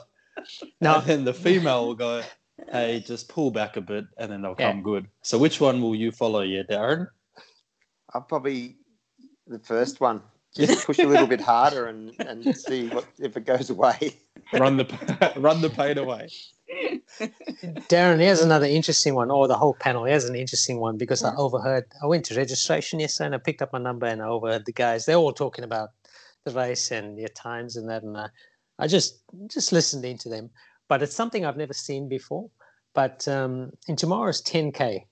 No. 0.81 0.97
And 0.99 1.07
then 1.07 1.25
the 1.25 1.35
female 1.35 1.87
will 1.87 1.95
go, 1.95 2.23
hey, 2.71 3.03
just 3.07 3.29
pull 3.29 3.51
back 3.51 3.77
a 3.77 3.81
bit 3.81 4.05
and 4.19 4.31
then 4.31 4.43
they'll 4.43 4.57
Yeah. 4.59 4.73
come 4.73 4.83
good. 4.83 5.07
So 5.23 5.39
which 5.39 5.61
one 5.61 5.81
will 5.81 5.95
you 5.95 6.11
follow, 6.13 6.41
yeah, 6.43 6.63
Darren? 6.71 7.09
I'll 8.13 8.23
probably 8.23 8.77
the 9.47 9.59
first 9.59 10.01
one. 10.01 10.23
Just 10.57 10.87
push 10.87 11.01
a 11.01 11.07
little 11.07 11.27
bit 11.27 11.41
harder 11.41 11.87
and, 11.87 12.15
and 12.21 12.57
see 12.57 12.87
what 12.89 13.07
if 13.19 13.37
it 13.37 13.45
goes 13.45 13.71
away. 13.71 14.21
Run 14.53 14.77
the 14.77 15.33
run 15.37 15.61
the 15.61 15.71
pain 15.71 15.99
away. 15.99 16.29
Darren, 17.89 18.21
here's 18.21 18.41
another 18.41 18.67
interesting 18.67 19.15
one, 19.15 19.31
or 19.31 19.49
the 19.49 19.57
whole 19.57 19.75
panel. 19.75 20.05
Here's 20.05 20.25
an 20.25 20.37
interesting 20.37 20.81
one 20.81 20.97
because 20.97 21.23
I 21.23 21.35
overheard. 21.37 21.85
I 22.03 22.07
went 22.07 22.25
to 22.27 22.35
registration 22.35 23.01
yesterday 23.01 23.27
and 23.27 23.35
I 23.35 23.39
picked 23.39 23.63
up 23.63 23.73
my 23.73 23.79
number 23.79 24.07
and 24.07 24.23
I 24.23 24.27
overheard 24.27 24.67
the 24.67 24.73
guys. 24.73 25.07
They're 25.07 25.17
all 25.17 25.33
talking 25.33 25.65
about 25.65 25.91
the 26.45 26.53
race 26.53 26.91
and 26.91 27.19
their 27.19 27.29
times 27.29 27.77
and 27.77 27.89
that, 27.89 28.03
and 28.03 28.17
I, 28.17 28.29
I 28.79 28.87
just 28.87 29.23
just 29.47 29.73
listened 29.73 30.05
into 30.05 30.29
them. 30.29 30.51
But 30.89 31.03
it's 31.03 31.15
something 31.15 31.45
I've 31.45 31.57
never 31.57 31.73
seen 31.73 32.09
before. 32.09 32.51
But 32.95 33.27
um, 33.27 33.73
in 33.89 33.97
tomorrow's 33.97 34.43
10k, 34.43 35.05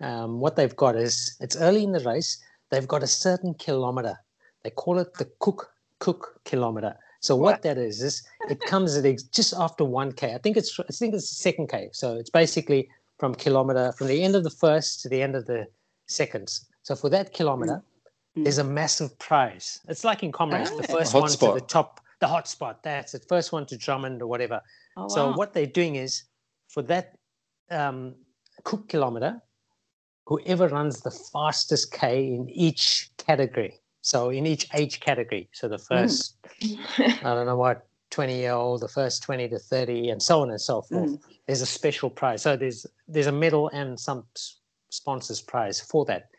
um, 0.00 0.40
what 0.40 0.56
they've 0.56 0.74
got 0.74 0.96
is 0.96 1.36
it's 1.40 1.56
early 1.56 1.84
in 1.84 1.92
the 1.92 2.00
race. 2.00 2.38
They've 2.70 2.88
got 2.88 3.02
a 3.02 3.06
certain 3.06 3.54
kilometer. 3.54 4.16
They 4.62 4.70
call 4.70 4.98
it 4.98 5.14
the 5.14 5.30
Cook 5.38 5.70
Cook 5.98 6.40
kilometer. 6.44 6.96
So 7.20 7.34
what 7.36 7.62
that 7.62 7.78
is 7.78 8.02
is 8.02 8.22
it 8.48 8.60
comes 8.60 8.96
at 8.96 9.04
ex- 9.04 9.24
just 9.24 9.54
after 9.54 9.84
one 9.84 10.12
k. 10.12 10.34
I 10.34 10.38
think 10.38 10.56
it's 10.56 10.78
I 10.78 10.92
think 10.92 11.14
it's 11.14 11.28
the 11.28 11.34
second 11.36 11.68
k. 11.68 11.88
So 11.92 12.16
it's 12.16 12.30
basically 12.30 12.88
from 13.18 13.34
kilometer 13.34 13.92
from 13.98 14.06
the 14.06 14.22
end 14.22 14.36
of 14.36 14.44
the 14.44 14.50
first 14.50 15.02
to 15.02 15.08
the 15.08 15.20
end 15.22 15.34
of 15.34 15.46
the 15.46 15.66
seconds. 16.06 16.66
So 16.82 16.94
for 16.94 17.10
that 17.10 17.32
kilometer, 17.32 17.82
there's 18.36 18.58
a 18.58 18.64
massive 18.64 19.18
prize. 19.18 19.80
It's 19.88 20.04
like 20.04 20.22
in 20.22 20.32
Comrades, 20.32 20.70
the 20.70 20.86
Oh. 20.90 20.96
first 20.98 21.14
one 21.14 21.28
to 21.28 21.52
the 21.60 21.66
top, 21.66 22.00
the 22.20 22.26
hotspot. 22.26 22.76
That's 22.82 23.12
the 23.12 23.18
First 23.20 23.52
one 23.52 23.66
to 23.66 23.76
Drummond 23.76 24.22
or 24.22 24.26
whatever. 24.28 24.60
Oh, 24.96 25.08
So 25.08 25.26
wow. 25.30 25.36
what 25.36 25.52
they're 25.52 25.66
doing 25.66 25.96
is 25.96 26.22
for 26.68 26.82
that 26.82 27.14
um, 27.70 28.14
cook 28.64 28.88
kilometer, 28.88 29.42
whoever 30.26 30.68
runs 30.68 31.00
the 31.00 31.10
fastest 31.10 31.92
K 31.92 32.32
in 32.32 32.48
each 32.48 33.10
category. 33.18 33.80
So 34.08 34.30
in 34.30 34.46
each 34.46 34.66
age 34.72 35.00
category. 35.00 35.50
So 35.52 35.68
the 35.68 35.76
first, 35.76 36.38
I 36.62 37.18
don't 37.22 37.44
know 37.44 37.58
what, 37.58 37.86
20 38.10 38.38
year 38.38 38.52
old, 38.52 38.80
the 38.80 38.88
first 38.88 39.22
20 39.22 39.50
to 39.50 39.58
30, 39.58 40.08
and 40.08 40.22
so 40.22 40.40
on 40.40 40.48
and 40.48 40.58
so 40.58 40.80
forth. 40.80 41.10
Mm. 41.10 41.20
There's 41.46 41.60
a 41.60 41.66
special 41.66 42.08
prize. 42.08 42.40
So 42.40 42.56
there's 42.56 42.86
there's 43.06 43.26
a 43.26 43.32
medal 43.32 43.68
and 43.68 44.00
some 44.00 44.24
sponsors 44.88 45.42
prize 45.42 45.78
for 45.78 46.06
that. 46.06 46.30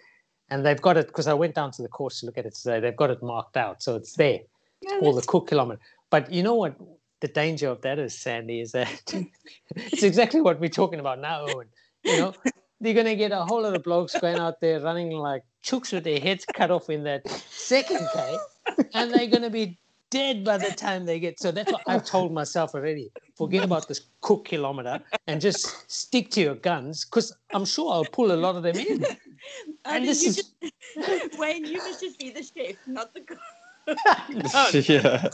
And 0.50 0.66
they've 0.66 0.82
got 0.82 0.98
it 0.98 1.08
because 1.08 1.28
I 1.28 1.36
went 1.36 1.54
down 1.54 1.70
to 1.74 1.84
the 1.84 1.88
course 1.88 2.22
to 2.22 2.26
look 2.26 2.40
at 2.40 2.48
it 2.48 2.56
today. 2.56 2.80
They've 2.80 2.96
got 2.96 3.12
it 3.12 3.22
marked 3.22 3.56
out. 3.56 3.84
So 3.84 3.96
it's 3.96 4.14
there 4.14 4.40
Yeah, 4.82 4.98
called 5.00 5.18
the 5.22 5.28
cook 5.28 5.48
kilometer. 5.50 5.80
But 6.10 6.32
you 6.32 6.42
know 6.42 6.56
what 6.56 6.76
the 7.20 7.28
danger 7.28 7.70
of 7.70 7.82
that 7.82 8.00
is, 8.00 8.18
Sandy, 8.18 8.62
is 8.62 8.72
that 8.72 9.14
it's 9.76 10.02
exactly 10.02 10.42
what 10.42 10.60
we're 10.60 10.70
talking 10.70 11.00
about 11.00 11.20
now, 11.20 11.46
Owen. 11.46 11.68
You 12.04 12.18
know, 12.18 12.34
you're 12.80 12.96
gonna 12.96 13.16
get 13.16 13.32
a 13.32 13.46
whole 13.46 13.62
lot 13.62 13.76
of 13.76 13.84
blokes 13.84 14.16
going 14.20 14.40
out 14.40 14.60
there 14.60 14.80
running 14.80 15.12
like 15.12 15.44
chooks 15.64 15.92
with 15.94 16.04
their 16.04 16.20
heads 16.20 16.46
cut 16.46 16.72
off 16.72 16.90
in 16.90 17.04
that 17.04 17.28
second 17.50 18.08
K, 18.14 18.38
and 18.94 19.12
they're 19.14 19.28
gonna 19.28 19.50
be 19.50 19.78
dead 20.10 20.44
by 20.44 20.58
the 20.58 20.72
time 20.72 21.06
they 21.06 21.20
get. 21.20 21.40
So 21.40 21.52
that's 21.52 21.72
what 21.72 21.82
I've 21.88 22.06
told 22.06 22.32
myself 22.34 22.74
already. 22.74 23.12
Forget 23.38 23.64
about 23.64 23.88
this 23.88 24.02
cook 24.22 24.46
kilometer 24.46 25.00
and 25.28 25.40
just 25.40 25.90
stick 25.92 26.32
to 26.32 26.42
your 26.42 26.56
guns, 26.56 27.06
because 27.06 27.36
I'm 27.54 27.66
sure 27.66 27.92
I'll 27.94 28.06
pull 28.06 28.32
a 28.32 28.40
lot 28.46 28.56
of 28.56 28.64
them 28.64 28.78
in. 28.78 29.06
I 29.86 29.96
And 29.96 30.04
mean, 30.04 30.06
this 30.06 30.24
you 30.24 30.30
is 30.30 30.36
just- 30.38 31.38
Wayne, 31.40 31.66
you 31.66 31.78
must 31.78 32.02
just 32.02 32.18
be 32.20 32.32
the 32.32 32.44
chef, 32.44 32.76
not 32.88 33.14
the 33.14 33.22
cook. 33.22 33.38
no. 34.30 34.70
yeah. 34.94 35.28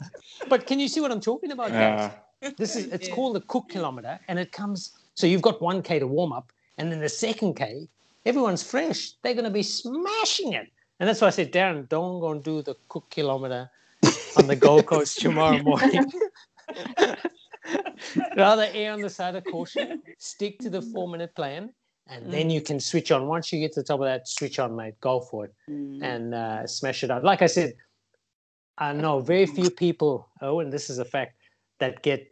but 0.48 0.66
can 0.66 0.80
you 0.80 0.88
see 0.88 1.02
what 1.02 1.12
I'm 1.12 1.20
talking 1.22 1.52
about? 1.52 1.70
guys? 1.72 2.12
Yeah. 2.42 2.52
This 2.58 2.76
is 2.76 2.86
it's 2.88 3.08
Yeah. 3.08 3.16
called 3.16 3.36
the 3.36 3.42
cook 3.42 3.70
kilometer, 3.70 4.20
and 4.28 4.38
it 4.40 4.52
comes. 4.52 4.92
So 5.16 5.26
you've 5.28 5.42
got 5.42 5.62
one 5.62 5.82
k 5.82 6.00
to 6.00 6.08
warm 6.08 6.32
up, 6.34 6.52
and 6.78 6.92
then 6.92 7.00
the 7.00 7.10
second 7.10 7.56
k, 7.56 7.88
everyone's 8.26 8.64
fresh. 8.64 9.12
They're 9.24 9.34
going 9.34 9.46
to 9.46 9.50
be 9.52 9.64
smashing 9.64 10.54
it, 10.54 10.68
and 11.00 11.08
that's 11.08 11.22
why 11.22 11.28
I 11.28 11.32
said, 11.32 11.52
Darren, 11.52 11.88
don't 11.90 12.20
go 12.20 12.32
and 12.32 12.44
do 12.44 12.62
the 12.62 12.76
cook 12.90 13.10
kilometer 13.10 13.70
on 14.38 14.48
the 14.48 14.56
Gold 14.56 14.86
Coast 14.86 15.20
tomorrow 15.26 15.62
morning. 15.62 16.12
Rather 18.38 18.68
err 18.74 18.94
on 18.94 19.02
the 19.02 19.10
side 19.10 19.36
of 19.36 19.44
caution. 19.46 20.02
Stick 20.20 20.60
to 20.60 20.70
the 20.70 20.82
four 20.82 21.08
minute 21.08 21.34
plan, 21.36 21.74
and 22.08 22.32
then 22.32 22.50
you 22.50 22.62
can 22.62 22.80
switch 22.80 23.12
on. 23.12 23.28
Once 23.28 23.52
you 23.52 23.60
get 23.60 23.74
to 23.74 23.82
the 23.82 23.86
top 23.86 24.00
of 24.00 24.06
that, 24.06 24.28
switch 24.28 24.60
on, 24.60 24.76
mate. 24.76 25.00
Go 25.02 25.20
for 25.22 25.46
it 25.46 25.54
Mm. 25.70 26.04
and 26.04 26.34
uh, 26.36 26.68
smash 26.68 27.04
it 27.04 27.10
out. 27.12 27.24
Like 27.24 27.42
I 27.42 27.48
said, 27.48 27.74
I 28.78 28.94
know 28.94 29.20
very 29.20 29.46
few 29.46 29.70
people, 29.70 30.28
oh, 30.42 30.60
and 30.60 30.72
this 30.72 30.90
is 30.90 31.00
a 31.00 31.06
fact, 31.06 31.38
that 31.80 32.04
get 32.04 32.28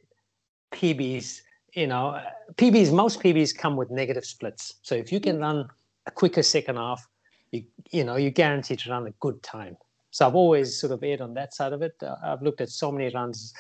PBs. 0.71 1.41
You 1.73 1.87
know, 1.87 2.09
uh, 2.09 2.29
PBs, 2.55 2.93
most 2.93 3.19
PBs 3.21 3.57
come 3.57 3.75
with 3.75 3.89
negative 3.89 4.25
splits. 4.25 4.75
So 4.83 4.93
if 4.93 5.11
you 5.11 5.19
can 5.19 5.39
run 5.39 5.67
a 6.05 6.11
quicker 6.11 6.43
second 6.43 6.77
half, 6.77 7.05
you, 7.51 7.63
you 7.91 8.03
know, 8.03 8.15
you're 8.15 8.31
guaranteed 8.31 8.80
to 8.80 8.89
run 8.89 9.07
a 9.07 9.11
good 9.19 9.41
time. 9.43 9.77
So 10.11 10.27
I've 10.27 10.35
always 10.35 10.80
sort 10.80 10.93
of 10.93 11.03
erred 11.03 11.21
on 11.21 11.34
that 11.35 11.53
side 11.53 11.73
of 11.73 11.81
it. 11.81 11.95
Uh, 12.01 12.15
I've 12.23 12.41
looked 12.41 12.61
at 12.61 12.69
so 12.69 12.91
many 12.91 13.13
runs 13.13 13.53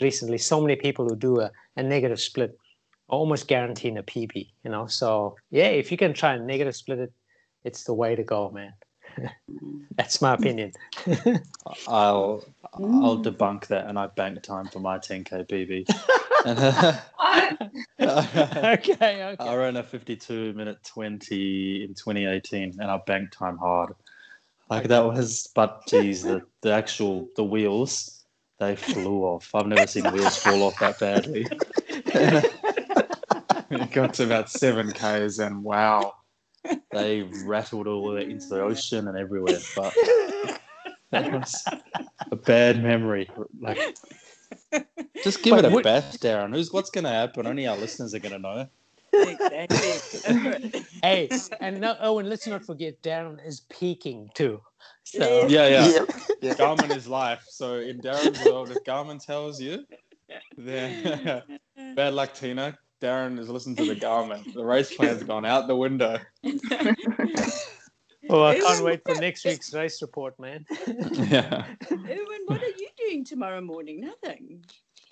recently, 0.00 0.38
so 0.38 0.60
many 0.60 0.76
people 0.76 1.08
who 1.08 1.16
do 1.16 1.40
a, 1.40 1.50
a 1.76 1.82
negative 1.82 2.20
split 2.20 2.56
almost 3.08 3.48
guaranteeing 3.48 3.98
a 3.98 4.02
PB, 4.02 4.48
you 4.64 4.70
know. 4.70 4.86
So 4.86 5.36
yeah, 5.50 5.66
if 5.66 5.90
you 5.90 5.98
can 5.98 6.14
try 6.14 6.34
and 6.34 6.46
negative 6.46 6.74
split 6.74 6.98
it, 6.98 7.12
it's 7.64 7.84
the 7.84 7.94
way 7.94 8.16
to 8.16 8.22
go, 8.22 8.50
man. 8.50 8.72
That's 9.96 10.22
my 10.22 10.34
opinion. 10.34 10.72
I'll 11.86 12.44
Mm. 12.78 13.02
I'll 13.02 13.18
debunk 13.18 13.66
that, 13.66 13.86
and 13.86 13.98
I 13.98 14.06
bank 14.06 14.42
time 14.42 14.66
for 14.66 14.78
my 14.78 14.98
10k 14.98 15.46
PB. 15.48 15.84
I, 17.18 17.58
okay, 18.00 19.24
okay. 19.24 19.36
I 19.38 19.56
ran 19.56 19.76
a 19.76 19.82
52 19.82 20.52
minute 20.54 20.78
20 20.84 21.84
in 21.84 21.94
2018, 21.94 22.76
and 22.80 22.90
I 22.90 22.98
banked 23.06 23.34
time 23.34 23.58
hard. 23.58 23.92
Like 24.68 24.88
that 24.88 25.04
was, 25.04 25.48
but 25.54 25.86
geez, 25.88 26.22
the, 26.22 26.42
the 26.62 26.72
actual 26.72 27.28
the 27.36 27.44
wheels 27.44 28.24
they 28.58 28.76
flew 28.76 29.24
off. 29.24 29.50
I've 29.54 29.66
never 29.66 29.86
seen 29.86 30.12
wheels 30.12 30.36
fall 30.36 30.62
off 30.62 30.78
that 30.78 30.98
badly. 31.00 31.48
It 33.72 33.92
got 33.92 34.14
to 34.14 34.24
about 34.24 34.50
seven 34.50 34.92
Ks 34.92 35.38
and 35.38 35.62
wow. 35.62 36.14
They 36.92 37.22
rattled 37.44 37.86
all 37.86 38.08
the 38.08 38.14
way 38.16 38.30
into 38.30 38.46
the 38.48 38.60
ocean 38.62 39.08
and 39.08 39.16
everywhere. 39.16 39.58
But 39.76 39.94
that 41.10 41.32
was 41.32 41.64
a 42.30 42.36
bad 42.36 42.82
memory. 42.82 43.30
Like, 43.60 43.96
just 45.22 45.42
give 45.42 45.52
But 45.52 45.64
it 45.64 45.70
a 45.70 45.74
what- 45.74 45.84
bet, 45.84 46.04
Darren. 46.20 46.54
Who's 46.54 46.72
what's 46.72 46.90
going 46.90 47.04
to 47.04 47.10
happen? 47.10 47.46
Only 47.46 47.66
our 47.66 47.76
listeners 47.76 48.14
are 48.14 48.18
going 48.18 48.32
to 48.32 48.38
know. 48.38 48.66
Exactly. 49.12 50.84
Hey, 51.02 51.28
and 51.60 51.80
no, 51.80 51.96
oh, 52.00 52.14
Owen, 52.14 52.28
let's 52.28 52.46
not 52.46 52.64
forget 52.64 53.02
Darren 53.02 53.44
is 53.44 53.62
peaking 53.68 54.30
too. 54.34 54.60
So 55.04 55.46
Yeah, 55.48 55.66
yeah. 55.66 55.86
Yep. 55.88 56.10
Yeah. 56.42 56.54
Garmin 56.54 56.94
is 56.96 57.08
life. 57.08 57.44
So 57.48 57.78
in 57.78 58.00
Darren's 58.00 58.44
world, 58.44 58.70
if 58.70 58.84
Garmin 58.84 59.24
tells 59.24 59.60
you, 59.60 59.84
then 60.56 61.42
bad 61.96 62.14
luck, 62.14 62.34
Tina. 62.34 62.78
Darren 63.00 63.38
has 63.38 63.48
listened 63.48 63.76
to 63.78 63.84
the 63.84 63.96
Garmin. 64.06 64.52
The 64.52 64.64
race 64.64 64.94
plan's 64.94 65.22
gone 65.22 65.44
out 65.44 65.66
the 65.66 65.76
window. 65.76 66.18
oh, 68.30 68.44
I 68.44 68.58
can't 68.58 68.84
wait 68.84 69.02
for 69.04 69.14
next 69.16 69.44
week's 69.44 69.72
race 69.74 70.00
report, 70.02 70.38
man. 70.38 70.64
Yeah. 71.12 71.64
Erwin, 71.90 72.42
what 72.46 72.62
are 72.62 72.66
you 72.66 72.88
doing 72.98 73.24
tomorrow 73.24 73.60
morning? 73.60 74.00
Nothing. 74.00 74.64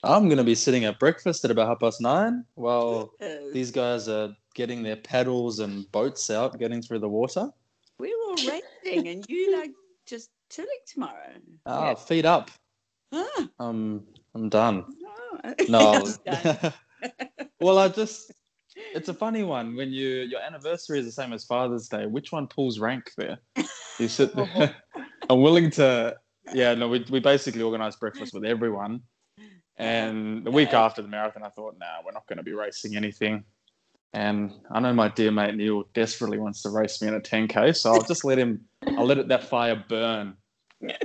I'm 0.04 0.26
going 0.28 0.38
to 0.38 0.44
be 0.44 0.54
sitting 0.54 0.84
at 0.84 0.98
breakfast 0.98 1.44
at 1.44 1.50
about 1.50 1.68
half 1.68 1.80
past 1.80 2.00
nine 2.00 2.44
while 2.54 3.12
Oh, 3.20 3.50
these 3.52 3.70
guys 3.70 4.08
are 4.08 4.36
getting 4.54 4.82
their 4.82 4.96
paddles 4.96 5.58
and 5.60 5.90
boats 5.92 6.30
out, 6.30 6.58
getting 6.58 6.82
through 6.82 7.00
the 7.00 7.08
water. 7.08 7.48
we're 7.98 8.14
all 8.28 8.36
racing, 8.36 9.08
and 9.08 9.24
you 9.28 9.56
like 9.58 9.72
just 10.06 10.30
chilling 10.50 10.68
tomorrow. 10.86 11.32
Ah, 11.66 11.94
feet 11.94 12.24
up. 12.24 12.50
Ah, 13.12 13.48
Um, 13.58 14.04
I'm 14.34 14.48
done. 14.48 14.84
no. 15.00 15.54
No. 15.68 16.14
Well, 17.60 17.78
I 17.78 17.88
just, 17.88 18.32
it's 18.94 19.08
a 19.08 19.14
funny 19.14 19.42
one 19.42 19.74
when 19.74 19.92
you, 19.92 20.08
your 20.08 20.40
anniversary 20.40 21.00
is 21.00 21.06
the 21.06 21.12
same 21.12 21.32
as 21.32 21.44
Father's 21.44 21.88
Day. 21.88 22.06
Which 22.06 22.30
one 22.30 22.46
pulls 22.46 22.78
rank 22.78 23.10
there? 23.16 23.38
You 23.98 24.08
sit 24.08 24.34
there. 24.34 24.76
I'm 25.30 25.40
willing 25.42 25.70
to, 25.72 26.16
yeah, 26.54 26.74
no, 26.74 26.88
we, 26.88 27.04
we 27.10 27.20
basically 27.20 27.62
organized 27.62 28.00
breakfast 28.00 28.32
with 28.32 28.44
everyone. 28.44 29.02
And 29.76 30.44
the 30.44 30.50
week 30.50 30.72
after 30.72 31.02
the 31.02 31.08
marathon, 31.08 31.44
I 31.44 31.50
thought, 31.50 31.76
nah, 31.78 31.86
we're 32.04 32.12
not 32.12 32.26
going 32.26 32.38
to 32.38 32.42
be 32.42 32.52
racing 32.52 32.96
anything. 32.96 33.44
And 34.12 34.52
I 34.70 34.80
know 34.80 34.92
my 34.92 35.08
dear 35.08 35.30
mate 35.30 35.54
Neil 35.54 35.84
desperately 35.94 36.38
wants 36.38 36.62
to 36.62 36.70
race 36.70 37.00
me 37.02 37.08
in 37.08 37.14
a 37.14 37.20
10K. 37.20 37.76
So 37.76 37.92
I'll 37.92 38.02
just 38.02 38.24
let 38.24 38.38
him, 38.38 38.62
I'll 38.96 39.04
let 39.04 39.18
it, 39.18 39.28
that 39.28 39.44
fire 39.44 39.84
burn 39.88 40.34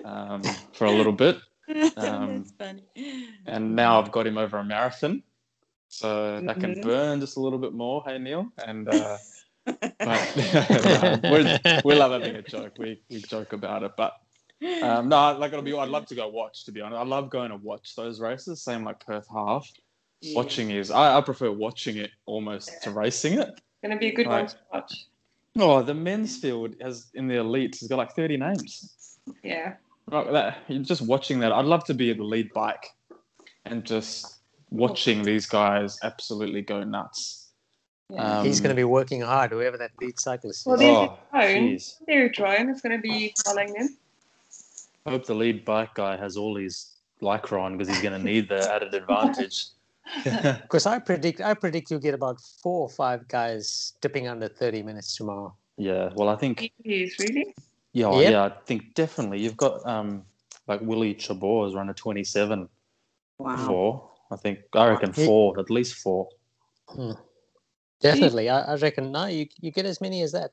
um, 0.06 0.42
for 0.74 0.86
a 0.86 0.92
little 0.92 1.14
bit. 1.14 1.38
Um, 1.96 2.44
That's 2.44 2.52
funny. 2.52 3.30
And 3.46 3.74
now 3.74 3.98
I've 3.98 4.12
got 4.12 4.28
him 4.28 4.38
over 4.38 4.58
a 4.58 4.66
marathon. 4.66 5.24
So 5.94 6.42
that 6.42 6.60
can 6.60 6.82
burn 6.82 7.20
just 7.20 7.38
a 7.38 7.40
little 7.40 7.60
bit 7.60 7.72
more. 7.72 8.04
Hey, 8.04 8.18
Neil. 8.18 8.48
And, 8.66 8.90
uh, 8.90 9.18
but 9.66 9.90
we're, 11.24 11.82
we 11.86 11.94
love 11.94 12.12
having 12.12 12.36
a 12.36 12.42
joke. 12.42 12.74
We, 12.80 13.00
we 13.12 13.22
joke 13.22 13.54
about 13.54 13.84
it. 13.84 13.92
But 13.96 14.14
um, 14.82 15.08
no, 15.08 15.38
like 15.38 15.54
it'll 15.54 15.64
be. 15.64 15.78
I'd 15.78 15.90
love 15.90 16.08
to 16.08 16.16
go 16.16 16.28
watch. 16.30 16.66
To 16.66 16.72
be 16.72 16.82
honest, 16.82 16.98
I 16.98 17.04
love 17.04 17.30
going 17.30 17.52
to 17.52 17.58
watch 17.58 17.96
those 17.96 18.20
races. 18.20 18.64
Same 18.64 18.84
like 18.84 19.06
Perth 19.06 19.28
half. 19.32 19.72
Yeah. 20.22 20.36
Watching 20.36 20.72
is. 20.72 20.90
I, 20.90 21.18
I 21.18 21.22
prefer 21.22 21.52
watching 21.52 21.98
it 21.98 22.10
almost 22.26 22.72
to 22.82 22.90
racing 22.90 23.34
it. 23.34 23.62
Going 23.84 23.92
to 23.92 23.98
be 23.98 24.08
a 24.08 24.14
good 24.16 24.26
one 24.26 24.48
to 24.48 24.56
watch. 24.74 25.06
Oh, 25.60 25.84
the 25.84 25.94
men's 25.94 26.38
field 26.38 26.76
has 26.82 27.12
in 27.14 27.28
the 27.28 27.36
elite 27.36 27.78
has 27.82 27.88
got 27.88 27.98
like 27.98 28.16
thirty 28.16 28.36
names. 28.36 29.20
Yeah. 29.44 29.76
Right, 30.12 30.32
that, 30.32 30.58
you're 30.68 30.82
just 30.82 31.04
watching 31.04 31.40
that. 31.42 31.52
I'd 31.52 31.66
love 31.66 31.86
to 31.86 31.94
be 31.94 32.12
the 32.14 32.24
lead 32.24 32.52
bike 32.52 32.88
and 33.66 33.86
just 33.86 34.33
watching 34.74 35.22
these 35.24 35.46
guys 35.46 35.98
absolutely 36.04 36.62
go 36.62 36.84
nuts. 36.84 37.52
Yeah. 38.10 38.40
Um, 38.40 38.46
He's 38.46 38.60
going 38.60 38.70
to 38.76 38.80
be 38.80 38.84
working 38.84 39.22
hard, 39.22 39.52
whoever 39.52 39.78
that 39.78 39.92
lead 40.02 40.20
cyclist 40.20 40.62
is. 40.62 40.66
Well, 40.66 40.76
is. 40.76 40.82
there's 40.82 40.98
Oh, 40.98 41.40
your 41.40 41.54
drone. 41.54 41.70
Jeez. 41.70 41.94
Their 42.08 42.30
drone 42.30 42.70
is 42.70 42.82
going 42.82 42.96
to 42.98 43.02
be 43.02 43.34
following 43.46 43.74
them. 43.74 43.98
I 45.06 45.12
hope 45.12 45.26
the 45.26 45.36
lead 45.36 45.64
bike 45.64 45.94
guy 45.96 46.18
has 46.18 46.38
all 46.38 46.56
his 46.58 46.92
lycra 47.22 47.62
on 47.62 47.78
because 47.78 47.88
he's 47.94 48.02
going 48.02 48.20
to 48.20 48.24
need 48.24 48.50
the 48.50 48.72
added 48.74 48.94
advantage. 49.02 49.68
Because 50.24 50.86
I 50.86 51.00
predict, 51.00 51.40
I 51.40 51.54
predict 51.54 51.90
you'll 51.90 52.02
get 52.02 52.14
about 52.14 52.38
four 52.62 52.82
or 52.82 52.90
five 52.90 53.26
guys 53.30 53.94
dipping 54.02 54.28
under 54.28 54.50
30 54.50 54.84
minutes 54.84 55.16
tomorrow. 55.16 55.56
yeah, 55.78 56.10
well, 56.16 56.28
I 56.28 56.36
think 56.36 56.72
Yes, 56.84 57.18
really? 57.20 57.56
yeah, 57.94 58.08
oh, 58.08 58.20
Yep. 58.20 58.32
yeah, 58.32 58.44
I 58.44 58.50
think 58.66 58.94
definitely 58.96 59.40
you've 59.40 59.56
got 59.56 59.86
um 59.88 60.26
like 60.68 60.82
Willie 60.82 61.14
Chabot 61.18 61.66
has 61.66 61.74
run 61.76 61.90
a 61.90 61.94
27 61.94 62.68
Wow. 63.40 63.56
before. 63.56 64.10
I 64.34 64.38
think 64.38 64.60
I 64.74 64.90
reckon 64.90 65.14
He- 65.14 65.26
four, 65.26 65.60
at 65.60 65.70
least 65.70 65.96
four. 65.96 66.30
Definitely, 68.02 68.50
I, 68.50 68.74
I 68.74 68.76
reckon. 68.76 69.12
No, 69.12 69.26
you 69.26 69.48
you 69.62 69.72
get 69.72 69.86
as 69.86 70.02
many 70.02 70.22
as 70.22 70.32
that. 70.34 70.52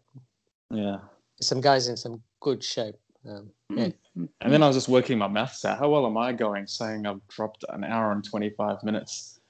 Yeah. 0.71 0.99
Some 1.41 1.61
guys 1.61 1.89
in 1.89 1.97
some 1.97 2.23
good 2.41 2.63
shape. 2.63 2.95
Um, 3.29 3.51
yeah. 3.71 3.89
And 4.15 4.53
then 4.53 4.63
I 4.63 4.67
was 4.67 4.77
just 4.77 4.89
working 4.89 5.19
my 5.19 5.29
maths 5.29 5.65
out. 5.65 5.79
How 5.79 5.89
well 5.89 6.07
am 6.07 6.17
I 6.17 6.33
going 6.33 6.67
saying 6.67 7.07
I've 7.07 7.27
dropped 7.29 7.65
an 7.69 7.85
hour 7.85 8.13
and 8.13 8.25
25 8.25 8.83
minutes 8.83 9.41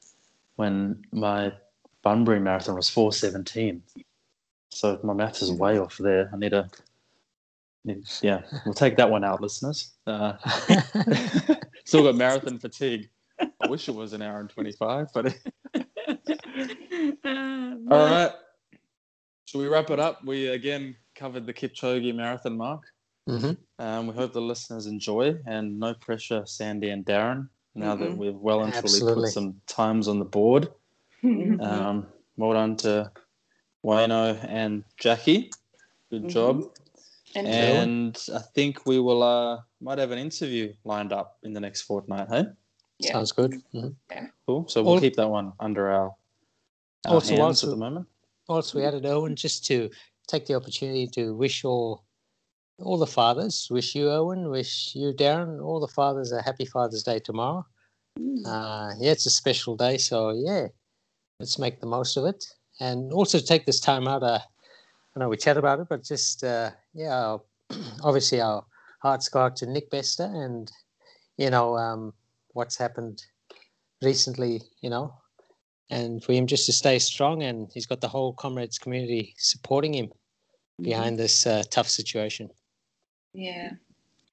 when 0.56 1.02
my 1.12 1.52
Bunbury 2.02 2.40
marathon 2.40 2.76
was 2.76 2.88
417? 2.88 3.82
So 4.70 4.98
my 5.02 5.12
maths 5.12 5.42
is 5.42 5.52
way 5.52 5.78
off 5.78 5.98
there. 5.98 6.30
I 6.32 6.36
need 6.36 6.50
to, 6.50 6.68
yeah, 8.22 8.42
we'll 8.64 8.74
take 8.74 8.96
that 8.96 9.10
one 9.10 9.24
out, 9.24 9.40
listeners. 9.40 9.92
Uh, 10.06 10.34
still 11.84 12.04
got 12.04 12.16
marathon 12.16 12.58
fatigue. 12.58 13.08
I 13.70 13.74
wish 13.78 13.88
it 13.88 13.94
was 13.94 14.14
an 14.14 14.20
hour 14.20 14.40
and 14.40 14.50
25, 14.50 15.10
but 15.14 15.26
all 17.24 17.86
right. 17.88 18.32
Should 19.44 19.58
we 19.58 19.68
wrap 19.68 19.90
it 19.90 20.00
up? 20.00 20.24
We 20.24 20.48
again 20.48 20.96
covered 21.14 21.46
the 21.46 21.54
Kipchoge 21.54 22.12
marathon 22.12 22.56
mark. 22.56 22.82
Mhm. 23.28 23.56
Um, 23.78 24.08
we 24.08 24.14
hope 24.14 24.32
the 24.32 24.40
listeners 24.40 24.86
enjoy 24.86 25.36
and 25.46 25.78
no 25.78 25.94
pressure, 25.94 26.42
Sandy 26.46 26.90
and 26.90 27.06
Darren, 27.06 27.48
now 27.76 27.94
that 27.94 28.16
we've 28.16 28.34
well 28.34 28.62
and 28.64 28.72
truly 28.72 28.86
Absolutely. 28.86 29.22
put 29.26 29.32
some 29.34 29.60
times 29.68 30.08
on 30.08 30.18
the 30.18 30.24
board. 30.24 30.68
Mm-hmm. 31.22 31.60
Um, 31.60 32.08
well 32.36 32.54
done 32.54 32.74
to 32.78 33.12
Wayno 33.84 34.44
and 34.48 34.82
Jackie. 34.98 35.52
Good 36.10 36.28
job. 36.28 36.76
And 37.36 37.46
And 37.46 38.18
I 38.34 38.40
think 38.52 38.84
we 38.84 38.98
will 38.98 39.22
uh, 39.22 39.60
might 39.80 39.98
have 39.98 40.10
an 40.10 40.18
interview 40.18 40.74
lined 40.82 41.12
up 41.12 41.38
in 41.44 41.52
the 41.52 41.60
next 41.60 41.82
fortnight. 41.82 42.26
Hey, 42.28 42.46
Yeah. 43.00 43.12
Sounds 43.12 43.32
good. 43.32 43.62
Mhm. 43.74 43.94
cool. 44.46 44.68
So 44.68 44.82
we'll 44.82 44.94
Al- 44.94 45.00
keep 45.00 45.16
that 45.16 45.28
one 45.28 45.52
under 45.60 45.90
our, 45.90 46.14
our 47.06 47.14
Also, 47.14 47.30
hands 47.30 47.40
also- 47.40 47.66
at 47.68 47.70
the 47.70 47.76
moment. 47.76 48.06
Also, 48.48 48.78
we 48.78 48.84
added 48.84 49.06
Owen 49.06 49.36
just 49.36 49.64
to 49.66 49.88
take 50.26 50.46
the 50.46 50.54
opportunity 50.54 51.06
to 51.08 51.34
wish 51.34 51.64
all 51.64 52.04
all 52.82 52.96
the 52.96 53.06
fathers, 53.06 53.68
wish 53.70 53.94
you 53.94 54.10
Owen, 54.10 54.48
wish 54.48 54.94
you 54.94 55.12
Darren, 55.12 55.62
all 55.62 55.80
the 55.80 55.86
fathers 55.86 56.32
a 56.32 56.40
happy 56.40 56.64
Father's 56.64 57.02
Day 57.02 57.18
tomorrow. 57.18 57.62
Uh, 58.46 58.90
yeah, 58.98 59.12
it's 59.12 59.26
a 59.26 59.30
special 59.30 59.76
day, 59.76 59.98
so 59.98 60.30
yeah, 60.30 60.66
let's 61.38 61.58
make 61.58 61.78
the 61.80 61.86
most 61.86 62.16
of 62.16 62.24
it, 62.24 62.42
and 62.80 63.12
also 63.12 63.38
take 63.38 63.66
this 63.66 63.80
time 63.80 64.08
out. 64.08 64.22
Uh, 64.22 64.38
I 65.14 65.20
know 65.20 65.28
we 65.28 65.36
chat 65.36 65.58
about 65.58 65.78
it, 65.80 65.88
but 65.90 66.02
just 66.02 66.42
uh, 66.42 66.70
yeah, 66.94 67.36
obviously 68.02 68.40
our 68.40 68.64
hearts 69.02 69.28
go 69.28 69.40
out 69.40 69.56
to 69.56 69.66
Nick 69.66 69.90
Bester, 69.90 70.24
and 70.24 70.72
you 71.36 71.50
know 71.50 71.76
um, 71.76 72.14
what's 72.52 72.76
happened 72.76 73.22
recently, 74.02 74.62
you 74.80 74.90
know, 74.90 75.14
and 75.90 76.22
for 76.22 76.32
him 76.32 76.46
just 76.46 76.66
to 76.66 76.72
stay 76.72 76.98
strong, 76.98 77.42
and 77.42 77.70
he's 77.72 77.86
got 77.86 78.00
the 78.00 78.08
whole 78.08 78.32
comrades 78.32 78.78
community 78.78 79.34
supporting 79.38 79.94
him 79.94 80.10
behind 80.80 81.18
this 81.18 81.46
uh, 81.46 81.62
tough 81.70 81.88
situation. 81.88 82.48
yeah, 83.34 83.72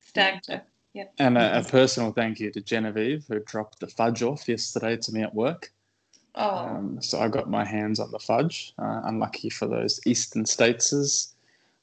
stacked. 0.02 0.50
Yep. 0.94 1.14
And 1.20 1.38
a, 1.38 1.60
a 1.60 1.64
personal 1.64 2.12
thank 2.12 2.40
you 2.40 2.50
to 2.52 2.62
Genevieve 2.62 3.26
who 3.28 3.40
dropped 3.40 3.80
the 3.80 3.88
fudge 3.88 4.24
off 4.24 4.48
yesterday 4.48 4.98
to 4.98 5.12
me 5.12 5.22
at 5.22 5.36
work. 5.36 5.72
Oh, 6.34 6.58
Um, 6.58 7.02
so 7.02 7.20
I 7.20 7.28
got 7.28 7.50
my 7.50 7.66
hands 7.66 8.00
on 8.00 8.10
the 8.12 8.20
fudge. 8.20 8.74
Uh, 8.80 9.02
unlucky 9.06 9.50
for 9.50 9.68
those 9.68 10.00
eastern 10.08 10.46
stateses 10.46 11.34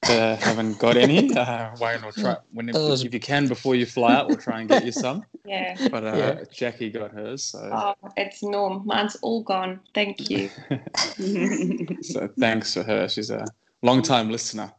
that 0.06 0.42
haven't 0.42 0.78
got 0.78 0.96
any. 0.96 1.30
Uh, 1.36 1.74
Wayne 1.80 2.02
will 2.02 2.12
try 2.12 2.36
when 2.52 2.66
Those- 2.66 3.04
if 3.04 3.12
you 3.12 3.20
can 3.20 3.48
before 3.48 3.74
you 3.74 3.86
fly 3.86 4.14
out, 4.14 4.28
we'll 4.28 4.36
try 4.36 4.60
and 4.60 4.68
get 4.68 4.84
you 4.84 4.92
some. 4.92 5.24
yeah. 5.44 5.76
But 5.90 6.04
uh, 6.04 6.16
Yeah. 6.16 6.44
Jackie 6.52 6.90
got 6.90 7.10
hers, 7.12 7.42
so 7.44 7.58
Oh, 7.72 7.94
it's 8.16 8.42
Norm. 8.42 8.82
Mine's 8.86 9.16
all 9.22 9.42
gone. 9.42 9.80
Thank 9.94 10.30
you. 10.30 10.48
so 12.02 12.28
thanks 12.38 12.74
for 12.74 12.82
her. 12.82 13.08
She's 13.08 13.30
a 13.30 13.44
long 13.82 14.02
time 14.02 14.30
listener 14.30 14.72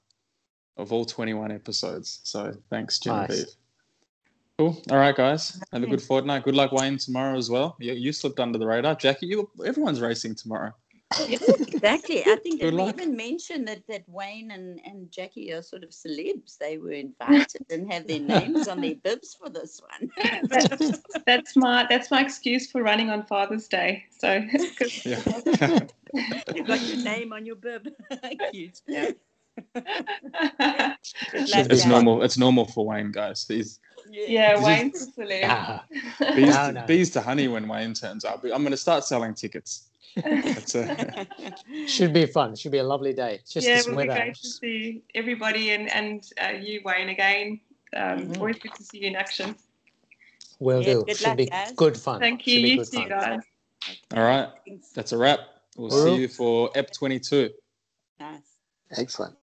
of 0.77 0.91
all 0.93 1.05
21 1.05 1.51
episodes. 1.51 2.19
So 2.23 2.53
thanks, 2.69 3.03
Nice. 3.05 3.27
Genevieve. 3.27 3.53
Cool. 4.57 4.81
All 4.89 4.97
right, 4.97 5.15
guys. 5.15 5.61
Have 5.73 5.83
a 5.83 5.87
good 5.87 6.01
fortnight. 6.01 6.43
Good 6.43 6.55
luck, 6.55 6.71
Wayne, 6.71 6.97
tomorrow 6.97 7.37
as 7.37 7.49
well. 7.49 7.75
You, 7.79 7.93
you 7.93 8.13
slipped 8.13 8.39
under 8.39 8.57
the 8.57 8.65
radar. 8.65 8.95
Jackie, 8.95 9.27
you 9.27 9.49
everyone's 9.65 9.99
racing 9.99 10.35
tomorrow. 10.35 10.73
Exactly. 11.85 12.23
I 12.25 12.35
think 12.37 12.61
Good 12.61 12.73
that 12.73 12.83
we 12.83 12.89
even 12.89 13.15
mentioned 13.15 13.67
that, 13.67 13.85
that 13.87 14.03
Wayne 14.07 14.51
and, 14.51 14.79
and 14.85 15.11
Jackie 15.11 15.51
are 15.53 15.61
sort 15.61 15.83
of 15.83 15.89
celebs. 15.89 16.57
They 16.57 16.77
were 16.77 16.91
invited 16.91 17.65
and 17.69 17.91
have 17.91 18.07
their 18.07 18.19
names 18.19 18.67
on 18.67 18.81
their 18.81 18.95
bibs 19.03 19.33
for 19.33 19.49
this 19.49 19.81
one. 19.81 20.09
That's, 20.49 21.01
that's 21.25 21.55
my 21.55 21.85
that's 21.89 22.11
my 22.11 22.21
excuse 22.21 22.71
for 22.71 22.83
running 22.83 23.09
on 23.09 23.25
Father's 23.25 23.67
Day. 23.67 24.03
So 24.17 24.41
Yeah. 25.05 25.21
You've 26.55 26.67
got 26.67 26.81
your 26.81 27.03
name 27.03 27.33
on 27.33 27.45
your 27.45 27.55
bib. 27.55 27.89
Cute. 28.51 28.81
Yeah. 28.87 29.11
Good 29.73 29.85
it's, 31.33 31.53
it's 31.55 31.85
normal. 31.85 32.23
It's 32.23 32.37
normal 32.37 32.65
for 32.65 32.85
Wayne, 32.85 33.11
guys. 33.11 33.45
He's 33.47 33.79
yeah, 34.09 34.51
This 34.53 34.59
is- 34.59 34.65
Wayne's 34.65 35.07
a 35.07 35.11
celeb. 35.21 35.41
Ah, 35.45 35.85
bees, 36.35 36.55
No, 36.55 36.67
to, 36.67 36.71
no. 36.73 36.85
bees 36.85 37.09
to 37.11 37.21
honey 37.21 37.47
when 37.47 37.67
Wayne 37.67 37.93
turns 37.93 38.23
up. 38.25 38.43
I'm 38.43 38.49
going 38.61 38.71
to 38.71 38.77
start 38.77 39.03
selling 39.03 39.33
tickets. 39.33 39.87
That's 40.15 40.75
a, 40.75 41.27
should 41.87 42.13
be 42.13 42.25
fun. 42.25 42.55
Should 42.55 42.71
be 42.71 42.77
a 42.77 42.83
lovely 42.83 43.13
day. 43.13 43.41
Just 43.49 43.67
yeah, 43.67 43.75
this 43.77 43.87
it 43.87 43.91
will 43.95 44.03
be 44.03 44.07
great 44.07 44.35
to 44.35 44.47
see 44.47 45.03
everybody 45.13 45.71
and 45.71 45.89
and 45.91 46.25
uh, 46.41 46.49
you, 46.57 46.81
Wayne, 46.85 47.09
again. 47.09 47.59
Um, 47.95 48.27
Mhm. 48.27 48.37
Always 48.39 48.57
good 48.59 48.73
to 48.75 48.83
see 48.83 48.99
you 48.99 49.07
in 49.07 49.15
action. 49.15 49.55
Will 50.59 50.79
Yeah, 50.81 50.93
do. 50.93 51.03
good 51.05 51.17
Should 51.17 51.27
luck, 51.27 51.37
be 51.37 51.45
guys. 51.47 51.71
good 51.73 51.97
fun. 51.97 52.19
Thank 52.21 52.47
you. 52.47 52.59
Should 52.59 52.67
You 52.69 52.85
too, 52.85 52.97
fun. 52.97 53.09
guys. 53.09 53.39
all 54.15 54.23
right. 54.23 54.49
That's 54.93 55.11
a 55.11 55.17
wrap. 55.17 55.39
We'll 55.75 55.89
see 55.91 56.15
you 56.21 56.27
for 56.29 56.69
EP22. 56.73 57.51
nice. 58.19 58.39
Excellent. 58.97 59.33